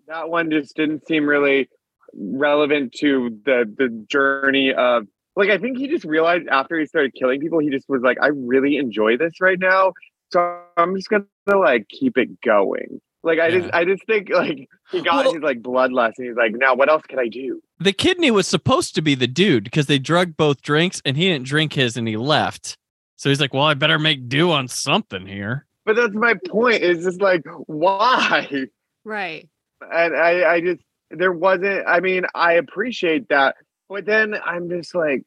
that 0.06 0.28
one 0.30 0.50
just 0.50 0.74
didn't 0.76 1.06
seem 1.06 1.26
really 1.28 1.68
relevant 2.14 2.92
to 2.94 3.38
the 3.44 3.64
the 3.76 3.88
journey 4.08 4.72
of 4.72 5.06
like 5.36 5.50
I 5.50 5.58
think 5.58 5.78
he 5.78 5.88
just 5.88 6.04
realized 6.04 6.48
after 6.48 6.78
he 6.78 6.86
started 6.86 7.14
killing 7.14 7.40
people, 7.40 7.58
he 7.58 7.70
just 7.70 7.88
was 7.88 8.02
like, 8.02 8.18
I 8.20 8.28
really 8.28 8.76
enjoy 8.76 9.16
this 9.16 9.40
right 9.40 9.58
now. 9.58 9.92
So 10.32 10.60
I'm 10.76 10.94
just 10.96 11.08
gonna 11.08 11.24
like 11.54 11.88
keep 11.88 12.18
it 12.18 12.40
going. 12.42 13.00
Like 13.22 13.40
I 13.40 13.50
just 13.50 13.72
I 13.74 13.84
just 13.84 14.04
think 14.06 14.30
like 14.30 14.68
he 14.90 15.02
got 15.02 15.24
Well- 15.24 15.34
his 15.34 15.42
like 15.42 15.60
bloodlust 15.60 16.14
and 16.18 16.28
he's 16.28 16.36
like, 16.36 16.52
now 16.54 16.74
what 16.74 16.88
else 16.88 17.02
can 17.08 17.18
I 17.18 17.28
do? 17.28 17.60
The 17.80 17.92
kidney 17.92 18.30
was 18.30 18.46
supposed 18.46 18.94
to 18.96 19.02
be 19.02 19.14
the 19.14 19.26
dude 19.26 19.64
because 19.64 19.86
they 19.86 19.98
drugged 19.98 20.36
both 20.36 20.62
drinks 20.62 21.00
and 21.04 21.16
he 21.16 21.28
didn't 21.28 21.46
drink 21.46 21.72
his 21.74 21.96
and 21.96 22.06
he 22.08 22.16
left. 22.16 22.76
So 23.16 23.28
he's 23.28 23.40
like, 23.40 23.52
well, 23.54 23.64
I 23.64 23.74
better 23.74 23.98
make 23.98 24.28
do 24.28 24.50
on 24.52 24.68
something 24.68 25.26
here. 25.26 25.66
But 25.84 25.96
that's 25.96 26.14
my 26.14 26.34
point. 26.48 26.82
It's 26.82 27.04
just 27.04 27.20
like, 27.20 27.42
why? 27.66 28.66
Right. 29.04 29.48
and 29.80 30.16
I, 30.16 30.54
I 30.54 30.60
just 30.60 30.82
there 31.10 31.32
wasn't 31.32 31.86
i 31.86 32.00
mean 32.00 32.24
i 32.34 32.52
appreciate 32.54 33.28
that 33.30 33.56
but 33.88 34.04
then 34.04 34.34
i'm 34.44 34.68
just 34.68 34.94
like 34.94 35.24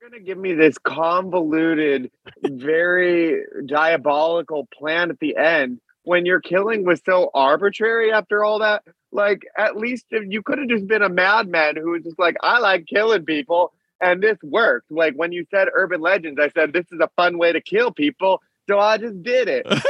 you're 0.00 0.10
gonna 0.10 0.20
give 0.20 0.36
me 0.38 0.54
this 0.54 0.76
convoluted 0.78 2.10
very 2.42 3.42
diabolical 3.66 4.66
plan 4.76 5.10
at 5.10 5.20
the 5.20 5.36
end 5.36 5.80
when 6.04 6.26
your 6.26 6.40
killing 6.40 6.84
was 6.84 7.00
so 7.04 7.30
arbitrary 7.34 8.12
after 8.12 8.44
all 8.44 8.58
that 8.60 8.82
like 9.10 9.42
at 9.56 9.76
least 9.76 10.06
if 10.10 10.24
you 10.28 10.42
could 10.42 10.58
have 10.58 10.68
just 10.68 10.86
been 10.86 11.02
a 11.02 11.08
madman 11.08 11.76
who 11.76 11.90
was 11.92 12.02
just 12.02 12.18
like 12.18 12.36
i 12.42 12.58
like 12.58 12.86
killing 12.86 13.24
people 13.24 13.72
and 14.00 14.20
this 14.20 14.36
worked. 14.42 14.90
Like 14.90 15.14
when 15.14 15.30
you 15.30 15.46
said 15.50 15.68
urban 15.72 16.00
legends 16.00 16.38
i 16.40 16.48
said 16.50 16.72
this 16.72 16.86
is 16.90 17.00
a 17.00 17.08
fun 17.16 17.38
way 17.38 17.52
to 17.52 17.60
kill 17.60 17.92
people 17.92 18.40
so 18.68 18.78
i 18.78 18.98
just 18.98 19.22
did 19.22 19.48
it. 19.48 19.66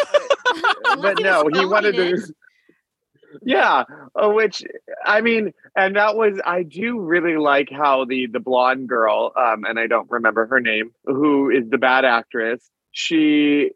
But 1.01 1.21
no 1.21 1.49
he 1.51 1.65
wanted 1.65 1.95
to 1.97 2.35
yeah 3.43 3.85
uh, 4.15 4.29
which 4.29 4.63
i 5.05 5.23
mean 5.23 5.53
and 5.75 5.97
that 5.97 6.17
was 6.17 6.39
i 6.45 6.63
do 6.63 7.01
really 7.01 7.39
like 7.39 7.71
how 7.71 8.05
the 8.05 8.27
the 8.27 8.41
blonde 8.41 8.89
girl 8.89 9.33
um 9.37 9.65
and 9.65 9.79
i 9.79 9.87
don't 9.87 10.11
remember 10.11 10.47
her 10.47 10.61
name 10.61 10.93
who 11.07 11.49
is 11.49 11.69
the 11.71 11.79
bad 11.79 12.05
actress 12.05 12.61
she 12.91 13.71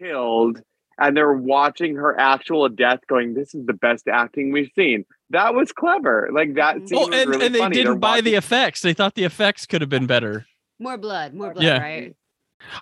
killed 0.00 0.60
and 1.02 1.16
they're 1.16 1.32
watching 1.34 1.96
her 1.96 2.18
actual 2.18 2.68
death 2.68 3.00
going 3.08 3.34
this 3.34 3.54
is 3.54 3.66
the 3.66 3.72
best 3.72 4.08
acting 4.08 4.52
we've 4.52 4.70
seen 4.74 5.04
that 5.30 5.54
was 5.54 5.72
clever 5.72 6.28
like 6.32 6.54
that 6.54 6.76
scene 6.88 6.98
Oh, 6.98 7.08
was 7.08 7.16
and, 7.16 7.30
really 7.30 7.46
and 7.46 7.54
they 7.54 7.58
funny. 7.58 7.74
They're 7.76 7.84
didn't 7.84 8.00
buy 8.00 8.20
the 8.20 8.34
effects. 8.34 8.80
They 8.82 8.94
thought 8.94 9.14
the 9.14 9.24
effects 9.24 9.66
could 9.66 9.80
have 9.80 9.90
been 9.90 10.06
better. 10.06 10.46
More 10.78 10.96
blood, 10.98 11.34
more 11.34 11.52
blood, 11.52 11.64
Yeah. 11.64 11.78
right? 11.80 12.16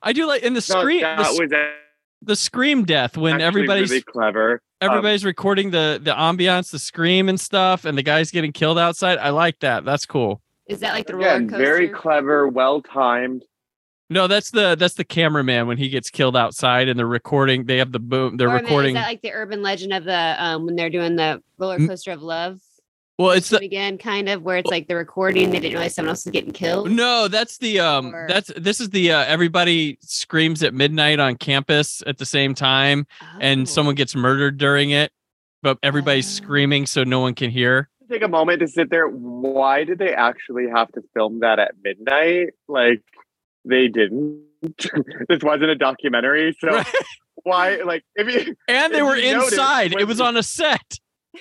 I 0.03 0.13
do 0.13 0.27
like 0.27 0.43
in 0.43 0.53
the 0.55 0.67
No, 0.73 0.81
scream 0.81 1.01
that 1.03 1.17
the, 1.19 1.25
s- 1.25 1.39
was 1.39 1.51
the 2.23 2.37
scream 2.37 2.85
death 2.85 3.17
when 3.17 3.35
actually 3.35 3.47
everybody's 3.47 3.91
really 3.91 4.03
clever 4.03 4.61
Um, 4.83 4.91
everybody's 4.91 5.25
recording 5.25 5.71
the 5.71 5.99
the 6.03 6.13
ambiance, 6.13 6.71
the 6.71 6.79
scream 6.79 7.29
and 7.29 7.39
stuff, 7.41 7.85
and 7.85 7.97
the 7.97 8.03
guy's 8.03 8.31
getting 8.31 8.53
killed 8.53 8.79
outside. 8.79 9.19
I 9.19 9.31
like 9.31 9.59
that. 9.61 9.85
That's 9.85 10.05
cool. 10.07 10.43
Is 10.67 10.81
that 10.81 10.93
like 10.95 11.07
the 11.07 11.15
roller 11.17 11.29
again 11.29 11.49
coaster? 11.49 11.65
very 11.65 11.89
clever 11.89 12.47
well 12.49 12.83
timed 12.83 13.45
No, 14.13 14.27
that's 14.27 14.51
the 14.51 14.75
that's 14.75 14.95
the 14.95 15.05
cameraman 15.05 15.67
when 15.69 15.79
he 15.79 15.89
gets 15.89 16.11
killed 16.11 16.37
outside 16.37 16.89
and 16.89 16.99
they're 16.99 17.07
recording. 17.07 17.65
They 17.67 17.79
have 17.79 17.93
the 17.93 18.01
boom. 18.01 18.37
They're 18.37 18.51
Or 18.51 18.55
recording. 18.55 18.97
Is 18.97 19.03
that 19.03 19.07
like 19.07 19.23
the 19.23 19.33
urban 19.33 19.63
legend 19.63 19.93
of 19.93 20.05
the 20.05 20.35
um 20.45 20.67
when 20.67 20.75
they're 20.77 20.91
doing 20.91 21.17
the 21.17 21.41
roller 21.59 21.79
coaster 21.79 22.11
of 22.13 22.21
love? 22.23 22.61
well, 23.19 23.31
it's 23.33 23.51
the 23.51 23.59
again, 23.63 23.99
kind 23.99 24.29
of 24.31 24.43
where 24.43 24.57
it's 24.57 24.71
like 24.71 24.89
the 24.89 24.97
recording. 24.97 25.51
They 25.51 25.61
didn't 25.61 25.75
realize 25.75 25.95
someone 25.95 26.09
else 26.11 26.25
was 26.25 26.33
getting 26.33 26.53
killed. 26.53 26.91
No, 26.91 27.29
that's 27.29 27.59
the 27.59 27.79
um 27.81 28.13
Or- 28.15 28.27
that's 28.29 28.51
this 28.57 28.81
is 28.81 28.91
the 28.91 29.13
uh, 29.13 29.25
everybody 29.27 29.97
screams 30.01 30.63
at 30.65 30.75
midnight 30.75 31.21
on 31.21 31.37
campus 31.37 32.03
at 32.07 32.19
the 32.19 32.27
same 32.27 32.53
time 32.55 33.07
Oh. 33.23 33.27
and 33.41 33.69
someone 33.69 33.95
gets 33.95 34.17
murdered 34.17 34.59
during 34.59 34.91
it, 34.91 35.13
but 35.63 35.79
everybody's 35.85 36.27
screaming 36.29 36.87
so 36.87 37.05
no 37.05 37.21
one 37.21 37.35
can 37.35 37.51
hear. 37.51 37.89
take 38.11 38.23
a 38.25 38.29
moment 38.29 38.59
to 38.59 38.67
sit 38.67 38.91
there. 38.91 39.07
Why 39.07 39.85
did 39.85 39.99
they 40.01 40.13
actually 40.13 40.67
have 40.69 40.91
to 40.93 41.03
film 41.15 41.41
that 41.41 41.61
at 41.61 41.75
midnight? 41.85 42.55
Like 42.67 43.03
they 43.65 43.89
didn't. 43.89 44.43
this 45.29 45.43
wasn't 45.43 45.71
a 45.71 45.75
documentary, 45.77 46.57
so 46.61 46.83
why? 47.45 47.77
Like 47.77 48.05
if 48.15 48.33
you 48.47 48.55
And 48.69 48.95
they 48.95 49.03
were 49.03 49.17
inside. 49.17 49.95
when- 49.95 50.03
It 50.03 50.07
was 50.09 50.21
on 50.21 50.37
a 50.37 50.43
set. 50.43 50.99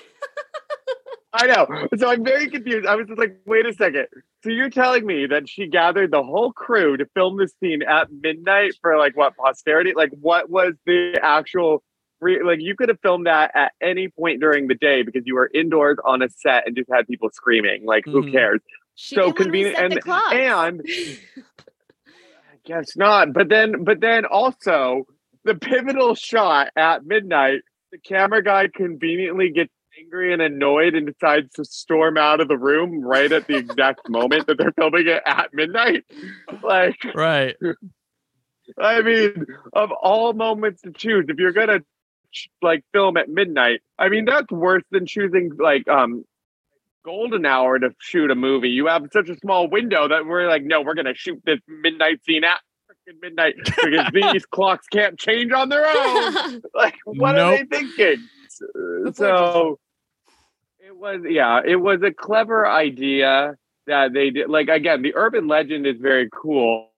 I 1.33 1.45
know. 1.45 1.67
So 1.97 2.09
I'm 2.09 2.23
very 2.23 2.49
confused. 2.49 2.87
I 2.87 2.95
was 2.95 3.05
just 3.07 3.19
like, 3.19 3.37
wait 3.45 3.65
a 3.67 3.73
second. 3.73 4.07
So 4.43 4.49
you're 4.49 4.69
telling 4.71 5.05
me 5.05 5.27
that 5.27 5.47
she 5.47 5.67
gathered 5.67 6.11
the 6.11 6.23
whole 6.23 6.51
crew 6.51 6.97
to 6.97 7.05
film 7.13 7.37
this 7.37 7.53
scene 7.61 7.83
at 7.83 8.07
midnight 8.11 8.73
for 8.81 8.97
like 8.97 9.15
what 9.15 9.35
posterity? 9.37 9.93
Like 9.95 10.09
what 10.19 10.49
was 10.49 10.73
the 10.87 11.19
actual 11.21 11.83
re- 12.19 12.41
like 12.43 12.59
you 12.61 12.75
could 12.75 12.89
have 12.89 12.99
filmed 13.03 13.27
that 13.27 13.51
at 13.53 13.73
any 13.79 14.07
point 14.09 14.39
during 14.39 14.67
the 14.67 14.73
day 14.75 15.03
because 15.03 15.21
you 15.25 15.35
were 15.35 15.51
indoors 15.53 15.97
on 16.03 16.23
a 16.23 16.29
set 16.29 16.65
and 16.65 16.75
just 16.75 16.89
had 16.91 17.05
people 17.07 17.29
screaming. 17.31 17.85
Like 17.85 18.05
who 18.05 18.23
Mhm. 18.23 18.31
cares? 18.31 18.61
She 18.95 19.13
so 19.15 19.31
convenient 19.31 19.77
and 19.77 19.93
and 19.93 20.01
I 20.07 20.71
guess 22.69 22.95
not. 22.95 23.33
But 23.33 23.49
then 23.49 23.83
but 23.83 23.99
then 23.99 24.25
also 24.25 25.05
the 25.43 25.55
pivotal 25.55 26.15
shot 26.15 26.69
at 26.75 27.05
midnight, 27.05 27.61
the 27.91 27.97
camera 27.97 28.43
guy 28.43 28.67
conveniently 28.73 29.49
gets 29.49 29.73
angry 29.99 30.31
and 30.31 30.41
annoyed 30.41 30.93
and 30.93 31.07
decides 31.07 31.51
to 31.55 31.65
storm 31.65 32.17
out 32.17 32.39
of 32.39 32.47
the 32.47 32.57
room 32.57 33.01
right 33.01 33.31
at 33.31 33.47
the 33.47 33.57
exact 33.57 34.01
moment 34.09 34.47
that 34.47 34.57
they're 34.57 34.71
filming 34.71 35.07
it 35.07 35.21
at 35.25 35.49
midnight. 35.53 36.05
Like 36.63 36.99
Right. 37.15 37.55
I 38.77 39.01
mean, 39.01 39.47
of 39.73 39.91
all 39.91 40.33
moments 40.33 40.83
to 40.83 40.91
choose, 40.91 41.25
if 41.27 41.37
you're 41.37 41.53
gonna 41.53 41.79
like 42.61 42.83
film 42.93 43.17
at 43.17 43.27
midnight, 43.27 43.81
I 43.97 44.09
mean 44.09 44.25
that's 44.25 44.51
worse 44.51 44.83
than 44.91 45.07
choosing 45.07 45.51
like 45.59 45.87
um 45.87 46.23
golden 47.09 47.43
hour 47.43 47.79
to 47.79 47.89
shoot 47.99 48.29
a 48.29 48.35
movie. 48.35 48.69
You 48.69 48.85
have 48.85 49.07
such 49.11 49.29
a 49.29 49.35
small 49.37 49.67
window 49.67 50.07
that 50.07 50.27
we're 50.27 50.47
like, 50.47 50.63
no, 50.63 50.81
we're 50.81 50.93
gonna 50.93 51.15
shoot 51.15 51.41
this 51.43 51.59
midnight 51.67 52.23
scene 52.23 52.43
at 52.43 52.59
midnight 53.23 53.55
because 53.65 54.05
these 54.13 54.45
clocks 54.45 54.85
can't 54.87 55.17
change 55.17 55.51
on 55.51 55.69
their 55.69 55.85
own. 55.87 56.61
Like, 56.75 56.95
what 57.05 57.37
are 57.39 57.57
they 57.57 57.63
thinking? 57.65 58.23
So 59.13 59.79
it 60.79 60.95
was, 60.95 61.21
yeah, 61.27 61.61
it 61.65 61.77
was 61.77 62.01
a 62.03 62.11
clever 62.11 62.67
idea 62.67 63.55
that 63.87 64.13
they 64.13 64.29
did. 64.29 64.47
Like 64.49 64.67
again, 64.69 65.01
the 65.01 65.15
urban 65.15 65.47
legend 65.47 65.87
is 65.87 65.95
very 65.99 66.29
cool, 66.31 66.91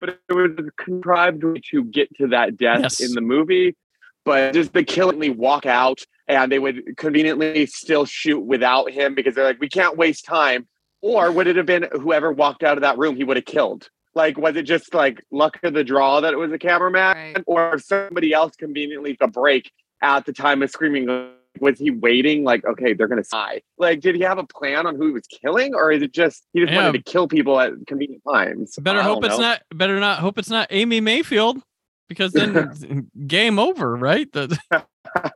but 0.00 0.18
it 0.28 0.32
was 0.32 0.52
a 0.58 0.82
contrived 0.82 1.44
way 1.44 1.60
to 1.70 1.84
get 1.84 2.08
to 2.16 2.28
that 2.28 2.56
death 2.56 2.80
Yes. 2.80 3.00
in 3.02 3.12
the 3.12 3.20
movie. 3.20 3.76
But 4.24 4.54
just 4.54 4.72
the 4.72 4.84
killingly 4.84 5.28
walk 5.28 5.66
out, 5.66 6.00
and 6.28 6.50
they 6.50 6.58
would 6.58 6.96
conveniently 6.96 7.66
still 7.66 8.04
shoot 8.04 8.40
without 8.40 8.90
him 8.90 9.14
because 9.14 9.34
they're 9.34 9.44
like, 9.44 9.60
we 9.60 9.68
can't 9.68 9.96
waste 9.96 10.24
time. 10.24 10.66
Or 11.02 11.30
would 11.30 11.46
it 11.46 11.56
have 11.56 11.66
been 11.66 11.86
whoever 11.92 12.32
walked 12.32 12.62
out 12.62 12.78
of 12.78 12.82
that 12.82 12.96
room 12.96 13.16
he 13.16 13.24
would 13.24 13.36
have 13.36 13.44
killed? 13.44 13.88
Like, 14.14 14.38
was 14.38 14.56
it 14.56 14.62
just 14.62 14.94
like 14.94 15.22
luck 15.30 15.58
of 15.62 15.74
the 15.74 15.84
draw 15.84 16.20
that 16.20 16.32
it 16.32 16.36
was 16.36 16.52
a 16.52 16.58
cameraman, 16.58 17.42
or 17.46 17.78
somebody 17.78 18.32
else 18.32 18.54
conveniently 18.56 19.12
took 19.16 19.28
a 19.28 19.30
break 19.30 19.70
at 20.02 20.24
the 20.24 20.32
time 20.32 20.62
of 20.62 20.70
screaming? 20.70 21.30
Was 21.60 21.78
he 21.78 21.90
waiting? 21.90 22.42
Like, 22.44 22.64
okay, 22.64 22.94
they're 22.94 23.06
gonna 23.08 23.22
die. 23.30 23.62
Like, 23.76 24.00
did 24.00 24.14
he 24.14 24.22
have 24.22 24.38
a 24.38 24.44
plan 24.46 24.86
on 24.86 24.96
who 24.96 25.06
he 25.08 25.12
was 25.12 25.26
killing, 25.26 25.74
or 25.74 25.90
is 25.92 26.00
it 26.02 26.12
just 26.12 26.46
he 26.52 26.60
just 26.60 26.72
Yeah. 26.72 26.84
wanted 26.86 27.04
to 27.04 27.10
kill 27.10 27.28
people 27.28 27.60
at 27.60 27.72
convenient 27.86 28.22
times? 28.32 28.76
Better 28.80 29.00
I 29.00 29.02
hope 29.02 29.22
don't 29.22 29.32
it's 29.32 29.38
know. 29.38 29.44
not 29.48 29.62
better 29.74 29.98
not 30.00 30.20
hope 30.20 30.38
it's 30.38 30.50
not 30.50 30.68
Amy 30.70 31.00
Mayfield 31.00 31.60
because 32.08 32.32
then 32.32 33.10
game 33.26 33.58
over, 33.58 33.94
right? 33.96 34.30
The- 34.32 34.58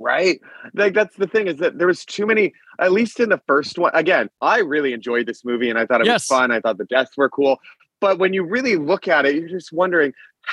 right? 0.00 0.40
Like 0.74 0.94
that's 0.94 1.14
the 1.16 1.26
thing 1.26 1.46
is 1.46 1.58
that 1.58 1.78
there 1.78 1.86
was 1.86 2.04
too 2.04 2.26
many 2.26 2.52
at 2.80 2.90
least 2.92 3.20
in 3.20 3.28
the 3.28 3.40
first 3.46 3.78
one 3.78 3.90
again 3.94 4.30
i 4.40 4.58
really 4.58 4.92
enjoyed 4.94 5.26
this 5.26 5.44
movie 5.44 5.68
and 5.68 5.78
i 5.78 5.84
thought 5.84 6.00
it 6.00 6.06
Yes. 6.06 6.22
was 6.22 6.38
fun 6.38 6.50
i 6.50 6.58
thought 6.60 6.78
the 6.78 6.86
deaths 6.86 7.14
were 7.16 7.28
cool 7.28 7.58
but 8.00 8.18
when 8.18 8.32
you 8.32 8.42
really 8.42 8.76
look 8.76 9.06
at 9.06 9.26
it 9.26 9.34
you're 9.34 9.48
just 9.48 9.70
wondering 9.72 10.12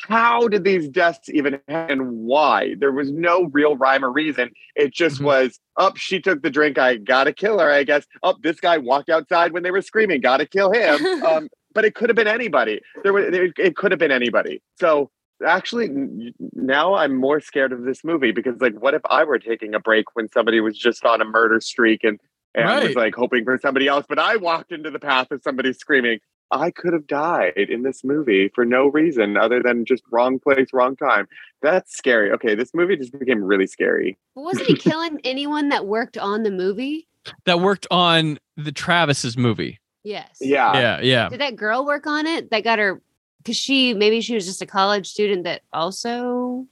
how 0.09 0.49
did 0.49 0.65
these 0.65 0.89
deaths 0.89 1.29
even 1.29 1.53
happen 1.69 1.99
and 2.01 2.11
why? 2.11 2.75
There 2.77 2.91
was 2.91 3.09
no 3.09 3.45
real 3.53 3.77
rhyme 3.77 4.03
or 4.03 4.11
reason 4.11 4.51
it 4.75 4.93
just 4.93 5.21
Mhm. 5.21 5.25
was 5.25 5.59
up 5.77 5.95
she 5.95 6.19
took 6.19 6.41
the 6.41 6.49
drink 6.49 6.77
i 6.77 6.97
gotta 6.97 7.31
kill 7.31 7.57
her 7.59 7.71
i 7.71 7.83
guess. 7.83 8.05
Up 8.23 8.35
this 8.43 8.59
guy 8.59 8.77
walked 8.77 9.09
outside 9.09 9.53
when 9.53 9.63
they 9.63 9.71
were 9.71 9.81
screaming 9.81 10.19
gotta 10.19 10.45
kill 10.45 10.71
him. 10.73 10.99
Um, 11.25 11.47
but 11.73 11.85
it 11.85 11.93
could 11.95 12.09
have 12.09 12.15
been 12.15 12.27
anybody. 12.27 12.81
There 13.03 13.13
was 13.13 13.25
it, 13.33 13.53
it 13.57 13.75
could 13.77 13.91
have 13.91 13.99
been 13.99 14.11
anybody. 14.11 14.61
So 14.79 15.09
actually 15.45 16.33
now 16.53 16.95
i'm 16.95 17.15
more 17.15 17.39
scared 17.39 17.71
of 17.71 17.83
this 17.83 18.03
movie 18.03 18.31
because 18.31 18.59
like 18.59 18.73
what 18.79 18.93
if 18.93 19.01
i 19.09 19.23
were 19.23 19.37
taking 19.37 19.75
a 19.75 19.79
break 19.79 20.05
when 20.15 20.27
somebody 20.29 20.59
was 20.59 20.77
just 20.77 21.05
on 21.05 21.21
a 21.21 21.25
murder 21.25 21.59
streak 21.61 22.03
and 22.03 22.19
and 22.57 22.87
was 22.87 22.95
like 22.95 23.15
hoping 23.15 23.43
for 23.43 23.57
somebody 23.61 23.87
else. 23.87 24.05
But 24.07 24.19
I 24.19 24.35
walked 24.35 24.71
into 24.71 24.89
the 24.89 24.99
path 24.99 25.31
of 25.31 25.41
somebody 25.43 25.73
screaming, 25.73 26.19
I 26.49 26.71
could 26.71 26.93
have 26.93 27.07
died 27.07 27.53
in 27.57 27.83
this 27.83 28.03
movie 28.03 28.49
for 28.55 28.65
no 28.65 28.87
reason 28.87 29.37
other 29.37 29.61
than 29.61 29.85
just 29.85 30.03
wrong 30.11 30.39
place, 30.39 30.67
wrong 30.73 30.95
time. 30.95 31.27
That's 31.61 31.95
scary. 31.95 32.31
Okay, 32.31 32.55
this 32.55 32.73
movie 32.73 32.95
just 32.95 33.17
became 33.17 33.43
really 33.43 33.67
scary. 33.67 34.17
But 34.35 34.43
wasn't 34.43 34.67
he 34.67 34.75
killing 34.75 35.19
anyone 35.23 35.69
that 35.69 35.85
worked 35.85 36.17
on 36.17 36.43
the 36.43 36.51
movie? 36.51 37.07
That 37.45 37.59
worked 37.59 37.85
on 37.91 38.39
the 38.55 38.71
Travis's 38.71 39.37
movie. 39.37 39.79
Yes. 40.03 40.37
Yeah. 40.39 40.73
Yeah, 40.73 41.01
yeah. 41.01 41.29
Did 41.29 41.41
that 41.41 41.57
girl 41.57 41.85
work 41.85 42.07
on 42.07 42.25
it? 42.25 42.49
That 42.51 42.63
got 42.63 42.79
her 42.79 43.01
because 43.37 43.55
she 43.57 43.93
maybe 43.93 44.21
she 44.21 44.35
was 44.35 44.45
just 44.45 44.61
a 44.61 44.65
college 44.65 45.07
student 45.07 45.43
that 45.43 45.61
also 45.73 46.65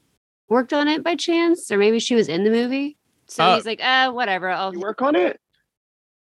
worked 0.50 0.74
on 0.74 0.88
it 0.88 1.04
by 1.04 1.16
chance, 1.16 1.72
or 1.72 1.78
maybe 1.78 2.00
she 2.00 2.16
was 2.16 2.28
in 2.28 2.44
the 2.44 2.50
movie. 2.50 2.98
So 3.28 3.44
Uh, 3.44 3.56
he's 3.56 3.66
like, 3.66 3.80
ah, 3.84 4.12
whatever. 4.12 4.50
I'll 4.50 4.74
You 4.74 4.80
work 4.80 5.02
on 5.02 5.16
it? 5.16 5.40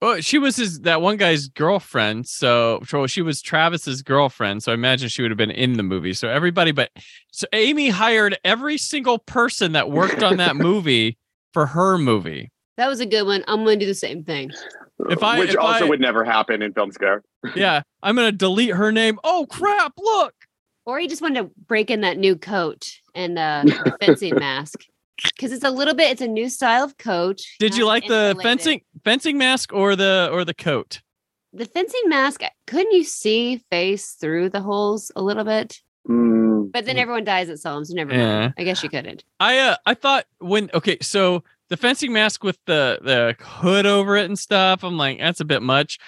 Well, 0.01 0.21
she 0.21 0.39
was 0.39 0.57
his 0.57 0.81
that 0.81 1.01
one 1.01 1.17
guy's 1.17 1.47
girlfriend. 1.47 2.27
So, 2.27 2.81
so 2.87 3.07
she 3.07 3.23
was 3.23 3.41
Travis's 3.41 4.03
girlfriend. 4.03 4.63
So 4.63 4.73
I 4.73 4.75
imagine 4.75 5.09
she 5.09 5.23
would 5.23 5.31
have 5.31 5.39
been 5.39 5.51
in 5.53 5.75
the 5.75 5.85
movie. 5.85 6.13
So 6.13 6.29
everybody, 6.29 6.73
but 6.73 6.91
so 7.31 7.47
Amy 7.53 7.89
hired 7.89 8.37
every 8.45 8.79
single 8.79 9.19
person 9.19 9.73
that 9.73 9.91
worked 9.91 10.23
on 10.23 10.39
that 10.39 10.57
movie 10.69 11.19
for 11.53 11.67
her 11.67 11.99
movie. 11.99 12.51
That 12.79 12.89
was 12.89 12.99
a 12.99 13.07
good 13.07 13.25
one. 13.25 13.45
I'm 13.47 13.63
gonna 13.65 13.77
do 13.77 13.87
the 13.87 13.95
same 13.95 14.25
thing. 14.25 14.51
If 15.11 15.23
I- 15.23 15.39
Which 15.39 15.51
if 15.55 15.59
also 15.59 15.87
I- 15.87 15.89
would 15.89 16.01
never 16.01 16.25
happen 16.25 16.63
in 16.63 16.73
film 16.73 16.93
scare. 16.93 17.23
Yeah, 17.57 17.83
I'm 18.03 18.15
gonna 18.17 18.33
delete 18.33 18.71
her 18.75 18.93
name. 18.93 19.19
Oh 19.25 19.47
crap! 19.51 19.93
Look. 19.99 20.35
Or 20.87 20.99
he 20.99 21.07
just 21.09 21.23
wanted 21.23 21.43
to 21.43 21.51
break 21.69 21.91
in 21.91 22.01
that 22.03 22.19
new 22.19 22.35
coat 22.37 22.91
and 23.15 23.39
uh, 23.39 23.63
the 23.65 23.97
fencing 24.01 24.35
mask 24.37 24.81
because 25.23 25.53
it's 25.53 25.65
a 25.65 25.71
little 25.71 25.95
bit. 25.95 26.11
It's 26.11 26.21
a 26.21 26.27
new 26.29 26.49
style 26.49 26.83
of 26.85 26.99
coat. 26.99 27.41
Did 27.61 27.75
you 27.77 27.83
not 27.85 27.89
like 27.89 28.07
the 28.09 28.37
fencing 28.43 28.81
fencing 29.05 29.39
mask 29.39 29.73
or 29.73 29.95
the 29.97 30.29
or 30.33 30.45
the 30.45 30.55
coat? 30.55 31.01
The 31.53 31.67
fencing 31.67 32.03
mask. 32.07 32.41
Couldn't 32.67 32.93
you 32.93 33.05
see 33.05 33.59
face 33.71 34.13
through 34.13 34.49
the 34.51 34.61
holes 34.61 35.13
a 35.15 35.23
little 35.23 35.45
bit? 35.45 35.79
Mm, 36.09 36.73
But 36.73 36.85
then 36.87 36.97
everyone 36.97 37.23
dies 37.25 37.49
at 37.49 37.59
Psalms. 37.61 37.89
So 37.91 37.95
never 37.95 38.13
Yeah. 38.13 38.51
I 38.59 38.65
guess 38.65 38.83
you 38.83 38.89
couldn't. 38.89 39.23
I 39.39 39.59
uh 39.59 39.77
I 39.87 39.95
thought 39.95 40.25
when 40.39 40.71
okay, 40.75 40.99
so 41.01 41.45
the 41.73 41.77
fencing 41.79 42.13
mask 42.13 42.45
with 42.45 42.59
the 42.67 42.99
the 43.03 43.35
hood 43.43 43.87
over 43.87 44.15
it 44.19 44.27
and 44.27 44.39
stuff, 44.39 44.85
I'm 44.85 44.99
like, 44.99 45.19
that's 45.19 45.41
a 45.41 45.45
bit 45.47 45.63
much. 45.63 45.99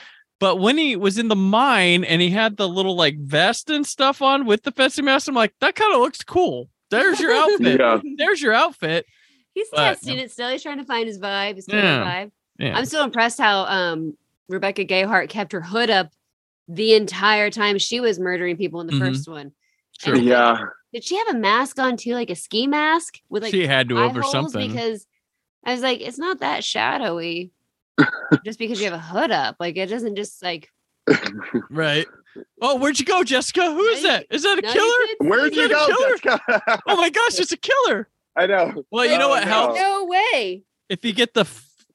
But 0.41 0.57
when 0.61 0.77
he 0.77 0.95
was 0.95 1.17
in 1.17 1.29
the 1.29 1.37
mine 1.37 2.05
and 2.05 2.21
he 2.21 2.29
had 2.29 2.59
the 2.59 2.69
little 2.69 2.95
like 2.97 3.17
vest 3.19 3.71
and 3.71 3.87
stuff 3.87 4.21
on 4.21 4.45
with 4.45 4.63
the 4.65 4.73
fencing 4.73 5.07
mask, 5.07 5.27
I'm 5.27 5.35
like, 5.35 5.55
that 5.61 5.75
kind 5.75 5.95
of 5.95 6.01
looks 6.01 6.23
cool. 6.23 6.69
There's 6.91 7.19
your 7.19 7.33
outfit. 7.43 7.81
Yeah. 7.81 8.01
There's 8.19 8.43
your 8.43 8.53
outfit. 8.53 9.07
He's 9.55 9.69
But- 9.71 9.79
testing 9.95 10.19
it 10.19 10.31
still. 10.31 10.51
He's 10.51 10.63
trying 10.63 10.79
to 10.79 10.85
find 10.85 11.07
his 11.07 11.19
vibe. 11.19 11.57
His 11.57 11.67
Yeah. 11.67 12.05
vibe. 12.05 12.31
Yeah. 12.59 12.77
I'm 12.77 12.85
so 12.85 13.03
impressed 13.05 13.39
how 13.41 13.65
um 13.65 14.19
Rebecca 14.51 14.85
Gayheart 14.85 15.31
kept 15.31 15.53
her 15.53 15.63
hood 15.63 15.89
up 15.89 16.11
the 16.69 16.93
entire 16.95 17.49
time 17.51 17.79
she 17.79 18.01
was 18.01 18.19
murdering 18.21 18.57
people 18.59 18.81
in 18.83 18.87
the 18.87 18.93
Mhm. 18.95 18.99
first 19.09 19.29
one. 19.29 19.53
Sure. 19.99 20.17
Yeah. 20.17 20.59
Did 20.93 21.05
she 21.05 21.17
have 21.17 21.29
a 21.29 21.39
mask 21.39 21.79
on 21.79 21.97
too, 21.97 22.13
like 22.15 22.31
a 22.31 22.37
ski 22.37 22.67
mask 22.67 23.19
with 23.31 23.43
like 23.43 23.51
she 23.53 23.67
had 23.67 23.89
to 23.89 23.99
over 23.99 24.23
something. 24.23 24.71
Because 24.71 25.07
I 25.65 25.73
was 25.73 25.83
like, 25.83 26.01
it's 26.01 26.19
not 26.19 26.41
that 26.41 26.63
shadowy. 26.65 27.51
just 28.45 28.59
because 28.59 28.79
you 28.81 28.85
have 28.91 28.95
a 28.95 28.99
hood 28.99 29.31
up, 29.31 29.57
like 29.59 29.77
it 29.77 29.87
doesn't 29.87 30.17
just 30.17 30.43
like. 30.43 30.71
right. 31.71 32.07
Oh, 32.61 32.77
where'd 32.77 32.99
you 32.99 33.05
go, 33.05 33.23
Jessica? 33.23 33.63
Who 33.71 33.81
is 33.81 34.03
that? 34.03 34.27
Is 34.31 34.43
that 34.43 34.59
a 34.59 34.63
No, 34.63 34.73
killer? 34.73 34.89
couldn't 35.19 35.29
Where'd 35.31 35.55
you 35.55 35.69
that 35.69 35.71
go, 35.71 35.87
killer? 35.87 36.17
Jessica? 36.17 36.81
Oh 36.89 36.97
my 36.97 37.11
gosh, 37.11 37.39
it's 37.39 37.53
a 37.53 37.57
killer. 37.57 38.09
I 38.37 38.47
know. 38.47 38.85
Well, 38.91 39.05
you 39.07 39.17
know 39.19 39.27
Oh, 39.27 39.31
what 39.31 39.45
no. 39.45 39.51
helps? 39.51 39.81
No 39.81 40.05
way. 40.07 40.65
If 40.89 41.05
you 41.05 41.13
get 41.13 41.35
the 41.35 41.47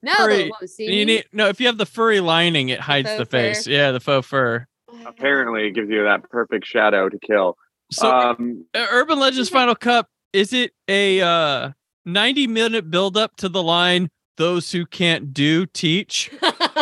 No, 0.01 0.13
Furry. 0.15 0.51
see 0.65 0.91
you 0.93 1.05
need 1.05 1.26
no, 1.34 1.47
if 1.47 1.59
you 1.59 1.67
have 1.67 1.78
the 1.78 1.86
furry 1.86 2.22
lining, 2.22 2.70
it 2.70 2.80
hides 2.80 3.09
the, 3.09 3.26
faux 3.26 3.30
face. 3.32 3.65
fur. 3.65 3.72
Yeah, 3.72 3.91
the 3.91 3.99
faux 3.99 4.26
fur. 4.28 4.65
Apparently, 5.05 5.67
it 5.67 5.72
gives 5.72 5.89
you 5.89 6.03
that 6.03 6.30
perfect 6.30 6.65
shadow 6.65 7.09
to 7.09 7.20
kill. 7.20 7.57
So 7.91 8.09
um, 8.09 8.65
Urban 8.76 9.20
Legends 9.20 9.49
Final 9.49 9.76
Cup 9.76 10.07
is 10.32 10.53
it 10.53 10.72
a 10.88 11.22
uh 11.22 11.72
90 12.06 12.47
minute 12.47 12.89
build 12.89 13.18
up 13.18 13.36
to 13.38 13.50
the 13.50 13.64
line 13.64 14.10
those 14.39 14.72
who 14.72 14.86
can't 14.86 15.34
do 15.34 15.66
teach, 15.66 16.32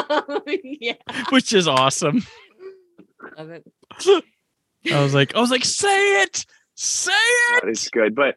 yeah, 0.64 0.94
which 1.30 1.52
is 1.54 1.68
awesome. 1.68 2.24
love 3.38 3.50
it. 3.50 3.66
I 4.94 5.02
was 5.02 5.14
like 5.14 5.36
I 5.36 5.40
was 5.40 5.52
like 5.52 5.66
say 5.66 6.22
it. 6.22 6.46
Say 6.76 7.12
it. 7.12 7.64
it's 7.68 7.90
good, 7.90 8.14
but 8.14 8.36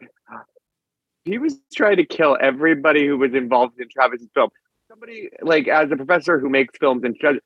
he 1.26 1.36
was 1.36 1.60
trying 1.74 1.98
to 1.98 2.06
kill 2.06 2.38
everybody 2.40 3.06
who 3.06 3.18
was 3.18 3.34
involved 3.34 3.78
in 3.78 3.88
Travis's 3.90 4.28
film. 4.34 4.48
Somebody 4.88 5.28
like 5.42 5.68
as 5.68 5.92
a 5.92 5.96
professor 5.96 6.40
who 6.40 6.48
makes 6.48 6.76
films 6.78 7.04
and 7.04 7.14
judge, 7.20 7.38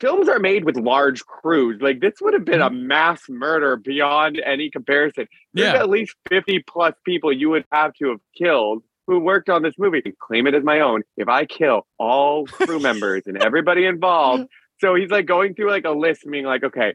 films 0.00 0.28
are 0.28 0.38
made 0.38 0.64
with 0.64 0.76
large 0.76 1.24
crews. 1.26 1.80
Like 1.80 2.00
this 2.00 2.14
would 2.20 2.34
have 2.34 2.44
been 2.44 2.60
a 2.60 2.70
mm-hmm. 2.70 2.86
mass 2.86 3.22
murder 3.28 3.76
beyond 3.76 4.40
any 4.44 4.70
comparison. 4.70 5.26
There's 5.54 5.72
Yeah. 5.72 5.80
at 5.80 5.88
least 5.90 6.14
50 6.28 6.64
plus 6.66 6.94
people 7.04 7.32
you 7.32 7.50
would 7.50 7.64
have 7.72 7.94
to 7.94 8.10
have 8.10 8.20
killed 8.36 8.82
who 9.06 9.20
worked 9.20 9.48
on 9.48 9.62
this 9.62 9.74
movie. 9.78 10.02
Claim 10.20 10.46
it 10.46 10.54
as 10.54 10.64
my 10.64 10.80
own. 10.80 11.02
If 11.16 11.28
I 11.28 11.44
kill 11.46 11.86
all 11.98 12.46
crew 12.46 12.80
members 12.80 13.22
and 13.26 13.42
everybody 13.42 13.86
involved. 13.86 14.48
So 14.78 14.94
he's 14.94 15.08
like 15.08 15.24
going 15.24 15.54
through 15.54 15.70
like 15.70 15.86
a 15.86 15.90
list, 15.90 16.30
being 16.30 16.44
like, 16.44 16.62
okay. 16.62 16.92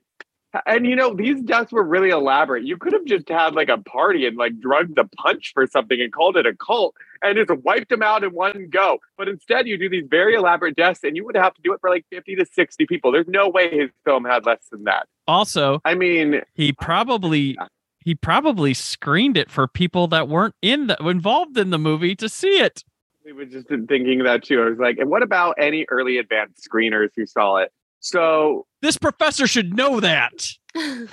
And 0.68 0.86
you 0.86 0.96
know, 0.96 1.16
these 1.16 1.42
deaths 1.42 1.72
were 1.72 1.84
really 1.84 2.10
elaborate. 2.10 2.64
You 2.64 2.78
could 2.78 2.94
have 2.94 3.06
just 3.06 3.28
had 3.28 3.56
like 3.56 3.70
a 3.70 3.80
party 3.80 4.28
and 4.28 4.38
like 4.38 4.60
drugged 4.60 4.98
the 4.98 5.06
punch 5.18 5.52
for 5.56 5.66
something 5.66 6.00
and 6.00 6.14
called 6.14 6.38
it 6.38 6.46
a 6.46 6.54
cult 6.56 6.94
and 7.22 7.38
just 7.38 7.52
wiped 7.64 7.90
them 7.90 8.02
out 8.02 8.24
in 8.24 8.32
one 8.32 8.68
go. 8.70 9.00
But 9.18 9.28
instead, 9.28 9.68
you 9.68 9.78
do 9.78 9.90
these 9.90 10.06
very 10.10 10.36
elaborate 10.36 10.76
deaths 10.76 11.02
and 11.04 11.16
you 11.16 11.26
would 11.26 11.36
have 11.36 11.54
to 11.54 11.62
do 11.62 11.74
it 11.74 11.80
for 11.82 11.90
like 11.90 12.06
50 12.12 12.36
to 12.36 12.46
60 12.46 12.86
people. 12.86 13.12
There's 13.12 13.28
no 13.28 13.50
way 13.50 13.70
his 13.70 13.90
film 14.06 14.26
had 14.26 14.46
less 14.46 14.64
than 14.72 14.84
that. 14.86 15.08
Also, 15.28 15.80
I 15.86 15.96
mean, 15.96 16.42
he 16.54 16.70
uh, 16.70 16.74
probably 16.80 17.58
he 18.04 18.16
probably 18.16 18.74
screened 18.74 19.38
it 19.38 19.52
for 19.52 19.68
people 19.68 20.08
that 20.08 20.28
weren't 20.28 20.56
in 20.62 20.88
the 20.88 20.98
involved 21.08 21.58
in 21.58 21.70
the 21.70 21.78
movie 21.78 22.16
to 22.16 22.28
see 22.28 22.60
it. 22.60 22.84
I 23.28 23.34
was 23.34 23.50
just 23.50 23.68
thinking 23.68 24.24
that 24.24 24.44
too. 24.44 24.62
I 24.62 24.70
was 24.70 24.80
like, 24.80 24.98
and 24.98 25.10
what 25.10 25.22
about 25.22 25.56
any 25.60 25.86
early 25.90 26.18
advanced 26.18 26.68
screeners 26.68 27.10
who 27.16 27.26
saw 27.26 27.58
it? 27.58 27.72
So 28.00 28.66
This 28.82 28.98
professor 28.98 29.46
should 29.46 29.76
know 29.76 30.00
that. 30.00 30.48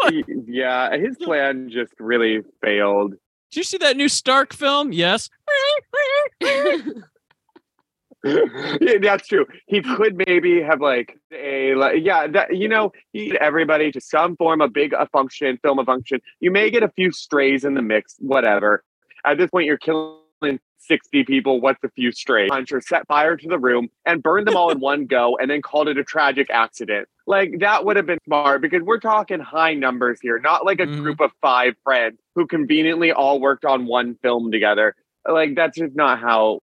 yeah, 0.46 0.96
his 0.96 1.16
plan 1.16 1.70
just 1.70 1.92
really 1.98 2.42
failed. 2.62 3.14
Did 3.54 3.60
you 3.60 3.64
see 3.64 3.78
that 3.78 3.96
new 3.96 4.08
Stark 4.08 4.52
film? 4.52 4.92
Yes. 4.92 5.30
yeah, 8.24 8.98
that's 9.00 9.28
true. 9.28 9.46
He 9.68 9.80
could 9.80 10.16
maybe 10.26 10.60
have 10.60 10.80
like 10.80 11.16
a 11.30 11.76
like, 11.76 12.04
yeah, 12.04 12.26
that 12.26 12.56
you 12.56 12.66
know, 12.66 12.90
he 13.12 13.38
everybody 13.38 13.92
to 13.92 14.00
some 14.00 14.34
form 14.34 14.60
a 14.60 14.66
big 14.66 14.92
a 14.92 15.06
function, 15.06 15.56
film 15.62 15.78
a 15.78 15.84
function. 15.84 16.20
You 16.40 16.50
may 16.50 16.68
get 16.68 16.82
a 16.82 16.88
few 16.88 17.12
strays 17.12 17.64
in 17.64 17.74
the 17.74 17.82
mix, 17.82 18.16
whatever. 18.18 18.82
At 19.24 19.38
this 19.38 19.50
point, 19.50 19.66
you're 19.66 19.78
killing 19.78 20.58
60 20.78 21.22
people. 21.22 21.60
What's 21.60 21.84
a 21.84 21.90
few 21.90 22.10
strays? 22.10 22.50
Hunter 22.50 22.80
set 22.80 23.06
fire 23.06 23.36
to 23.36 23.48
the 23.48 23.60
room 23.60 23.88
and 24.04 24.20
burned 24.20 24.48
them 24.48 24.56
all 24.56 24.70
in 24.70 24.80
one 24.80 25.06
go, 25.06 25.38
and 25.40 25.48
then 25.48 25.62
called 25.62 25.86
it 25.86 25.96
a 25.96 26.02
tragic 26.02 26.50
accident. 26.50 27.08
Like 27.26 27.60
that 27.60 27.84
would 27.84 27.96
have 27.96 28.06
been 28.06 28.18
smart 28.26 28.60
because 28.60 28.82
we're 28.82 29.00
talking 29.00 29.40
high 29.40 29.74
numbers 29.74 30.18
here, 30.20 30.38
not 30.38 30.64
like 30.66 30.80
a 30.80 30.86
Mhm. 30.86 31.00
group 31.02 31.20
of 31.20 31.30
five 31.40 31.74
friends 31.82 32.18
who 32.34 32.46
conveniently 32.46 33.12
all 33.12 33.40
worked 33.40 33.64
on 33.64 33.86
one 33.86 34.16
film 34.16 34.50
together. 34.52 34.94
Like 35.26 35.54
that's 35.54 35.78
just 35.78 35.96
not 35.96 36.18
how 36.20 36.56
it 36.56 36.62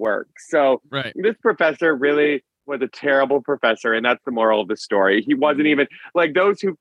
works. 0.00 0.48
So 0.50 0.80
Right. 0.90 1.12
this 1.14 1.36
professor 1.38 1.94
really 1.94 2.42
was 2.66 2.82
a 2.82 2.88
terrible 2.88 3.40
professor, 3.40 3.92
and 3.92 4.04
that's 4.04 4.22
the 4.24 4.30
moral 4.32 4.60
of 4.60 4.68
the 4.68 4.76
story. 4.76 5.22
He 5.22 5.34
wasn't 5.34 5.66
even 5.68 5.86
like 6.14 6.34
those 6.34 6.60
who 6.60 6.76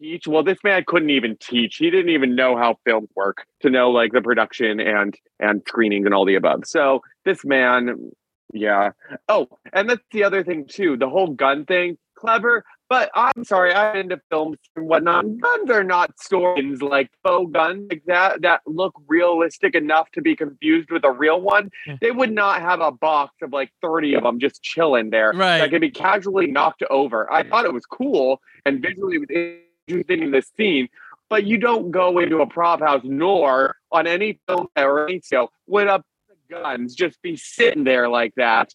teach. 0.00 0.28
Well, 0.28 0.44
this 0.44 0.62
man 0.62 0.84
couldn't 0.86 1.10
even 1.10 1.36
teach. 1.40 1.76
He 1.76 1.90
didn't 1.90 2.10
even 2.10 2.36
know 2.36 2.56
how 2.56 2.78
films 2.84 3.08
work 3.16 3.44
to 3.60 3.70
know 3.70 3.90
like 3.90 4.12
the 4.12 4.22
production 4.22 4.78
and 4.78 5.16
and 5.40 5.62
screenings 5.66 6.06
and 6.06 6.14
all 6.14 6.24
the 6.24 6.36
above. 6.36 6.64
So 6.66 7.02
this 7.24 7.44
man, 7.44 8.12
yeah. 8.52 8.92
Oh, 9.28 9.48
and 9.72 9.90
that's 9.90 10.04
the 10.12 10.22
other 10.24 10.44
thing 10.44 10.66
too. 10.66 10.96
The 10.96 11.08
whole 11.08 11.28
gun 11.28 11.64
thing, 11.66 11.98
clever. 12.18 12.64
But 12.88 13.10
I'm 13.14 13.44
sorry, 13.44 13.74
I'm 13.74 13.96
into 13.96 14.20
films 14.30 14.56
and 14.74 14.86
whatnot. 14.86 15.24
Guns 15.38 15.70
are 15.70 15.84
not 15.84 16.18
stories 16.18 16.80
like 16.80 17.10
faux 17.22 17.52
guns 17.52 17.86
like 17.90 18.02
that 18.06 18.40
that 18.42 18.62
look 18.66 18.94
realistic 19.06 19.74
enough 19.74 20.10
to 20.12 20.22
be 20.22 20.34
confused 20.34 20.90
with 20.90 21.04
a 21.04 21.10
real 21.12 21.40
one. 21.40 21.70
They 22.00 22.10
would 22.10 22.32
not 22.32 22.62
have 22.62 22.80
a 22.80 22.90
box 22.90 23.34
of 23.42 23.52
like 23.52 23.70
30 23.82 24.14
of 24.14 24.22
them 24.22 24.40
just 24.40 24.62
chilling 24.62 25.10
there 25.10 25.32
Right. 25.34 25.58
that 25.58 25.70
could 25.70 25.82
be 25.82 25.90
casually 25.90 26.46
knocked 26.46 26.82
over. 26.88 27.30
I 27.30 27.42
thought 27.42 27.66
it 27.66 27.74
was 27.74 27.84
cool 27.84 28.40
and 28.64 28.80
visually 28.80 29.16
it 29.16 29.20
was 29.20 29.60
interesting 29.86 30.22
in 30.22 30.30
this 30.30 30.50
scene, 30.56 30.88
but 31.28 31.44
you 31.44 31.58
don't 31.58 31.90
go 31.90 32.18
into 32.18 32.40
a 32.40 32.46
prop 32.46 32.80
house 32.80 33.02
nor 33.04 33.76
on 33.92 34.06
any 34.06 34.40
film 34.46 34.68
or 34.76 35.06
any 35.06 35.20
show 35.20 35.50
with 35.66 35.88
a 35.88 36.02
guns 36.50 36.94
just 36.94 37.20
be 37.20 37.36
sitting 37.36 37.84
there 37.84 38.08
like 38.08 38.32
that 38.36 38.72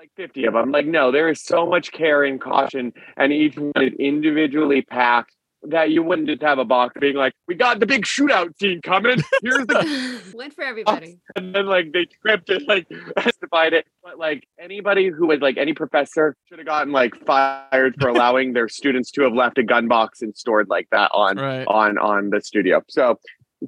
like 0.00 0.10
50 0.16 0.46
of 0.46 0.54
them. 0.54 0.72
Like, 0.72 0.86
no, 0.86 1.12
there 1.12 1.28
is 1.28 1.42
so 1.42 1.66
much 1.66 1.92
care 1.92 2.24
and 2.24 2.40
caution, 2.40 2.94
and 3.18 3.34
each 3.34 3.56
one 3.58 3.72
is 3.76 3.92
individually 3.98 4.80
packed 4.80 5.34
that 5.62 5.90
you 5.90 6.02
wouldn't 6.02 6.26
just 6.26 6.40
have 6.40 6.58
a 6.58 6.64
box 6.64 6.94
being 6.98 7.16
like, 7.16 7.34
"We 7.46 7.54
got 7.54 7.80
the 7.80 7.86
big 7.86 8.06
shootout 8.06 8.58
scene 8.58 8.80
coming. 8.80 9.18
Here's 9.42 9.66
the," 9.66 10.22
Went 10.34 10.54
for 10.54 10.64
everybody. 10.64 11.18
and 11.36 11.54
then 11.54 11.66
like 11.66 11.92
they 11.92 12.06
scripted 12.06 12.66
like 12.66 12.86
justified 13.22 13.74
it. 13.74 13.86
But 14.02 14.18
like 14.18 14.48
anybody 14.58 15.08
who 15.08 15.26
was 15.26 15.40
like 15.40 15.58
any 15.58 15.74
professor 15.74 16.34
should 16.46 16.60
have 16.60 16.66
gotten 16.66 16.94
like 16.94 17.14
fired 17.26 17.96
for 18.00 18.08
allowing 18.08 18.54
their 18.54 18.70
students 18.70 19.10
to 19.10 19.22
have 19.24 19.34
left 19.34 19.58
a 19.58 19.62
gun 19.62 19.86
box 19.86 20.22
and 20.22 20.34
stored 20.34 20.70
like 20.70 20.88
that 20.92 21.10
on 21.12 21.36
Right. 21.36 21.66
on 21.66 21.98
on 21.98 22.30
the 22.30 22.40
studio. 22.40 22.82
So 22.88 23.18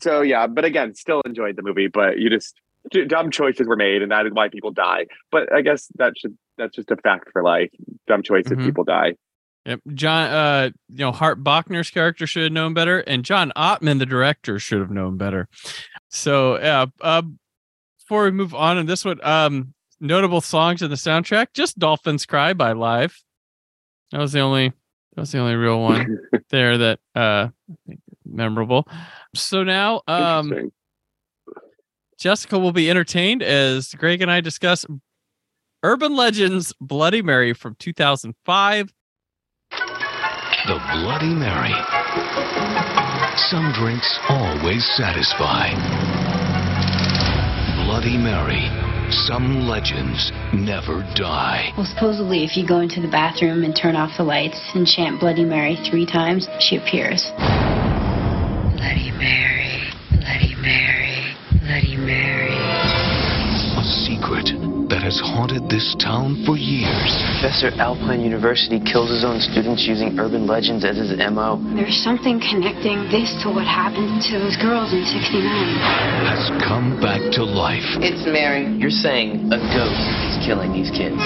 so 0.00 0.22
yeah, 0.22 0.46
but 0.46 0.64
again, 0.64 0.94
still 0.94 1.20
enjoyed 1.26 1.56
the 1.56 1.62
movie, 1.62 1.88
but 1.88 2.18
you 2.18 2.30
just 2.30 2.54
d- 2.56 2.62
dumb 3.06 3.30
choices 3.30 3.66
were 3.66 3.76
made, 3.76 4.02
and 4.02 4.10
that 4.12 4.26
is 4.26 4.32
why 4.32 4.48
people 4.48 4.70
die. 4.70 5.06
But 5.30 5.52
I 5.52 5.62
guess 5.62 5.88
that 5.96 6.14
should 6.18 6.36
that's 6.58 6.74
just 6.76 6.90
a 6.90 6.96
fact 6.96 7.28
for 7.32 7.42
life. 7.42 7.70
Dumb 8.06 8.22
choices, 8.22 8.52
Mhm. 8.52 8.64
people 8.64 8.84
die. 8.84 9.14
Yep. 9.64 9.80
John, 9.94 10.28
uh, 10.30 10.70
you 10.88 10.98
know, 10.98 11.12
Hart 11.12 11.42
Bochner's 11.42 11.88
character 11.90 12.26
should 12.26 12.42
have 12.42 12.52
known 12.52 12.74
better, 12.74 12.98
and 13.00 13.24
John 13.24 13.52
Ottman, 13.56 13.98
the 14.00 14.06
director, 14.06 14.58
should 14.58 14.80
have 14.80 14.90
known 14.90 15.16
better. 15.16 15.48
So, 16.10 16.58
yeah. 16.58 16.86
Uh, 17.00 17.22
before 17.98 18.24
we 18.24 18.32
move 18.32 18.54
on 18.54 18.76
in 18.78 18.86
this 18.86 19.04
one, 19.04 19.20
um, 19.22 19.72
notable 20.00 20.40
songs 20.40 20.82
in 20.82 20.90
the 20.90 20.96
soundtrack, 20.96 21.48
just 21.54 21.78
"Dolphins 21.78 22.26
Cry" 22.26 22.52
by 22.52 22.72
Live. 22.72 23.22
That 24.10 24.18
was 24.18 24.32
the 24.32 24.40
only. 24.40 24.70
That 25.14 25.20
was 25.22 25.32
the 25.32 25.38
only 25.38 25.54
real 25.54 25.80
one 25.80 26.18
there 26.50 26.76
that 26.78 26.98
uh 27.14 27.48
I 27.50 27.74
think 27.86 28.00
memorable. 28.24 28.88
So 29.34 29.62
now, 29.62 30.02
um. 30.08 30.72
Jessica 32.22 32.56
will 32.56 32.70
be 32.70 32.88
entertained 32.88 33.42
as 33.42 33.94
Greg 33.94 34.22
and 34.22 34.30
I 34.30 34.40
discuss 34.40 34.86
Urban 35.82 36.14
Legends 36.14 36.72
Bloody 36.80 37.20
Mary 37.20 37.52
from 37.52 37.74
2005. 37.80 38.92
The 39.72 40.80
Bloody 40.92 41.34
Mary. 41.34 41.74
Some 43.50 43.72
drinks 43.72 44.20
always 44.28 44.88
satisfy. 44.94 45.70
Bloody 47.86 48.16
Mary. 48.16 48.70
Some 49.10 49.66
legends 49.66 50.30
never 50.54 51.02
die. 51.16 51.72
Well, 51.76 51.86
supposedly, 51.86 52.44
if 52.44 52.56
you 52.56 52.64
go 52.64 52.78
into 52.78 53.00
the 53.00 53.10
bathroom 53.10 53.64
and 53.64 53.74
turn 53.74 53.96
off 53.96 54.16
the 54.16 54.22
lights 54.22 54.60
and 54.76 54.86
chant 54.86 55.18
Bloody 55.18 55.44
Mary 55.44 55.76
three 55.90 56.06
times, 56.06 56.46
she 56.60 56.76
appears. 56.76 57.32
Bloody 58.78 59.10
Mary, 59.10 59.90
Bloody 60.12 60.54
Mary, 60.62 61.01
has 65.12 65.20
haunted 65.20 65.68
this 65.68 65.92
town 66.00 66.40
for 66.48 66.56
years. 66.56 67.12
Professor 67.36 67.68
Alpine 67.76 68.24
University 68.24 68.80
kills 68.80 69.12
his 69.12 69.28
own 69.28 69.44
students 69.44 69.84
using 69.84 70.16
urban 70.16 70.48
legends 70.48 70.88
as 70.88 70.96
his 70.96 71.12
MO. 71.12 71.60
There's 71.76 72.00
something 72.00 72.40
connecting 72.40 73.04
this 73.12 73.28
to 73.44 73.52
what 73.52 73.68
happened 73.68 74.24
to 74.32 74.40
those 74.40 74.56
girls 74.56 74.96
in 74.96 75.04
69. 75.04 75.36
Has 76.24 76.48
come 76.64 76.96
back 76.96 77.20
to 77.36 77.44
life. 77.44 77.84
It's 78.00 78.24
Mary. 78.24 78.64
You're 78.80 78.88
saying 78.88 79.52
a 79.52 79.60
ghost 79.60 80.00
is 80.32 80.40
killing 80.48 80.72
these 80.72 80.88
kids. 80.88 81.20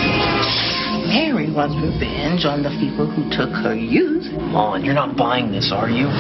Mary 1.07 1.47
wants 1.55 1.79
revenge 1.79 2.43
on 2.43 2.67
the 2.67 2.75
people 2.83 3.07
who 3.07 3.31
took 3.31 3.55
her 3.63 3.77
youth. 3.79 4.27
Come 4.35 4.57
on, 4.59 4.83
you're 4.83 4.99
not 4.99 5.15
buying 5.17 5.55
this, 5.55 5.71
are 5.71 5.89
you? 5.89 6.11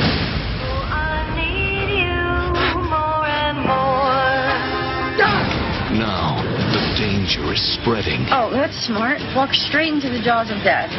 Danger 7.26 7.52
is 7.52 7.74
spreading. 7.74 8.26
Oh, 8.30 8.50
that's 8.50 8.86
smart. 8.86 9.18
Walk 9.34 9.52
straight 9.52 9.92
into 9.92 10.08
the 10.08 10.22
jaws 10.22 10.50
of 10.50 10.62
death. 10.62 10.90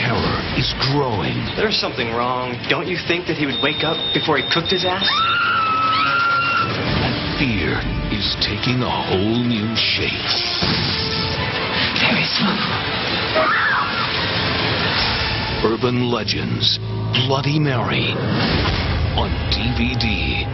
Terror 0.00 0.40
is 0.56 0.72
growing. 0.92 1.36
There's 1.56 1.76
something 1.76 2.08
wrong. 2.12 2.56
Don't 2.68 2.86
you 2.86 2.96
think 3.06 3.26
that 3.26 3.36
he 3.36 3.44
would 3.44 3.60
wake 3.62 3.84
up 3.84 3.96
before 4.14 4.38
he 4.38 4.44
cooked 4.52 4.70
his 4.72 4.84
ass? 4.88 5.04
Fear 7.36 7.76
is 8.16 8.36
taking 8.40 8.80
a 8.82 8.88
whole 8.88 9.44
new 9.44 9.68
shape. 9.76 10.28
Very 12.00 12.24
smooth. 12.32 12.64
Urban 15.64 16.08
Legends 16.10 16.78
Bloody 17.26 17.58
Mary 17.58 18.14
on 19.20 19.30
DVD. 19.52 20.46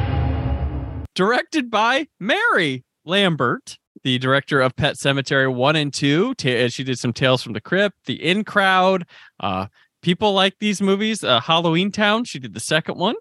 directed 1.14 1.70
by 1.70 2.08
Mary 2.18 2.82
Lambert, 3.04 3.78
the 4.04 4.18
director 4.18 4.60
of 4.60 4.76
Pet 4.76 4.94
Sematary 4.96 5.52
1 5.52 5.76
and 5.76 5.92
2. 5.92 6.34
Ta- 6.34 6.50
uh, 6.50 6.68
she 6.68 6.84
did 6.84 6.98
some 6.98 7.12
Tales 7.12 7.42
from 7.42 7.54
the 7.54 7.60
Crypt, 7.60 7.96
The 8.06 8.22
In 8.22 8.44
Crowd. 8.44 9.06
Uh, 9.40 9.66
people 10.02 10.32
like 10.32 10.56
these 10.60 10.80
movies. 10.80 11.24
Uh, 11.24 11.40
Halloween 11.40 11.90
Town, 11.90 12.24
she 12.24 12.38
did 12.38 12.54
the 12.54 12.60
second 12.60 12.98
one. 12.98 13.16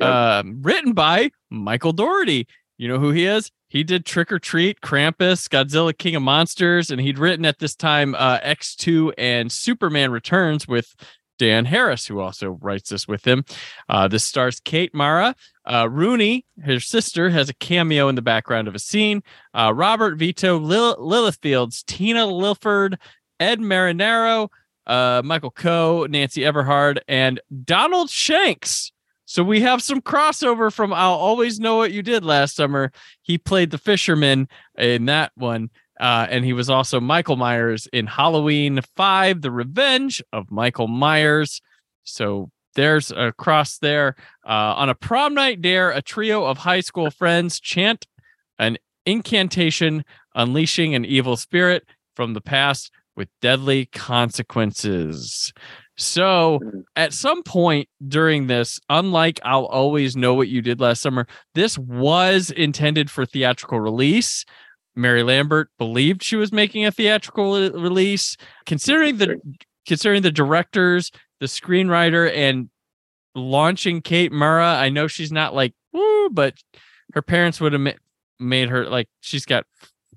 Um, 0.00 0.62
written 0.62 0.92
by 0.92 1.30
Michael 1.50 1.92
Dougherty. 1.92 2.46
You 2.78 2.88
know 2.88 2.98
who 2.98 3.10
he 3.10 3.26
is? 3.26 3.50
He 3.68 3.84
did 3.84 4.04
Trick 4.04 4.30
or 4.30 4.38
Treat, 4.38 4.80
Krampus, 4.80 5.48
Godzilla 5.48 5.96
King 5.96 6.14
of 6.16 6.22
Monsters, 6.22 6.90
and 6.90 7.00
he'd 7.00 7.18
written 7.18 7.46
at 7.46 7.58
this 7.58 7.74
time 7.74 8.14
uh, 8.14 8.38
X2 8.40 9.14
and 9.16 9.50
Superman 9.50 10.10
Returns 10.10 10.68
with 10.68 10.94
Dan 11.42 11.64
Harris, 11.64 12.06
who 12.06 12.20
also 12.20 12.50
writes 12.62 12.90
this 12.90 13.08
with 13.08 13.26
him. 13.26 13.44
Uh, 13.88 14.06
this 14.06 14.24
stars 14.24 14.60
Kate 14.60 14.94
Mara, 14.94 15.34
uh, 15.66 15.88
Rooney, 15.90 16.46
her 16.64 16.78
sister, 16.78 17.30
has 17.30 17.48
a 17.48 17.54
cameo 17.54 18.06
in 18.08 18.14
the 18.14 18.22
background 18.22 18.68
of 18.68 18.76
a 18.76 18.78
scene. 18.78 19.24
Uh, 19.52 19.72
Robert 19.74 20.18
Vito, 20.18 20.56
Lil- 20.56 20.96
Lilith 21.00 21.40
Fields, 21.42 21.82
Tina 21.82 22.26
Lifford, 22.26 22.96
Ed 23.40 23.58
Marinaro, 23.58 24.50
uh, 24.86 25.20
Michael 25.24 25.50
Coe, 25.50 26.06
Nancy 26.08 26.42
Everhard, 26.42 27.00
and 27.08 27.40
Donald 27.64 28.08
Shanks. 28.08 28.92
So 29.24 29.42
we 29.42 29.62
have 29.62 29.82
some 29.82 30.00
crossover 30.00 30.72
from 30.72 30.92
I'll 30.92 31.14
Always 31.14 31.58
Know 31.58 31.78
What 31.78 31.90
You 31.90 32.02
Did 32.02 32.24
last 32.24 32.54
summer. 32.54 32.92
He 33.22 33.36
played 33.36 33.72
the 33.72 33.78
fisherman 33.78 34.46
in 34.78 35.06
that 35.06 35.32
one. 35.34 35.70
Uh, 36.00 36.26
and 36.30 36.44
he 36.44 36.52
was 36.52 36.70
also 36.70 37.00
Michael 37.00 37.36
Myers 37.36 37.86
in 37.92 38.06
Halloween 38.06 38.80
5, 38.96 39.42
The 39.42 39.50
Revenge 39.50 40.22
of 40.32 40.50
Michael 40.50 40.88
Myers. 40.88 41.60
So 42.02 42.50
there's 42.74 43.10
a 43.10 43.32
cross 43.32 43.78
there. 43.78 44.16
Uh, 44.46 44.74
on 44.76 44.88
a 44.88 44.94
prom 44.94 45.34
night 45.34 45.60
dare, 45.60 45.90
a 45.90 46.02
trio 46.02 46.44
of 46.44 46.58
high 46.58 46.80
school 46.80 47.10
friends 47.10 47.60
chant 47.60 48.06
an 48.58 48.78
incantation, 49.06 50.04
unleashing 50.34 50.94
an 50.94 51.04
evil 51.04 51.36
spirit 51.36 51.84
from 52.14 52.34
the 52.34 52.40
past 52.40 52.90
with 53.16 53.28
deadly 53.40 53.86
consequences. 53.86 55.52
So, 55.98 56.58
at 56.96 57.12
some 57.12 57.42
point 57.42 57.88
during 58.06 58.46
this, 58.46 58.80
unlike 58.88 59.40
I'll 59.44 59.66
always 59.66 60.16
know 60.16 60.32
what 60.32 60.48
you 60.48 60.62
did 60.62 60.80
last 60.80 61.02
summer, 61.02 61.26
this 61.54 61.76
was 61.76 62.50
intended 62.50 63.10
for 63.10 63.26
theatrical 63.26 63.78
release. 63.78 64.44
Mary 64.94 65.22
Lambert 65.22 65.70
believed 65.78 66.22
she 66.22 66.36
was 66.36 66.52
making 66.52 66.84
a 66.84 66.92
theatrical 66.92 67.70
release, 67.70 68.36
considering 68.66 69.18
the 69.18 69.40
considering 69.86 70.22
the 70.22 70.30
directors, 70.30 71.10
the 71.40 71.46
screenwriter, 71.46 72.30
and 72.34 72.68
launching 73.34 74.00
Kate 74.00 74.32
Mara. 74.32 74.74
I 74.74 74.88
know 74.90 75.06
she's 75.06 75.32
not 75.32 75.54
like 75.54 75.74
woo, 75.92 76.30
but 76.30 76.54
her 77.14 77.22
parents 77.22 77.60
would 77.60 77.72
have 77.72 77.80
ma- 77.80 77.92
made 78.38 78.68
her 78.68 78.86
like 78.86 79.08
she's 79.20 79.46
got 79.46 79.64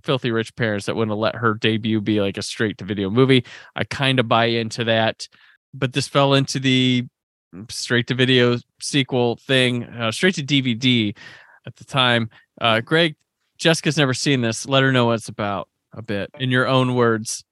filthy 0.04 0.32
rich 0.32 0.56
parents 0.56 0.86
that 0.86 0.96
wouldn't 0.96 1.12
have 1.12 1.20
let 1.20 1.36
her 1.36 1.56
debut 1.56 2.00
be 2.00 2.22
like 2.22 2.38
a 2.38 2.42
straight 2.42 2.78
to 2.78 2.86
video 2.86 3.10
movie. 3.10 3.44
I 3.76 3.84
kind 3.86 4.20
of 4.20 4.28
buy 4.28 4.46
into 4.46 4.84
that, 4.84 5.28
but 5.74 5.94
this 5.94 6.08
fell 6.08 6.34
into 6.34 6.60
the 6.60 7.06
straight 7.70 8.08
to 8.08 8.16
video 8.16 8.58
sequel 8.82 9.38
thing, 9.38 9.84
uh, 9.86 10.12
straight 10.12 10.36
to 10.36 10.44
DVD 10.44 11.16
at 11.66 11.76
the 11.76 11.86
time. 11.86 12.30
Uh, 12.62 12.82
Greg, 12.82 13.16
Jessica's 13.58 13.98
never 13.98 14.14
seen 14.14 14.42
this. 14.42 14.66
Let 14.68 14.84
her 14.84 14.92
know 14.92 15.06
what 15.06 15.14
it's 15.16 15.30
about 15.30 15.70
a 15.94 16.02
bit 16.02 16.30
in 16.40 16.52
your 16.52 16.68
own 16.68 16.96
words. 16.96 17.44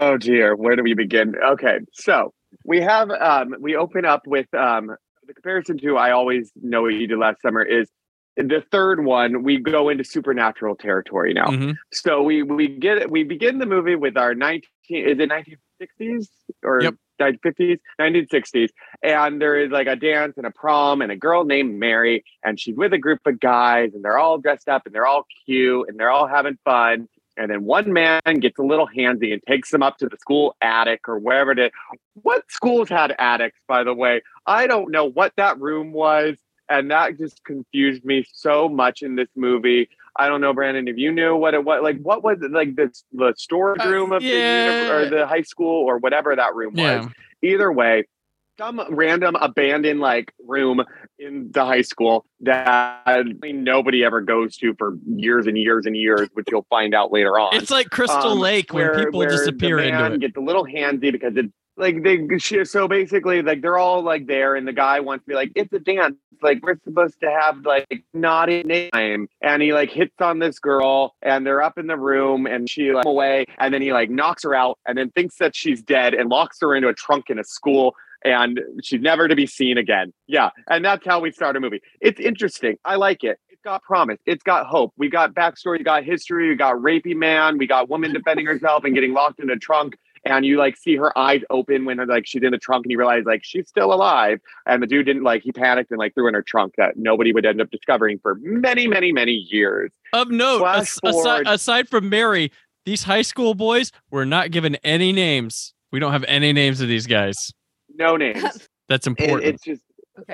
Oh 0.00 0.16
dear, 0.16 0.54
where 0.54 0.76
do 0.76 0.82
we 0.82 0.94
begin? 0.94 1.34
Okay, 1.36 1.78
so 1.92 2.32
we 2.64 2.80
have 2.80 3.10
um 3.10 3.54
we 3.60 3.76
open 3.76 4.04
up 4.04 4.26
with 4.26 4.52
um 4.54 4.94
the 5.26 5.34
comparison 5.34 5.78
to 5.78 5.96
I 5.96 6.12
always 6.12 6.50
know 6.60 6.82
what 6.82 6.94
you 6.94 7.06
did 7.06 7.18
last 7.18 7.42
summer 7.42 7.62
is 7.62 7.88
the 8.36 8.62
third 8.70 9.04
one 9.04 9.42
we 9.42 9.58
go 9.58 9.88
into 9.88 10.04
supernatural 10.04 10.76
territory 10.76 11.34
now. 11.34 11.46
Mhm. 11.46 11.76
So 11.92 12.22
we 12.22 12.42
we 12.42 12.68
get 12.68 13.10
we 13.10 13.24
begin 13.24 13.58
the 13.58 13.66
movie 13.66 13.96
with 13.96 14.16
our 14.16 14.34
19 14.34 14.62
is 14.90 15.18
it 15.18 15.28
1960s 15.28 16.28
or 16.62 16.80
1950s 17.18 17.78
1960s 18.00 18.68
and 19.02 19.40
there 19.40 19.58
is 19.58 19.70
like 19.70 19.86
a 19.86 19.96
dance 19.96 20.34
and 20.36 20.46
a 20.46 20.50
prom 20.50 21.02
and 21.02 21.12
a 21.12 21.16
girl 21.16 21.44
named 21.44 21.78
Mary 21.78 22.24
and 22.44 22.58
she's 22.58 22.76
with 22.76 22.92
a 22.92 22.98
group 22.98 23.20
of 23.26 23.40
guys 23.40 23.92
and 23.94 24.04
they're 24.04 24.18
all 24.18 24.38
dressed 24.38 24.68
up 24.68 24.86
and 24.86 24.94
they're 24.94 25.06
all 25.06 25.26
cute 25.44 25.88
and 25.88 25.98
they're 25.98 26.10
all 26.10 26.26
having 26.26 26.58
fun 26.64 27.08
and 27.38 27.50
then 27.50 27.64
one 27.64 27.92
man 27.92 28.20
gets 28.40 28.58
a 28.58 28.62
little 28.62 28.88
handsy 28.88 29.32
and 29.32 29.40
takes 29.46 29.70
them 29.70 29.82
up 29.82 29.96
to 29.98 30.08
the 30.08 30.16
school 30.18 30.56
attic 30.60 31.08
or 31.08 31.18
wherever 31.18 31.52
it 31.52 31.58
is. 31.60 31.70
What 32.14 32.50
schools 32.50 32.88
had 32.88 33.14
attics, 33.18 33.58
by 33.68 33.84
the 33.84 33.94
way? 33.94 34.22
I 34.44 34.66
don't 34.66 34.90
know 34.90 35.04
what 35.04 35.32
that 35.36 35.58
room 35.60 35.92
was. 35.92 36.36
And 36.68 36.90
that 36.90 37.16
just 37.16 37.42
confused 37.44 38.04
me 38.04 38.26
so 38.30 38.68
much 38.68 39.02
in 39.02 39.14
this 39.14 39.28
movie. 39.36 39.88
I 40.18 40.28
don't 40.28 40.40
know, 40.40 40.52
Brandon, 40.52 40.88
if 40.88 40.96
you 40.96 41.12
knew 41.12 41.36
what 41.36 41.54
it 41.54 41.64
was, 41.64 41.80
like 41.82 41.98
what 42.00 42.24
was 42.24 42.38
it, 42.42 42.50
like 42.50 42.74
the, 42.76 42.90
the 43.12 43.34
storage 43.36 43.84
room 43.84 44.12
of 44.12 44.20
the, 44.20 44.28
uni- 44.28 44.88
or 44.90 45.08
the 45.08 45.26
high 45.26 45.42
school 45.42 45.84
or 45.86 45.98
whatever 45.98 46.34
that 46.34 46.54
room 46.54 46.74
was. 46.74 47.06
Either 47.42 47.70
way, 47.72 48.04
some 48.58 48.82
random 48.90 49.36
abandoned 49.36 50.00
like 50.00 50.32
room 50.44 50.82
in 51.20 51.52
the 51.52 51.64
high 51.64 51.82
school 51.82 52.26
that 52.40 53.24
nobody 53.44 54.04
ever 54.04 54.20
goes 54.20 54.56
to 54.56 54.74
for 54.76 54.96
years 55.06 55.46
and 55.46 55.56
years 55.56 55.86
and 55.86 55.96
years, 55.96 56.28
which 56.32 56.46
you'll 56.50 56.66
find 56.68 56.92
out 56.94 57.12
later 57.12 57.38
on. 57.38 57.54
It's 57.54 57.70
like 57.70 57.88
Crystal 57.90 58.32
Um, 58.32 58.40
Lake 58.40 58.72
when 58.72 58.86
where- 58.88 59.04
people 59.04 59.18
where 59.18 59.28
disappear 59.28 59.76
the 59.76 59.84
into 59.84 59.98
man 59.98 60.12
it. 60.14 60.20
Gets 60.20 60.36
a 60.36 60.40
little 60.40 60.64
handsy 60.64 61.12
because 61.12 61.34
it's 61.36 61.52
like 61.78 62.02
they 62.02 62.26
she, 62.38 62.64
so 62.64 62.88
basically 62.88 63.40
like 63.42 63.62
they're 63.62 63.78
all 63.78 64.02
like 64.02 64.26
there 64.26 64.56
and 64.56 64.66
the 64.66 64.72
guy 64.72 65.00
wants 65.00 65.24
to 65.24 65.28
be 65.28 65.34
like 65.34 65.52
it's 65.54 65.72
a 65.72 65.78
dance. 65.78 66.16
Like 66.42 66.60
we're 66.62 66.78
supposed 66.84 67.18
to 67.20 67.30
have 67.30 67.64
like 67.64 68.04
naughty 68.14 68.62
name 68.62 69.28
and 69.42 69.62
he 69.62 69.72
like 69.72 69.90
hits 69.90 70.14
on 70.20 70.38
this 70.38 70.58
girl 70.58 71.14
and 71.22 71.44
they're 71.46 71.62
up 71.62 71.78
in 71.78 71.88
the 71.88 71.96
room 71.96 72.46
and 72.46 72.68
she 72.70 72.92
like 72.92 73.06
away 73.06 73.46
and 73.58 73.74
then 73.74 73.82
he 73.82 73.92
like 73.92 74.10
knocks 74.10 74.44
her 74.44 74.54
out 74.54 74.78
and 74.86 74.98
then 74.98 75.10
thinks 75.10 75.36
that 75.38 75.56
she's 75.56 75.82
dead 75.82 76.14
and 76.14 76.30
locks 76.30 76.58
her 76.60 76.74
into 76.76 76.88
a 76.88 76.94
trunk 76.94 77.30
in 77.30 77.38
a 77.38 77.44
school 77.44 77.94
and 78.24 78.60
she's 78.82 79.00
never 79.00 79.26
to 79.26 79.34
be 79.34 79.46
seen 79.46 79.78
again. 79.78 80.12
Yeah 80.28 80.50
and 80.68 80.84
that's 80.84 81.04
how 81.04 81.18
we 81.18 81.32
start 81.32 81.56
a 81.56 81.60
movie. 81.60 81.80
It's 82.00 82.20
interesting. 82.20 82.76
I 82.84 82.96
like 82.96 83.24
it. 83.24 83.38
It's 83.48 83.62
got 83.62 83.82
promise. 83.82 84.18
It's 84.24 84.44
got 84.44 84.66
hope. 84.66 84.92
We 84.96 85.10
got 85.10 85.34
backstory. 85.34 85.78
We 85.78 85.84
got 85.84 86.04
history. 86.04 86.50
We 86.50 86.54
got 86.54 86.76
rapey 86.76 87.16
man. 87.16 87.58
We 87.58 87.66
got 87.66 87.88
woman 87.88 88.12
defending 88.12 88.46
herself 88.46 88.84
and 88.84 88.94
getting 88.94 89.12
locked 89.12 89.40
in 89.40 89.50
a 89.50 89.56
trunk 89.56 89.96
and 90.28 90.44
you 90.44 90.56
like 90.58 90.76
see 90.76 90.96
her 90.96 91.16
eyes 91.18 91.42
open 91.50 91.84
when 91.84 91.98
like 92.06 92.26
she's 92.26 92.42
in 92.42 92.50
the 92.52 92.58
trunk 92.58 92.84
and 92.84 92.90
you 92.92 92.98
realize 92.98 93.24
like 93.24 93.40
she's 93.44 93.68
still 93.68 93.92
alive 93.92 94.38
and 94.66 94.82
the 94.82 94.86
dude 94.86 95.06
didn't 95.06 95.22
like 95.24 95.42
he 95.42 95.52
panicked 95.52 95.90
and 95.90 95.98
like 95.98 96.14
threw 96.14 96.28
in 96.28 96.34
her 96.34 96.42
trunk 96.42 96.74
that 96.78 96.96
nobody 96.96 97.32
would 97.32 97.44
end 97.46 97.60
up 97.60 97.70
discovering 97.70 98.18
for 98.22 98.36
many 98.40 98.86
many 98.86 99.12
many 99.12 99.32
years. 99.32 99.90
Of 100.12 100.30
note, 100.30 100.64
as- 100.64 100.98
aside, 101.04 101.46
aside 101.46 101.88
from 101.88 102.08
Mary, 102.08 102.50
these 102.86 103.02
high 103.02 103.22
school 103.22 103.54
boys 103.54 103.92
were 104.10 104.24
not 104.26 104.50
given 104.50 104.76
any 104.76 105.12
names. 105.12 105.74
We 105.92 105.98
don't 106.00 106.12
have 106.12 106.24
any 106.28 106.52
names 106.52 106.80
of 106.80 106.88
these 106.88 107.06
guys. 107.06 107.52
no 107.94 108.16
names. 108.16 108.68
That's 108.88 109.06
It- 109.06 109.10
important. 109.10 109.44
it's 109.54 109.64
just 109.64 109.82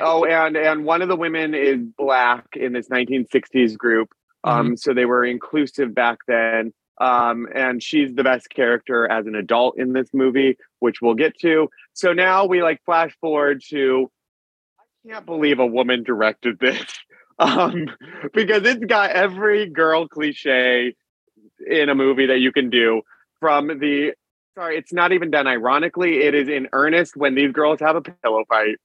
oh 0.01 0.25
and 0.25 0.57
and 0.57 0.85
one 0.85 1.03
of 1.03 1.09
the 1.09 1.17
women 1.17 1.55
is 1.55 1.79
black 1.99 2.47
in 2.55 2.73
this 2.73 2.89
1960s 2.89 3.77
group. 3.77 4.09
Um 4.45 4.77
so 4.77 4.95
they 4.95 5.05
were 5.05 5.25
inclusive 5.25 5.95
back 5.95 6.19
then 6.27 6.73
um 7.01 7.47
and 7.55 7.83
she's 7.83 8.15
the 8.15 8.23
best 8.23 8.49
character 8.51 9.11
as 9.11 9.27
an 9.27 9.35
adult 9.35 9.79
in 9.79 9.93
this 9.93 10.09
movie 10.13 10.57
which 10.79 11.01
we'll 11.01 11.15
get 11.15 11.39
to. 11.41 11.69
So 11.95 12.13
now 12.13 12.45
we 12.47 12.63
like 12.63 12.81
flash 12.85 13.17
forward 13.21 13.63
to 13.71 14.11
i 14.79 15.09
can't 15.09 15.27
believe 15.27 15.59
a 15.59 15.67
woman 15.67 16.03
directed 16.03 16.59
this. 16.59 16.85
Um 17.37 17.89
because 18.33 18.63
it's 18.65 18.85
got 18.85 19.11
every 19.11 19.69
girl 19.69 20.07
cliche 20.07 20.95
in 21.67 21.89
a 21.89 21.95
movie 21.97 22.27
that 22.27 22.39
you 22.39 22.53
can 22.53 22.71
do 22.71 23.03
from 23.41 23.67
the 23.67 24.13
sorry 24.55 24.77
it's 24.79 24.93
not 24.93 25.11
even 25.13 25.33
done 25.33 25.49
ironically. 25.49 26.19
It 26.23 26.35
is 26.37 26.49
in 26.49 26.69
earnest 26.73 27.17
when 27.17 27.35
these 27.35 27.51
girls 27.51 27.81
have 27.81 27.97
a 27.97 28.03
pillow 28.03 28.45
fight. 28.49 28.77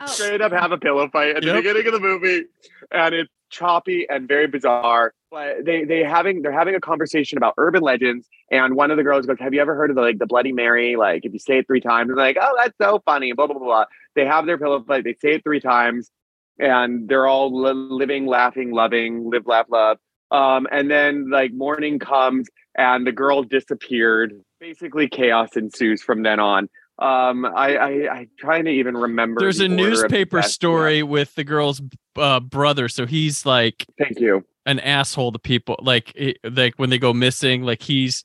Oh. 0.00 0.06
straight 0.06 0.40
up 0.40 0.52
have 0.52 0.72
a 0.72 0.78
pillow 0.78 1.08
fight 1.08 1.36
at 1.36 1.42
the 1.42 1.52
beginning 1.54 1.86
of 1.86 1.92
the 1.92 2.00
movie. 2.00 2.44
And 2.90 3.14
it's 3.14 3.30
choppy 3.50 4.06
and 4.08 4.28
very 4.28 4.46
bizarre. 4.46 5.12
but 5.12 5.17
they 5.64 5.84
they 5.84 6.02
having 6.02 6.42
they're 6.42 6.52
having 6.52 6.74
a 6.74 6.80
conversation 6.80 7.36
about 7.38 7.54
urban 7.58 7.82
legends 7.82 8.26
and 8.50 8.74
one 8.74 8.90
of 8.90 8.96
the 8.96 9.02
girls 9.02 9.26
goes 9.26 9.36
have 9.38 9.52
you 9.52 9.60
ever 9.60 9.74
heard 9.74 9.90
of 9.90 9.96
the 9.96 10.02
like 10.02 10.18
the 10.18 10.26
bloody 10.26 10.52
mary? 10.52 10.96
Like 10.96 11.24
if 11.24 11.32
you 11.32 11.38
say 11.38 11.58
it 11.58 11.66
three 11.66 11.80
times 11.80 12.08
and 12.08 12.18
they're 12.18 12.26
like 12.26 12.38
oh 12.40 12.54
that's 12.56 12.76
so 12.80 13.02
funny 13.04 13.32
blah 13.32 13.46
blah 13.46 13.58
blah 13.58 13.66
blah. 13.66 13.84
They 14.14 14.24
have 14.24 14.46
their 14.46 14.58
pillow 14.58 14.82
fight 14.82 15.04
they 15.04 15.14
say 15.14 15.34
it 15.34 15.44
three 15.44 15.60
times 15.60 16.10
and 16.58 17.08
they're 17.08 17.26
all 17.26 17.54
li- 17.62 17.72
living 17.72 18.26
laughing 18.26 18.72
loving 18.72 19.30
live 19.30 19.46
laugh 19.46 19.66
love. 19.70 19.98
Um 20.30 20.66
and 20.70 20.90
then 20.90 21.30
like 21.30 21.52
morning 21.52 21.98
comes 21.98 22.48
and 22.76 23.06
the 23.06 23.12
girl 23.12 23.42
disappeared. 23.42 24.32
Basically 24.60 25.08
chaos 25.08 25.56
ensues 25.56 26.02
from 26.02 26.22
then 26.22 26.40
on. 26.40 26.68
Um 26.98 27.44
i 27.44 27.76
i 27.76 28.08
i'm 28.10 28.30
trying 28.38 28.64
to 28.64 28.70
even 28.70 28.96
remember 28.96 29.40
There's 29.40 29.58
the 29.58 29.66
a 29.66 29.68
newspaper 29.68 30.42
story 30.42 31.02
with 31.02 31.34
the 31.34 31.44
girl's 31.44 31.80
uh, 32.16 32.40
brother, 32.40 32.88
so 32.88 33.06
he's 33.06 33.46
like 33.46 33.86
thank 33.98 34.18
you 34.18 34.44
an 34.68 34.78
asshole 34.80 35.32
to 35.32 35.38
people. 35.38 35.76
Like, 35.80 36.12
it, 36.14 36.38
like 36.44 36.74
when 36.76 36.90
they 36.90 36.98
go 36.98 37.12
missing, 37.12 37.62
like 37.62 37.82
he's 37.82 38.22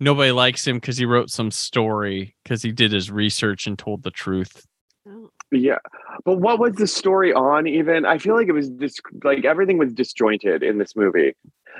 nobody 0.00 0.32
likes 0.32 0.66
him 0.66 0.76
because 0.76 0.98
he 0.98 1.06
wrote 1.06 1.30
some 1.30 1.50
story 1.50 2.36
because 2.42 2.62
he 2.62 2.72
did 2.72 2.92
his 2.92 3.10
research 3.10 3.66
and 3.66 3.78
told 3.78 4.02
the 4.02 4.10
truth. 4.10 4.66
Oh. 5.08 5.30
Yeah, 5.52 5.78
but 6.24 6.38
what 6.38 6.58
was 6.58 6.74
the 6.74 6.88
story 6.88 7.32
on? 7.32 7.68
Even 7.68 8.04
I 8.04 8.18
feel 8.18 8.34
like 8.34 8.48
it 8.48 8.52
was 8.52 8.68
just 8.68 9.00
like 9.22 9.44
everything 9.44 9.78
was 9.78 9.92
disjointed 9.92 10.64
in 10.64 10.78
this 10.78 10.96
movie 10.96 11.36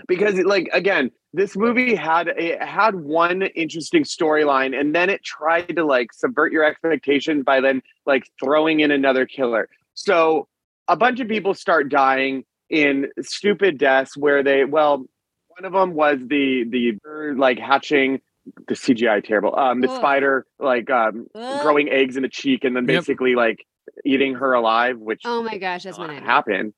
because, 0.07 0.37
like, 0.37 0.69
again, 0.73 1.11
this 1.33 1.57
movie 1.57 1.97
had 1.97 2.29
it 2.29 2.63
had 2.63 2.95
one 2.95 3.43
interesting 3.43 4.05
storyline, 4.05 4.79
and 4.79 4.95
then 4.95 5.11
it 5.11 5.25
tried 5.25 5.75
to 5.75 5.85
like 5.85 6.13
subvert 6.13 6.53
your 6.53 6.63
expectations 6.63 7.43
by 7.45 7.61
then 7.61 7.83
like 8.07 8.31
throwing 8.41 8.81
in 8.81 8.93
another 8.93 9.27
killer. 9.27 9.69
So 9.95 10.47
a 10.87 10.97
bunch 10.97 11.19
of 11.19 11.27
people 11.27 11.53
start 11.53 11.89
dying 11.89 12.45
in 12.71 13.09
stupid 13.21 13.79
deaths 13.79 14.17
where 14.17 14.43
they 14.43 14.65
well, 14.65 14.99
one 15.49 15.65
of 15.65 15.73
them 15.73 15.95
was 15.95 16.19
the 16.27 16.65
the 16.69 16.93
bird 17.03 17.39
like 17.39 17.59
hatching 17.59 18.21
the 18.69 18.75
CGI 18.75 19.25
terrible. 19.25 19.57
Um, 19.59 19.81
the 19.81 19.89
Ugh. 19.89 19.97
spider 19.97 20.47
like 20.59 20.91
um 20.91 21.27
Ugh. 21.35 21.61
growing 21.61 21.89
eggs 21.91 22.17
in 22.17 22.23
the 22.23 22.29
cheek 22.29 22.65
and 22.65 22.77
then 22.77 22.85
Yep. 22.85 23.01
basically 23.01 23.35
like 23.35 23.65
eating 24.05 24.35
her 24.35 24.53
alive, 24.53 24.99
which 24.99 25.23
Oh 25.25 25.43
my 25.43 25.59
gosh, 25.59 25.85
that's 25.85 25.99
my 25.99 26.07
nightmare. 26.07 26.25
happened. 26.31 26.73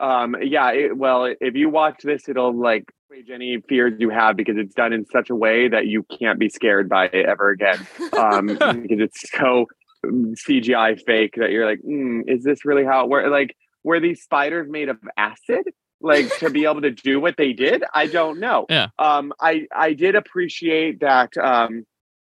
Um, 0.00 0.36
yeah, 0.42 0.72
it, 0.72 0.96
well, 0.96 1.32
if 1.40 1.54
you 1.54 1.68
watch 1.70 2.02
this, 2.02 2.28
it'll 2.28 2.52
like 2.58 2.84
assuage 3.10 3.30
any 3.30 3.58
fears 3.68 3.94
you 3.98 4.10
have 4.10 4.36
because 4.36 4.56
it's 4.58 4.74
done 4.74 4.92
in 4.92 5.06
such 5.06 5.30
a 5.30 5.34
way 5.34 5.68
that 5.68 5.86
you 5.86 6.04
can't 6.18 6.38
be 6.38 6.48
scared 6.48 6.88
by 6.88 7.06
it 7.06 7.26
ever 7.26 7.50
again. 7.50 7.86
Um, 8.18 8.48
because 8.82 8.98
it's 9.00 9.30
so 9.30 9.66
um, 10.04 10.34
CGI 10.34 11.00
fake 11.06 11.34
that 11.36 11.50
you're 11.50 11.64
like, 11.66 11.80
mm, 11.88 12.22
is 12.26 12.42
this 12.42 12.64
really 12.64 12.84
how 12.84 13.04
it 13.04 13.08
works? 13.08 13.28
Like, 13.30 13.56
were 13.84 14.00
these 14.00 14.22
spiders 14.22 14.68
made 14.68 14.88
of 14.88 14.98
acid? 15.16 15.64
Like 16.00 16.36
to 16.38 16.50
be 16.50 16.64
able 16.64 16.82
to 16.82 16.90
do 16.90 17.20
what 17.20 17.36
they 17.36 17.52
did? 17.52 17.82
I 17.94 18.08
don't 18.08 18.40
know. 18.40 18.66
Yeah. 18.68 18.88
Um, 18.98 19.32
I 19.40 19.66
I 19.74 19.92
did 19.94 20.16
appreciate 20.16 21.00
that. 21.00 21.36
Um, 21.36 21.86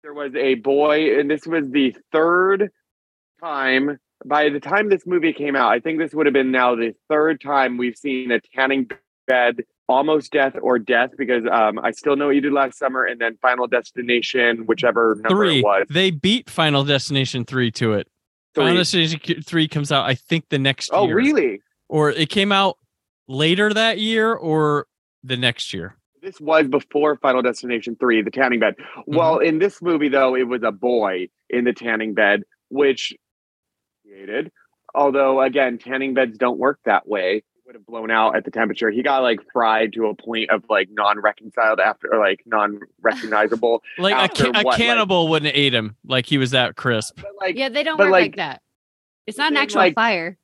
there 0.01 0.13
was 0.13 0.33
a 0.35 0.55
boy, 0.55 1.19
and 1.19 1.29
this 1.29 1.45
was 1.45 1.69
the 1.69 1.95
third 2.11 2.71
time. 3.43 3.99
By 4.25 4.49
the 4.49 4.59
time 4.59 4.89
this 4.89 5.05
movie 5.05 5.33
came 5.33 5.55
out, 5.55 5.71
I 5.71 5.79
think 5.79 5.99
this 5.99 6.13
would 6.13 6.25
have 6.25 6.33
been 6.33 6.51
now 6.51 6.75
the 6.75 6.93
third 7.09 7.41
time 7.41 7.77
we've 7.77 7.97
seen 7.97 8.31
a 8.31 8.39
tanning 8.55 8.89
bed, 9.27 9.63
almost 9.87 10.31
death 10.31 10.55
or 10.61 10.79
death, 10.79 11.11
because 11.17 11.43
um, 11.51 11.79
I 11.79 11.91
still 11.91 12.15
know 12.15 12.27
what 12.27 12.35
you 12.35 12.41
did 12.41 12.53
last 12.53 12.77
summer, 12.77 13.05
and 13.05 13.21
then 13.21 13.37
Final 13.41 13.67
Destination, 13.67 14.65
whichever 14.65 15.15
number 15.15 15.29
Three. 15.29 15.59
it 15.59 15.63
was. 15.63 15.85
They 15.89 16.11
beat 16.11 16.49
Final 16.49 16.83
Destination 16.83 17.45
three 17.45 17.71
to 17.73 17.93
it. 17.93 18.07
Final 18.55 18.71
Three. 18.71 18.77
Destination 18.77 19.43
three 19.43 19.67
comes 19.67 19.91
out, 19.91 20.05
I 20.05 20.15
think, 20.15 20.49
the 20.49 20.59
next 20.59 20.89
Oh, 20.93 21.05
year. 21.05 21.15
really? 21.15 21.61
Or 21.87 22.09
it 22.11 22.29
came 22.29 22.51
out 22.51 22.77
later 23.27 23.73
that 23.73 23.99
year, 23.99 24.33
or 24.33 24.87
the 25.23 25.37
next 25.37 25.73
year. 25.73 25.95
This 26.21 26.39
was 26.41 26.67
before 26.67 27.15
Final 27.17 27.41
Destination 27.41 27.95
3, 27.99 28.21
the 28.23 28.31
tanning 28.31 28.59
bed. 28.59 28.75
Mm-hmm. 28.77 29.15
Well, 29.15 29.37
in 29.39 29.59
this 29.59 29.81
movie, 29.81 30.09
though, 30.09 30.35
it 30.35 30.47
was 30.47 30.63
a 30.63 30.71
boy 30.71 31.29
in 31.49 31.63
the 31.63 31.73
tanning 31.73 32.13
bed, 32.13 32.43
which 32.69 33.13
created. 34.05 34.51
Although, 34.93 35.41
again, 35.41 35.77
tanning 35.77 36.13
beds 36.13 36.37
don't 36.37 36.57
work 36.57 36.79
that 36.85 37.07
way. 37.07 37.43
It 37.69 37.73
would 37.73 37.81
have 37.81 37.85
blown 37.85 38.09
out 38.09 38.35
at 38.35 38.45
the 38.45 38.49
temperature. 38.49 38.89
He 38.89 39.03
got 39.03 39.21
like 39.21 39.41
fried 39.53 39.93
to 39.93 40.07
a 40.07 40.15
point 40.15 40.49
of 40.49 40.63
like 40.69 40.89
non 40.89 41.19
reconciled 41.19 41.79
after, 41.79 42.11
or 42.11 42.17
like 42.17 42.41
non 42.47 42.79
recognizable. 42.99 43.83
Like 43.99 44.15
a, 44.15 44.17
after 44.17 44.43
ca- 44.45 44.49
a 44.49 44.63
what, 44.63 44.65
like- 44.65 44.77
cannibal 44.77 45.27
wouldn't 45.27 45.55
eat 45.55 45.75
him. 45.75 45.95
Like 46.03 46.25
he 46.25 46.39
was 46.39 46.49
that 46.49 46.75
crisp. 46.75 47.19
like, 47.39 47.55
yeah, 47.55 47.69
they 47.69 47.83
don't 47.83 47.97
but 47.97 48.05
work 48.05 48.11
like- 48.11 48.23
like, 48.23 48.35
that. 48.37 48.61
It's 49.27 49.37
not 49.37 49.51
an 49.51 49.57
actual 49.57 49.81
like- 49.81 49.93
fire. 49.93 50.35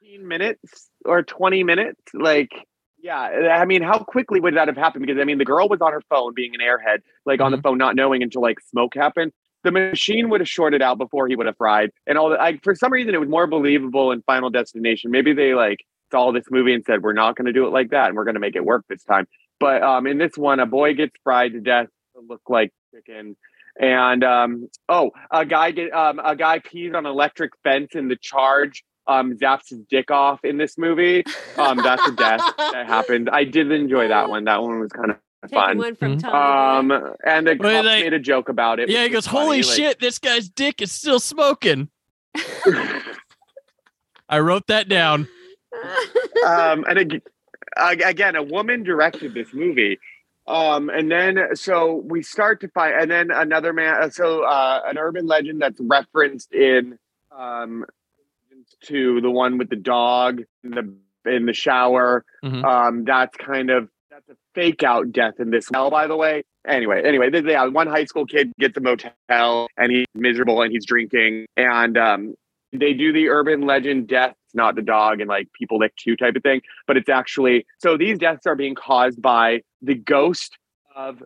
15 0.00 0.26
minutes 0.26 0.88
or 1.04 1.22
20 1.22 1.62
minutes 1.62 2.00
like 2.14 2.50
yeah 2.98 3.20
i 3.20 3.64
mean 3.64 3.80
how 3.80 3.98
quickly 3.98 4.40
would 4.40 4.56
that 4.56 4.66
have 4.66 4.76
happened 4.76 5.06
because 5.06 5.20
i 5.20 5.24
mean 5.24 5.38
the 5.38 5.44
girl 5.44 5.68
was 5.68 5.80
on 5.80 5.92
her 5.92 6.02
phone 6.10 6.34
being 6.34 6.52
an 6.54 6.60
airhead 6.60 6.98
like 7.24 7.40
on 7.40 7.52
the 7.52 7.56
mm-hmm. 7.56 7.62
phone 7.62 7.78
not 7.78 7.94
knowing 7.94 8.22
until 8.22 8.42
like 8.42 8.58
smoke 8.60 8.92
happened 8.94 9.32
the 9.62 9.70
machine 9.70 10.28
would 10.28 10.40
have 10.40 10.48
shorted 10.48 10.82
out 10.82 10.98
before 10.98 11.28
he 11.28 11.36
would 11.36 11.46
have 11.46 11.56
fried 11.56 11.90
and 12.06 12.18
all 12.18 12.30
that 12.30 12.40
I, 12.40 12.58
for 12.64 12.74
some 12.74 12.92
reason 12.92 13.14
it 13.14 13.20
was 13.20 13.28
more 13.28 13.46
believable 13.46 14.10
in 14.10 14.20
final 14.22 14.50
destination 14.50 15.12
maybe 15.12 15.32
they 15.32 15.54
like 15.54 15.78
saw 16.10 16.32
this 16.32 16.44
movie 16.50 16.74
and 16.74 16.84
said 16.84 17.02
we're 17.02 17.12
not 17.12 17.36
going 17.36 17.46
to 17.46 17.52
do 17.52 17.66
it 17.66 17.70
like 17.70 17.90
that 17.90 18.08
and 18.08 18.16
we're 18.16 18.24
going 18.24 18.34
to 18.34 18.40
make 18.40 18.56
it 18.56 18.64
work 18.64 18.84
this 18.88 19.02
time. 19.04 19.26
But 19.58 19.82
um 19.82 20.06
in 20.06 20.18
this 20.18 20.36
one 20.36 20.60
a 20.60 20.66
boy 20.66 20.94
gets 20.94 21.12
fried 21.24 21.52
to 21.52 21.60
death 21.60 21.88
to 22.14 22.22
look 22.26 22.42
like 22.48 22.72
chicken. 22.94 23.36
And 23.78 24.24
um 24.24 24.68
oh 24.88 25.10
a 25.30 25.44
guy 25.46 25.70
get 25.70 25.92
um 25.92 26.18
a 26.22 26.34
guy 26.36 26.58
pees 26.60 26.92
on 26.94 27.06
electric 27.06 27.52
fence 27.62 27.94
in 27.94 28.08
the 28.08 28.16
charge 28.16 28.82
um 29.06 29.36
zaps 29.38 29.68
his 29.70 29.80
dick 29.88 30.10
off 30.10 30.44
in 30.44 30.56
this 30.58 30.76
movie. 30.78 31.24
Um 31.56 31.76
that's 31.78 32.06
a 32.08 32.12
death 32.12 32.40
that 32.58 32.86
happened. 32.86 33.30
I 33.30 33.44
did 33.44 33.70
enjoy 33.70 34.08
that 34.08 34.28
one. 34.28 34.44
That 34.44 34.62
one 34.62 34.80
was 34.80 34.92
kind 34.92 35.10
of 35.10 35.50
fun. 35.50 35.78
one 35.78 35.96
from 35.96 36.18
Tom. 36.18 36.90
um 36.90 37.14
and 37.26 37.46
the 37.46 37.52
Wait, 37.52 37.60
cop 37.60 37.84
like- 37.84 38.04
made 38.04 38.12
a 38.12 38.18
joke 38.18 38.48
about 38.48 38.80
it 38.80 38.88
yeah, 38.90 39.02
he 39.04 39.08
goes, 39.08 39.16
was 39.18 39.26
funny, 39.28 39.44
"Holy 39.44 39.62
like- 39.62 39.76
shit, 39.76 40.00
this 40.00 40.18
guy's 40.18 40.48
dick 40.48 40.82
is 40.82 40.90
still 40.92 41.20
smoking." 41.20 41.88
I 44.28 44.38
wrote 44.38 44.66
that 44.68 44.88
down. 44.88 45.28
Um, 46.46 46.84
and 46.88 46.98
ag- 46.98 47.22
ag- 47.76 48.02
again, 48.02 48.36
a 48.36 48.42
woman 48.42 48.82
directed 48.82 49.34
this 49.34 49.52
movie. 49.52 49.98
Um, 50.46 50.88
and 50.90 51.10
then 51.10 51.38
so 51.54 51.96
we 52.04 52.22
start 52.22 52.60
to 52.62 52.68
find, 52.68 52.94
and 53.00 53.10
then 53.10 53.30
another 53.30 53.72
man. 53.72 54.02
uh, 54.02 54.10
So 54.10 54.42
uh, 54.44 54.80
an 54.86 54.98
urban 54.98 55.26
legend 55.26 55.62
that's 55.62 55.80
referenced 55.80 56.52
in 56.52 56.98
um, 57.30 57.84
to 58.86 59.20
the 59.20 59.30
one 59.30 59.58
with 59.58 59.68
the 59.70 59.76
dog 59.76 60.42
in 60.64 60.70
the 60.72 60.94
in 61.30 61.46
the 61.46 61.52
shower. 61.52 62.24
Mhm. 62.44 62.64
Um, 62.64 63.04
that's 63.04 63.36
kind 63.36 63.70
of 63.70 63.88
that's 64.10 64.28
a 64.28 64.36
fake 64.54 64.82
out 64.82 65.12
death 65.12 65.34
in 65.38 65.50
this 65.50 65.70
well, 65.70 65.90
by 65.90 66.06
the 66.08 66.16
way. 66.16 66.42
Anyway, 66.66 67.02
anyway, 67.04 67.30
yeah, 67.44 67.64
one 67.66 67.86
high 67.86 68.04
school 68.04 68.26
kid 68.26 68.52
gets 68.58 68.76
a 68.76 68.80
motel 68.80 69.68
and 69.78 69.92
he's 69.92 70.06
miserable 70.14 70.60
and 70.62 70.72
he's 70.72 70.84
drinking, 70.84 71.46
and 71.56 71.96
um, 71.96 72.34
they 72.72 72.94
do 72.94 73.12
the 73.12 73.28
urban 73.28 73.62
legend 73.62 74.08
death, 74.08 74.34
not 74.54 74.74
the 74.74 74.82
dog 74.82 75.20
and 75.20 75.28
like 75.28 75.48
people 75.52 75.78
lick 75.78 75.94
too 75.96 76.16
type 76.16 76.36
of 76.36 76.42
thing, 76.42 76.60
but 76.86 76.96
it's 76.96 77.08
actually 77.08 77.66
so 77.78 77.96
these 77.96 78.18
deaths 78.18 78.46
are 78.46 78.56
being 78.56 78.74
caused 78.74 79.20
by 79.20 79.62
the 79.82 79.94
ghost 79.94 80.56
of 80.94 81.22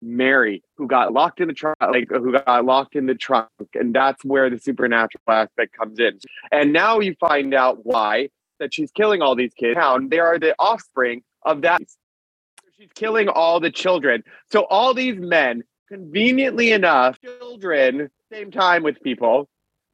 Mary, 0.00 0.62
who 0.76 0.86
got 0.86 1.12
locked 1.12 1.40
in 1.40 1.48
the 1.48 1.54
trunk, 1.54 1.76
like 1.80 2.08
who 2.08 2.32
got 2.32 2.64
locked 2.64 2.94
in 2.94 3.06
the 3.06 3.14
trunk, 3.14 3.48
and 3.74 3.94
that's 3.94 4.24
where 4.24 4.48
the 4.48 4.58
supernatural 4.58 5.22
aspect 5.28 5.76
comes 5.76 5.98
in. 5.98 6.18
And 6.52 6.72
now 6.72 7.00
you 7.00 7.16
find 7.18 7.52
out 7.54 7.84
why 7.84 8.30
that 8.60 8.72
she's 8.72 8.90
killing 8.92 9.22
all 9.22 9.34
these 9.34 9.54
kids. 9.54 9.76
Now 9.76 9.98
they 9.98 10.18
are 10.18 10.38
the 10.38 10.54
offspring 10.58 11.22
of 11.42 11.62
that. 11.62 11.80
She's 12.78 12.90
killing 12.94 13.28
all 13.28 13.58
the 13.58 13.70
children. 13.70 14.22
So 14.52 14.62
all 14.70 14.94
these 14.94 15.18
men, 15.18 15.64
conveniently 15.88 16.70
enough, 16.70 17.20
children, 17.20 18.10
same 18.32 18.50
time 18.50 18.82
with 18.84 19.02
people. 19.02 19.48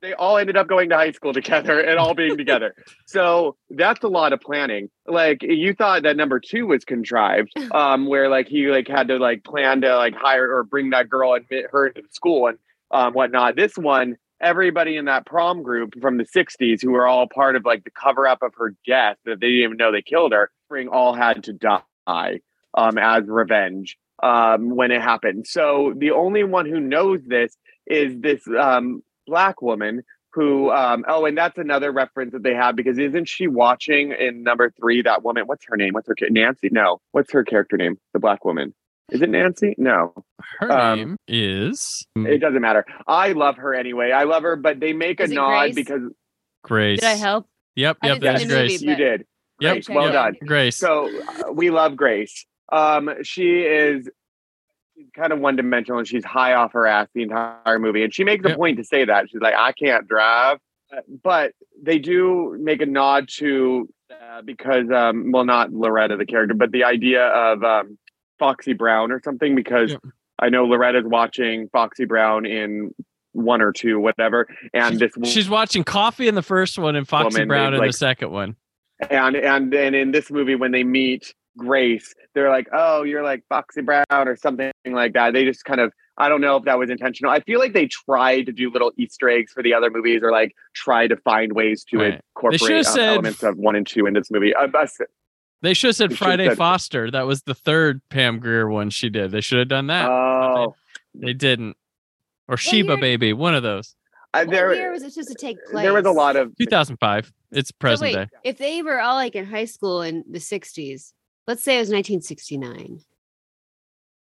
They 0.04 0.12
all 0.12 0.36
ended 0.36 0.58
up 0.58 0.68
going 0.68 0.90
to 0.90 0.96
high 0.96 1.12
school 1.12 1.32
together 1.32 1.80
and 1.80 1.98
all 1.98 2.14
being 2.14 2.36
together. 2.36 2.74
So 3.06 3.56
that's 3.70 4.02
a 4.02 4.08
lot 4.08 4.32
of 4.32 4.40
planning. 4.40 4.90
Like 5.06 5.42
you 5.42 5.72
thought 5.72 6.02
that 6.02 6.16
number 6.16 6.40
two 6.40 6.66
was 6.66 6.84
contrived, 6.84 7.52
um, 7.70 8.06
where 8.06 8.28
like 8.28 8.48
he 8.48 8.66
like 8.66 8.88
had 8.88 9.08
to 9.08 9.18
like 9.18 9.44
plan 9.44 9.82
to 9.82 9.96
like 9.96 10.14
hire 10.14 10.56
or 10.56 10.64
bring 10.64 10.90
that 10.90 11.08
girl 11.08 11.34
and 11.34 11.44
admit 11.44 11.66
her 11.70 11.86
into 11.86 12.02
the 12.02 12.08
school 12.10 12.48
and 12.48 12.58
um, 12.90 13.12
whatnot. 13.12 13.56
This 13.56 13.76
one, 13.76 14.16
everybody 14.40 14.96
in 14.96 15.04
that 15.04 15.26
prom 15.26 15.62
group 15.62 15.94
from 16.00 16.16
the 16.18 16.24
60s 16.24 16.82
who 16.82 16.90
were 16.90 17.06
all 17.06 17.28
part 17.28 17.56
of 17.56 17.64
like 17.64 17.84
the 17.84 17.90
cover 17.90 18.26
up 18.26 18.42
of 18.42 18.52
her 18.58 18.74
death 18.86 19.16
that 19.24 19.40
they 19.40 19.48
didn't 19.48 19.64
even 19.64 19.76
know 19.76 19.92
they 19.92 20.02
killed 20.02 20.32
her, 20.32 20.50
spring 20.66 20.88
all 20.88 21.14
had 21.14 21.44
to 21.44 21.52
die 21.52 22.40
um, 22.74 22.98
as 22.98 23.22
revenge 23.26 23.96
um, 24.22 24.74
when 24.74 24.90
it 24.90 25.00
happened. 25.00 25.46
So 25.46 25.94
the 25.96 26.10
only 26.10 26.42
one 26.42 26.66
who 26.66 26.80
knows 26.80 27.20
this 27.26 27.56
is 27.86 28.18
this 28.20 28.42
um, 28.58 29.02
black 29.26 29.62
woman 29.62 30.02
who 30.32 30.70
um 30.70 31.04
oh 31.08 31.24
and 31.26 31.38
that's 31.38 31.58
another 31.58 31.92
reference 31.92 32.32
that 32.32 32.42
they 32.42 32.54
have 32.54 32.74
because 32.74 32.98
isn't 32.98 33.26
she 33.28 33.46
watching 33.46 34.12
in 34.12 34.42
number 34.42 34.68
three 34.70 35.00
that 35.02 35.22
woman 35.22 35.44
what's 35.46 35.64
her 35.66 35.76
name? 35.76 35.94
What's 35.94 36.08
her 36.08 36.14
ca- 36.14 36.28
nancy? 36.30 36.68
No. 36.72 37.00
What's 37.12 37.32
her 37.32 37.44
character 37.44 37.76
name? 37.76 37.98
The 38.12 38.18
black 38.18 38.44
woman. 38.44 38.74
Is 39.10 39.22
it 39.22 39.28
nancy? 39.30 39.74
No. 39.78 40.12
Her 40.58 40.72
Um, 40.72 40.98
name 40.98 41.16
is 41.28 42.06
it 42.16 42.38
doesn't 42.40 42.60
matter. 42.62 42.84
I 43.06 43.32
love 43.32 43.56
her 43.58 43.74
anyway. 43.74 44.10
I 44.10 44.24
love 44.24 44.42
her 44.42 44.56
but 44.56 44.80
they 44.80 44.92
make 44.92 45.20
a 45.20 45.24
Is 45.24 45.30
it 45.30 45.34
nod 45.34 45.60
Grace? 45.60 45.74
because 45.74 46.02
Grace. 46.64 47.00
Did 47.00 47.08
I 47.08 47.14
help? 47.14 47.46
Yep, 47.76 47.98
yep, 48.02 48.20
that's 48.20 48.40
see 48.42 48.48
the 48.48 48.54
movie, 48.54 48.68
Grace. 48.68 48.82
you 48.82 48.88
but- 48.90 48.96
did. 48.96 49.26
Yep, 49.60 49.72
Grace, 49.74 49.88
well 49.88 50.04
yep, 50.06 50.12
done. 50.14 50.36
Grace. 50.46 50.76
So 50.76 51.08
uh, 51.48 51.52
we 51.52 51.70
love 51.70 51.94
Grace. 51.96 52.44
Um, 52.72 53.10
she 53.22 53.60
is 53.60 54.08
she's 54.96 55.06
kind 55.16 55.32
of 55.32 55.40
one 55.40 55.56
dimensional 55.56 55.98
and 55.98 56.08
she's 56.08 56.24
high 56.24 56.54
off 56.54 56.72
her 56.72 56.86
ass 56.86 57.08
the 57.14 57.22
entire 57.22 57.78
movie. 57.78 58.02
And 58.04 58.14
she 58.14 58.24
makes 58.24 58.44
a 58.50 58.54
point 58.54 58.78
to 58.78 58.84
say 58.84 59.04
that. 59.04 59.30
She's 59.30 59.40
like, 59.40 59.54
I 59.54 59.72
can't 59.72 60.06
drive. 60.08 60.58
Uh, 60.94 61.00
But 61.22 61.52
they 61.82 61.98
do 61.98 62.56
make 62.60 62.80
a 62.82 62.86
nod 62.86 63.28
to 63.38 63.88
uh, 64.10 64.42
because 64.42 64.90
um, 64.94 65.32
well 65.32 65.44
not 65.44 65.72
Loretta 65.72 66.16
the 66.16 66.26
character, 66.26 66.54
but 66.54 66.70
the 66.72 66.84
idea 66.84 67.26
of 67.26 67.64
um, 67.64 67.98
Foxy 68.38 68.72
Brown 68.72 69.10
or 69.12 69.20
something 69.24 69.54
because 69.54 69.92
Yep. 69.92 70.00
I 70.38 70.48
know 70.48 70.64
Loretta's 70.64 71.04
watching 71.06 71.68
Foxy 71.68 72.04
Brown 72.06 72.44
in 72.44 72.92
one 73.32 73.62
or 73.62 73.72
two, 73.72 73.98
whatever. 74.00 74.48
And 74.72 74.98
this 74.98 75.12
She's 75.24 75.48
watching 75.48 75.84
Coffy 75.84 76.26
in 76.28 76.34
the 76.34 76.42
first 76.42 76.76
one 76.78 76.96
and 76.96 77.06
Foxy 77.08 77.44
Brown 77.44 77.72
in 77.74 77.80
like- 77.80 77.90
the 77.90 77.96
second 77.96 78.30
one. 78.30 78.56
and 79.10 79.34
and 79.36 79.74
and 79.74 79.94
in 79.96 80.10
this 80.12 80.30
movie 80.30 80.54
when 80.54 80.70
they 80.72 80.84
meet 80.84 81.34
grace 81.56 82.14
they're 82.34 82.50
like 82.50 82.66
oh 82.72 83.02
you're 83.02 83.22
like 83.22 83.42
foxy 83.48 83.80
brown 83.80 84.04
or 84.10 84.36
something 84.36 84.72
like 84.86 85.12
that 85.12 85.32
they 85.32 85.44
just 85.44 85.64
kind 85.64 85.80
of 85.80 85.92
i 86.18 86.28
don't 86.28 86.40
know 86.40 86.56
if 86.56 86.64
that 86.64 86.78
was 86.78 86.90
intentional 86.90 87.30
i 87.32 87.38
feel 87.40 87.60
like 87.60 87.72
they 87.72 87.86
tried 87.86 88.44
to 88.46 88.52
do 88.52 88.70
little 88.70 88.90
easter 88.96 89.28
eggs 89.28 89.52
for 89.52 89.62
the 89.62 89.72
other 89.72 89.90
movies 89.90 90.20
or 90.22 90.32
like 90.32 90.52
try 90.74 91.06
to 91.06 91.16
find 91.18 91.52
ways 91.52 91.84
to 91.84 91.98
Right. 91.98 92.20
incorporate 92.36 92.78
um, 92.78 92.84
said- 92.84 93.08
elements 93.10 93.42
of 93.42 93.56
one 93.56 93.76
and 93.76 93.86
two 93.86 94.06
in 94.06 94.14
this 94.14 94.30
movie 94.30 94.54
uh, 94.54 94.66
but 94.66 94.90
They 95.62 95.74
should 95.74 95.88
have 95.88 95.96
said 95.96 96.10
They 96.10 96.16
Friday 96.16 96.48
said- 96.48 96.58
Foster. 96.58 97.10
That 97.10 97.26
was 97.26 97.42
the 97.42 97.54
third 97.54 98.02
Pam 98.10 98.38
Grier 98.38 98.68
one 98.68 98.90
she 98.90 99.08
did. 99.08 99.30
They 99.30 99.40
should 99.40 99.60
have 99.60 99.68
done 99.68 99.86
that. 99.86 100.10
oh 100.10 100.74
They 101.14 101.32
didn't. 101.32 101.76
Or 102.48 102.58
Sheba 102.58 102.88
year- 102.94 103.00
Baby, 103.00 103.32
one 103.32 103.54
of 103.54 103.62
those. 103.62 103.94
I, 104.34 104.40
What 104.44 104.50
there 104.50 104.74
year 104.74 104.90
was 104.92 105.02
it 105.04 105.12
supposed 105.12 105.28
to 105.30 105.34
take 105.36 105.56
place? 105.70 105.84
there 105.84 105.94
was 105.94 106.04
a 106.04 106.10
lot 106.10 106.36
of 106.36 106.54
2005. 106.58 107.32
It's 107.52 107.68
So 107.70 107.74
present 107.78 108.02
wait, 108.14 108.14
day. 108.14 108.26
if 108.42 108.58
they 108.58 108.82
were 108.82 109.00
all 109.00 109.14
like 109.14 109.34
in 109.36 109.46
high 109.46 109.64
school 109.64 110.02
in 110.02 110.22
the 110.30 110.38
60s, 110.40 111.12
let's 111.46 111.62
say 111.62 111.76
it 111.76 111.80
was 111.80 111.88
1969. 111.88 113.00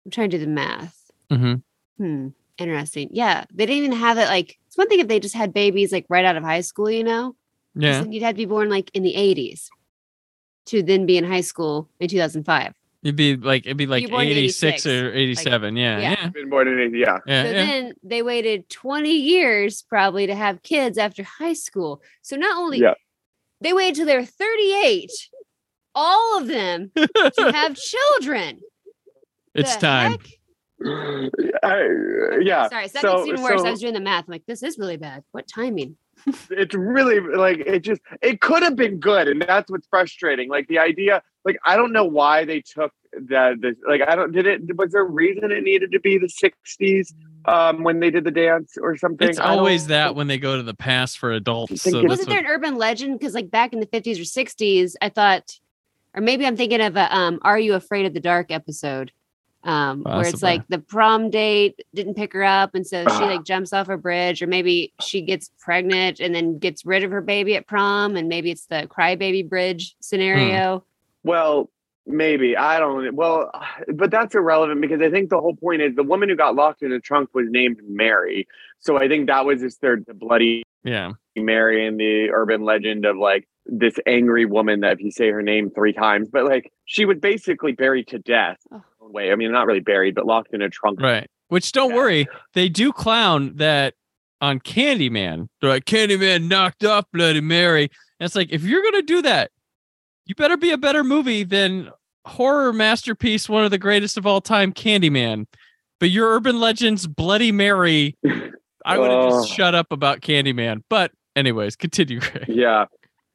I'm 0.05 0.11
trying 0.11 0.29
to 0.31 0.37
do 0.37 0.45
the 0.45 0.51
math. 0.51 0.97
hmm 1.29 1.55
Hmm. 1.97 2.29
Interesting. 2.57 3.09
Yeah. 3.11 3.45
They 3.53 3.65
didn't 3.65 3.83
even 3.85 3.97
have 3.97 4.17
it 4.17 4.25
like 4.27 4.57
it's 4.67 4.77
one 4.77 4.87
thing 4.87 4.99
if 4.99 5.07
they 5.07 5.19
just 5.19 5.35
had 5.35 5.53
babies 5.53 5.91
like 5.91 6.05
right 6.09 6.25
out 6.25 6.35
of 6.35 6.43
high 6.43 6.61
school, 6.61 6.89
you 6.91 7.03
know? 7.03 7.35
Yeah. 7.75 8.03
You'd 8.03 8.23
have 8.23 8.33
to 8.35 8.37
be 8.37 8.45
born 8.45 8.69
like 8.69 8.91
in 8.93 9.03
the 9.03 9.13
80s 9.15 9.67
to 10.67 10.83
then 10.83 11.05
be 11.05 11.17
in 11.17 11.23
high 11.23 11.41
school 11.41 11.89
in 11.99 12.07
2005. 12.09 12.73
It'd 13.03 13.15
be 13.15 13.35
like 13.35 13.65
it'd 13.65 13.77
be 13.77 13.87
like 13.87 14.03
86 14.11 14.85
86, 14.85 14.85
or 14.85 15.11
87. 15.13 15.75
yeah. 15.75 15.99
yeah. 15.99 16.09
Yeah. 16.21 16.27
been 16.29 16.49
born 16.49 16.67
in 16.67 16.93
yeah 16.93 17.17
Yeah. 17.25 17.43
So 17.43 17.49
yeah. 17.49 17.65
then 17.65 17.93
they 18.03 18.21
waited 18.21 18.69
20 18.69 19.09
years 19.11 19.81
probably 19.81 20.27
to 20.27 20.35
have 20.35 20.61
kids 20.61 20.97
after 20.97 21.23
high 21.23 21.53
school. 21.53 22.01
So 22.21 22.35
not 22.35 22.57
only 22.57 22.79
Yeah. 22.79 22.93
they 23.59 23.73
waited 23.73 23.95
till 23.95 24.05
they 24.05 24.17
were 24.17 24.25
38, 24.25 25.09
all 25.95 26.39
of 26.39 26.47
them 26.47 26.91
to 26.95 27.51
have 27.53 27.75
children. 27.75 28.59
it's 29.53 29.75
The 29.75 29.81
time. 29.81 30.11
heck? 30.11 30.27
I- 31.63 32.39
yeah 32.41 32.67
Sorry, 32.69 32.87
so 32.87 32.93
that 32.93 33.01
So- 33.01 33.13
makes 33.17 33.27
it 33.27 33.31
even 33.33 33.43
worse. 33.43 33.61
so- 33.61 33.67
I 33.67 33.71
was 33.71 33.79
doing 33.81 33.93
the 33.93 33.99
math. 33.99 34.25
I'm 34.27 34.31
like, 34.31 34.45
this 34.47 34.63
is 34.63 34.77
really 34.77 34.97
bad. 34.97 35.23
What 35.31 35.47
timing? 35.47 35.97
it's 36.51 36.75
really 36.75 37.19
like 37.19 37.59
it 37.65 37.79
just 37.79 37.99
it 38.21 38.41
could 38.41 38.61
have 38.61 38.75
been 38.75 38.99
good 38.99 39.27
and 39.27 39.41
that's 39.41 39.71
what's 39.71 39.87
frustrating 39.87 40.49
like 40.49 40.67
the 40.67 40.77
idea 40.77 41.19
like 41.45 41.57
i 41.65 41.75
don't 41.75 41.91
know 41.91 42.05
why 42.05 42.45
they 42.45 42.61
took 42.61 42.91
the 43.13 43.57
the 43.59 43.75
like 43.89 44.01
i 44.07 44.13
don't 44.13 44.31
did 44.31 44.45
it 44.45 44.77
was 44.77 44.91
there 44.91 45.01
a 45.01 45.09
reason 45.09 45.51
it 45.51 45.63
needed 45.63 45.91
to 45.91 45.99
be 45.99 46.19
the 46.19 46.27
60s 46.27 47.11
um 47.45 47.81
when 47.83 48.01
they 48.01 48.11
did 48.11 48.23
the 48.23 48.29
dance 48.29 48.73
or 48.79 48.95
something 48.97 49.29
It's 49.29 49.39
always 49.39 49.87
that 49.87 50.13
when 50.13 50.27
they 50.27 50.37
go 50.37 50.57
to 50.57 50.61
the 50.63 50.75
past 50.75 51.17
for 51.17 51.31
adults. 51.31 51.81
So 51.81 52.03
Wasn't 52.03 52.27
there 52.29 52.37
what, 52.37 52.45
an 52.45 52.51
urban 52.51 52.75
legend? 52.75 53.17
Because 53.17 53.33
like 53.33 53.49
back 53.49 53.73
in 53.73 53.79
the 53.79 53.87
50s 53.87 54.17
or 54.17 54.43
60s, 54.43 54.93
I 55.01 55.09
thought, 55.09 55.57
or 56.15 56.21
maybe 56.21 56.45
I'm 56.45 56.57
thinking 56.57 56.81
of 56.81 56.95
a 56.95 57.15
um, 57.15 57.39
"Are 57.43 57.59
You 57.59 57.73
Afraid 57.75 58.05
of 58.05 58.13
the 58.13 58.19
Dark" 58.19 58.51
episode, 58.51 59.11
um, 59.63 60.03
where 60.03 60.27
it's 60.27 60.43
like 60.43 60.67
the 60.69 60.79
prom 60.79 61.29
date 61.29 61.79
didn't 61.93 62.15
pick 62.15 62.33
her 62.33 62.43
up, 62.43 62.75
and 62.75 62.85
so 62.85 63.03
she 63.03 63.23
Ah. 63.23 63.25
like 63.25 63.43
jumps 63.43 63.73
off 63.73 63.89
a 63.89 63.97
bridge, 63.97 64.41
or 64.41 64.47
maybe 64.47 64.93
she 65.01 65.21
gets 65.21 65.51
pregnant 65.59 66.19
and 66.19 66.33
then 66.35 66.57
gets 66.59 66.85
rid 66.85 67.03
of 67.03 67.11
her 67.11 67.21
baby 67.21 67.55
at 67.55 67.67
prom, 67.67 68.15
and 68.15 68.27
maybe 68.27 68.51
it's 68.51 68.65
the 68.65 68.87
crybaby 68.89 69.47
bridge 69.47 69.95
scenario. 69.99 70.83
well 71.23 71.69
maybe 72.07 72.57
i 72.57 72.79
don't 72.79 73.13
well 73.15 73.51
but 73.93 74.09
that's 74.09 74.33
irrelevant 74.33 74.81
because 74.81 74.99
i 75.01 75.09
think 75.11 75.29
the 75.29 75.39
whole 75.39 75.55
point 75.55 75.83
is 75.83 75.95
the 75.95 76.01
woman 76.01 76.27
who 76.27 76.35
got 76.35 76.55
locked 76.55 76.81
in 76.81 76.89
the 76.89 76.99
trunk 76.99 77.29
was 77.35 77.45
named 77.51 77.79
mary 77.87 78.47
so 78.79 78.97
i 78.97 79.07
think 79.07 79.27
that 79.27 79.45
was 79.45 79.61
just 79.61 79.79
their 79.81 79.97
the 80.07 80.13
bloody 80.15 80.63
yeah. 80.83 81.11
Mary 81.35 81.85
and 81.85 81.99
the 81.99 82.29
urban 82.33 82.63
legend 82.63 83.05
of 83.05 83.17
like 83.17 83.47
this 83.65 83.95
angry 84.07 84.45
woman 84.45 84.79
that 84.81 84.93
if 84.93 85.01
you 85.01 85.11
say 85.11 85.29
her 85.29 85.41
name 85.41 85.69
three 85.69 85.93
times, 85.93 86.29
but 86.31 86.45
like 86.45 86.71
she 86.85 87.05
was 87.05 87.17
basically 87.19 87.71
buried 87.71 88.07
to 88.09 88.19
death. 88.19 88.57
Oh. 88.71 88.81
Way, 88.99 89.31
I 89.31 89.35
mean, 89.35 89.51
not 89.51 89.67
really 89.67 89.81
buried, 89.81 90.15
but 90.15 90.25
locked 90.25 90.53
in 90.53 90.61
a 90.61 90.69
trunk. 90.69 91.01
Right. 91.01 91.27
Which 91.49 91.71
don't 91.73 91.89
Yeah. 91.89 91.95
worry, 91.97 92.27
they 92.53 92.69
do 92.69 92.93
clown 92.93 93.53
that 93.57 93.93
on 94.39 94.59
Candyman. 94.59 95.47
They're 95.59 95.69
like, 95.69 95.83
Candyman 95.85 96.47
knocked 96.47 96.85
off 96.85 97.05
Bloody 97.11 97.41
Mary. 97.41 97.83
And 98.19 98.25
it's 98.25 98.35
like, 98.35 98.51
if 98.51 98.63
you're 98.63 98.81
gonna 98.83 99.01
do 99.01 99.21
that, 99.23 99.51
you 100.25 100.35
better 100.35 100.55
be 100.55 100.71
a 100.71 100.77
better 100.77 101.03
movie 101.03 101.43
than 101.43 101.91
horror 102.25 102.71
masterpiece, 102.71 103.49
one 103.49 103.65
of 103.65 103.71
the 103.71 103.77
greatest 103.77 104.17
of 104.17 104.25
all 104.25 104.39
time, 104.39 104.71
Candyman. 104.71 105.45
But 105.99 106.09
your 106.09 106.29
urban 106.29 106.59
legends, 106.59 107.05
Bloody 107.07 107.51
Mary, 107.51 108.15
I 108.85 108.97
would 108.97 109.11
have 109.11 109.23
just 109.29 109.51
Oh. 109.51 109.53
shut 109.53 109.75
up 109.75 109.91
about 109.91 110.21
Candyman. 110.21 110.83
But 110.89 111.11
anyways, 111.35 111.75
continue, 111.75 112.19
Greg. 112.19 112.45
Yeah. 112.47 112.85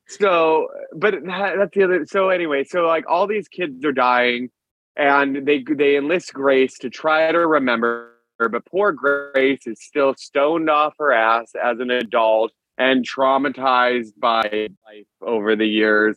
So, 0.09 0.69
but 0.95 1.15
that- 1.25 1.57
that's 1.59 1.75
the 1.75 1.83
other. 1.85 2.07
So 2.07 2.29
anyway, 2.31 2.65
so 2.65 2.83
like 2.87 3.05
all 3.09 3.27
these 3.27 3.49
kids 3.49 3.85
are 3.85 3.93
dying, 3.93 4.51
and 4.97 5.45
they 5.47 5.63
they 5.69 5.97
enlist 5.97 6.33
Grace 6.33 6.79
to 6.79 6.91
try 6.91 7.31
to 7.33 7.47
remember. 7.47 8.13
But 8.39 8.65
poor 8.67 8.93
Grace 8.93 9.67
is 9.67 9.83
still 9.83 10.15
stoned 10.17 10.69
off 10.71 10.95
her 10.99 11.13
ass 11.13 11.53
as 11.55 11.79
an 11.81 11.91
adult 11.91 12.53
and 12.79 13.05
traumatized 13.09 14.13
by 14.19 14.69
life 14.87 15.07
over 15.23 15.57
the 15.57 15.67
years 15.67 16.17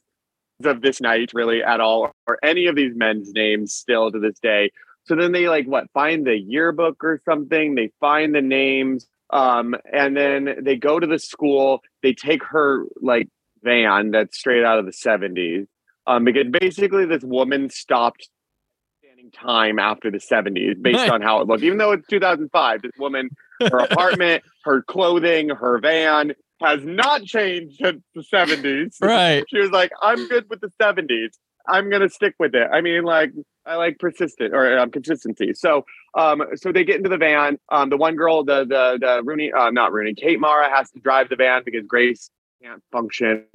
of 0.65 0.81
this 0.81 0.99
night, 0.99 1.31
really 1.33 1.63
at 1.63 1.79
all, 1.79 2.11
or 2.27 2.37
any 2.43 2.67
of 2.67 2.75
these 2.75 2.93
men's 2.93 3.31
names 3.31 3.73
still 3.73 4.11
to 4.11 4.19
this 4.19 4.37
day. 4.39 4.69
So 5.05 5.15
then 5.15 5.31
they 5.31 5.47
like 5.47 5.65
what 5.65 5.89
find 5.93 6.27
the 6.27 6.37
yearbook 6.37 7.01
or 7.03 7.21
something. 7.23 7.75
They 7.75 7.91
find 8.01 8.35
the 8.35 8.41
names 8.41 9.07
Um, 9.31 9.75
and 9.91 10.17
then 10.17 10.55
they 10.61 10.75
go 10.75 10.99
to 10.99 11.07
the 11.07 11.19
school. 11.19 11.81
They 12.01 12.13
take 12.13 12.43
her 12.45 12.85
like 13.01 13.27
van 13.63 14.11
that's 14.11 14.37
straight 14.37 14.63
out 14.63 14.79
of 14.79 14.85
the 14.85 14.93
seventies. 14.93 15.67
Um, 16.07 16.23
because 16.23 16.47
basically 16.49 17.05
this 17.05 17.23
woman 17.23 17.69
stopped 17.69 18.29
standing 19.19 19.31
time 19.31 19.79
after 19.79 20.09
the 20.09 20.17
70s 20.17 20.81
based 20.81 21.09
on 21.09 21.21
how 21.21 21.41
it 21.41 21.47
looked. 21.47 21.63
Even 21.63 21.77
though 21.77 21.91
it's 21.91 22.07
2005, 22.07 22.81
this 22.81 22.91
woman, 22.97 23.29
her 23.61 23.77
apartment, 23.91 24.43
her 24.63 24.81
clothing, 24.81 25.49
her 25.49 25.79
van 25.79 26.33
has 26.61 26.81
not 26.83 27.23
changed 27.23 27.77
since 27.81 28.01
the 28.15 28.21
70s. 28.21 28.95
Right. 29.01 29.43
She 29.49 29.59
was 29.59 29.71
like, 29.71 29.91
I'm 30.01 30.27
good 30.27 30.49
with 30.49 30.61
the 30.61 30.71
70s. 30.81 31.37
I'm 31.69 31.89
gonna 31.89 32.09
stick 32.09 32.35
with 32.39 32.55
it. 32.55 32.67
I 32.71 32.81
mean, 32.81 33.03
like, 33.03 33.31
I 33.65 33.75
like 33.75 33.99
persistent 33.99 34.53
or 34.53 34.77
um, 34.77 34.91
consistency. 34.91 35.53
So, 35.53 35.85
um, 36.15 36.43
so 36.55 36.71
they 36.71 36.83
get 36.83 36.97
into 36.97 37.09
the 37.09 37.17
van. 37.17 37.59
Um, 37.69 37.89
the 37.89 37.97
one 37.97 38.15
girl, 38.15 38.43
the 38.43 38.65
the 38.65 38.97
the 38.99 39.21
Rooney, 39.23 39.51
uh, 39.51 39.69
not 39.71 39.93
Rooney, 39.93 40.13
Kate 40.13 40.39
Mara 40.39 40.69
has 40.69 40.89
to 40.91 40.99
drive 40.99 41.29
the 41.29 41.35
van 41.35 41.61
because 41.65 41.85
Grace 41.85 42.31
can't 42.61 42.83
function 42.91 43.45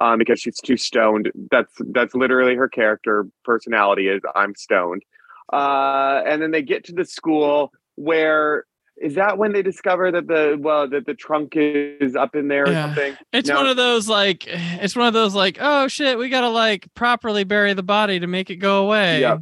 um, 0.00 0.18
because 0.18 0.40
she's 0.40 0.60
too 0.60 0.76
stoned. 0.76 1.30
That's 1.50 1.72
that's 1.92 2.14
literally 2.14 2.54
her 2.54 2.68
character 2.68 3.26
personality 3.44 4.08
is 4.08 4.22
I'm 4.34 4.54
stoned. 4.54 5.02
Uh, 5.52 6.22
and 6.26 6.40
then 6.40 6.50
they 6.50 6.62
get 6.62 6.84
to 6.84 6.92
the 6.92 7.04
school 7.04 7.72
where 7.96 8.64
is 9.02 9.14
that 9.16 9.36
when 9.36 9.52
they 9.52 9.62
discover 9.62 10.10
that 10.12 10.26
the 10.28 10.56
well 10.60 10.88
that 10.88 11.06
the 11.06 11.14
trunk 11.14 11.52
is 11.56 12.14
up 12.16 12.34
in 12.36 12.48
there 12.48 12.64
or 12.64 12.70
Yeah. 12.70 12.86
something? 12.86 13.16
It's 13.32 13.48
No. 13.48 13.56
one 13.56 13.66
of 13.66 13.76
those 13.76 14.08
like 14.08 14.44
it's 14.48 14.94
one 14.96 15.06
of 15.08 15.12
those 15.14 15.34
like 15.34 15.58
oh 15.60 15.88
shit 15.88 16.16
we 16.18 16.28
gotta 16.28 16.48
like 16.48 16.86
properly 16.94 17.44
bury 17.44 17.74
the 17.74 17.82
body 17.82 18.20
to 18.20 18.26
make 18.26 18.48
it 18.50 18.56
go 18.56 18.84
away. 18.84 19.20
Yep. 19.20 19.40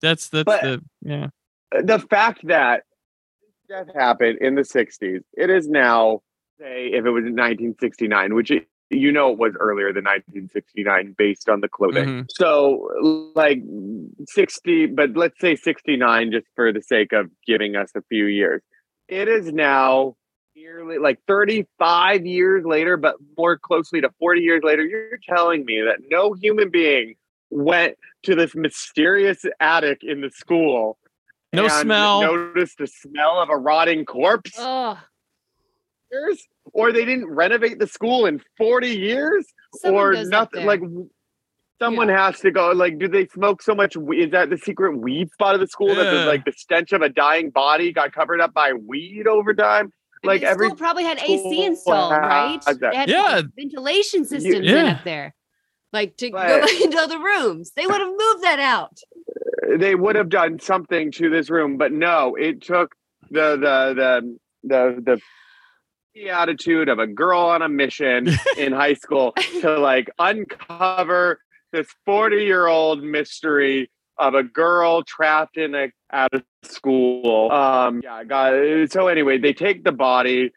That's 0.00 0.28
that's 0.28 0.44
But- 0.44 0.62
the 0.62 0.82
yeah. 1.02 1.26
Uh, 1.76 1.82
the 1.82 1.98
fact 1.98 2.46
that 2.46 2.84
death 3.68 3.88
happened 3.94 4.38
in 4.40 4.54
the 4.54 4.62
60s, 4.62 5.20
it 5.36 5.50
is 5.50 5.68
now, 5.68 6.22
say, 6.58 6.86
if 6.86 7.04
it 7.04 7.10
was 7.10 7.24
in 7.26 7.34
1969, 7.36 8.34
which 8.34 8.50
it, 8.50 8.66
you 8.90 9.12
know 9.12 9.30
it 9.32 9.38
was 9.38 9.52
earlier 9.58 9.92
than 9.92 10.04
1969 10.04 11.14
based 11.16 11.48
on 11.48 11.60
the 11.60 11.68
clothing. 11.68 12.04
Mhm. 12.04 12.26
So, 12.30 12.88
like 13.34 13.62
60, 14.26 14.86
but 14.86 15.16
let's 15.16 15.38
say 15.40 15.56
69 15.56 16.32
just 16.32 16.46
for 16.54 16.72
the 16.72 16.82
sake 16.82 17.12
of 17.12 17.30
giving 17.46 17.76
us 17.76 17.90
a 17.94 18.02
few 18.02 18.26
years. 18.26 18.62
It 19.08 19.28
is 19.28 19.52
now 19.52 20.16
nearly 20.56 20.98
like 20.98 21.20
35 21.26 22.26
years 22.26 22.64
later, 22.64 22.96
but 22.96 23.16
more 23.36 23.58
closely 23.58 24.00
to 24.00 24.10
40 24.18 24.40
years 24.40 24.62
later. 24.62 24.84
You're 24.84 25.20
telling 25.28 25.64
me 25.64 25.82
that 25.82 25.98
no 26.10 26.32
human 26.32 26.70
being 26.70 27.14
went 27.50 27.96
to 28.24 28.34
this 28.34 28.54
mysterious 28.54 29.44
attic 29.60 30.02
in 30.02 30.20
the 30.20 30.30
school 30.30 30.98
No 31.52 31.64
and 31.64 31.72
smell. 31.72 32.22
Noticed 32.22 32.78
the 32.78 32.86
smell 32.86 33.40
of 33.40 33.48
a 33.50 33.56
rotting 33.56 34.04
corpse. 34.04 34.54
Oh, 34.58 34.98
Years? 36.10 36.46
Or 36.72 36.92
they 36.92 37.04
didn't 37.04 37.26
renovate 37.28 37.78
the 37.78 37.86
school 37.86 38.26
in 38.26 38.40
40 38.56 38.88
years? 38.88 39.46
Someone 39.76 40.02
or 40.16 40.24
nothing 40.24 40.66
like 40.66 40.80
w- 40.80 41.08
someone 41.80 42.08
has 42.08 42.40
to 42.40 42.50
go 42.50 42.70
like 42.72 42.98
do 42.98 43.06
they 43.06 43.26
smoke 43.28 43.62
so 43.62 43.74
much 43.74 43.96
we- 43.96 44.24
is 44.24 44.30
that 44.32 44.50
the 44.50 44.56
secret 44.58 44.96
weed 44.96 45.30
spot 45.32 45.54
of 45.54 45.60
the 45.60 45.66
school 45.68 45.94
that 45.94 46.04
Yeah. 46.12 46.20
the, 46.22 46.24
like 46.26 46.44
the 46.44 46.52
stench 46.52 46.92
of 46.92 47.02
a 47.02 47.08
dying 47.08 47.50
body 47.50 47.92
got 47.92 48.12
covered 48.12 48.40
up 48.40 48.52
by 48.54 48.72
weed 48.72 49.26
over 49.28 49.54
time 49.54 49.92
like 50.24 50.40
the 50.40 50.48
every 50.48 50.66
school 50.68 50.76
probably 50.76 51.04
had 51.04 51.18
AC 51.18 51.38
school 51.38 51.62
installed, 51.66 52.12
has 52.14 52.22
right? 52.22 52.64
that. 52.64 52.80
They 52.80 52.96
had 52.96 53.08
Yeah. 53.08 53.42
ventilation 53.54 54.24
systems 54.24 54.54
in 54.56 54.64
yeah. 54.64 54.84
up 54.92 55.04
there, 55.04 55.34
like 55.92 56.16
to 56.16 56.30
go 56.30 56.38
But- 56.38 56.70
into 56.80 57.06
the 57.06 57.18
rooms. 57.18 57.70
They 57.76 57.86
would 57.86 58.00
have 58.00 58.08
moved 58.10 58.42
that 58.42 58.58
out. 58.58 58.98
Uh, 59.72 59.76
they 59.76 59.94
would 59.94 60.16
have 60.16 60.28
done 60.30 60.58
something 60.58 61.12
to 61.12 61.30
this 61.30 61.48
room, 61.50 61.76
but 61.76 61.92
no, 61.92 62.34
it 62.34 62.62
took 62.62 62.94
the 63.30 63.50
the 63.56 63.94
the 63.94 64.38
the 64.64 64.96
the, 64.96 65.02
the 65.02 65.20
attitude 66.26 66.88
of 66.88 66.98
a 66.98 67.06
girl 67.06 67.40
on 67.40 67.62
a 67.62 67.68
mission 67.68 68.28
in 68.58 68.72
high 68.72 68.94
school 68.94 69.32
to 69.60 69.78
like 69.78 70.10
uncover 70.18 71.40
this 71.72 71.86
40 72.06 72.36
year 72.44 72.66
old 72.66 73.02
mystery 73.02 73.90
of 74.18 74.34
a 74.34 74.42
girl 74.42 75.02
trapped 75.04 75.56
in 75.56 75.74
a 75.74 75.88
out 76.12 76.32
of 76.34 76.42
school. 76.64 77.52
Um 77.52 78.00
yeah, 78.02 78.24
got. 78.24 78.90
So 78.90 79.08
anyway, 79.08 79.38
they 79.38 79.52
take 79.52 79.84
the 79.84 79.92
body. 79.92 80.50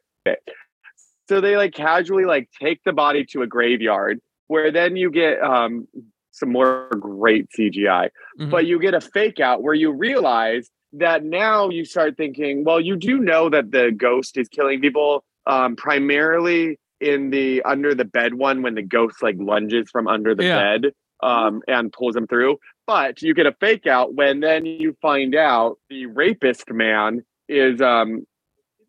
So 1.29 1.39
they 1.41 1.55
like 1.57 1.73
casually 1.73 2.25
like 2.25 2.49
take 2.59 2.81
the 2.83 2.93
body 2.93 3.25
to 3.31 3.41
a 3.41 3.47
graveyard 3.47 4.19
where 4.47 4.71
then 4.71 4.95
you 4.95 5.11
get 5.11 5.41
um 5.41 5.87
some 6.31 6.51
more 6.51 6.87
great 6.99 7.47
CGI 7.57 8.09
Mhm. 8.39 8.49
but 8.49 8.65
you 8.65 8.79
get 8.79 8.93
a 8.93 9.01
fake 9.01 9.39
out 9.39 9.61
where 9.61 9.73
you 9.73 9.91
realize 9.91 10.69
that 10.93 11.23
now 11.23 11.69
you 11.69 11.85
start 11.85 12.17
thinking, 12.17 12.63
well, 12.65 12.79
you 12.79 12.95
do 12.97 13.17
know 13.19 13.49
that 13.49 13.71
the 13.71 13.91
ghost 13.95 14.37
is 14.37 14.47
killing 14.49 14.81
people 14.81 15.23
um, 15.45 15.75
primarily 15.75 16.77
in 16.99 17.29
the 17.31 17.61
under 17.63 17.95
the 17.95 18.05
bed 18.05 18.35
one 18.35 18.61
when 18.61 18.75
the 18.75 18.81
ghost 18.83 19.23
like 19.23 19.35
lunges 19.39 19.89
from 19.91 20.07
under 20.07 20.35
the 20.35 20.43
Yeah. 20.43 20.55
bed 20.79 20.91
um, 21.23 21.61
and 21.67 21.91
pulls 21.91 22.13
them 22.15 22.27
through. 22.27 22.57
But 22.87 23.21
you 23.21 23.33
get 23.33 23.45
a 23.45 23.55
fake 23.59 23.87
out 23.87 24.13
when 24.15 24.39
then 24.39 24.65
you 24.65 24.95
find 25.01 25.35
out 25.35 25.77
the 25.89 26.05
rapist 26.07 26.69
man 26.71 27.23
is 27.47 27.81
um, 27.81 28.25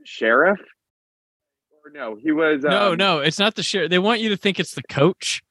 sheriff. 0.05 0.61
Or 1.85 1.91
no, 1.91 2.17
he 2.17 2.33
was 2.33 2.63
no, 2.63 2.93
um, 2.93 2.99
no, 2.99 3.19
it's 3.19 3.39
not 3.39 3.55
the 3.55 3.63
sheriff. 3.63 3.91
They 3.91 3.99
want 3.99 4.21
you 4.21 4.29
to 4.31 4.37
think 4.37 4.61
it's 4.61 4.75
the 4.75 4.83
coach 4.89 5.43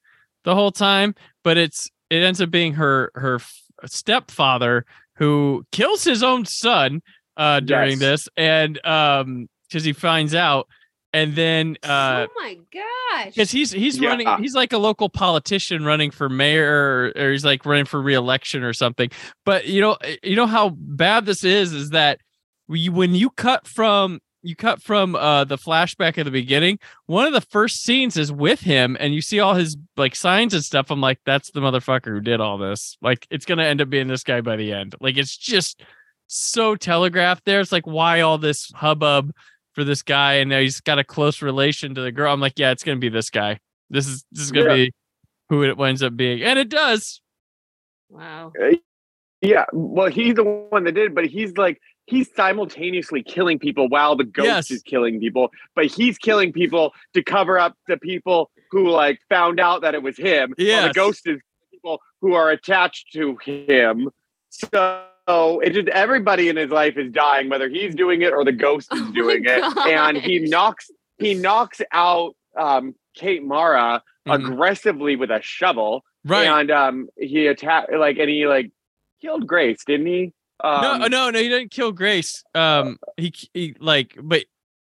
the 0.43 0.55
whole 0.55 0.71
time, 0.71 1.13
but 1.43 1.57
it's 1.57 1.89
it 2.09 2.23
ends 2.23 2.41
up 2.41 2.51
being 2.51 2.73
her 2.73 3.11
her 3.15 3.39
stepfather 3.85 4.85
who 5.15 5.63
kills 5.71 6.03
his 6.03 6.21
own 6.23 6.45
son 6.45 7.01
uh 7.37 7.59
during 7.59 7.91
Yes. 7.91 7.99
this 7.99 8.29
and 8.37 8.85
um 8.85 9.47
because 9.67 9.83
he 9.83 9.93
finds 9.93 10.35
out 10.35 10.67
and 11.13 11.35
then 11.35 11.77
uh 11.83 12.27
oh 12.29 12.33
my 12.41 12.57
gosh! 12.73 13.25
because 13.33 13.51
he's 13.51 13.71
he's 13.71 13.97
Yeah. 13.97 14.09
running 14.09 14.27
he's 14.39 14.55
like 14.55 14.73
a 14.73 14.77
local 14.77 15.09
politician 15.09 15.83
running 15.85 16.11
for 16.11 16.29
mayor 16.29 17.11
or, 17.15 17.21
or 17.23 17.31
he's 17.31 17.43
like 17.45 17.65
running 17.65 17.85
for 17.85 18.01
reelection 18.01 18.63
or 18.63 18.73
something. 18.73 19.09
But 19.45 19.67
you 19.67 19.81
know 19.81 19.97
you 20.23 20.35
know 20.35 20.47
how 20.47 20.69
bad 20.69 21.25
this 21.25 21.43
is 21.43 21.73
is 21.73 21.89
that 21.91 22.19
we, 22.67 22.87
when 22.89 23.13
you 23.15 23.29
cut 23.31 23.67
from 23.67 24.19
you 24.43 24.55
cut 24.55 24.81
from 24.81 25.15
uh 25.15 25.43
the 25.43 25.57
flashback 25.57 26.17
at 26.17 26.23
the 26.25 26.31
beginning 26.31 26.79
one 27.05 27.27
of 27.27 27.33
the 27.33 27.41
first 27.41 27.83
scenes 27.83 28.17
is 28.17 28.31
with 28.31 28.61
him 28.61 28.97
and 28.99 29.13
you 29.13 29.21
see 29.21 29.39
all 29.39 29.53
his 29.53 29.77
like 29.97 30.15
signs 30.15 30.53
and 30.53 30.63
stuff. 30.63 30.89
I'm 30.89 31.01
like 31.01 31.19
that's 31.25 31.51
the 31.51 31.59
motherfucker 31.59 32.05
who 32.07 32.21
did 32.21 32.39
all 32.39 32.57
this. 32.57 32.97
Like 33.01 33.27
it's 33.29 33.45
gonna 33.45 33.65
end 33.65 33.81
up 33.81 33.89
being 33.89 34.07
this 34.07 34.23
guy 34.23 34.41
by 34.41 34.55
the 34.55 34.71
end. 34.73 34.95
Like 35.01 35.17
it's 35.17 35.35
just 35.37 35.83
so 36.27 36.75
telegraphed 36.75 37.43
there. 37.45 37.59
It's 37.59 37.73
like 37.73 37.85
why 37.85 38.21
all 38.21 38.37
this 38.37 38.71
hubbub 38.73 39.31
for 39.73 39.83
this 39.83 40.01
guy 40.01 40.33
and 40.35 40.49
now 40.49 40.59
he's 40.59 40.81
got 40.81 40.99
a 40.99 41.03
close 41.03 41.41
relation 41.41 41.95
to 41.95 42.01
the 42.01 42.11
girl 42.11 42.31
i'm 42.33 42.39
like 42.41 42.57
yeah 42.57 42.71
it's 42.71 42.83
gonna 42.83 42.97
be 42.97 43.09
this 43.09 43.29
guy 43.29 43.59
this 43.89 44.07
is 44.07 44.25
this 44.31 44.43
is 44.43 44.51
gonna 44.51 44.69
Yeah. 44.69 44.75
be 44.85 44.93
who 45.49 45.63
it 45.63 45.77
winds 45.77 46.01
up 46.03 46.15
being 46.15 46.41
and 46.43 46.57
it 46.59 46.69
does 46.69 47.21
wow. 48.09 48.51
Uh, 48.61 48.75
yeah, 49.41 49.65
well, 49.73 50.07
he's 50.07 50.35
the 50.35 50.43
one 50.43 50.83
that 50.83 50.91
did, 50.91 51.15
but 51.15 51.25
he's 51.25 51.57
like 51.57 51.79
he's 52.05 52.29
simultaneously 52.35 53.23
killing 53.23 53.57
people 53.57 53.87
while 53.89 54.15
the 54.15 54.23
ghost 54.23 54.45
Yes. 54.45 54.71
is 54.71 54.83
killing 54.83 55.19
people, 55.19 55.49
but 55.75 55.85
he's 55.87 56.17
killing 56.19 56.53
people 56.53 56.93
to 57.15 57.23
cover 57.23 57.57
up 57.57 57.75
the 57.87 57.97
people 57.97 58.51
who 58.69 58.89
like 58.89 59.19
found 59.29 59.59
out 59.59 59.81
that 59.81 59.95
it 59.95 60.03
was 60.03 60.15
him. 60.17 60.53
Yeah, 60.59 60.89
the 60.89 60.93
ghost 60.93 61.25
is 61.25 61.39
people 61.71 61.99
who 62.21 62.33
are 62.33 62.51
attached 62.51 63.11
to 63.13 63.35
him. 63.43 64.09
So 64.49 65.05
it 65.61 65.71
just 65.73 65.87
everybody 65.89 66.49
in 66.49 66.55
his 66.57 66.69
life 66.71 66.97
is 66.97 67.11
dying, 67.11 67.49
whether 67.49 67.69
he's 67.69 67.95
doing 67.95 68.21
it 68.21 68.33
or 68.33 68.43
the 68.43 68.51
ghost 68.51 68.93
is 68.93 69.01
Oh 69.07 69.11
doing 69.13 69.43
it, 69.45 69.63
and 69.87 70.17
he 70.17 70.39
knocks 70.39 70.89
he 71.17 71.33
knocks 71.33 71.81
out 71.91 72.35
um, 72.57 72.95
Kate 73.15 73.43
Mara 73.43 74.03
Mhm. 74.27 74.51
aggressively 74.51 75.15
with 75.15 75.31
a 75.31 75.41
shovel 75.41 76.03
right 76.25 76.45
and 76.45 76.69
um 76.69 77.09
he 77.17 77.47
attacked 77.47 77.91
like 77.91 78.19
and 78.19 78.29
he 78.29 78.45
like 78.45 78.71
killed 79.19 79.47
Grace, 79.47 79.83
didn't 79.83 80.05
he? 80.05 80.31
Um, 80.63 80.81
no, 80.81 81.07
no, 81.07 81.29
no, 81.31 81.39
he 81.39 81.49
didn't 81.49 81.71
kill 81.71 81.91
Grace. 81.91 82.43
Um, 82.53 82.99
he, 83.17 83.33
he 83.55 83.75
like, 83.79 84.15
but 84.21 84.43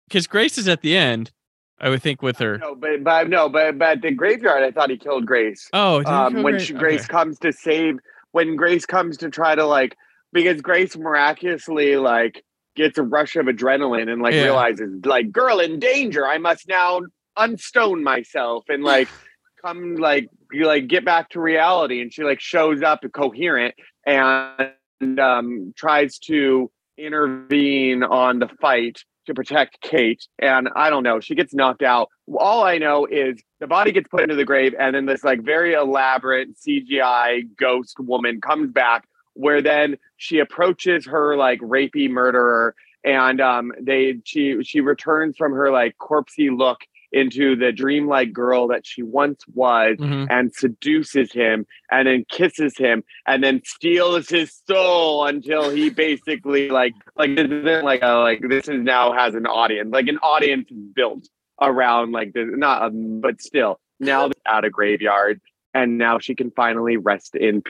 because 0.08 0.26
Grace 0.26 0.58
is 0.58 0.70
at 0.70 0.80
the 0.82 0.96
end, 0.96 1.34
I 1.82 1.90
would 1.90 2.02
think 2.02 2.22
with 2.22 2.38
her. 2.40 2.60
No, 2.60 2.76
but 2.76 3.04
but 3.04 3.28
no, 3.28 3.50
but 3.50 3.78
but 3.78 3.90
at 3.98 4.02
the 4.02 4.12
graveyard, 4.12 4.64
I 4.64 4.72
thought 4.72 4.90
he 4.90 4.98
killed 4.98 5.26
Grace. 5.26 5.68
Oh, 5.74 5.98
um, 6.06 6.34
kill 6.34 6.44
when 6.44 6.54
Grace? 6.54 6.66
she, 6.66 6.74
Grace 6.74 7.02
Okay. 7.02 7.12
comes 7.12 7.38
to 7.40 7.52
save, 7.52 7.98
when 8.32 8.56
Grace 8.56 8.86
comes 8.86 9.18
to 9.18 9.30
try 9.30 9.54
to 9.56 9.66
like, 9.66 9.98
because 10.36 10.62
Grace 10.62 10.98
miraculously 10.98 11.96
like 11.96 12.44
gets 12.76 12.98
a 12.98 13.04
rush 13.04 13.38
of 13.38 13.46
adrenaline 13.46 14.12
and 14.12 14.22
like 14.22 14.34
Yeah. 14.36 14.44
realizes 14.44 15.04
like, 15.06 15.32
girl 15.32 15.60
in 15.62 15.80
danger, 15.80 16.28
I 16.28 16.38
must 16.38 16.68
now 16.68 17.00
unstone 17.38 18.04
myself 18.04 18.66
and 18.68 18.84
like 18.84 19.10
come 19.66 19.96
like 19.96 20.28
you 20.52 20.68
like 20.68 20.88
get 20.88 21.04
back 21.06 21.30
to 21.32 21.40
reality, 21.42 22.02
and 22.02 22.14
she 22.14 22.24
like 22.24 22.40
shows 22.42 22.84
up 22.84 23.00
coherent 23.14 23.74
and 24.06 25.20
um, 25.20 25.74
tries 25.76 26.20
to 26.20 26.70
intervene 26.98 28.04
on 28.04 28.40
the 28.40 28.50
fight 28.62 29.00
to 29.26 29.34
protect 29.34 29.82
Kate. 29.82 30.28
And 30.38 30.70
I 30.76 30.90
don't 30.90 31.04
know, 31.04 31.20
she 31.20 31.34
gets 31.34 31.54
knocked 31.54 31.82
out. 31.82 32.10
All 32.38 32.64
I 32.64 32.78
know 32.78 33.06
is 33.06 33.42
the 33.60 33.68
body 33.68 33.92
gets 33.92 34.08
put 34.10 34.22
into 34.22 34.36
the 34.36 34.46
grave, 34.46 34.76
and 34.78 34.96
then 34.96 35.06
this 35.06 35.24
like 35.24 35.42
very 35.42 35.74
elaborate 35.74 36.50
CGI 36.58 37.44
ghost 37.58 38.00
woman 38.00 38.40
comes 38.42 38.72
back, 38.72 39.08
where 39.36 39.62
then 39.62 39.98
she 40.18 40.40
approaches 40.40 41.06
her 41.06 41.38
like 41.38 41.60
rapey 41.62 42.10
murderer 42.10 42.76
and 43.04 43.40
um, 43.40 43.72
they 43.80 44.16
she 44.26 44.64
she 44.64 44.82
returns 44.82 45.38
from 45.38 45.52
her 45.54 45.72
like 45.72 45.96
corpsey 46.00 46.50
look 46.50 46.80
into 47.12 47.56
the 47.56 47.72
dreamlike 47.72 48.34
girl 48.34 48.68
that 48.68 48.86
she 48.86 49.02
once 49.02 49.46
was 49.54 49.96
Mhm. 50.00 50.28
and 50.30 50.54
seduces 50.54 51.32
him 51.32 51.66
and 51.90 52.08
then 52.08 52.26
kisses 52.30 52.78
him 52.78 53.04
and 53.26 53.42
then 53.44 53.62
steals 53.64 54.28
his 54.28 54.52
soul 54.68 55.26
until 55.26 55.70
he 55.70 55.90
basically 55.90 56.68
like 56.70 56.94
like 57.16 57.36
this 57.36 57.46
isn't 57.50 57.86
like 57.86 58.02
a 58.02 58.16
like 58.16 58.42
this 58.50 58.68
is 58.68 58.82
now 58.82 59.14
has 59.14 59.34
an 59.36 59.46
audience 59.46 59.92
like 59.94 60.08
an 60.08 60.18
audience 60.18 60.68
built 60.94 61.30
around 61.62 62.12
like 62.12 62.34
this 62.34 62.48
not 62.52 62.82
um, 62.82 63.22
but 63.22 63.40
still 63.42 63.80
now 64.00 64.28
they're 64.28 64.54
at 64.58 64.66
a 64.66 64.70
graveyard 64.70 65.40
and 65.74 65.98
now 65.98 66.18
she 66.20 66.36
can 66.36 66.52
finally 66.52 66.98
rest 66.98 67.34
in 67.36 67.64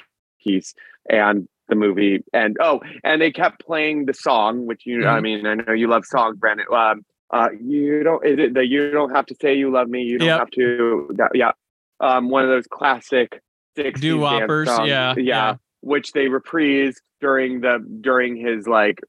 peace 0.44 0.74
and 1.08 1.48
the 1.70 1.76
movie 1.76 2.24
and 2.34 2.58
oh 2.60 2.80
and 3.04 3.22
they 3.22 3.32
kept 3.32 3.66
playing 3.66 4.06
the 4.06 4.14
song 4.14 4.66
which 4.66 4.84
you 4.86 5.00
know, 5.00 5.08
i 5.08 5.20
mean 5.20 5.46
i 5.48 5.56
know 5.56 5.74
you 5.74 5.88
love 5.88 6.06
song 6.06 6.36
brandon 6.38 6.66
um 6.72 7.04
uh 7.32 7.50
you 7.60 8.04
don't 8.04 8.26
is 8.26 8.38
it 8.38 8.54
the 8.54 8.66
you 8.66 8.92
don't 8.92 9.10
have 9.16 9.26
to 9.26 9.36
say 9.42 9.54
you 9.56 9.72
love 9.72 9.88
me 9.90 10.02
you 10.04 10.18
don't 10.20 10.28
Yep. 10.28 10.40
have 10.40 10.50
to 10.52 11.10
that, 11.16 11.32
yeah 11.34 11.52
um 12.00 12.30
one 12.30 12.44
of 12.44 12.50
those 12.50 12.68
classic 12.68 13.42
60s 13.78 14.18
whoppers 14.20 14.68
Doo-woppers, 14.68 14.88
yeah, 14.88 15.16
yeah. 15.18 15.56
which 15.82 16.12
they 16.12 16.28
reprise 16.28 16.96
during 17.20 17.62
the 17.62 17.80
during 18.02 18.36
his 18.38 18.68
like 18.68 19.00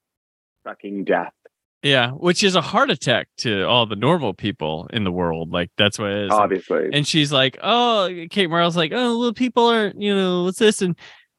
fucking 0.65 1.05
death 1.05 1.33
Yeah, 1.83 2.11
which 2.13 2.43
is 2.43 2.57
a 2.57 2.61
heart 2.63 2.91
attack 2.91 3.29
to 3.39 3.63
all 3.65 3.87
the 3.87 3.95
normal 3.95 4.35
people 4.35 4.89
in 4.93 5.05
the 5.05 5.13
world. 5.13 5.53
Like 5.53 5.71
that's 5.79 5.99
what 5.99 6.11
it 6.11 6.25
is. 6.25 6.31
obviously 6.33 6.89
And 6.93 7.07
she's 7.07 7.31
like, 7.33 7.59
"Oh, 7.63 8.11
Kate 8.31 8.49
Mara's 8.51 8.77
like, 8.77 8.93
oh, 8.93 9.13
little 9.13 9.35
people 9.35 9.67
aren't, 9.69 10.01
you 10.01 10.13
know, 10.15 10.45
what's 10.45 10.59
this?" 10.59 10.83
And 10.83 10.97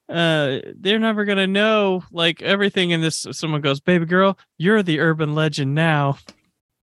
uh, 0.09 0.59
they're 0.75 0.99
never 0.99 1.25
gonna 1.25 1.47
know 1.47 2.03
like 2.11 2.41
everything 2.41 2.91
in 2.91 3.01
this. 3.01 3.25
Someone 3.31 3.61
goes, 3.61 3.79
"Baby 3.79 4.05
girl, 4.05 4.38
you're 4.57 4.84
the 4.84 4.99
urban 4.99 5.35
legend 5.35 5.75
now." 5.75 6.17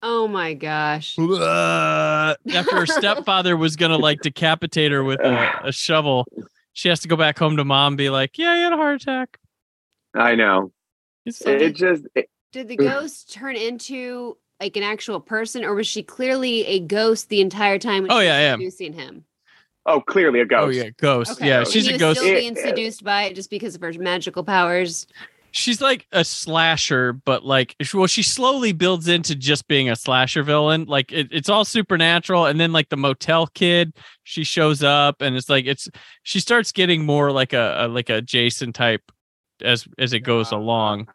Oh 0.02 0.28
my 0.28 0.52
gosh. 0.54 1.16
After 1.18 2.76
her 2.76 2.86
stepfather 2.86 3.56
was 3.56 3.76
gonna 3.76 3.96
like 3.96 4.20
decapitate 4.20 4.92
her 4.92 5.02
with 5.02 5.20
a, 5.20 5.68
a 5.68 5.72
shovel, 5.72 6.26
she 6.74 6.88
has 6.90 7.00
to 7.00 7.08
go 7.08 7.16
back 7.16 7.38
home 7.38 7.56
to 7.56 7.64
mom 7.64 7.92
and 7.92 7.98
be 7.98 8.10
like, 8.10 8.36
"Yeah, 8.36 8.54
you 8.56 8.62
had 8.64 8.72
a 8.72 8.76
heart 8.76 9.00
attack." 9.02 9.38
i 10.16 10.34
know 10.34 10.70
So 11.28 11.50
it 11.50 11.58
did, 11.58 11.74
just 11.74 12.04
it, 12.14 12.28
did 12.52 12.68
the 12.68 12.76
ghost 12.76 13.32
turn 13.32 13.56
into 13.56 14.36
like 14.60 14.76
an 14.76 14.82
actual 14.84 15.20
person, 15.20 15.64
or 15.64 15.74
was 15.74 15.86
she 15.86 16.02
clearly 16.02 16.64
a 16.66 16.80
ghost 16.80 17.28
the 17.30 17.40
entire 17.40 17.78
time? 17.78 18.02
When 18.04 18.12
Oh, 18.12 18.20
she 18.20 18.26
yeah, 18.26 18.36
was 18.38 18.42
yeah. 18.42 18.52
seducing 18.68 18.92
him. 18.92 19.24
Oh 19.86 20.00
clearly 20.00 20.40
a 20.40 20.46
ghost 20.46 20.66
Oh 20.66 20.70
yeah, 20.70 20.90
ghost. 20.98 21.32
Okay. 21.32 21.48
Yeah, 21.48 21.64
she's 21.64 21.84
he 21.86 21.90
a 21.90 21.94
was 21.94 22.00
ghost. 22.00 22.20
Still 22.20 22.34
being 22.34 22.56
seduced 22.56 23.04
by 23.04 23.24
it 23.24 23.34
just 23.34 23.50
because 23.50 23.74
of 23.74 23.80
her 23.82 23.92
magical 23.94 24.44
powers. 24.44 25.06
she's 25.52 25.80
like 25.80 26.06
a 26.10 26.24
slasher, 26.24 27.12
but 27.12 27.44
like, 27.44 27.76
well, 27.94 28.06
she 28.08 28.22
slowly 28.24 28.72
builds 28.72 29.06
into 29.08 29.34
just 29.36 29.68
being 29.68 29.88
a 29.88 29.94
slasher 29.94 30.42
villain. 30.42 30.84
Like, 30.86 31.12
it, 31.12 31.28
it's 31.30 31.48
all 31.48 31.64
supernatural, 31.64 32.46
and 32.46 32.58
then 32.58 32.72
like 32.72 32.88
the 32.88 32.96
motel 32.96 33.46
kid, 33.48 33.92
she 34.24 34.42
shows 34.42 34.82
up, 34.82 35.20
and 35.22 35.36
it's 35.36 35.48
like 35.48 35.66
it's 35.66 35.88
she 36.24 36.40
starts 36.40 36.72
getting 36.72 37.04
more 37.06 37.30
like 37.30 37.52
a, 37.52 37.84
a 37.84 37.88
like 37.88 38.10
a 38.10 38.20
Jason 38.20 38.72
type 38.72 39.02
as 39.62 39.86
as 39.98 40.12
it 40.12 40.20
goes 40.20 40.50
along. 40.50 41.08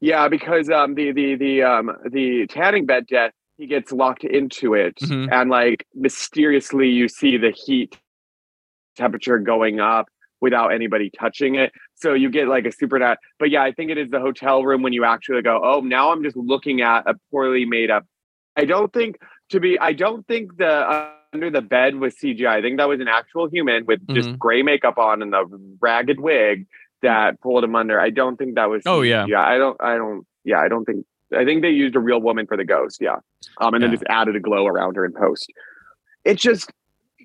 Yeah, 0.00 0.28
because 0.28 0.68
um 0.70 0.94
the 0.94 1.12
the 1.12 1.34
the 1.36 1.62
um 1.62 1.90
the 2.10 2.46
tanning 2.48 2.84
bed 2.84 3.06
death, 3.06 3.32
he 3.56 3.66
gets 3.66 3.90
locked 3.90 4.22
into 4.24 4.74
it, 4.74 4.96
Mhm. 5.02 5.32
and 5.32 5.48
like 5.50 5.86
mysteriously 5.94 6.88
you 6.90 7.08
see 7.08 7.36
the 7.38 7.50
heat 7.52 7.96
temperature 9.02 9.38
going 9.38 9.80
up 9.80 10.08
without 10.40 10.68
anybody 10.68 11.10
touching 11.18 11.54
it. 11.54 11.72
So 11.94 12.12
you 12.14 12.30
get 12.30 12.46
like 12.48 12.66
a 12.66 12.72
super 12.72 12.98
nat. 12.98 13.16
But 13.38 13.50
yeah, 13.50 13.62
I 13.62 13.72
think 13.72 13.90
it 13.90 13.98
is 13.98 14.10
the 14.10 14.20
hotel 14.20 14.62
room 14.64 14.82
when 14.82 14.92
you 14.92 15.04
actually 15.04 15.42
go, 15.42 15.60
oh, 15.64 15.80
now 15.80 16.12
I'm 16.12 16.22
just 16.22 16.36
looking 16.36 16.80
at 16.82 17.08
a 17.08 17.14
poorly 17.30 17.64
made 17.64 17.90
up. 17.90 18.04
I 18.56 18.64
don't 18.64 18.92
think 18.92 19.16
to 19.50 19.60
be. 19.60 19.78
I 19.78 19.92
don't 19.92 20.26
think 20.26 20.56
the 20.58 20.68
uh, 20.68 21.10
under 21.32 21.50
the 21.50 21.62
bed 21.62 21.96
was 21.96 22.14
CGI. 22.16 22.48
I 22.48 22.60
think 22.62 22.78
that 22.78 22.88
was 22.88 23.00
an 23.00 23.08
actual 23.08 23.48
human 23.48 23.84
with 23.86 24.00
just 24.14 24.28
Mhm. 24.30 24.38
gray 24.38 24.62
makeup 24.62 24.98
on 24.98 25.22
and 25.22 25.32
the 25.32 25.44
ragged 25.80 26.18
wig 26.20 26.66
that 27.02 27.40
pulled 27.40 27.62
him 27.62 27.76
under. 27.76 28.00
I 28.00 28.10
don't 28.10 28.36
think 28.36 28.56
that 28.56 28.68
was. 28.68 28.82
Oh, 28.86 29.02
yeah. 29.02 29.26
yeah. 29.28 29.42
I 29.46 29.58
don't. 29.58 29.76
I 29.80 29.96
don't. 29.96 30.26
Yeah, 30.44 30.58
I 30.60 30.68
don't 30.68 30.84
think. 30.84 31.04
I 31.36 31.44
think 31.44 31.62
they 31.62 31.70
used 31.70 31.94
a 31.94 32.00
real 32.00 32.20
woman 32.20 32.46
for 32.46 32.56
the 32.56 32.64
ghost. 32.64 32.98
Yeah, 33.00 33.16
um, 33.60 33.74
and 33.74 33.82
then 33.82 33.90
Yeah. 33.90 33.96
just 33.96 34.04
added 34.08 34.34
a 34.34 34.40
glow 34.40 34.66
around 34.66 34.96
her 34.96 35.04
in 35.04 35.12
post. 35.12 35.52
It 36.24 36.36
just 36.38 36.72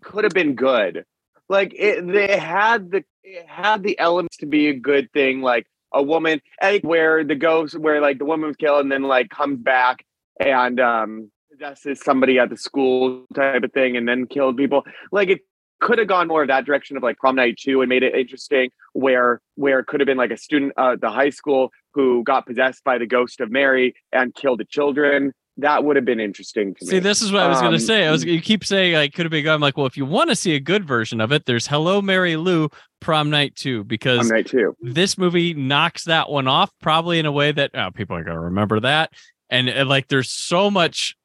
could 0.03 0.23
have 0.25 0.33
been 0.33 0.53
good. 0.55 1.05
Like 1.49 1.74
it, 1.78 2.06
they 2.07 2.38
had 2.38 2.91
the 2.91 3.03
it 3.24 3.48
had 3.48 3.84
the 3.84 3.98
elements 3.99 4.38
to 4.38 4.45
be 4.45 4.70
a 4.70 4.74
good 4.74 5.11
thing. 5.11 5.41
Like 5.41 5.68
a 5.94 6.02
woman, 6.02 6.41
where 6.82 7.24
the 7.24 7.36
ghost, 7.36 7.78
where 7.78 8.02
like 8.02 8.18
the 8.18 8.26
woman 8.26 8.48
was 8.48 8.56
killed 8.56 8.82
and 8.82 8.91
then 8.91 9.03
like 9.03 9.30
comes 9.30 9.60
back 9.60 10.06
and 10.40 10.80
um 10.80 11.32
possesses 11.52 12.02
somebody 12.02 12.40
at 12.40 12.49
the 12.49 12.57
school 12.57 13.26
type 13.36 13.64
of 13.64 13.72
thing 13.74 13.95
and 13.95 14.07
then 14.07 14.26
killed 14.26 14.57
people. 14.57 14.84
Like 15.11 15.30
it 15.30 15.41
could 15.84 15.99
have 15.99 16.07
gone 16.07 16.28
more 16.28 16.41
of 16.41 16.48
that 16.48 16.65
direction 16.65 16.95
of 16.95 17.03
like 17.03 17.18
prom 17.18 17.36
night 17.36 17.57
two 17.60 17.82
and 17.82 17.90
made 17.90 18.03
it 18.03 18.15
interesting 18.15 18.70
where 18.94 19.41
where 19.56 19.80
it 19.80 19.86
could 19.86 19.99
have 19.99 20.07
been 20.07 20.18
like 20.18 20.32
a 20.32 20.38
student 20.38 20.72
uh 20.78 20.95
the 20.99 21.10
high 21.10 21.30
school 21.30 21.72
who 21.94 22.24
got 22.24 22.48
possessed 22.48 22.84
by 22.86 22.98
the 22.98 23.06
ghost 23.06 23.41
of 23.41 23.52
mary 23.52 23.94
and 24.14 24.34
killed 24.34 24.61
the 24.61 24.65
children 24.65 25.34
that 25.57 25.84
would 25.84 25.95
have 25.95 26.05
been 26.05 26.19
interesting 26.19 26.73
to 26.75 26.85
me 26.85 26.89
See, 26.89 26.99
this 26.99 27.21
is 27.21 27.31
what 27.31 27.43
I 27.43 27.47
was 27.47 27.59
Um, 27.59 27.65
gonna 27.65 27.80
say. 27.80 28.07
I 28.07 28.11
was 28.11 28.23
you 28.23 28.41
keep 28.41 28.65
saying 28.65 28.93
like 28.93 29.13
could 29.13 29.25
have 29.25 29.31
been 29.31 29.43
good. 29.43 29.53
I'm 29.53 29.61
like, 29.61 29.77
well, 29.77 29.85
if 29.85 29.95
you 29.97 30.05
want 30.05 30.30
to 30.30 30.35
see 30.35 30.55
a 30.55 30.59
good 30.59 30.85
version 30.85 31.21
of 31.21 31.31
it, 31.31 31.45
there's 31.45 31.67
Hello 31.67 32.01
Mary 32.01 32.35
Lou 32.35 32.69
Prom 33.01 33.30
Night 33.30 33.55
Two 33.55 33.84
because 33.84 34.19
prom 34.19 34.30
night 34.30 34.47
two 34.47 34.75
this 34.81 35.17
movie 35.17 35.53
knocks 35.53 36.05
that 36.05 36.30
one 36.30 36.47
off 36.47 36.71
probably 36.81 37.19
in 37.19 37.25
a 37.25 37.31
way 37.31 37.51
that 37.51 37.71
oh, 37.75 37.91
people 37.93 38.15
are 38.15 38.23
going 38.23 38.35
to 38.35 38.41
remember 38.41 38.80
that 38.80 39.11
and, 39.49 39.69
and, 39.69 39.88
like 39.89 40.07
there's 40.07 40.31
so 40.31 40.71
much 40.71 41.15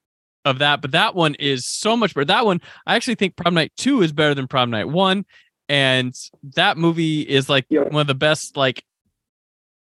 of 0.44 0.58
that 0.58 0.82
but 0.82 0.90
that 0.92 1.14
one 1.14 1.34
is 1.36 1.66
so 1.66 1.96
much 1.96 2.14
better 2.14 2.24
that 2.24 2.44
one 2.44 2.60
i 2.86 2.96
actually 2.96 3.14
think 3.14 3.36
prom 3.36 3.54
night 3.54 3.72
2 3.76 4.02
is 4.02 4.12
better 4.12 4.34
than 4.34 4.46
prom 4.48 4.70
night 4.70 4.88
1 4.88 5.24
and 5.68 6.14
that 6.54 6.76
movie 6.78 7.20
is 7.22 7.48
like 7.48 7.66
Yeah. 7.68 7.82
one 7.82 8.00
of 8.00 8.06
the 8.06 8.14
best 8.14 8.56
like 8.56 8.82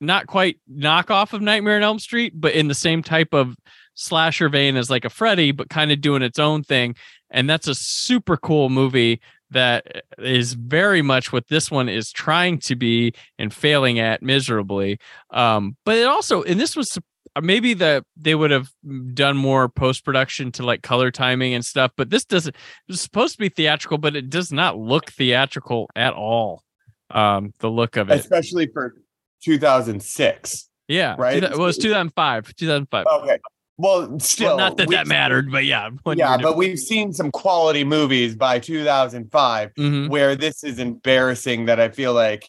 not 0.00 0.26
quite 0.26 0.58
knockoff 0.70 1.32
of 1.32 1.42
nightmare 1.42 1.76
on 1.76 1.82
elm 1.82 1.98
street 1.98 2.32
but 2.34 2.52
in 2.54 2.68
the 2.68 2.74
same 2.74 3.02
type 3.02 3.32
of 3.32 3.56
slasher 3.94 4.48
vein 4.48 4.76
as 4.76 4.90
like 4.90 5.04
a 5.04 5.10
freddy 5.10 5.52
but 5.52 5.68
kind 5.70 5.92
of 5.92 6.00
doing 6.00 6.22
its 6.22 6.38
own 6.38 6.62
thing 6.62 6.94
and 7.30 7.48
that's 7.48 7.68
a 7.68 7.74
super 7.74 8.36
cool 8.36 8.68
movie 8.68 9.20
that 9.54 10.04
is 10.18 10.52
very 10.52 11.00
much 11.00 11.32
what 11.32 11.48
this 11.48 11.70
one 11.70 11.88
is 11.88 12.12
trying 12.12 12.58
to 12.58 12.76
be 12.76 13.14
and 13.38 13.54
failing 13.54 13.98
at 13.98 14.22
miserably. 14.22 14.98
Um, 15.30 15.76
but 15.84 15.96
it 15.96 16.06
also, 16.06 16.42
and 16.42 16.60
this 16.60 16.76
was 16.76 16.98
uh, 17.36 17.40
maybe 17.40 17.74
that 17.74 18.04
they 18.16 18.34
would 18.34 18.50
have 18.50 18.70
done 19.14 19.36
more 19.36 19.68
post 19.68 20.04
production 20.04 20.52
to 20.52 20.64
like 20.64 20.82
color 20.82 21.10
timing 21.10 21.54
and 21.54 21.64
stuff, 21.64 21.92
but 21.96 22.10
this 22.10 22.24
doesn't. 22.24 22.54
It's 22.88 23.00
supposed 23.00 23.34
to 23.34 23.38
be 23.38 23.48
theatrical, 23.48 23.98
but 23.98 24.16
it 24.16 24.28
does 24.28 24.52
not 24.52 24.76
look 24.76 25.10
theatrical 25.10 25.88
at 25.96 26.12
all. 26.12 26.62
Um, 27.10 27.52
the 27.60 27.70
look 27.70 27.96
of 27.96 28.10
it, 28.10 28.18
especially 28.18 28.66
for 28.66 28.94
2006. 29.42 30.68
yeah, 30.88 31.14
right? 31.16 31.42
Well, 31.42 31.52
it 31.52 31.58
was 31.58 31.78
2005, 31.78 32.54
2005. 32.56 33.06
Okay. 33.06 33.38
Well, 33.76 34.18
still, 34.20 34.50
well, 34.50 34.56
not 34.58 34.76
that 34.76 34.88
that 34.90 35.06
mattered, 35.08 35.50
but 35.50 35.64
yeah, 35.66 35.90
yeah, 36.14 36.36
but 36.36 36.56
we've 36.56 36.78
seen 36.78 37.12
some 37.12 37.30
quality 37.32 37.82
movies 37.84 38.36
by 38.36 38.58
2005 38.60 39.72
Mhm. 39.74 40.08
where 40.10 40.36
this 40.36 40.62
is 40.62 40.78
embarrassing 40.78 41.66
that 41.66 41.80
I 41.80 41.88
feel 41.88 42.12
like 42.14 42.48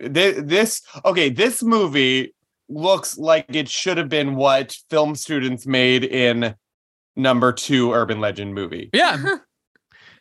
this, 0.00 0.40
this 0.44 0.82
okay, 1.04 1.28
this 1.30 1.62
movie 1.62 2.34
looks 2.68 3.16
like 3.18 3.46
it 3.54 3.68
should 3.68 3.98
have 3.98 4.08
been 4.08 4.34
what 4.34 4.76
film 4.90 5.14
students 5.14 5.66
made 5.66 6.04
in 6.04 6.54
number 7.16 7.52
2 7.52 7.92
urban 7.92 8.20
legend 8.20 8.54
movie. 8.54 8.90
yeah, 8.92 9.16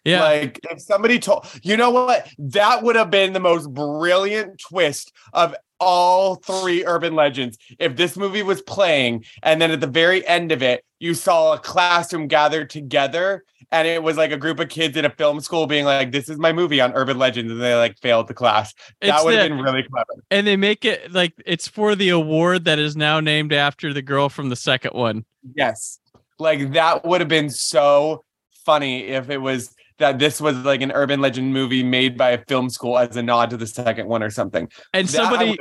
yeah. 0.05 0.21
Like 0.21 0.59
if 0.69 0.81
somebody 0.81 1.19
told 1.19 1.47
you 1.63 1.77
know 1.77 1.91
what? 1.91 2.27
That 2.37 2.83
would 2.83 2.95
have 2.95 3.09
been 3.09 3.33
the 3.33 3.39
most 3.39 3.73
brilliant 3.73 4.59
twist 4.59 5.11
of 5.33 5.55
all 5.79 6.35
three 6.35 6.85
urban 6.85 7.15
legends. 7.15 7.57
If 7.79 7.95
this 7.95 8.17
movie 8.17 8.43
was 8.43 8.61
playing 8.61 9.25
and 9.43 9.61
then 9.61 9.71
at 9.71 9.81
the 9.81 9.87
very 9.87 10.25
end 10.27 10.51
of 10.51 10.63
it, 10.63 10.83
you 10.99 11.13
saw 11.13 11.53
a 11.53 11.59
classroom 11.59 12.27
gathered 12.27 12.69
together 12.69 13.43
and 13.71 13.87
it 13.87 14.01
was 14.01 14.17
like 14.17 14.31
a 14.31 14.37
group 14.37 14.59
of 14.59 14.69
kids 14.69 14.95
in 14.95 15.05
a 15.05 15.09
film 15.09 15.41
school 15.41 15.67
being 15.67 15.85
like, 15.85 16.11
This 16.11 16.29
is 16.29 16.37
my 16.37 16.53
movie 16.53 16.79
on 16.79 16.93
urban 16.93 17.17
legends, 17.17 17.51
and 17.51 17.61
they 17.61 17.75
like 17.75 17.97
failed 17.99 18.27
the 18.27 18.33
class. 18.33 18.73
It's 19.01 19.11
that 19.11 19.23
would 19.23 19.35
have 19.35 19.49
been 19.49 19.59
really 19.59 19.83
clever. 19.83 20.23
and 20.31 20.47
they 20.47 20.55
make 20.55 20.85
it 20.85 21.11
like 21.11 21.33
it's 21.45 21.67
for 21.67 21.95
the 21.95 22.09
award 22.09 22.65
that 22.65 22.79
is 22.79 22.95
now 22.95 23.19
named 23.19 23.53
after 23.53 23.93
the 23.93 24.01
girl 24.01 24.29
from 24.29 24.49
the 24.49 24.55
second 24.55 24.91
one. 24.93 25.25
Yes. 25.55 25.99
Like 26.39 26.71
that 26.73 27.05
would 27.05 27.21
have 27.21 27.27
been 27.27 27.49
so 27.49 28.23
funny 28.65 29.05
if 29.07 29.29
it 29.29 29.39
was 29.39 29.73
that 29.99 30.19
this 30.19 30.39
was 30.39 30.55
like 30.57 30.81
an 30.81 30.91
urban 30.91 31.21
legend 31.21 31.53
movie 31.53 31.83
made 31.83 32.17
by 32.17 32.31
a 32.31 32.43
film 32.45 32.69
school 32.69 32.97
as 32.97 33.15
a 33.17 33.23
nod 33.23 33.49
to 33.49 33.57
the 33.57 33.67
second 33.67 34.07
one 34.07 34.21
or 34.23 34.29
something. 34.29 34.69
And 34.93 35.07
That 35.07 35.11
somebody 35.11 35.57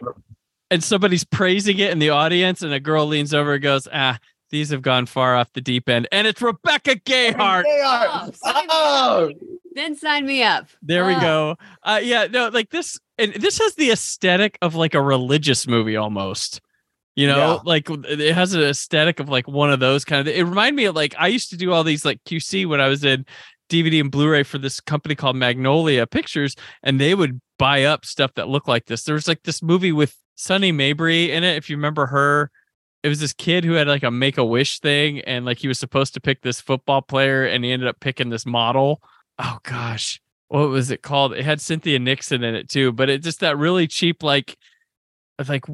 and 0.71 0.83
somebody's 0.83 1.25
praising 1.25 1.79
it 1.79 1.91
in 1.91 1.99
the 1.99 2.11
audience, 2.11 2.63
and 2.63 2.73
a 2.73 2.81
girl 2.81 3.07
leans 3.07 3.33
over 3.33 3.55
and 3.55 3.63
goes, 3.63 3.87
"Ah, 3.93 4.19
these 4.51 4.71
have 4.71 4.83
gone 4.83 5.07
far 5.07 5.37
off 5.37 5.53
the 5.53 5.61
deep 5.61 5.89
end." 5.89 6.09
And 6.13 6.27
it's 6.27 6.43
Rebecca 6.43 6.97
Gayheart. 6.97 7.63
They 7.65 7.81
are. 7.81 8.07
Oh, 8.11 8.31
sign 8.35 8.67
Oh, 8.69 9.31
Then 9.75 9.95
sign 9.95 10.25
me 10.27 10.43
up. 10.43 10.69
There 10.83 11.05
we 11.07 11.15
Ah. 11.15 11.21
go. 11.21 11.57
Uh, 11.83 12.01
yeah, 12.03 12.27
no, 12.31 12.49
like 12.49 12.71
this, 12.71 12.99
and 13.19 13.35
this 13.35 13.59
has 13.59 13.75
the 13.75 13.91
aesthetic 13.91 14.57
of 14.63 14.75
like 14.75 14.95
a 14.95 15.03
religious 15.03 15.67
movie 15.69 15.97
almost. 15.97 16.61
You 17.15 17.27
know, 17.29 17.37
Yeah. 17.37 17.59
like 17.65 17.89
it 17.91 18.35
has 18.35 18.53
an 18.55 18.63
aesthetic 18.63 19.21
of 19.21 19.29
like 19.29 19.47
one 19.49 19.71
of 19.71 19.79
those 19.81 20.05
kind 20.05 20.27
of. 20.27 20.35
It 20.35 20.45
reminded 20.45 20.77
me 20.77 20.85
of 20.87 20.95
like 20.97 21.15
I 21.19 21.29
used 21.29 21.51
to 21.51 21.57
do 21.57 21.73
all 21.73 21.85
these 21.85 22.05
like 22.05 22.23
QC 22.25 22.67
when 22.67 22.81
I 22.81 22.89
was 22.89 23.05
in 23.05 23.25
DVD 23.69 24.01
and 24.01 24.11
Blu-ray 24.11 24.43
for 24.43 24.59
this 24.59 24.81
company 24.81 25.15
called 25.15 25.37
Magnolia 25.37 26.07
Pictures, 26.07 26.55
and 26.83 27.01
they 27.01 27.15
would 27.15 27.41
buy 27.59 27.85
up 27.85 28.05
stuff 28.05 28.35
that 28.35 28.49
looked 28.49 28.69
like 28.69 28.87
this. 28.87 29.05
There 29.05 29.15
was 29.15 29.29
like 29.29 29.43
this 29.43 29.63
movie 29.63 29.93
with 29.93 30.17
Sunny 30.35 30.73
Mabrey 30.73 31.29
in 31.29 31.45
it, 31.45 31.57
if 31.57 31.71
you 31.71 31.77
remember 31.77 32.07
her. 32.07 32.51
It 33.03 33.09
was 33.09 33.21
this 33.21 33.33
kid 33.33 33.65
who 33.65 33.73
had 33.73 33.87
like 33.87 34.03
a 34.03 34.11
make 34.11 34.39
a 34.39 34.45
wish 34.45 34.81
thing, 34.81 35.21
and 35.21 35.45
like 35.45 35.59
he 35.59 35.69
was 35.69 35.79
supposed 35.79 36.15
to 36.15 36.21
pick 36.21 36.43
this 36.43 36.61
football 36.61 37.03
player, 37.03 37.45
and 37.45 37.65
he 37.65 37.73
ended 37.73 37.89
up 37.89 38.01
picking 38.01 38.31
this 38.31 38.47
model. 38.47 39.01
Oh 39.39 39.59
gosh, 39.63 40.21
what 40.49 40.69
was 40.69 40.91
it 40.91 41.03
called? 41.03 41.33
It 41.33 41.45
had 41.45 41.61
Cynthia 41.61 41.99
Nixon 41.99 42.43
in 42.43 42.55
it 42.55 42.69
too, 42.69 42.93
but 42.93 43.09
it 43.09 43.23
just 43.23 43.41
that 43.41 43.59
really 43.59 43.87
cheap 43.87 44.23
like, 44.23 44.57
like 45.49 45.65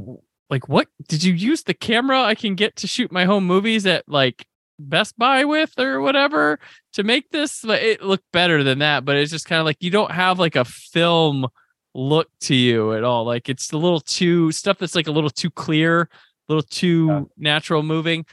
like 0.50 0.68
what 0.68 0.88
did 1.08 1.24
you 1.24 1.32
use 1.32 1.62
the 1.62 1.72
camera 1.72 2.22
I 2.22 2.34
can 2.34 2.54
get 2.54 2.76
to 2.76 2.86
shoot 2.86 3.10
my 3.10 3.24
home 3.24 3.46
movies 3.46 3.86
at 3.86 4.06
like 4.06 4.46
Best 4.88 5.18
Buy 5.18 5.44
with 5.44 5.78
or 5.78 6.00
whatever 6.00 6.58
to 6.94 7.02
make 7.02 7.30
this? 7.30 7.64
It 7.64 8.02
looked 8.02 8.30
better 8.32 8.62
than 8.62 8.80
that, 8.80 9.04
but 9.04 9.16
it's 9.16 9.30
just 9.30 9.46
kind 9.46 9.60
of 9.60 9.66
like 9.66 9.78
you 9.80 9.90
don't 9.90 10.10
have 10.10 10.38
like 10.38 10.56
a 10.56 10.64
film 10.64 11.46
look 11.94 12.28
to 12.40 12.54
you 12.54 12.94
at 12.94 13.04
all. 13.04 13.24
Like 13.24 13.48
it's 13.48 13.72
a 13.72 13.78
little 13.78 14.00
too 14.00 14.52
stuff 14.52 14.78
that's 14.78 14.94
like 14.94 15.06
a 15.06 15.12
little 15.12 15.30
too 15.30 15.50
clear, 15.50 16.02
a 16.02 16.08
little 16.48 16.62
too 16.62 17.30
natural 17.36 17.82
moving. 17.82 18.24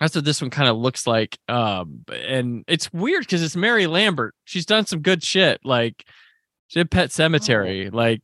That's 0.00 0.14
what 0.14 0.24
this 0.24 0.40
one 0.40 0.50
kind 0.50 0.68
of 0.68 0.76
looks 0.76 1.06
like. 1.06 1.38
Um, 1.48 2.04
and 2.12 2.64
it's 2.68 2.92
weird 2.92 3.22
because 3.22 3.42
it's 3.42 3.56
Mary 3.56 3.86
Lambert. 3.86 4.34
She's 4.44 4.66
done 4.66 4.86
some 4.86 5.00
good 5.00 5.24
shit. 5.24 5.60
Like 5.64 6.04
she 6.68 6.80
did 6.80 6.90
Pet 6.90 7.10
Sematary. 7.10 7.92
Like 7.92 8.22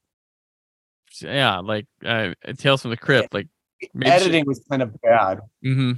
yeah, 1.20 1.58
like 1.58 1.86
uh, 2.04 2.34
Tales 2.58 2.82
from 2.82 2.90
the 2.90 2.96
Crypt. 2.96 3.34
Like 3.34 3.48
editing 4.02 4.46
was 4.46 4.60
kind 4.68 4.82
of 4.82 5.00
bad. 5.02 5.40
hmm 5.62 5.92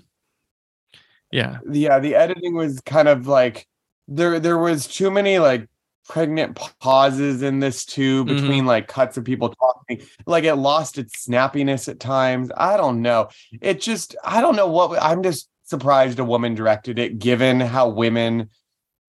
Yeah. 1.30 1.58
yeah 1.70 1.98
the 1.98 2.14
editing 2.14 2.54
was 2.54 2.80
kind 2.80 3.08
of 3.08 3.26
like 3.26 3.66
there 4.08 4.38
there 4.38 4.58
was 4.58 4.86
too 4.86 5.10
many 5.10 5.38
like 5.38 5.68
pregnant 6.08 6.56
pauses 6.78 7.42
in 7.42 7.58
this 7.58 7.84
too 7.84 8.24
Mm-hmm. 8.24 8.34
between 8.36 8.66
like 8.66 8.86
cuts 8.86 9.16
of 9.16 9.24
people 9.24 9.48
talking. 9.54 10.02
Like 10.24 10.44
it 10.44 10.54
lost 10.54 10.98
its 10.98 11.26
snappiness 11.26 11.88
at 11.88 11.98
times. 11.98 12.50
I 12.56 12.76
don't 12.76 13.02
know. 13.02 13.28
It 13.60 13.80
just 13.80 14.14
i 14.24 14.40
don't 14.40 14.56
know 14.56 14.68
what 14.68 15.00
i'm 15.02 15.22
just 15.22 15.48
surprised 15.64 16.20
a 16.20 16.24
woman 16.24 16.54
directed 16.54 16.98
it 17.00 17.18
given 17.18 17.58
how 17.58 17.88
women 17.88 18.50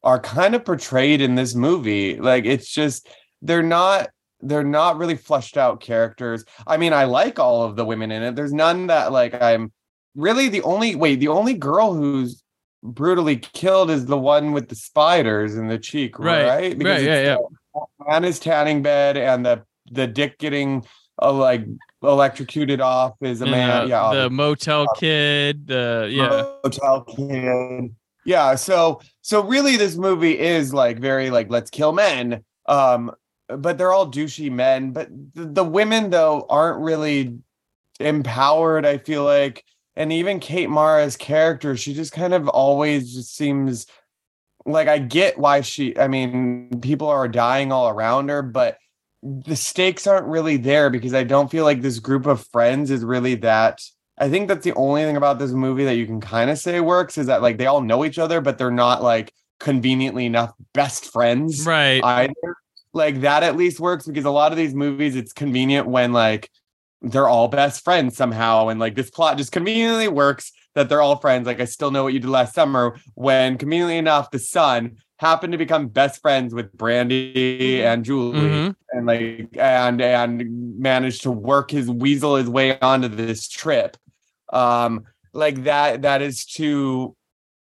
are 0.03 0.19
kind 0.19 0.55
of 0.55 0.65
portrayed 0.65 1.21
in 1.21 1.35
this 1.35 1.53
movie. 1.53 2.17
Like 2.19 2.45
it's 2.45 2.71
just 2.73 3.07
they're 3.43 3.61
not 3.61 4.09
they're 4.41 4.63
not 4.63 4.97
really 4.97 5.15
fleshed 5.17 5.57
out 5.57 5.79
characters. 5.81 6.45
I 6.65 6.77
mean 6.77 6.93
i 6.93 7.03
like 7.03 7.37
all 7.37 7.61
of 7.63 7.75
the 7.75 7.85
women 7.85 8.11
in 8.11 8.23
it. 8.23 8.35
There's 8.35 8.53
none 8.53 8.87
that 8.87 9.11
like 9.11 9.39
i'm 9.39 9.71
really 10.17 10.49
the 10.49 10.61
only 10.63 10.95
wait 10.95 11.19
the 11.21 11.29
only 11.29 11.53
girl 11.53 11.93
who's 11.93 12.43
brutally 12.83 13.37
killed 13.37 13.89
is 13.89 14.05
the 14.07 14.17
one 14.17 14.51
with 14.51 14.67
the 14.67 14.75
spiders 14.75 15.55
in 15.55 15.67
the 15.67 15.79
cheek 15.79 16.19
Right, 16.19 16.45
right 16.45 16.83
right, 16.83 17.03
yeah, 17.03 17.37
the 17.73 17.85
Anna's 18.09 18.39
tanning 18.39 18.81
bed 18.81 19.15
and 19.15 19.45
the 19.45 19.63
the 19.91 20.07
dick 20.07 20.39
getting 20.39 20.85
uh, 21.21 21.31
like 21.31 21.65
electrocuted 22.03 22.81
off 22.81 23.13
is 23.21 23.41
a 23.41 23.45
And, 23.45 23.51
man 23.51 23.69
uh, 23.69 23.85
yeah 23.85 24.13
the 24.13 24.29
motel 24.29 24.87
kid. 24.95 25.67
The 25.67 26.09
yeah. 26.11 26.43
hotel 26.63 27.03
kid. 27.03 27.95
Yeah, 28.25 28.55
so 28.55 29.01
so 29.21 29.43
really 29.43 29.77
this 29.77 29.95
movie 29.95 30.37
is 30.37 30.73
like 30.73 30.99
very 30.99 31.29
like 31.29 31.49
let's 31.49 31.69
kill 31.69 31.93
men. 31.93 32.43
Um 32.65 33.11
but 33.47 33.77
they're 33.77 33.93
all 33.93 34.11
douchey 34.11 34.51
men, 34.51 34.91
but 34.91 35.07
the, 35.33 35.45
the 35.45 35.63
women 35.63 36.09
though 36.09 36.45
aren't 36.49 36.81
really 36.81 37.37
empowered, 37.99 38.85
I 38.85 38.97
feel 38.97 39.23
like. 39.23 39.63
And 39.97 40.13
even 40.13 40.39
Kate 40.39 40.69
Mara's 40.69 41.17
character, 41.17 41.75
she 41.75 41.95
just 41.95 42.11
kind 42.13 42.35
of 42.35 42.47
always 42.47 43.15
just 43.15 43.35
seems 43.35 43.87
like 44.63 44.87
I 44.87 44.99
get 44.99 45.39
why 45.39 45.61
she 45.61 45.97
I 45.97 46.07
mean, 46.07 46.79
people 46.81 47.07
are 47.07 47.27
dying 47.27 47.71
all 47.71 47.89
around 47.89 48.29
her, 48.29 48.43
but 48.43 48.77
the 49.23 49.55
stakes 49.55 50.05
aren't 50.05 50.27
really 50.27 50.57
there 50.57 50.91
because 50.91 51.15
I 51.15 51.23
don't 51.23 51.49
feel 51.49 51.63
like 51.63 51.81
this 51.81 51.97
group 51.97 52.27
of 52.27 52.45
friends 52.47 52.91
is 52.91 53.03
really 53.03 53.35
that. 53.35 53.81
I 54.19 54.29
think 54.29 54.47
that's 54.47 54.63
the 54.63 54.75
only 54.75 55.03
thing 55.03 55.17
about 55.17 55.39
this 55.39 55.51
movie 55.51 55.85
that 55.85 55.95
you 55.95 56.05
can 56.05 56.21
kind 56.21 56.51
of 56.51 56.59
say 56.59 56.79
works 56.79 57.17
is 57.17 57.25
that 57.25 57.41
like 57.41 57.57
they 57.57 57.65
all 57.65 57.81
know 57.81 58.05
each 58.05 58.19
other, 58.19 58.39
but 58.39 58.59
they're 58.59 58.69
not 58.69 59.01
like 59.01 59.33
conveniently 59.59 60.27
enough 60.27 60.53
best 60.73 61.11
friends. 61.11 61.65
Right. 61.65 62.03
Either. 62.03 62.33
Like 62.93 63.21
that 63.21 63.41
at 63.41 63.57
least 63.57 63.79
works 63.79 64.05
because 64.05 64.25
a 64.25 64.31
lot 64.31 64.51
of 64.51 64.57
these 64.59 64.75
movies, 64.75 65.15
it's 65.15 65.33
convenient 65.33 65.87
when 65.87 66.13
like 66.13 66.51
they're 67.01 67.27
all 67.27 67.47
best 67.47 67.83
friends 67.83 68.17
somehow. 68.17 68.69
And 68.69 68.79
like 68.79 68.95
this 68.95 69.09
plot 69.09 69.37
just 69.37 69.51
conveniently 69.51 70.07
works 70.07 70.51
that 70.75 70.89
they're 70.89 71.01
all 71.01 71.17
friends. 71.17 71.45
Like 71.47 71.59
I 71.59 71.65
still 71.65 71.91
know 71.91 72.03
what 72.03 72.13
you 72.13 72.19
did 72.19 72.29
last 72.29 72.53
summer 72.53 72.97
when 73.15 73.57
conveniently 73.57 73.97
enough, 73.97 74.31
the 74.31 74.39
son 74.39 74.97
happened 75.19 75.51
to 75.51 75.57
become 75.57 75.87
best 75.87 76.21
friends 76.21 76.53
with 76.53 76.71
Brandy 76.73 77.83
and 77.83 78.05
Julie 78.05 78.39
Mhm. 78.39 78.75
and 78.91 79.05
like 79.07 79.49
and 79.57 80.01
and 80.01 80.79
managed 80.79 81.23
to 81.23 81.31
work 81.31 81.71
his 81.71 81.89
weasel 81.89 82.35
his 82.35 82.49
way 82.49 82.79
onto 82.79 83.07
this 83.07 83.47
trip. 83.47 83.97
Um 84.53 85.05
like 85.33 85.63
that 85.65 86.03
that 86.03 86.21
is 86.21 86.45
too 86.45 87.15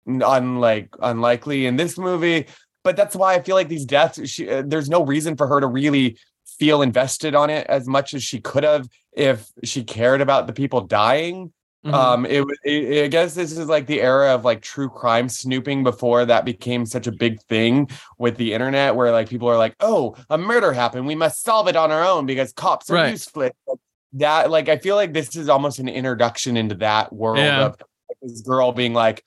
unlike 0.06 0.88
unlikely 1.02 1.66
in 1.66 1.76
this 1.76 1.98
movie 1.98 2.46
but 2.82 2.96
that's 2.96 3.14
why 3.14 3.34
i 3.34 3.42
feel 3.42 3.54
like 3.54 3.68
these 3.68 3.84
deaths 3.84 4.26
she, 4.30 4.48
uh, 4.48 4.62
there's 4.64 4.88
no 4.88 5.04
reason 5.04 5.36
for 5.36 5.46
her 5.46 5.60
to 5.60 5.66
really 5.66 6.16
feel 6.58 6.82
invested 6.82 7.34
on 7.34 7.50
it 7.50 7.66
as 7.68 7.86
much 7.86 8.14
as 8.14 8.22
she 8.22 8.40
could 8.40 8.64
have 8.64 8.88
if 9.12 9.48
she 9.64 9.84
cared 9.84 10.20
about 10.20 10.46
the 10.46 10.52
people 10.52 10.80
dying 10.82 11.52
Mhm. 11.86 11.94
um 11.94 12.26
it, 12.26 12.44
it 12.64 13.04
i 13.04 13.06
guess 13.06 13.34
this 13.34 13.52
is 13.56 13.68
like 13.68 13.86
the 13.86 14.00
era 14.02 14.34
of 14.34 14.44
like 14.44 14.60
true 14.62 14.88
crime 14.88 15.28
snooping 15.28 15.84
before 15.84 16.24
that 16.24 16.44
became 16.44 16.84
such 16.84 17.06
a 17.06 17.12
big 17.12 17.40
thing 17.42 17.88
with 18.18 18.36
the 18.36 18.52
internet 18.52 18.96
where 18.96 19.12
like 19.12 19.28
people 19.28 19.48
are 19.48 19.56
like 19.56 19.76
oh 19.78 20.16
a 20.28 20.36
murder 20.36 20.72
happened 20.72 21.06
we 21.06 21.14
must 21.14 21.44
solve 21.44 21.68
it 21.68 21.76
on 21.76 21.92
our 21.92 22.04
own 22.04 22.26
because 22.26 22.52
cops 22.52 22.90
are 22.90 22.94
Right. 22.94 23.10
useless 23.10 23.52
that 24.14 24.50
like 24.50 24.68
i 24.68 24.76
feel 24.76 24.96
like 24.96 25.12
this 25.12 25.36
is 25.36 25.48
almost 25.48 25.78
an 25.78 25.88
introduction 25.88 26.56
into 26.56 26.74
that 26.76 27.12
world 27.12 27.38
Yeah. 27.44 27.66
of 27.66 27.76
like, 28.08 28.18
this 28.22 28.40
girl 28.40 28.72
being 28.72 28.92
like 28.92 29.24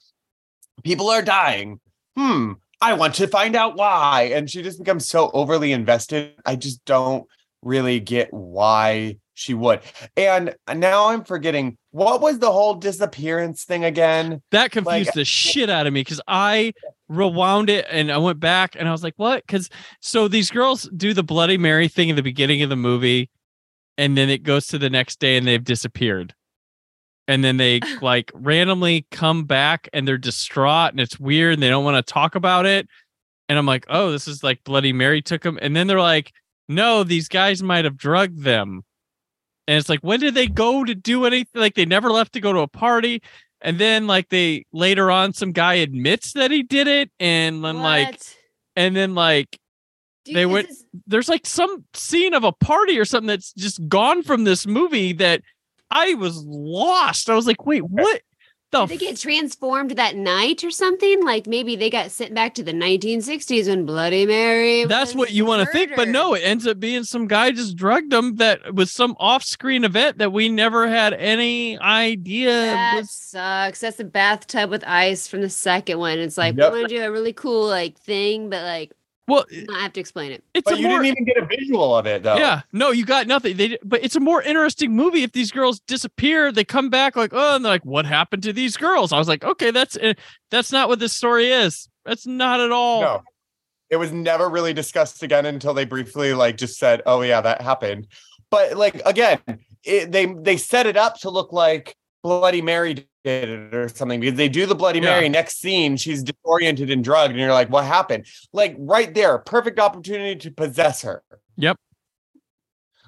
people 0.84 1.10
are 1.10 1.22
dying 1.22 1.80
hmm 2.18 2.54
i 2.82 2.94
want 2.94 3.16
to 3.16 3.28
find 3.28 3.56
out 3.56 3.78
why 3.78 4.32
and 4.34 4.50
she 4.50 4.62
just 4.62 4.80
becomes 4.80 5.08
so 5.08 5.30
overly 5.34 5.72
invested 5.72 6.34
i 6.46 6.56
just 6.56 6.84
don't 6.86 7.26
really 7.62 8.00
get 8.00 8.28
why 8.34 9.16
she 9.34 9.54
would 9.54 9.80
and 10.18 10.56
now 10.76 11.08
i'm 11.08 11.24
forgetting 11.24 11.78
what 11.92 12.22
was 12.22 12.40
the 12.40 12.52
whole 12.52 12.74
disappearance 12.76 13.64
thing 13.66 13.84
again 13.84 14.42
That 14.52 14.72
confused 14.72 15.08
Like- 15.08 15.14
the 15.14 15.26
shit 15.26 15.70
out 15.70 15.88
of 15.88 15.94
me 15.94 16.02
because 16.02 16.22
I 16.28 16.74
rewound 17.10 17.70
it 17.70 17.86
and 17.92 18.10
I 18.10 18.18
went 18.18 18.40
back 18.40 18.78
and 18.80 18.88
I 18.88 18.94
was 18.94 19.04
like, 19.04 19.16
what? 19.18 19.44
Because 19.46 19.70
so 20.00 20.30
these 20.30 20.50
girls 20.50 20.90
do 20.96 21.14
the 21.14 21.24
Bloody 21.24 21.58
Mary 21.58 21.90
thing 21.90 22.08
in 22.08 22.16
the 22.16 22.24
beginning 22.24 22.62
of 22.62 22.70
the 22.70 22.78
movie, 22.78 23.30
and 23.98 24.18
then 24.18 24.30
it 24.30 24.44
goes 24.44 24.68
to 24.68 24.78
the 24.78 24.90
next 24.90 25.20
day 25.20 25.36
and 25.36 25.46
they've 25.46 25.62
disappeared. 25.62 26.34
And 27.32 27.44
then 27.44 27.58
they 27.58 27.80
like 28.02 28.32
randomly 28.34 29.08
come 29.12 29.46
back 29.46 29.88
and 29.94 30.08
they're 30.08 30.18
distraught 30.18 30.92
and 30.92 31.00
it's 31.00 31.20
weird 31.20 31.54
and 31.54 31.64
they 31.64 31.70
don't 31.70 31.86
want 31.86 32.06
to 32.06 32.14
talk 32.14 32.36
about 32.36 32.66
it. 32.66 32.88
And 33.50 33.58
I'm 33.58 33.66
like, 33.66 33.86
oh, 33.90 34.12
this 34.12 34.28
is 34.28 34.44
like 34.44 34.64
Bloody 34.64 34.94
Mary 34.94 35.22
took 35.22 35.42
them. 35.42 35.58
And 35.62 35.76
then 35.76 35.88
they're 35.88 36.00
like, 36.00 36.32
no, 36.70 37.04
these 37.04 37.28
guys 37.28 37.62
might 37.64 37.86
have 37.86 37.98
drugged 37.98 38.44
them. 38.44 38.84
And 39.68 39.78
it's 39.78 39.90
like, 39.90 40.00
when 40.02 40.20
did 40.20 40.34
they 40.36 40.48
go 40.48 40.84
to 40.84 40.96
do 40.96 41.26
anything? 41.26 41.62
Like 41.62 41.76
they 41.76 41.86
never 41.86 42.12
left 42.12 42.34
to 42.34 42.40
go 42.42 42.54
to 42.54 42.60
a 42.60 42.68
party. 42.68 43.22
And 43.62 43.78
then 43.78 44.08
like 44.08 44.30
they 44.30 44.66
later 44.74 45.12
on 45.12 45.34
some 45.34 45.52
guy 45.52 45.76
admits 45.76 46.34
that 46.34 46.52
he 46.52 46.64
did 46.64 46.88
it. 46.88 47.12
And 47.20 47.64
then 47.64 47.78
like 47.84 48.08
and 48.76 48.96
then 48.96 49.16
like 49.16 49.60
you- 50.26 50.34
they 50.34 50.46
went 50.46 50.68
this- 50.70 50.84
there's 51.08 51.30
like 51.30 51.46
some 51.46 51.86
scene 51.94 52.34
of 52.34 52.44
a 52.44 52.52
party 52.52 52.98
or 53.00 53.06
something 53.06 53.28
that's 53.28 53.54
just 53.54 53.88
gone 53.88 54.24
from 54.24 54.44
this 54.46 54.66
movie 54.66 55.14
that 55.14 55.42
I 55.92 56.14
was 56.16 56.44
lost. 56.46 57.30
I 57.30 57.36
was 57.36 57.46
like, 57.48 57.66
wait, 57.66 57.82
what 57.82 58.22
the 58.72 58.86
Did 58.86 59.00
they 59.00 59.06
get 59.08 59.18
transformed 59.18 59.92
that 59.92 60.16
night 60.16 60.64
or 60.64 60.72
something? 60.72 61.26
Like 61.26 61.46
maybe 61.46 61.76
they 61.76 61.90
got 61.90 62.10
sent 62.10 62.34
back 62.34 62.54
to 62.56 62.64
the 62.64 62.72
1960s 62.72 63.68
when 63.68 63.86
Bloody 63.86 64.26
Mary. 64.26 64.86
That's 64.86 65.12
was 65.14 65.18
what 65.18 65.32
you 65.32 65.44
want 65.44 65.66
to 65.68 65.72
think, 65.74 65.92
but 65.98 66.08
no, 66.08 66.34
it 66.36 66.40
ends 66.40 66.66
up 66.66 66.80
being 66.80 67.04
some 67.04 67.28
guy 67.28 67.52
just 67.52 67.76
drugged 67.76 68.12
them 68.14 68.38
that 68.38 68.74
was 68.74 68.94
some 68.94 69.18
off-screen 69.20 69.84
event 69.84 70.20
that 70.20 70.32
we 70.32 70.48
never 70.48 70.88
had 70.88 71.14
any 71.14 71.78
idea 71.80 72.50
That 72.54 72.96
was. 72.96 73.12
sucks. 73.12 73.82
That's 73.82 74.00
a 74.00 74.06
bathtub 74.06 74.70
with 74.70 74.86
ice 74.88 75.28
from 75.28 75.42
the 75.42 75.50
second 75.50 76.00
one. 76.00 76.18
It's 76.20 76.38
like 76.38 76.56
Yep. 76.56 76.72
we 76.72 76.80
want 76.80 76.90
to 76.92 76.96
do 76.98 77.04
a 77.04 77.12
really 77.12 77.34
cool 77.34 77.68
like 77.68 77.98
thing, 78.00 78.50
but 78.50 78.64
like 78.64 78.94
Well, 79.32 79.46
I 79.74 79.80
have 79.82 79.94
to 79.94 80.00
explain 80.00 80.32
it. 80.32 80.44
it's 80.54 80.70
but 80.70 80.78
you 80.78 80.88
more, 80.88 81.02
didn't 81.02 81.20
even 81.20 81.26
get 81.26 81.38
a 81.38 81.46
visual 81.46 81.96
of 81.96 82.06
it 82.06 82.24
though 82.24 82.36
yeah, 82.36 82.62
no, 82.74 82.92
you 82.92 83.06
got 83.06 83.28
nothing. 83.28 83.56
They, 83.56 83.78
but 83.84 84.04
it's 84.04 84.16
a 84.16 84.20
more 84.20 84.42
interesting 84.42 84.94
movie 84.94 85.24
if 85.24 85.32
these 85.32 85.52
girls 85.52 85.80
disappear. 85.80 86.52
They 86.52 86.66
come 86.66 86.90
back 86.90 87.16
like, 87.16 87.32
oh, 87.34 87.56
and 87.56 87.64
they're 87.64 87.72
like, 87.72 87.86
what 87.86 88.06
happened 88.06 88.44
to 88.44 88.54
these 88.54 88.76
girls? 88.76 89.14
I 89.14 89.18
was 89.18 89.28
like, 89.28 89.44
okay, 89.44 89.72
that's 89.72 89.98
eh, 90.02 90.14
that's 90.50 90.72
not 90.72 90.90
what 90.90 91.00
this 91.00 91.16
story 91.16 91.48
is. 91.48 91.88
That's 92.06 92.28
not 92.28 92.60
at 92.60 92.72
all. 92.72 93.02
no 93.02 93.24
it 93.92 93.98
was 93.98 94.12
never 94.12 94.50
really 94.50 94.74
discussed 94.74 95.22
again 95.22 95.46
until 95.46 95.74
they 95.74 95.86
briefly 95.86 96.34
like 96.34 96.58
just 96.58 96.80
said 96.80 97.02
oh 97.06 97.22
yeah 97.22 97.42
that 97.42 97.62
happened 97.62 98.08
but 98.50 98.78
like 98.78 99.02
again 99.06 99.40
it, 99.84 100.12
they 100.12 100.26
they 100.28 100.58
set 100.58 100.88
it 100.88 100.98
up 100.98 101.20
to 101.20 101.30
look 101.30 101.52
like 101.52 101.96
Bloody 102.24 102.62
Mary 102.62 103.08
did 103.24 103.50
it 103.50 103.74
or 103.74 103.90
something 103.90 104.20
because 104.20 104.38
they 104.38 104.50
do 104.50 104.66
the 104.66 104.76
Bloody 104.76 105.00
Yeah. 105.00 105.12
Mary. 105.16 105.30
Next 105.30 105.60
scene, 105.60 105.98
she's 105.98 106.24
disoriented 106.24 106.90
and 106.90 107.04
drugged, 107.04 107.32
and 107.32 107.40
you're 107.40 107.54
like, 107.54 107.70
what 107.70 107.86
happened? 107.86 108.26
Like 108.54 108.76
right 108.80 109.14
there, 109.14 109.38
perfect 109.40 109.80
opportunity 109.80 110.36
to 110.40 110.52
possess 110.52 111.02
her. 111.02 111.24
Yep. 111.58 111.78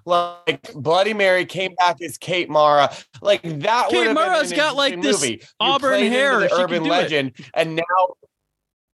Like 0.05 0.73
Bloody 0.73 1.13
Mary 1.13 1.45
came 1.45 1.75
back 1.75 2.01
as 2.01 2.17
Kate 2.17 2.49
Mara. 2.49 2.93
Like 3.21 3.41
that 3.61 3.89
Kate 3.89 4.11
Mara's 4.13 4.51
got, 4.51 4.75
like, 4.75 4.93
interesting 4.93 5.11
this 5.11 5.21
movie. 5.21 5.41
You 5.41 5.47
auburn 5.59 5.99
hair. 6.07 6.39
the 6.41 6.53
urban 6.53 6.83
do 6.83 6.89
it. 6.89 6.91
legend, 6.91 7.31
and 7.53 7.75
now, 7.75 7.83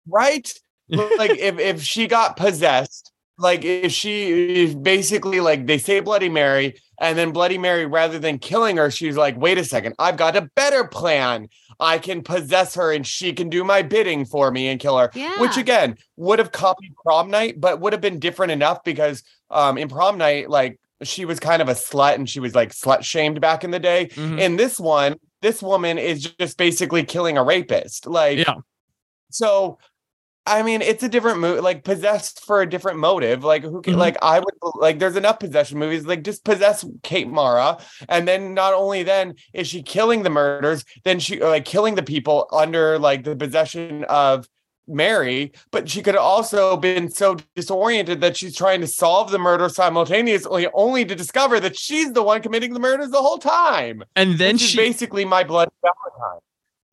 right? 0.07 0.53
like 0.89 1.31
if 1.31 1.59
if 1.59 1.81
she 1.81 2.07
got 2.07 2.37
possessed, 2.37 3.11
like 3.37 3.63
if 3.63 3.91
she 3.91 4.63
if 4.63 4.81
basically 4.81 5.39
like 5.39 5.67
they 5.67 5.77
say 5.77 5.99
Bloody 5.99 6.29
Mary, 6.29 6.75
and 6.99 7.17
then 7.17 7.31
Bloody 7.31 7.57
Mary, 7.57 7.85
rather 7.85 8.17
than 8.19 8.39
killing 8.39 8.77
her, 8.77 8.89
she's 8.89 9.15
like, 9.17 9.37
wait 9.37 9.57
a 9.57 9.63
second, 9.63 9.95
I've 9.99 10.17
got 10.17 10.35
a 10.35 10.49
better 10.55 10.85
plan. 10.85 11.47
I 11.79 11.99
can 11.99 12.23
possess 12.23 12.73
her 12.73 12.91
and 12.91 13.05
she 13.05 13.33
can 13.33 13.49
do 13.49 13.63
my 13.63 13.83
bidding 13.83 14.25
for 14.25 14.49
me 14.49 14.67
and 14.67 14.79
kill 14.79 14.97
her. 14.97 15.11
yeah. 15.13 15.39
Which 15.39 15.57
again 15.57 15.95
would 16.15 16.39
have 16.39 16.51
copied 16.51 16.95
prom 17.03 17.29
night, 17.29 17.61
but 17.61 17.79
would 17.79 17.93
have 17.93 18.01
been 18.01 18.17
different 18.19 18.51
enough 18.51 18.83
because 18.83 19.21
um 19.51 19.77
in 19.77 19.87
prom 19.87 20.17
night, 20.17 20.49
like 20.49 20.79
she 21.03 21.25
was 21.25 21.39
kind 21.39 21.61
of 21.61 21.69
a 21.69 21.73
slut 21.73 22.15
and 22.15 22.27
she 22.27 22.39
was 22.39 22.55
like 22.55 22.71
slut 22.73 23.03
shamed 23.03 23.39
back 23.39 23.63
in 23.63 23.69
the 23.69 23.79
day. 23.79 24.07
Mhm. 24.15 24.39
In 24.39 24.55
this 24.55 24.79
one, 24.79 25.17
this 25.43 25.61
woman 25.61 25.99
is 25.99 26.23
just 26.23 26.57
basically 26.57 27.03
killing 27.03 27.37
a 27.37 27.43
rapist. 27.43 28.07
Like 28.07 28.39
Yeah. 28.39 28.55
so 29.29 29.77
I 30.47 30.63
mean, 30.63 30.81
it's 30.81 31.03
a 31.03 31.09
different 31.09 31.39
movie, 31.39 31.59
like 31.61 31.83
possessed 31.83 32.43
for 32.45 32.61
a 32.61 32.69
different 32.69 32.97
motive. 32.99 33.43
Like 33.43 33.63
who 33.63 33.81
can 33.81 33.95
Mhm. 33.95 33.97
like 33.99 34.17
I 34.21 34.39
would 34.39 34.53
like 34.75 34.99
there's 34.99 35.15
enough 35.15 35.39
possession 35.39 35.77
movies, 35.77 36.05
like 36.05 36.23
just 36.23 36.43
possess 36.43 36.83
Kate 37.03 37.27
Mara. 37.27 37.77
And 38.09 38.27
then 38.27 38.53
not 38.53 38.73
only 38.73 39.03
then 39.03 39.35
is 39.53 39.67
she 39.67 39.83
killing 39.83 40.23
the 40.23 40.29
murders, 40.29 40.83
then 41.03 41.19
she 41.19 41.39
like 41.43 41.65
killing 41.65 41.95
the 41.95 42.03
people 42.03 42.47
under 42.51 42.97
like 42.97 43.23
the 43.23 43.35
possession 43.35 44.03
of 44.05 44.47
Mary, 44.89 45.51
but 45.71 45.89
she 45.89 46.01
could 46.01 46.15
have 46.15 46.23
also 46.23 46.77
been 46.77 47.09
so 47.11 47.35
disoriented 47.57 48.21
that 48.21 48.37
she's 48.37 48.55
trying 48.55 48.79
to 48.79 48.87
solve 48.87 49.31
the 49.31 49.37
murder 49.37 49.67
simultaneously, 49.67 50.65
only 50.73 51.03
to 51.03 51.13
discover 51.13 51.59
that 51.59 51.77
she's 51.77 52.13
the 52.13 52.23
one 52.23 52.41
committing 52.41 52.73
the 52.73 52.79
murders 52.79 53.09
the 53.09 53.21
whole 53.21 53.37
time. 53.37 54.01
And 54.15 54.37
then 54.37 54.55
Which 54.55 54.63
is 54.63 54.69
she 54.69 54.77
basically 54.77 55.25
my 55.25 55.43
blood 55.43 55.67
Valentine. 55.81 56.39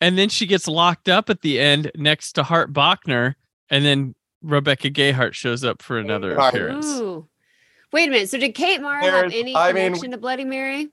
and 0.00 0.18
then 0.18 0.28
she 0.28 0.44
gets 0.44 0.66
locked 0.66 1.08
up 1.08 1.30
at 1.30 1.42
the 1.42 1.60
end 1.60 1.92
next 1.94 2.32
to 2.32 2.42
Hart 2.42 2.72
Bochner, 2.72 3.36
and 3.74 3.84
then 3.84 4.14
Rebecca 4.42 4.88
Gayheart 4.90 5.32
shows 5.34 5.64
up 5.64 5.82
for 5.82 5.98
another 5.98 6.34
Gayheart. 6.36 6.48
appearance. 6.50 6.86
Ooh. 6.86 7.26
Wait 7.92 8.08
a 8.08 8.10
minute. 8.12 8.28
So 8.30 8.38
did 8.38 8.54
Kate 8.54 8.80
Mara 8.80 9.02
have 9.02 9.32
any 9.32 9.54
I 9.54 9.72
mean- 9.72 9.86
connection 9.86 10.10
to 10.12 10.18
Bloody 10.18 10.44
Mary? 10.44 10.88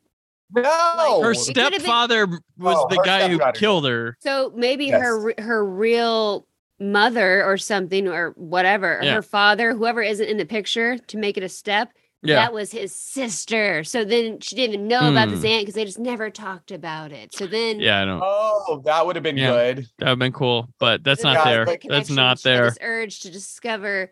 No, 0.54 1.22
Her 1.22 1.32
It 1.32 1.38
could've 1.38 1.56
been- 1.56 1.80
stepfather 1.80 2.28
was 2.58 2.78
Oh, 2.78 2.88
the 2.90 3.02
guy 3.06 3.30
who 3.30 3.40
killed 3.54 3.86
her. 3.88 4.18
So 4.20 4.52
maybe 4.56 4.88
Yes. 4.88 5.02
her 5.02 5.34
her 5.40 5.66
real 5.66 6.46
mother 6.80 7.44
or 7.46 7.58
something 7.58 8.08
or 8.08 8.32
whatever, 8.32 9.00
Yeah. 9.04 9.14
her 9.16 9.22
father, 9.22 9.74
whoever 9.74 10.02
isn't 10.02 10.28
in 10.28 10.38
the 10.38 10.46
picture 10.46 10.98
to 10.98 11.18
make 11.18 11.38
it 11.38 11.44
a 11.44 11.50
step. 11.50 11.94
Yeah. 12.24 12.36
That 12.36 12.54
was 12.54 12.72
his 12.72 12.96
sister. 12.96 13.84
So 13.84 14.04
then 14.06 14.40
she 14.42 14.56
didn't 14.56 14.76
even 14.76 14.88
know 14.88 15.10
about 15.10 15.30
this 15.30 15.40
Hmm. 15.42 15.48
aunt 15.48 15.62
because 15.64 15.74
they 15.74 15.86
just 15.86 15.98
never 16.00 16.30
talked 16.30 16.70
about 16.72 17.12
it. 17.12 17.34
So 17.34 17.48
then 17.48 17.80
Yeah, 17.80 18.02
I 18.02 18.06
know. 18.06 18.20
Oh, 18.24 18.82
that 18.86 19.06
would 19.06 19.16
have 19.16 19.24
been 19.24 19.38
Yeah. 19.38 19.50
good. 19.52 19.78
That 19.98 20.06
would 20.06 20.08
have 20.10 20.20
been 20.20 20.32
cool, 20.34 20.70
but 20.80 21.04
that's 21.04 21.24
then 21.24 21.34
not 21.34 21.46
Yeah, 21.48 21.52
there. 21.54 21.66
the 21.66 21.80
That's 21.90 22.10
not 22.12 22.44
there. 22.44 22.66
This 22.66 22.78
urge 22.82 23.20
to 23.22 23.32
discover. 23.32 24.12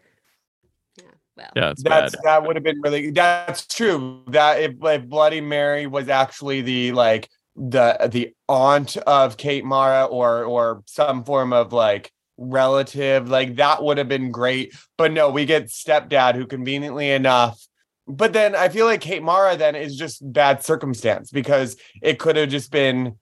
Yeah. 0.97 1.03
Well. 1.37 1.49
Yeah, 1.55 1.61
That's 1.77 1.83
bad. 1.83 2.15
that 2.23 2.43
would 2.47 2.55
have 2.55 2.63
been 2.63 2.81
really 2.81 3.11
that's 3.11 3.67
true. 3.67 4.23
That 4.29 4.59
if, 4.61 4.73
if 4.81 5.05
Bloody 5.07 5.41
Mary 5.41 5.85
was 5.85 6.09
actually 6.09 6.61
the 6.61 6.91
like 6.93 7.29
the 7.55 8.09
the 8.11 8.33
aunt 8.47 8.97
of 8.97 9.37
Kate 9.37 9.65
Mara 9.65 10.05
or 10.05 10.45
or 10.45 10.81
some 10.87 11.23
form 11.23 11.53
of 11.53 11.73
like 11.73 12.11
relative, 12.37 13.29
like 13.29 13.57
that 13.57 13.83
would 13.83 13.99
have 13.99 14.07
been 14.09 14.31
great. 14.31 14.73
But 14.97 15.11
no, 15.11 15.29
we 15.29 15.45
get 15.45 15.65
stepdad 15.67 16.33
who 16.35 16.47
conveniently 16.47 17.11
enough. 17.11 17.63
But 18.09 18.33
then 18.33 18.55
I 18.55 18.69
feel 18.69 18.87
like 18.87 19.01
Kate 19.01 19.21
Mara 19.21 19.55
then 19.55 19.75
is 19.75 19.95
just 19.95 20.19
bad 20.33 20.63
circumstance 20.63 21.29
because 21.29 21.77
it 22.01 22.17
could 22.17 22.37
have 22.37 22.49
just 22.49 22.71
been 22.71 23.17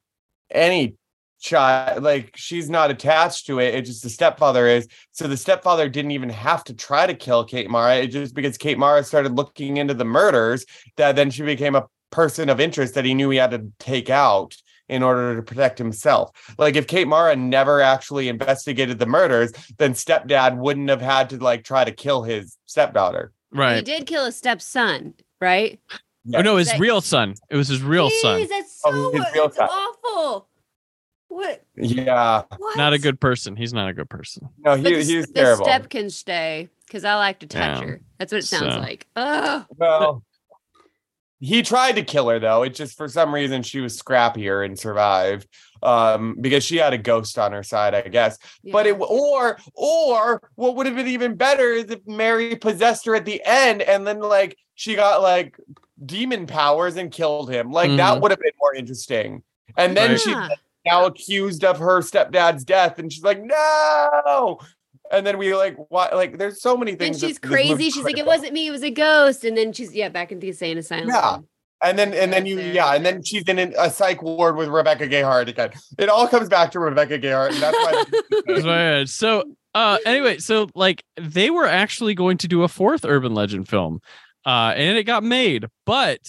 any 0.50 0.96
child 1.40 2.02
like 2.02 2.32
she's 2.36 2.68
not 2.68 2.90
attached 2.90 3.46
to 3.46 3.60
it 3.60 3.76
it's 3.76 3.90
just 3.90 4.02
the 4.02 4.10
stepfather 4.10 4.66
is. 4.66 4.88
So 5.12 5.28
the 5.28 5.38
stepfather 5.38 5.90
didn't 5.90 6.12
even 6.12 6.30
have 6.30 6.64
to 6.64 6.74
try 6.74 7.06
to 7.06 7.14
kill 7.14 7.44
kate 7.44 7.70
mara 7.70 7.98
it 7.98 8.08
just 8.08 8.34
because 8.34 8.58
kate 8.58 8.80
mara 8.80 9.04
started 9.04 9.34
looking 9.34 9.78
into 9.78 9.94
the 9.94 10.06
murders 10.06 10.66
that 10.96 11.16
then 11.16 11.30
she 11.32 11.44
became 11.44 11.76
a 11.76 11.86
person 12.10 12.50
of 12.50 12.62
interest 12.62 12.96
that 12.96 13.06
he 13.06 13.14
knew 13.14 13.30
he 13.30 13.38
had 13.38 13.52
to 13.52 13.70
take 13.80 14.10
out 14.10 14.56
in 14.88 15.04
order 15.04 15.36
to 15.36 15.44
protect 15.44 15.78
himself. 15.78 16.32
Like 16.58 16.78
if 16.78 16.88
kate 16.88 17.10
mara 17.10 17.36
never 17.36 17.82
actually 17.82 18.30
investigated 18.30 19.00
the 19.00 19.06
murders 19.06 19.52
then 19.78 19.94
stepdad 19.94 20.58
wouldn't 20.58 20.90
have 20.90 21.02
had 21.02 21.30
to 21.32 21.38
like 21.38 21.66
try 21.66 21.84
to 21.84 21.92
kill 21.92 22.24
his 22.24 22.58
stepdaughter 22.66 23.34
He 23.54 23.82
did 23.82 24.06
kill 24.06 24.26
a 24.26 24.32
stepson, 24.32 25.14
right? 25.42 25.80
Oh 26.36 26.42
no, 26.42 26.58
his 26.58 26.68
That- 26.68 26.80
real 26.80 27.00
son. 27.02 27.36
It 27.50 27.56
was 27.56 27.68
his 27.70 27.82
real 27.82 28.10
son. 28.10 28.42
Jeez, 28.42 28.50
that's 28.50 28.82
Oh, 28.86 28.92
so 28.92 29.12
his 29.12 29.34
real 29.34 29.44
that's 29.46 29.56
son. 29.58 29.70
awful. 29.70 30.48
What? 31.30 31.64
yeah 31.76 32.44
What? 32.58 32.78
Not 32.78 32.94
a 32.94 33.00
good 33.00 33.20
person. 33.20 33.56
He's 33.56 33.74
not 33.74 33.90
a 33.90 33.94
good 33.94 34.10
person. 34.10 34.50
no 34.60 34.72
But 34.72 34.80
he, 34.80 34.84
the, 34.96 35.04
he 35.04 35.18
was 35.18 35.28
the 35.28 35.34
terrible 35.34 35.66
step 35.66 35.90
can 35.90 36.10
stay 36.10 36.70
because 36.86 37.04
I 37.06 37.16
like 37.16 37.40
to 37.40 37.48
touch 37.48 37.80
Yeah. 37.82 37.86
her. 37.86 38.02
That's 38.18 38.32
what 38.32 38.40
it 38.40 38.46
sounds 38.46 38.74
So- 38.76 38.80
like. 38.80 39.08
Oh, 39.16 39.66
Well, 39.78 40.24
he 41.40 41.62
tried 41.62 41.94
to 41.98 42.04
kill 42.04 42.30
her 42.30 42.40
though. 42.40 42.64
It 42.64 42.74
just 42.76 42.98
for 42.98 43.08
some 43.08 43.34
reason 43.34 43.62
she 43.64 43.80
was 43.80 44.02
scrappier 44.02 44.66
and 44.66 44.78
survived. 44.78 45.48
Um, 45.84 46.36
because 46.40 46.64
she 46.64 46.78
had 46.78 46.94
a 46.94 46.98
ghost 46.98 47.38
on 47.38 47.52
her 47.52 47.64
side, 47.64 47.94
I 47.94 48.02
guess. 48.02 48.38
But 48.72 48.88
it 48.88 48.94
or 49.00 49.58
or 49.74 50.50
what 50.56 50.76
would 50.76 50.86
have 50.86 50.96
been 50.96 51.08
even 51.08 51.36
better 51.36 51.70
is 51.72 51.86
if 51.86 52.06
Mary 52.08 52.56
possessed 52.56 53.06
her 53.06 53.16
at 53.16 53.26
the 53.26 53.42
end 53.46 53.82
and 53.82 54.06
then 54.06 54.20
like 54.20 54.58
she 54.76 54.96
got 54.96 55.22
like 55.22 55.58
demon 56.06 56.46
powers 56.48 56.96
and 56.98 57.12
killed 57.12 57.50
him. 57.50 57.72
Like 57.72 57.96
that 57.98 58.18
Mhm. 58.18 58.22
would 58.22 58.32
have 58.32 58.40
been 58.40 58.52
more 58.60 58.74
interesting. 58.76 59.44
And 59.76 59.96
then 59.98 60.12
Right. 60.12 60.20
she's 60.20 60.34
Yeah. 60.34 60.50
now 60.86 61.06
accused 61.06 61.64
of 61.64 61.80
her 61.80 62.02
stepdad's 62.02 62.64
death, 62.64 62.98
and 63.00 63.12
she's 63.12 63.24
like, 63.24 63.42
no. 63.42 64.60
And 65.12 65.26
then 65.26 65.38
we 65.38 65.56
like 65.56 65.78
why 65.90 66.10
like 66.14 66.38
there's 66.38 66.62
so 66.62 66.76
many 66.76 66.96
things. 66.96 67.22
And 67.22 67.30
she's 67.30 67.40
this 67.40 67.50
movie 67.50 67.68
crazy. 67.68 67.90
She's 67.90 68.04
like, 68.04 68.18
it 68.18 68.26
wasn't 68.26 68.54
me. 68.54 68.68
It 68.68 68.72
was 68.72 68.84
a 68.84 68.92
ghost. 68.92 69.46
And 69.46 69.56
then 69.58 69.72
she's 69.74 69.94
yeah 69.96 70.10
back 70.10 70.32
into 70.32 70.42
the 70.42 70.50
insane 70.50 70.78
asylum. 70.78 71.08
Yeah. 71.10 71.38
And 71.82 71.98
then 71.98 72.14
and 72.14 72.34
then 72.34 72.46
you 72.46 72.60
yeah, 72.60 72.96
and 72.96 73.06
then 73.06 73.24
she's 73.24 73.44
in 73.44 73.60
a 73.60 73.90
psych 73.90 74.24
ward 74.24 74.56
with 74.56 74.68
Rebecca 74.68 75.08
Gayheart 75.08 75.48
again. 75.48 75.72
It 76.00 76.10
all 76.10 76.28
comes 76.28 76.50
back 76.50 76.72
to 76.72 76.80
Rebecca 76.80 77.20
Gayheart, 77.20 77.52
and 77.52 77.62
that's 77.62 77.78
why. 77.78 78.04
That's 78.48 78.66
why 78.66 79.04
So 79.06 79.44
uh 79.76 80.00
anyway, 80.06 80.40
so 80.40 80.70
like 80.74 81.04
they 81.20 81.52
were 81.52 81.68
actually 81.68 82.16
going 82.16 82.38
to 82.40 82.48
do 82.48 82.64
a 82.64 82.68
fourth 82.68 83.06
urban 83.06 83.36
legend 83.36 83.70
film. 83.70 84.00
Uh 84.44 84.74
and 84.76 84.98
it 84.98 85.04
got 85.04 85.24
made, 85.24 85.68
but 85.86 86.22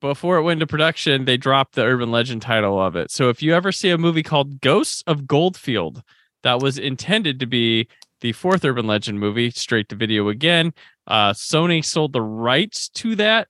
before 0.00 0.36
it 0.36 0.42
went 0.42 0.58
into 0.58 0.66
production, 0.68 1.24
they 1.24 1.36
dropped 1.36 1.74
the 1.74 1.82
urban 1.82 2.12
legend 2.12 2.42
title 2.42 2.80
of 2.80 2.94
it. 2.94 3.10
So 3.10 3.30
if 3.30 3.42
you 3.42 3.52
ever 3.52 3.72
see 3.72 3.90
a 3.90 3.98
movie 3.98 4.22
called 4.22 4.60
Ghosts 4.60 5.02
of 5.08 5.26
Goldfield, 5.26 6.02
that 6.44 6.60
was 6.60 6.78
intended 6.78 7.40
to 7.40 7.46
be 7.46 7.88
the 8.20 8.32
fourth 8.32 8.64
urban 8.64 8.86
legend 8.86 9.18
movie, 9.18 9.50
straight 9.50 9.88
to 9.88 9.96
video 9.96 10.28
again. 10.28 10.72
Uh 11.08 11.32
Sony 11.32 11.84
sold 11.84 12.12
the 12.12 12.22
rights 12.22 12.88
to 12.90 13.16
that 13.16 13.48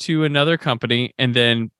to 0.00 0.24
another 0.24 0.56
company 0.58 1.14
and 1.18 1.34
then 1.34 1.70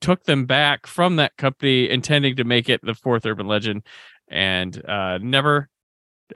took 0.00 0.24
them 0.24 0.44
back 0.46 0.86
from 0.86 1.16
that 1.16 1.36
company 1.36 1.88
intending 1.90 2.36
to 2.36 2.44
make 2.44 2.68
it 2.68 2.80
the 2.84 2.94
fourth 2.94 3.24
urban 3.26 3.46
legend 3.46 3.82
and 4.28 4.84
uh 4.88 5.18
never 5.22 5.68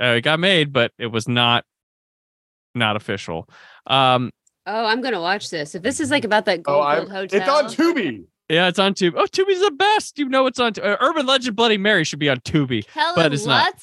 uh, 0.00 0.04
it 0.16 0.22
got 0.22 0.40
made 0.40 0.72
but 0.72 0.92
it 0.98 1.08
was 1.08 1.28
not 1.28 1.64
not 2.74 2.96
official 2.96 3.48
um 3.86 4.30
Oh, 4.66 4.84
I'm 4.84 5.00
gonna 5.00 5.20
watch 5.20 5.48
this. 5.50 5.74
If 5.74 5.82
this 5.82 5.98
is 6.00 6.10
like 6.10 6.24
about 6.24 6.44
that 6.44 6.60
Oh, 6.66 6.80
Goldfield 6.82 7.10
I, 7.10 7.14
Hotel, 7.14 7.40
it's 7.40 7.48
on 7.48 7.64
Tubi. 7.94 8.24
yeah 8.48 8.68
it's 8.68 8.78
on 8.78 8.94
Tubi. 8.94 9.14
oh 9.16 9.24
tubi's 9.26 9.60
the 9.60 9.70
best 9.72 10.18
you 10.18 10.28
know 10.28 10.46
it's 10.46 10.60
on 10.60 10.74
Tu- 10.74 10.82
uh, 10.82 10.96
urban 11.00 11.26
legend 11.26 11.56
bloody 11.56 11.78
mary 11.78 12.04
should 12.04 12.18
be 12.18 12.28
on 12.28 12.38
tubi 12.40 12.86
Helen 12.88 13.14
but 13.16 13.32
it's 13.32 13.46
not. 13.46 13.74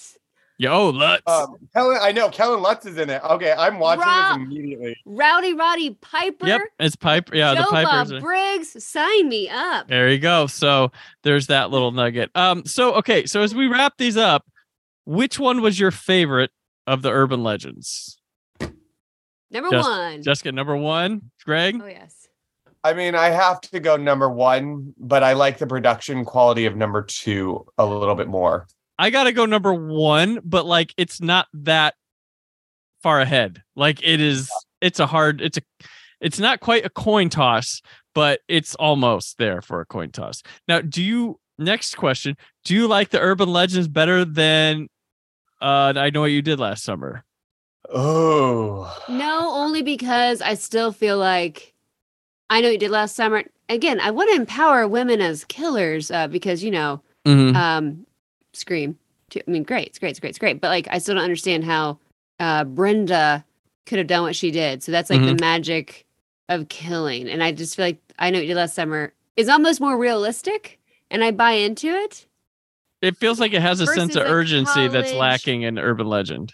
Lutz, 0.59 0.71
yo 0.71 0.89
lutz 0.89 1.21
Um, 1.27 1.55
Helen, 1.73 1.97
I 2.01 2.11
know 2.11 2.29
Kellen 2.29 2.61
Lutz 2.61 2.85
is 2.85 2.97
in 2.97 3.09
it. 3.09 3.21
Okay, 3.23 3.53
I'm 3.57 3.79
watching 3.79 4.01
Rob- 4.01 4.39
this 4.39 4.45
immediately. 4.47 4.97
Rowdy 5.05 5.53
Roddy 5.53 5.91
Piper, 6.01 6.47
yep 6.47 6.61
it's 6.79 6.95
Piper. 6.95 7.35
yeah 7.35 7.53
Joe 7.55 7.61
the 7.61 7.67
pipers 7.67 8.11
Bob 8.11 8.17
are- 8.17 8.21
Briggs. 8.21 8.83
Sign 8.83 9.29
me 9.29 9.49
up. 9.49 9.87
there 9.87 10.09
you 10.11 10.19
go 10.19 10.47
so 10.47 10.91
there's 11.23 11.47
that 11.47 11.69
little 11.71 11.91
nugget 11.91 12.29
um 12.35 12.65
so 12.65 12.93
okay 12.95 13.25
so 13.25 13.41
as 13.41 13.53
we 13.55 13.67
wrap 13.67 13.93
these 13.97 14.17
up 14.17 14.45
which 15.05 15.39
one 15.39 15.61
was 15.61 15.79
your 15.79 15.91
favorite 15.91 16.51
of 16.85 17.01
the 17.01 17.11
urban 17.11 17.43
legends 17.43 18.19
Number 19.49 19.69
Just- 19.71 19.89
one. 19.89 20.23
jessica 20.23 20.51
number 20.51 20.75
one 20.75 21.31
greg 21.45 21.79
oh 21.81 21.87
yes. 21.87 22.27
I 22.83 22.93
mean, 22.93 23.15
I 23.15 23.31
have 23.31 23.59
to 23.61 23.79
go 23.81 23.97
number 23.97 24.29
one, 24.29 24.93
but 24.97 25.21
I 25.21 25.33
like 25.33 25.57
the 25.57 25.67
production 25.67 26.23
quality 26.23 26.65
of 26.67 26.77
number 26.77 27.01
two 27.01 27.65
a 27.77 27.85
little 27.85 28.15
bit 28.15 28.29
more. 28.29 28.65
I 28.99 29.09
gotta 29.09 29.31
go 29.31 29.45
number 29.45 29.73
one, 29.73 30.39
but 30.43 30.65
like 30.65 30.93
it's 30.97 31.21
not 31.21 31.47
that 31.53 31.93
far 33.03 33.21
ahead. 33.21 33.61
Like 33.75 34.01
it 34.03 34.19
is, 34.19 34.49
it's 34.81 34.99
a 34.99 35.05
hard, 35.05 35.41
it's 35.41 35.57
a, 35.57 35.61
it's 36.19 36.39
not 36.39 36.59
quite 36.61 36.85
a 36.85 36.89
coin 36.89 37.29
toss, 37.29 37.81
but 38.15 38.39
it's 38.47 38.73
almost 38.75 39.37
there 39.37 39.61
for 39.61 39.81
a 39.81 39.85
coin 39.85 40.09
toss. 40.11 40.41
Now, 40.67 40.81
do 40.81 41.03
you 41.03 41.39
next 41.59 41.95
question, 41.95 42.35
do 42.65 42.73
you 42.73 42.87
like 42.87 43.09
the 43.09 43.19
urban 43.19 43.49
legends 43.51 43.87
better 43.87 44.25
than 44.25 44.87
uh 45.61 45.93
I 45.95 46.09
know 46.09 46.21
what 46.21 46.31
you 46.31 46.41
did 46.41 46.59
last 46.59 46.83
summer? 46.83 47.23
Oh. 47.93 48.95
No, 49.07 49.51
only 49.53 49.81
because 49.83 50.41
I 50.41 50.55
still 50.55 50.91
feel 50.91 51.17
like 51.17 51.73
I 52.49 52.61
know 52.61 52.69
you 52.69 52.77
did 52.79 52.91
last 52.91 53.15
summer. 53.15 53.43
Again, 53.69 53.99
I 53.99 54.11
want 54.11 54.29
to 54.31 54.35
empower 54.37 54.87
women 54.87 55.21
as 55.21 55.45
killers 55.45 56.09
uh, 56.09 56.27
because 56.27 56.63
you 56.63 56.71
know, 56.71 57.01
Mhm. 57.25 57.55
um, 57.55 58.06
Scream. 58.57 58.97
too- 59.29 59.41
I 59.47 59.51
mean, 59.51 59.63
great, 59.63 59.87
it's 59.87 59.99
great, 59.99 60.11
it's 60.11 60.19
great, 60.19 60.29
it's 60.29 60.39
great. 60.39 60.61
But 60.61 60.69
like, 60.69 60.87
I 60.89 60.99
still 60.99 61.15
don't 61.15 61.23
understand 61.23 61.63
how 61.65 61.99
uh, 62.39 62.63
Brenda 62.63 63.43
could 63.85 63.97
have 63.97 64.07
done 64.07 64.21
what 64.23 64.35
she 64.35 64.51
did. 64.51 64.83
So 64.83 64.91
that's 64.91 65.09
like 65.09 65.21
the 65.21 65.33
Mhm. 65.33 65.41
magic 65.41 66.05
of 66.49 66.69
killing, 66.69 67.27
and 67.27 67.43
I 67.43 67.51
just 67.51 67.75
feel 67.75 67.85
like 67.85 67.99
I 68.19 68.29
know 68.29 68.37
what 68.37 68.43
you 68.43 68.49
did 68.53 68.57
last 68.57 68.73
summer 68.75 69.13
is 69.35 69.49
almost 69.49 69.81
more 69.81 69.97
realistic, 69.97 70.79
and 71.11 71.23
I 71.23 71.31
buy 71.31 71.51
into 71.53 71.87
it. 71.89 72.25
It 73.01 73.17
feels 73.17 73.39
like 73.39 73.53
it 73.53 73.61
has 73.61 73.79
a 73.81 73.85
sense 73.87 74.15
of 74.15 74.23
like, 74.23 74.31
urgency 74.31 74.87
that's 74.87 75.13
lacking 75.13 75.61
in 75.63 75.77
urban 75.77 76.07
legend. 76.07 76.53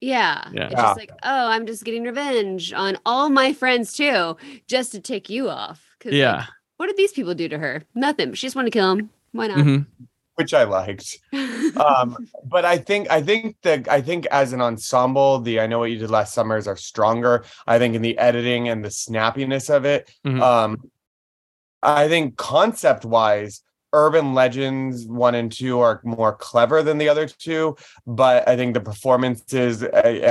Yeah. 0.00 0.48
Yeah. 0.52 0.66
It's 0.66 0.74
just 0.74 0.96
like, 0.98 1.10
oh, 1.22 1.48
I'm 1.48 1.66
just 1.66 1.84
getting 1.84 2.04
revenge 2.04 2.72
on 2.72 2.96
all 3.04 3.28
my 3.28 3.52
friends 3.52 3.92
too, 3.92 4.36
just 4.66 4.92
to 4.92 5.00
tick 5.00 5.28
you 5.28 5.48
off. 5.50 5.84
'Cause, 6.00 6.12
like, 6.12 6.18
Yeah. 6.18 6.46
what 6.76 6.86
did 6.86 6.96
these 6.96 7.12
people 7.12 7.34
do 7.34 7.48
to 7.48 7.58
her? 7.58 7.82
Nothing. 7.94 8.32
She 8.34 8.46
just 8.46 8.56
wanted 8.56 8.72
to 8.72 8.78
kill 8.78 8.90
him. 8.92 9.10
Why 9.32 9.46
not? 9.48 9.58
Mhm. 9.58 9.86
Which 10.40 10.54
I 10.54 10.64
liked. 10.64 11.18
um 11.76 12.16
but 12.44 12.64
i 12.64 12.76
think 12.78 13.10
i 13.10 13.20
think 13.20 13.56
that 13.62 13.86
i 13.88 14.00
think 14.00 14.24
as 14.40 14.52
an 14.54 14.60
ensemble 14.62 15.38
the 15.40 15.60
i 15.60 15.66
know 15.66 15.78
what 15.80 15.90
you 15.90 15.98
did 15.98 16.10
last 16.10 16.32
summers 16.34 16.66
are 16.66 16.76
stronger 16.76 17.44
i 17.66 17.78
think 17.78 17.94
in 17.94 18.00
the 18.02 18.16
editing 18.18 18.68
and 18.70 18.82
the 18.84 18.88
snappiness 18.88 19.68
of 19.74 19.84
it 19.84 20.10
Mhm. 20.26 20.40
um 20.40 20.70
i 21.82 22.08
think 22.08 22.36
concept 22.36 23.04
wise 23.04 23.62
urban 23.92 24.34
legends 24.34 25.06
one 25.06 25.34
and 25.34 25.52
two 25.52 25.78
are 25.80 26.00
more 26.04 26.34
clever 26.34 26.82
than 26.82 26.96
the 26.98 27.08
other 27.08 27.26
two 27.26 27.76
but 28.06 28.48
i 28.48 28.56
think 28.56 28.72
the 28.74 28.80
performances 28.80 29.82
uh, 29.82 29.86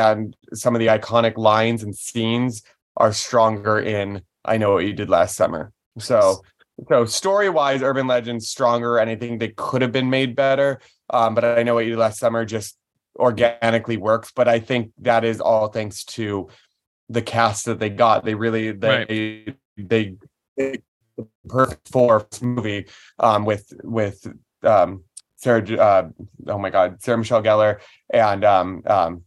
and 0.07 0.35
some 0.53 0.75
of 0.75 0.79
the 0.79 0.87
iconic 0.87 1.37
lines 1.37 1.83
and 1.83 1.95
scenes 1.95 2.63
are 2.97 3.13
stronger 3.13 3.79
in 3.79 4.21
i 4.43 4.57
know 4.57 4.73
what 4.73 4.85
you 4.85 4.93
did 4.93 5.09
last 5.09 5.35
summer 5.35 5.71
so 5.99 6.41
so 6.87 7.05
story 7.05 7.49
wise 7.49 7.81
urban 7.81 8.07
legends 8.07 8.47
stronger 8.47 8.97
and 8.97 9.09
i 9.09 9.15
think 9.15 9.39
they 9.39 9.49
could 9.49 9.81
have 9.81 9.91
been 9.91 10.09
made 10.09 10.35
better 10.35 10.79
um, 11.09 11.35
but 11.35 11.43
I 11.43 11.63
know 11.63 11.73
what 11.73 11.85
you 11.85 11.91
did 11.91 11.99
last 11.99 12.19
summer 12.19 12.45
just 12.45 12.77
organically 13.17 13.97
works. 13.97 14.31
But 14.35 14.47
I 14.47 14.59
think 14.59 14.91
that 14.99 15.23
is 15.23 15.41
all 15.41 15.67
thanks 15.67 16.03
to 16.05 16.49
the 17.09 17.21
cast 17.21 17.65
that 17.65 17.79
they 17.79 17.89
got. 17.89 18.23
They 18.23 18.35
really 18.35 18.71
they 18.71 19.05
they, 19.77 20.15
they 20.57 20.79
the 21.17 21.27
perfect 21.47 21.89
for 21.89 22.25
this 22.29 22.41
movie 22.41 22.87
um, 23.19 23.45
with 23.45 23.71
with 23.83 24.25
um, 24.63 25.03
Sarah. 25.35 25.63
Uh, 25.75 26.09
oh 26.47 26.57
my 26.57 26.69
God, 26.69 27.01
Sarah 27.01 27.17
Michelle 27.17 27.43
Gellar 27.43 27.79
and 28.11 28.45
um, 28.45 28.83
um, 28.85 29.23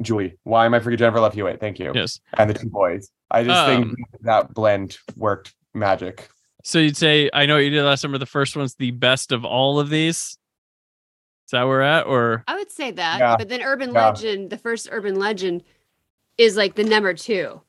Julie. 0.00 0.38
Why 0.44 0.66
am 0.66 0.74
I 0.74 0.78
forgetting 0.78 0.98
Jennifer 0.98 1.20
Love 1.20 1.34
Hewitt? 1.34 1.60
Thank 1.60 1.78
you. 1.78 1.92
Yes. 1.94 2.20
And 2.36 2.50
the 2.50 2.54
two 2.54 2.70
boys. 2.70 3.10
I 3.30 3.42
just 3.42 3.56
Um, 3.56 3.84
think 3.84 3.98
that 4.22 4.54
blend 4.54 4.98
worked 5.16 5.54
magic. 5.74 6.28
So 6.66 6.80
you'd 6.80 6.96
say 6.96 7.30
I 7.32 7.46
know 7.46 7.54
what 7.54 7.64
you 7.64 7.70
did 7.70 7.82
last 7.84 8.00
summer. 8.00 8.18
The 8.18 8.26
first 8.26 8.56
one's 8.56 8.74
the 8.74 8.90
best 8.90 9.30
of 9.30 9.44
all 9.44 9.78
of 9.78 9.88
these. 9.88 10.36
Is 11.46 11.52
that 11.52 11.60
where 11.62 11.76
we're 11.78 11.80
at? 11.82 12.06
Or 12.06 12.42
I 12.48 12.56
would 12.56 12.72
say 12.72 12.90
that. 12.90 13.20
Yeah. 13.20 13.36
But 13.36 13.48
then 13.48 13.62
Urban 13.62 13.92
Yeah. 13.94 14.08
Legend, 14.08 14.50
the 14.50 14.58
first 14.58 14.88
Urban 14.90 15.14
Legend, 15.14 15.62
is 16.38 16.56
like 16.56 16.74
the 16.74 16.82
number 16.82 17.14
two. 17.14 17.60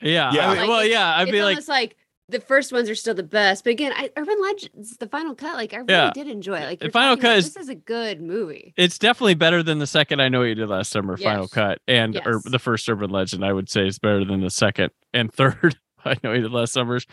yeah, 0.00 0.32
Yeah. 0.32 0.46
I 0.48 0.50
mean, 0.52 0.58
Like, 0.60 0.68
well, 0.70 0.84
yeah, 0.86 1.16
I'd 1.16 1.22
it's 1.24 1.32
be 1.32 1.42
like, 1.42 1.50
almost 1.56 1.68
like 1.68 1.96
the 2.30 2.40
first 2.40 2.72
ones 2.72 2.88
are 2.88 2.94
still 2.94 3.14
the 3.14 3.22
best. 3.22 3.62
But 3.62 3.70
again, 3.70 3.92
I, 3.94 4.10
Urban 4.16 4.40
Legends, 4.40 4.96
the 4.96 5.06
final 5.06 5.34
cut, 5.34 5.54
like 5.54 5.74
I 5.74 5.78
really 5.78 5.92
Yeah. 5.92 6.10
did 6.14 6.26
enjoy 6.26 6.56
it. 6.56 6.64
Like 6.64 6.78
The 6.78 6.86
you're 6.86 6.92
Final 6.92 7.16
talking 7.16 7.22
Cut 7.22 7.28
about, 7.32 7.38
is- 7.38 7.52
this 7.54 7.62
is 7.64 7.68
a 7.68 7.74
good 7.74 8.22
movie. 8.22 8.72
it's 8.78 8.98
definitely 8.98 9.34
better 9.34 9.62
than 9.62 9.78
the 9.80 9.86
second. 9.86 10.20
I 10.22 10.28
know 10.30 10.38
what 10.38 10.46
you 10.46 10.54
did 10.54 10.68
last 10.70 10.90
summer. 10.90 11.18
Final 11.18 11.42
Yes. 11.42 11.50
cut 11.52 11.80
and 11.86 12.16
Ur- 12.26 12.40
Yes. 12.42 12.50
the 12.50 12.58
first 12.58 12.88
Urban 12.88 13.10
Legend. 13.10 13.44
I 13.44 13.52
would 13.52 13.68
say 13.68 13.86
is 13.86 13.98
better 13.98 14.24
than 14.24 14.40
the 14.40 14.48
second 14.50 14.92
and 15.12 15.30
third. 15.70 15.76
I 16.10 16.16
know 16.22 16.32
he 16.32 16.40
did 16.40 16.52
last 16.52 16.72
summers. 16.72 17.06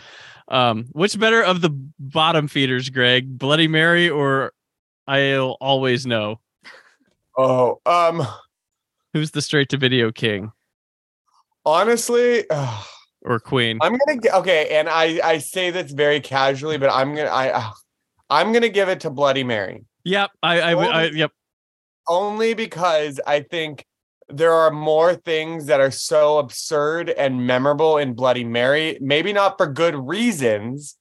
Um, 0.47 0.85
which 0.91 1.17
better 1.19 1.41
of 1.43 1.61
the 1.61 1.69
bottom 1.99 2.47
feeders, 2.47 2.89
Greg? 2.89 3.37
Bloody 3.37 3.67
Mary 3.67 4.09
or 4.09 4.53
I'll 5.07 5.57
always 5.59 6.05
know 6.05 6.39
Oh, 7.37 7.79
um, 7.85 8.21
who's 9.13 9.31
the 9.31 9.41
straight 9.41 9.69
to 9.69 9.77
video 9.77 10.11
king 10.11 10.51
honestly. 11.65 12.45
or 13.23 13.39
queen? 13.39 13.79
I'm 13.81 13.97
gonna 13.97 14.19
get 14.19 14.33
okay, 14.35 14.77
and 14.77 14.87
I 14.89 15.19
I 15.23 15.37
say 15.39 15.71
this 15.71 15.91
very 15.91 16.19
casually, 16.19 16.77
but 16.77 16.89
I'm 16.91 17.15
gonna 17.15 17.29
I 17.29 17.49
uh, 17.51 17.71
I'm 18.29 18.53
gonna 18.53 18.69
give 18.69 18.89
it 18.89 18.99
to 19.01 19.09
Bloody 19.09 19.43
Mary 19.43 19.85
Yep, 20.05 20.31
I, 20.43 20.59
I, 20.61 20.75
would- 20.75 20.87
I, 20.87 21.05
Only- 21.07 21.19
yep. 21.19 21.31
only 22.09 22.53
because 22.53 23.19
I 23.25 23.39
think 23.41 23.85
there 24.35 24.53
are 24.53 24.71
more 24.71 25.15
things 25.15 25.67
that 25.67 25.79
are 25.79 25.91
so 25.91 26.39
absurd 26.39 27.09
and 27.09 27.45
memorable 27.45 27.97
in 27.97 28.13
Bloody 28.13 28.43
Mary. 28.43 28.97
Maybe 29.01 29.33
not 29.33 29.57
for 29.57 29.67
good 29.67 29.95
reasons, 29.95 30.97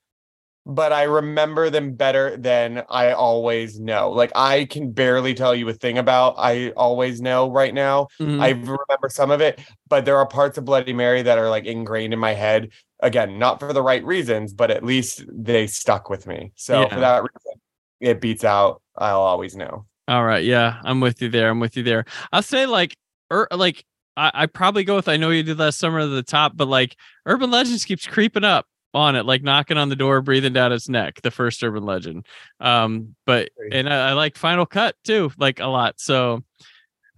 but 0.65 0.93
I 0.93 1.05
remember 1.05 1.71
them 1.71 1.95
better 1.95 2.37
than 2.37 2.85
I 2.89 3.13
always 3.13 3.81
know. 3.81 4.11
Like 4.11 4.31
I 4.37 4.67
can 4.67 4.93
barely 4.93 5.35
tell 5.35 5.55
you 5.55 5.69
a 5.69 5.73
thing 5.73 5.99
about 5.99 6.35
I 6.39 6.71
always 6.71 7.21
know 7.21 7.51
right 7.51 7.75
now. 7.75 8.07
Mhm. 8.21 8.41
I 8.41 8.51
remember 8.51 9.09
some 9.09 9.31
of 9.31 9.41
it, 9.41 9.61
but 9.89 10.05
there 10.05 10.19
are 10.19 10.27
parts 10.27 10.59
of 10.59 10.65
Bloody 10.65 10.93
Mary 10.93 11.23
that 11.23 11.39
are 11.39 11.51
like 11.51 11.65
ingrained 11.65 12.13
in 12.13 12.19
my 12.19 12.35
head. 12.35 12.71
Again, 13.01 13.39
not 13.39 13.59
for 13.59 13.73
the 13.73 13.83
right 13.83 14.05
reasons, 14.05 14.53
but 14.53 14.71
at 14.71 14.85
least 14.85 15.25
they 15.33 15.67
stuck 15.67 16.09
with 16.09 16.27
me. 16.29 16.53
So 16.55 16.83
Yeah. 16.83 16.89
for 16.95 17.01
that 17.01 17.23
reason, 17.23 17.61
it 18.01 18.21
beats 18.21 18.45
out 18.45 18.81
I'll 18.97 19.23
always 19.23 19.57
know. 19.57 19.87
All 20.07 20.25
right, 20.25 20.45
yeah, 20.45 20.81
I'm 20.85 21.01
with 21.01 21.23
you 21.23 21.29
there. 21.29 21.49
I'm 21.49 21.61
with 21.61 21.77
you 21.77 21.83
there. 21.83 22.05
I'll 22.33 22.43
say 22.43 22.67
like, 22.67 22.95
or 23.33 23.49
like, 23.57 23.85
I, 24.17 24.31
I 24.35 24.47
probably 24.47 24.85
go 24.85 24.97
with 24.97 25.09
I 25.09 25.17
know 25.17 25.31
you 25.31 25.43
did 25.43 25.59
last 25.59 25.79
summer 25.79 26.01
at 26.01 26.07
the 26.07 26.23
top, 26.23 26.53
but 26.55 26.69
like, 26.69 26.97
Urban 27.27 27.51
Legends 27.51 27.85
keeps 27.85 28.07
creeping 28.07 28.45
up 28.45 28.67
on 28.95 29.17
it, 29.17 29.25
like 29.25 29.43
knocking 29.43 29.79
on 29.79 29.89
the 29.89 29.97
door, 29.97 30.21
breathing 30.21 30.53
down 30.53 30.73
its 30.73 30.89
neck. 30.89 31.23
The 31.23 31.31
first 31.31 31.63
Urban 31.65 31.85
Legend, 31.85 32.27
um, 32.61 33.15
but 33.27 33.51
and 33.71 33.89
I, 33.89 34.11
I 34.11 34.13
like 34.13 34.37
Final 34.37 34.67
Cut 34.67 34.97
too, 35.05 35.31
like 35.39 35.61
a 35.61 35.67
lot. 35.67 35.99
So 35.99 36.43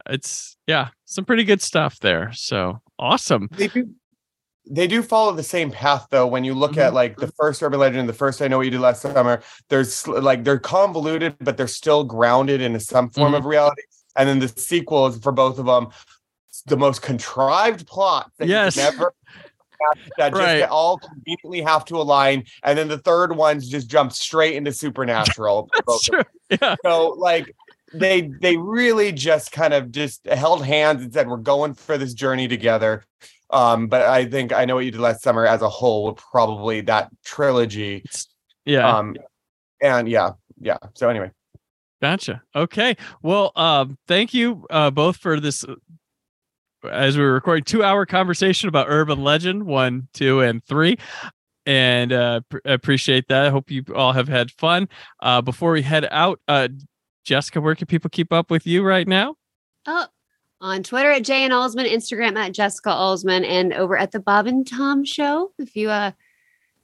it's 0.09 0.57
yeah, 0.67 0.89
some 1.05 1.25
pretty 1.25 1.45
good 1.45 1.61
stuff 1.61 1.99
there. 1.99 2.33
So 2.33 2.81
awesome. 2.99 3.49
They 3.53 3.69
do 3.69 3.91
they 4.71 4.87
do 4.87 5.03
follow 5.03 5.33
the 5.33 5.43
same 5.43 5.71
path 5.71 6.07
though 6.11 6.27
when 6.27 6.43
you 6.43 6.55
look 6.55 6.79
at 6.79 6.95
like 6.95 7.17
the 7.19 7.31
first 7.39 7.63
urban 7.63 7.79
legend 7.79 8.01
and 8.01 8.09
the 8.09 8.15
first 8.15 8.41
i 8.41 8.49
know 8.49 8.57
what 8.57 8.65
you 8.65 8.71
did 8.71 8.81
last 8.81 9.03
summer 9.03 9.43
there's 9.69 10.09
like 10.09 10.43
they're 10.43 10.59
convoluted 10.59 11.37
but 11.41 11.59
they're 11.59 11.67
still 11.67 12.03
grounded 12.03 12.63
in 12.63 12.81
some 12.81 13.11
form 13.11 13.35
of 13.35 13.45
reality 13.45 13.83
and 14.17 14.29
then 14.29 14.39
the 14.39 14.49
sequels 14.49 15.19
for 15.19 15.33
both 15.33 15.59
of 15.59 15.67
them 15.67 15.89
the 16.67 16.77
most 16.77 17.03
contrived 17.03 17.87
plot 17.87 18.31
that 18.39 18.49
Yes. 18.49 18.77
you 18.77 18.83
never 18.83 19.13
that 20.17 20.31
just 20.31 20.41
Right. 20.41 20.63
all 20.63 20.99
conveniently 20.99 21.61
have 21.61 21.85
to 21.87 21.97
align 21.97 22.45
and 22.63 22.79
then 22.79 22.89
the 22.89 22.99
third 22.99 23.37
one's 23.37 23.69
just 23.69 23.89
jump 23.89 24.13
straight 24.13 24.55
into 24.55 24.73
supernatural 24.73 25.69
of 25.89 26.01
them. 26.11 26.25
Yeah. 26.49 26.77
so 26.85 27.09
like 27.19 27.55
they 27.93 28.31
they 28.41 28.57
really 28.57 29.13
just 29.13 29.53
kind 29.53 29.75
of 29.75 29.91
just 29.93 30.27
held 30.27 30.65
hands 30.65 31.03
and 31.03 31.13
said 31.13 31.29
we're 31.29 31.37
going 31.37 31.75
for 31.75 31.99
this 31.99 32.15
journey 32.15 32.49
together 32.49 33.05
um 33.51 33.87
but 33.89 34.03
i 34.03 34.25
think 34.25 34.53
i 34.53 34.65
know 34.65 34.77
what 34.77 34.85
you 34.85 34.91
did 34.91 35.01
last 35.01 35.23
summer 35.23 35.45
as 35.47 35.61
a 35.61 35.69
whole 35.69 36.05
would 36.05 36.17
probably 36.17 36.81
that 36.81 37.09
trilogy 37.25 38.05
Yeah. 38.65 38.89
um 38.89 39.17
and 39.83 40.09
yeah 40.09 40.31
yeah 40.61 40.79
so 40.95 41.09
anyway 41.09 41.31
Gotcha. 42.05 42.43
Okay. 42.55 42.99
Well, 43.23 43.51
um, 43.57 43.97
thank 44.07 44.35
you 44.35 44.67
uh, 44.69 44.91
both 44.91 45.17
for 45.17 45.41
this. 45.41 45.65
uh, 45.65 45.77
As 46.91 47.17
we 47.17 47.25
were 47.25 47.33
recording, 47.33 47.65
two-hour 47.65 48.05
conversation 48.05 48.69
about 48.69 48.89
urban 48.91 49.25
legend 49.25 49.65
one, 49.65 50.09
two, 50.13 50.41
and 50.43 50.63
three, 50.63 50.99
and 51.65 52.13
uh, 52.13 52.41
pr- 52.51 52.59
appreciate 52.67 53.29
that. 53.29 53.47
I 53.47 53.49
hope 53.49 53.71
you 53.71 53.83
all 53.95 54.13
have 54.13 54.29
had 54.29 54.51
fun. 54.51 54.87
Uh, 55.21 55.41
before 55.41 55.73
we 55.73 55.81
head 55.81 56.07
out, 56.11 56.41
uh, 56.47 56.69
Jessica, 57.25 57.59
where 57.63 57.75
can 57.75 57.87
people 57.87 58.11
keep 58.11 58.35
up 58.35 58.51
with 58.51 58.67
you 58.67 58.83
right 58.83 59.09
now? 59.09 59.37
Oh, 59.87 60.07
on 60.61 60.83
Twitter 60.83 61.11
at 61.11 61.25
Jay 61.25 61.43
and 61.43 61.55
Alsman, 61.55 61.91
Instagram 61.91 62.37
at 62.37 62.53
Jessica 62.53 62.91
Alsman, 62.91 63.47
and 63.47 63.73
over 63.73 63.97
at 63.97 64.13
the 64.13 64.21
Bob 64.21 64.47
and 64.47 64.67
Tom 64.67 65.07
Show. 65.07 65.53
If 65.59 65.75
you 65.75 65.89
uh 65.89 66.11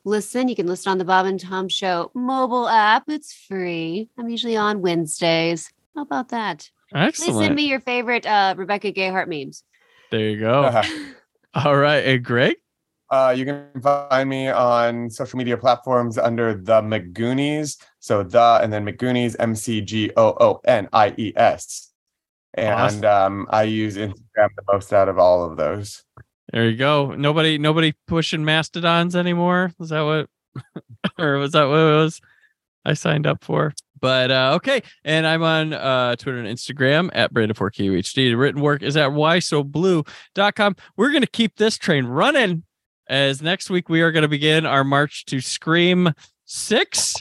listen, 0.04 0.48
you 0.48 0.56
can 0.56 0.66
listen 0.66 0.90
on 0.90 0.98
the 0.98 1.04
Bob 1.04 1.26
and 1.26 1.40
Tom 1.40 1.68
Show 1.68 2.10
mobile 2.14 2.68
app. 2.68 3.04
It's 3.08 3.32
free. 3.32 4.08
I'm 4.18 4.28
usually 4.28 4.56
on 4.56 4.80
Wednesdays. 4.80 5.72
How 5.94 6.02
about 6.02 6.28
that? 6.30 6.70
Excellent. 6.94 7.14
Please 7.32 7.44
send 7.44 7.54
me 7.54 7.68
your 7.68 7.80
favorite 7.80 8.26
uh 8.26 8.54
Rebecca 8.56 8.92
Gayheart 8.92 9.28
memes. 9.28 9.64
There 10.10 10.20
you 10.20 10.40
go. 10.40 10.64
Uh-huh. 10.64 10.82
All 11.54 11.76
right, 11.76 12.04
and 12.04 12.24
Greg. 12.24 12.56
Uh, 13.10 13.34
you 13.36 13.44
can 13.44 13.66
find 13.82 14.30
me 14.30 14.48
on 14.48 15.10
social 15.10 15.36
media 15.36 15.56
platforms 15.56 16.16
under 16.16 16.54
the 16.54 16.80
McGoonies. 16.80 17.76
So 17.98 18.22
the 18.22 18.60
and 18.62 18.72
then 18.72 18.86
McGoonies, 18.86 19.34
M 19.40 19.56
C 19.56 19.80
G 19.80 20.12
O 20.16 20.28
O 20.40 20.60
N 20.64 20.88
I 20.92 21.12
E 21.16 21.32
S. 21.34 21.90
And 22.54 23.04
Awesome. 23.04 23.04
um, 23.04 23.46
I 23.50 23.64
use 23.64 23.96
Instagram 23.96 24.48
the 24.56 24.62
most 24.72 24.92
out 24.92 25.08
of 25.08 25.18
all 25.18 25.44
of 25.44 25.56
those. 25.56 26.04
There 26.52 26.68
you 26.68 26.76
go. 26.76 27.14
Nobody, 27.14 27.58
nobody 27.58 27.94
pushing 28.06 28.44
mastodons 28.44 29.14
anymore. 29.14 29.72
Is 29.80 29.90
that 29.90 30.02
what? 30.02 30.28
or 31.18 31.36
was 31.36 31.52
that 31.52 31.68
what 31.68 31.76
it 31.76 31.96
was 31.96 32.20
I 32.84 32.94
signed 32.94 33.26
up 33.26 33.44
for? 33.44 33.72
But 34.00 34.30
uh, 34.30 34.52
okay, 34.56 34.82
and 35.04 35.26
I'm 35.26 35.42
on 35.42 35.72
uh, 35.74 36.16
Twitter 36.16 36.38
and 36.38 36.48
Instagram 36.48 37.10
at 37.12 37.32
Brandon4QHD. 37.32 38.14
The 38.14 38.34
written 38.34 38.62
work 38.62 38.82
is 38.82 38.96
at 38.96 39.10
whysoblue.com. 39.10 40.76
We're 40.96 41.10
going 41.10 41.22
to 41.22 41.28
keep 41.28 41.56
this 41.56 41.76
train 41.76 42.06
running 42.06 42.64
as 43.08 43.42
next 43.42 43.68
week 43.68 43.88
we 43.88 44.00
are 44.00 44.12
going 44.12 44.22
to 44.22 44.28
begin 44.28 44.64
our 44.64 44.84
march 44.84 45.26
to 45.26 45.40
Scream 45.40 46.12
6 46.46 47.14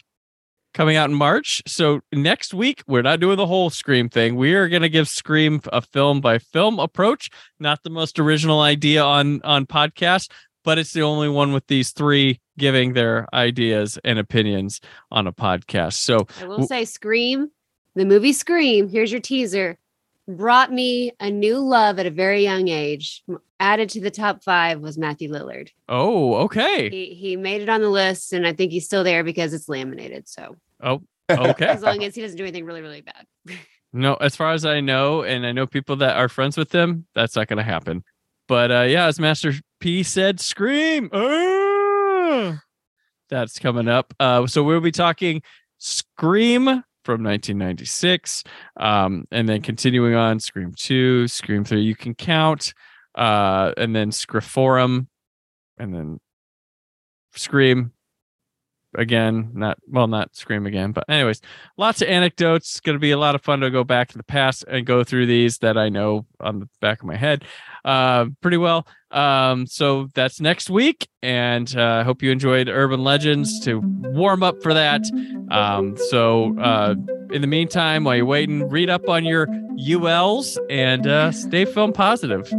coming 0.73 0.95
out 0.95 1.09
in 1.09 1.15
March. 1.15 1.61
So 1.67 2.01
next 2.13 2.53
week 2.53 2.83
we're 2.87 3.01
not 3.01 3.19
doing 3.19 3.37
the 3.37 3.47
whole 3.47 3.69
Scream 3.69 4.09
thing. 4.09 4.35
We 4.35 4.53
are 4.53 4.67
going 4.67 4.81
to 4.81 4.89
give 4.89 5.07
Scream 5.07 5.61
a 5.71 5.81
film 5.81 6.21
by 6.21 6.39
film 6.39 6.79
approach, 6.79 7.29
not 7.59 7.83
the 7.83 7.89
most 7.89 8.19
original 8.19 8.61
idea 8.61 9.03
on 9.03 9.41
on 9.43 9.65
podcast, 9.65 10.31
but 10.63 10.77
it's 10.77 10.93
the 10.93 11.01
only 11.01 11.29
one 11.29 11.53
with 11.53 11.67
these 11.67 11.91
three 11.91 12.39
giving 12.57 12.93
their 12.93 13.27
ideas 13.33 13.97
and 14.03 14.19
opinions 14.19 14.81
on 15.11 15.27
a 15.27 15.33
podcast. 15.33 15.93
So 15.93 16.27
I 16.41 16.45
will 16.45 16.67
say 16.67 16.85
Scream, 16.85 17.51
the 17.95 18.05
movie 18.05 18.33
Scream, 18.33 18.89
here's 18.89 19.11
your 19.11 19.21
teaser, 19.21 19.77
brought 20.30 20.72
me 20.72 21.11
a 21.19 21.30
new 21.30 21.57
love 21.57 21.99
at 21.99 22.06
a 22.06 22.11
very 22.11 22.43
young 22.43 22.68
age. 22.68 23.23
Added 23.60 23.89
to 23.89 23.99
the 24.01 24.11
top 24.11 24.43
five 24.43 24.80
was 24.80 24.97
Matthew 24.97 25.30
Lillard. 25.31 25.69
Oh, 25.89 26.35
okay. 26.45 26.89
He 26.89 27.14
he 27.15 27.35
made 27.35 27.61
it 27.61 27.68
on 27.69 27.81
the 27.81 27.89
list, 27.89 28.31
and 28.31 28.47
I 28.47 28.53
think 28.53 28.72
he's 28.72 28.85
still 28.85 29.03
there 29.03 29.23
because 29.23 29.53
it's 29.53 29.68
laminated. 29.68 30.30
So 30.30 30.56
Oh, 30.81 31.01
okay. 31.30 31.65
as 31.65 31.81
long 31.81 32.03
as 32.03 32.15
he 32.15 32.22
doesn't 32.22 32.38
do 32.38 32.43
anything 32.43 32.64
really, 32.65 32.81
really 32.81 33.01
bad. 33.01 33.26
No, 33.91 34.14
as 34.18 34.35
far 34.35 34.51
as 34.53 34.65
I 34.65 34.81
know, 34.81 35.23
and 35.23 35.43
I 35.47 35.51
know 35.51 35.65
people 35.65 35.95
that 35.95 36.15
are 36.15 36.30
friends 36.30 36.56
with 36.57 36.69
them, 36.69 37.07
that's 37.15 37.35
not 37.35 37.47
going 37.47 37.57
to 37.57 37.64
happen. 37.64 38.03
But 38.47 38.69
uh, 38.72 38.81
yeah, 38.81 39.07
as 39.07 39.19
Master 39.19 39.51
P 39.80 40.03
said, 40.03 40.39
scream. 40.39 41.10
Ah! 41.11 42.61
That's 43.30 43.57
coming 43.57 43.88
up. 43.88 44.14
Uh, 44.19 44.45
so 44.45 44.61
we'll 44.64 44.80
be 44.80 44.91
talking 44.91 45.41
Scream 45.80 46.84
from 47.03 47.23
1996, 47.23 48.43
um, 48.77 49.26
and 49.31 49.47
then 49.47 49.61
continuing 49.61 50.15
on 50.15 50.39
Scream 50.39 50.73
2, 50.76 51.27
Scream 51.27 51.63
3. 51.63 51.81
You 51.81 51.95
can 51.95 52.13
count, 52.13 52.73
uh, 53.15 53.73
and 53.77 53.95
then 53.95 54.11
Scre4m, 54.11 55.07
and 55.77 55.93
then 55.93 56.19
Scream 57.34 57.93
again 58.95 59.52
not 59.53 59.78
well 59.88 60.07
not 60.07 60.36
scream 60.36 60.66
again 60.66 60.91
but 60.91 61.03
anyways 61.07 61.41
lots 61.78 62.02
of 62.02 62.07
anecdotes 62.07 62.80
going 62.80 62.95
to 62.95 62.99
be 62.99 63.11
a 63.11 63.18
lot 63.18 63.36
of 63.36 63.41
fun 63.41 63.60
to 63.60 63.70
go 63.70 63.84
back 63.84 64.07
to 64.10 64.18
the 64.18 64.24
past 64.24 64.66
and 64.68 64.86
go 64.86 65.03
through 65.03 65.26
these 65.26 65.60
that 65.60 65.78
i 65.78 65.90
know 65.90 66.26
on 66.40 66.60
the 66.60 66.68
back 66.82 66.99
of 66.99 67.06
my 67.06 67.16
head 67.16 67.44
uh 67.86 68.26
pretty 68.41 68.57
well 68.57 68.88
um 69.11 69.68
so 69.68 70.07
that's 70.16 70.41
next 70.41 70.70
week 70.70 71.07
and 71.22 71.76
uh, 71.78 71.99
i 71.99 72.03
hope 72.03 72.24
you 72.24 72.32
enjoyed 72.32 72.68
urban 72.68 73.03
legends 73.03 73.60
to 73.60 73.80
warm 73.84 74.41
up 74.41 74.61
for 74.64 74.74
that 74.74 75.02
um 75.52 75.95
so 76.10 76.57
uh 76.60 76.95
in 77.32 77.41
the 77.41 77.48
meantime 77.48 78.03
while 78.03 78.16
you're 78.16 78.26
waiting 78.26 78.68
read 78.70 78.90
up 78.90 79.07
on 79.07 79.24
your 79.24 79.45
uls 79.88 80.57
and 80.70 81.06
uh 81.06 81.32
stay 81.32 81.64
film 81.64 81.94
positive 81.94 82.52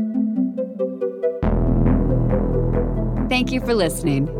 Thank 3.31 3.53
you 3.53 3.61
for 3.61 3.75
listening. 3.75 4.40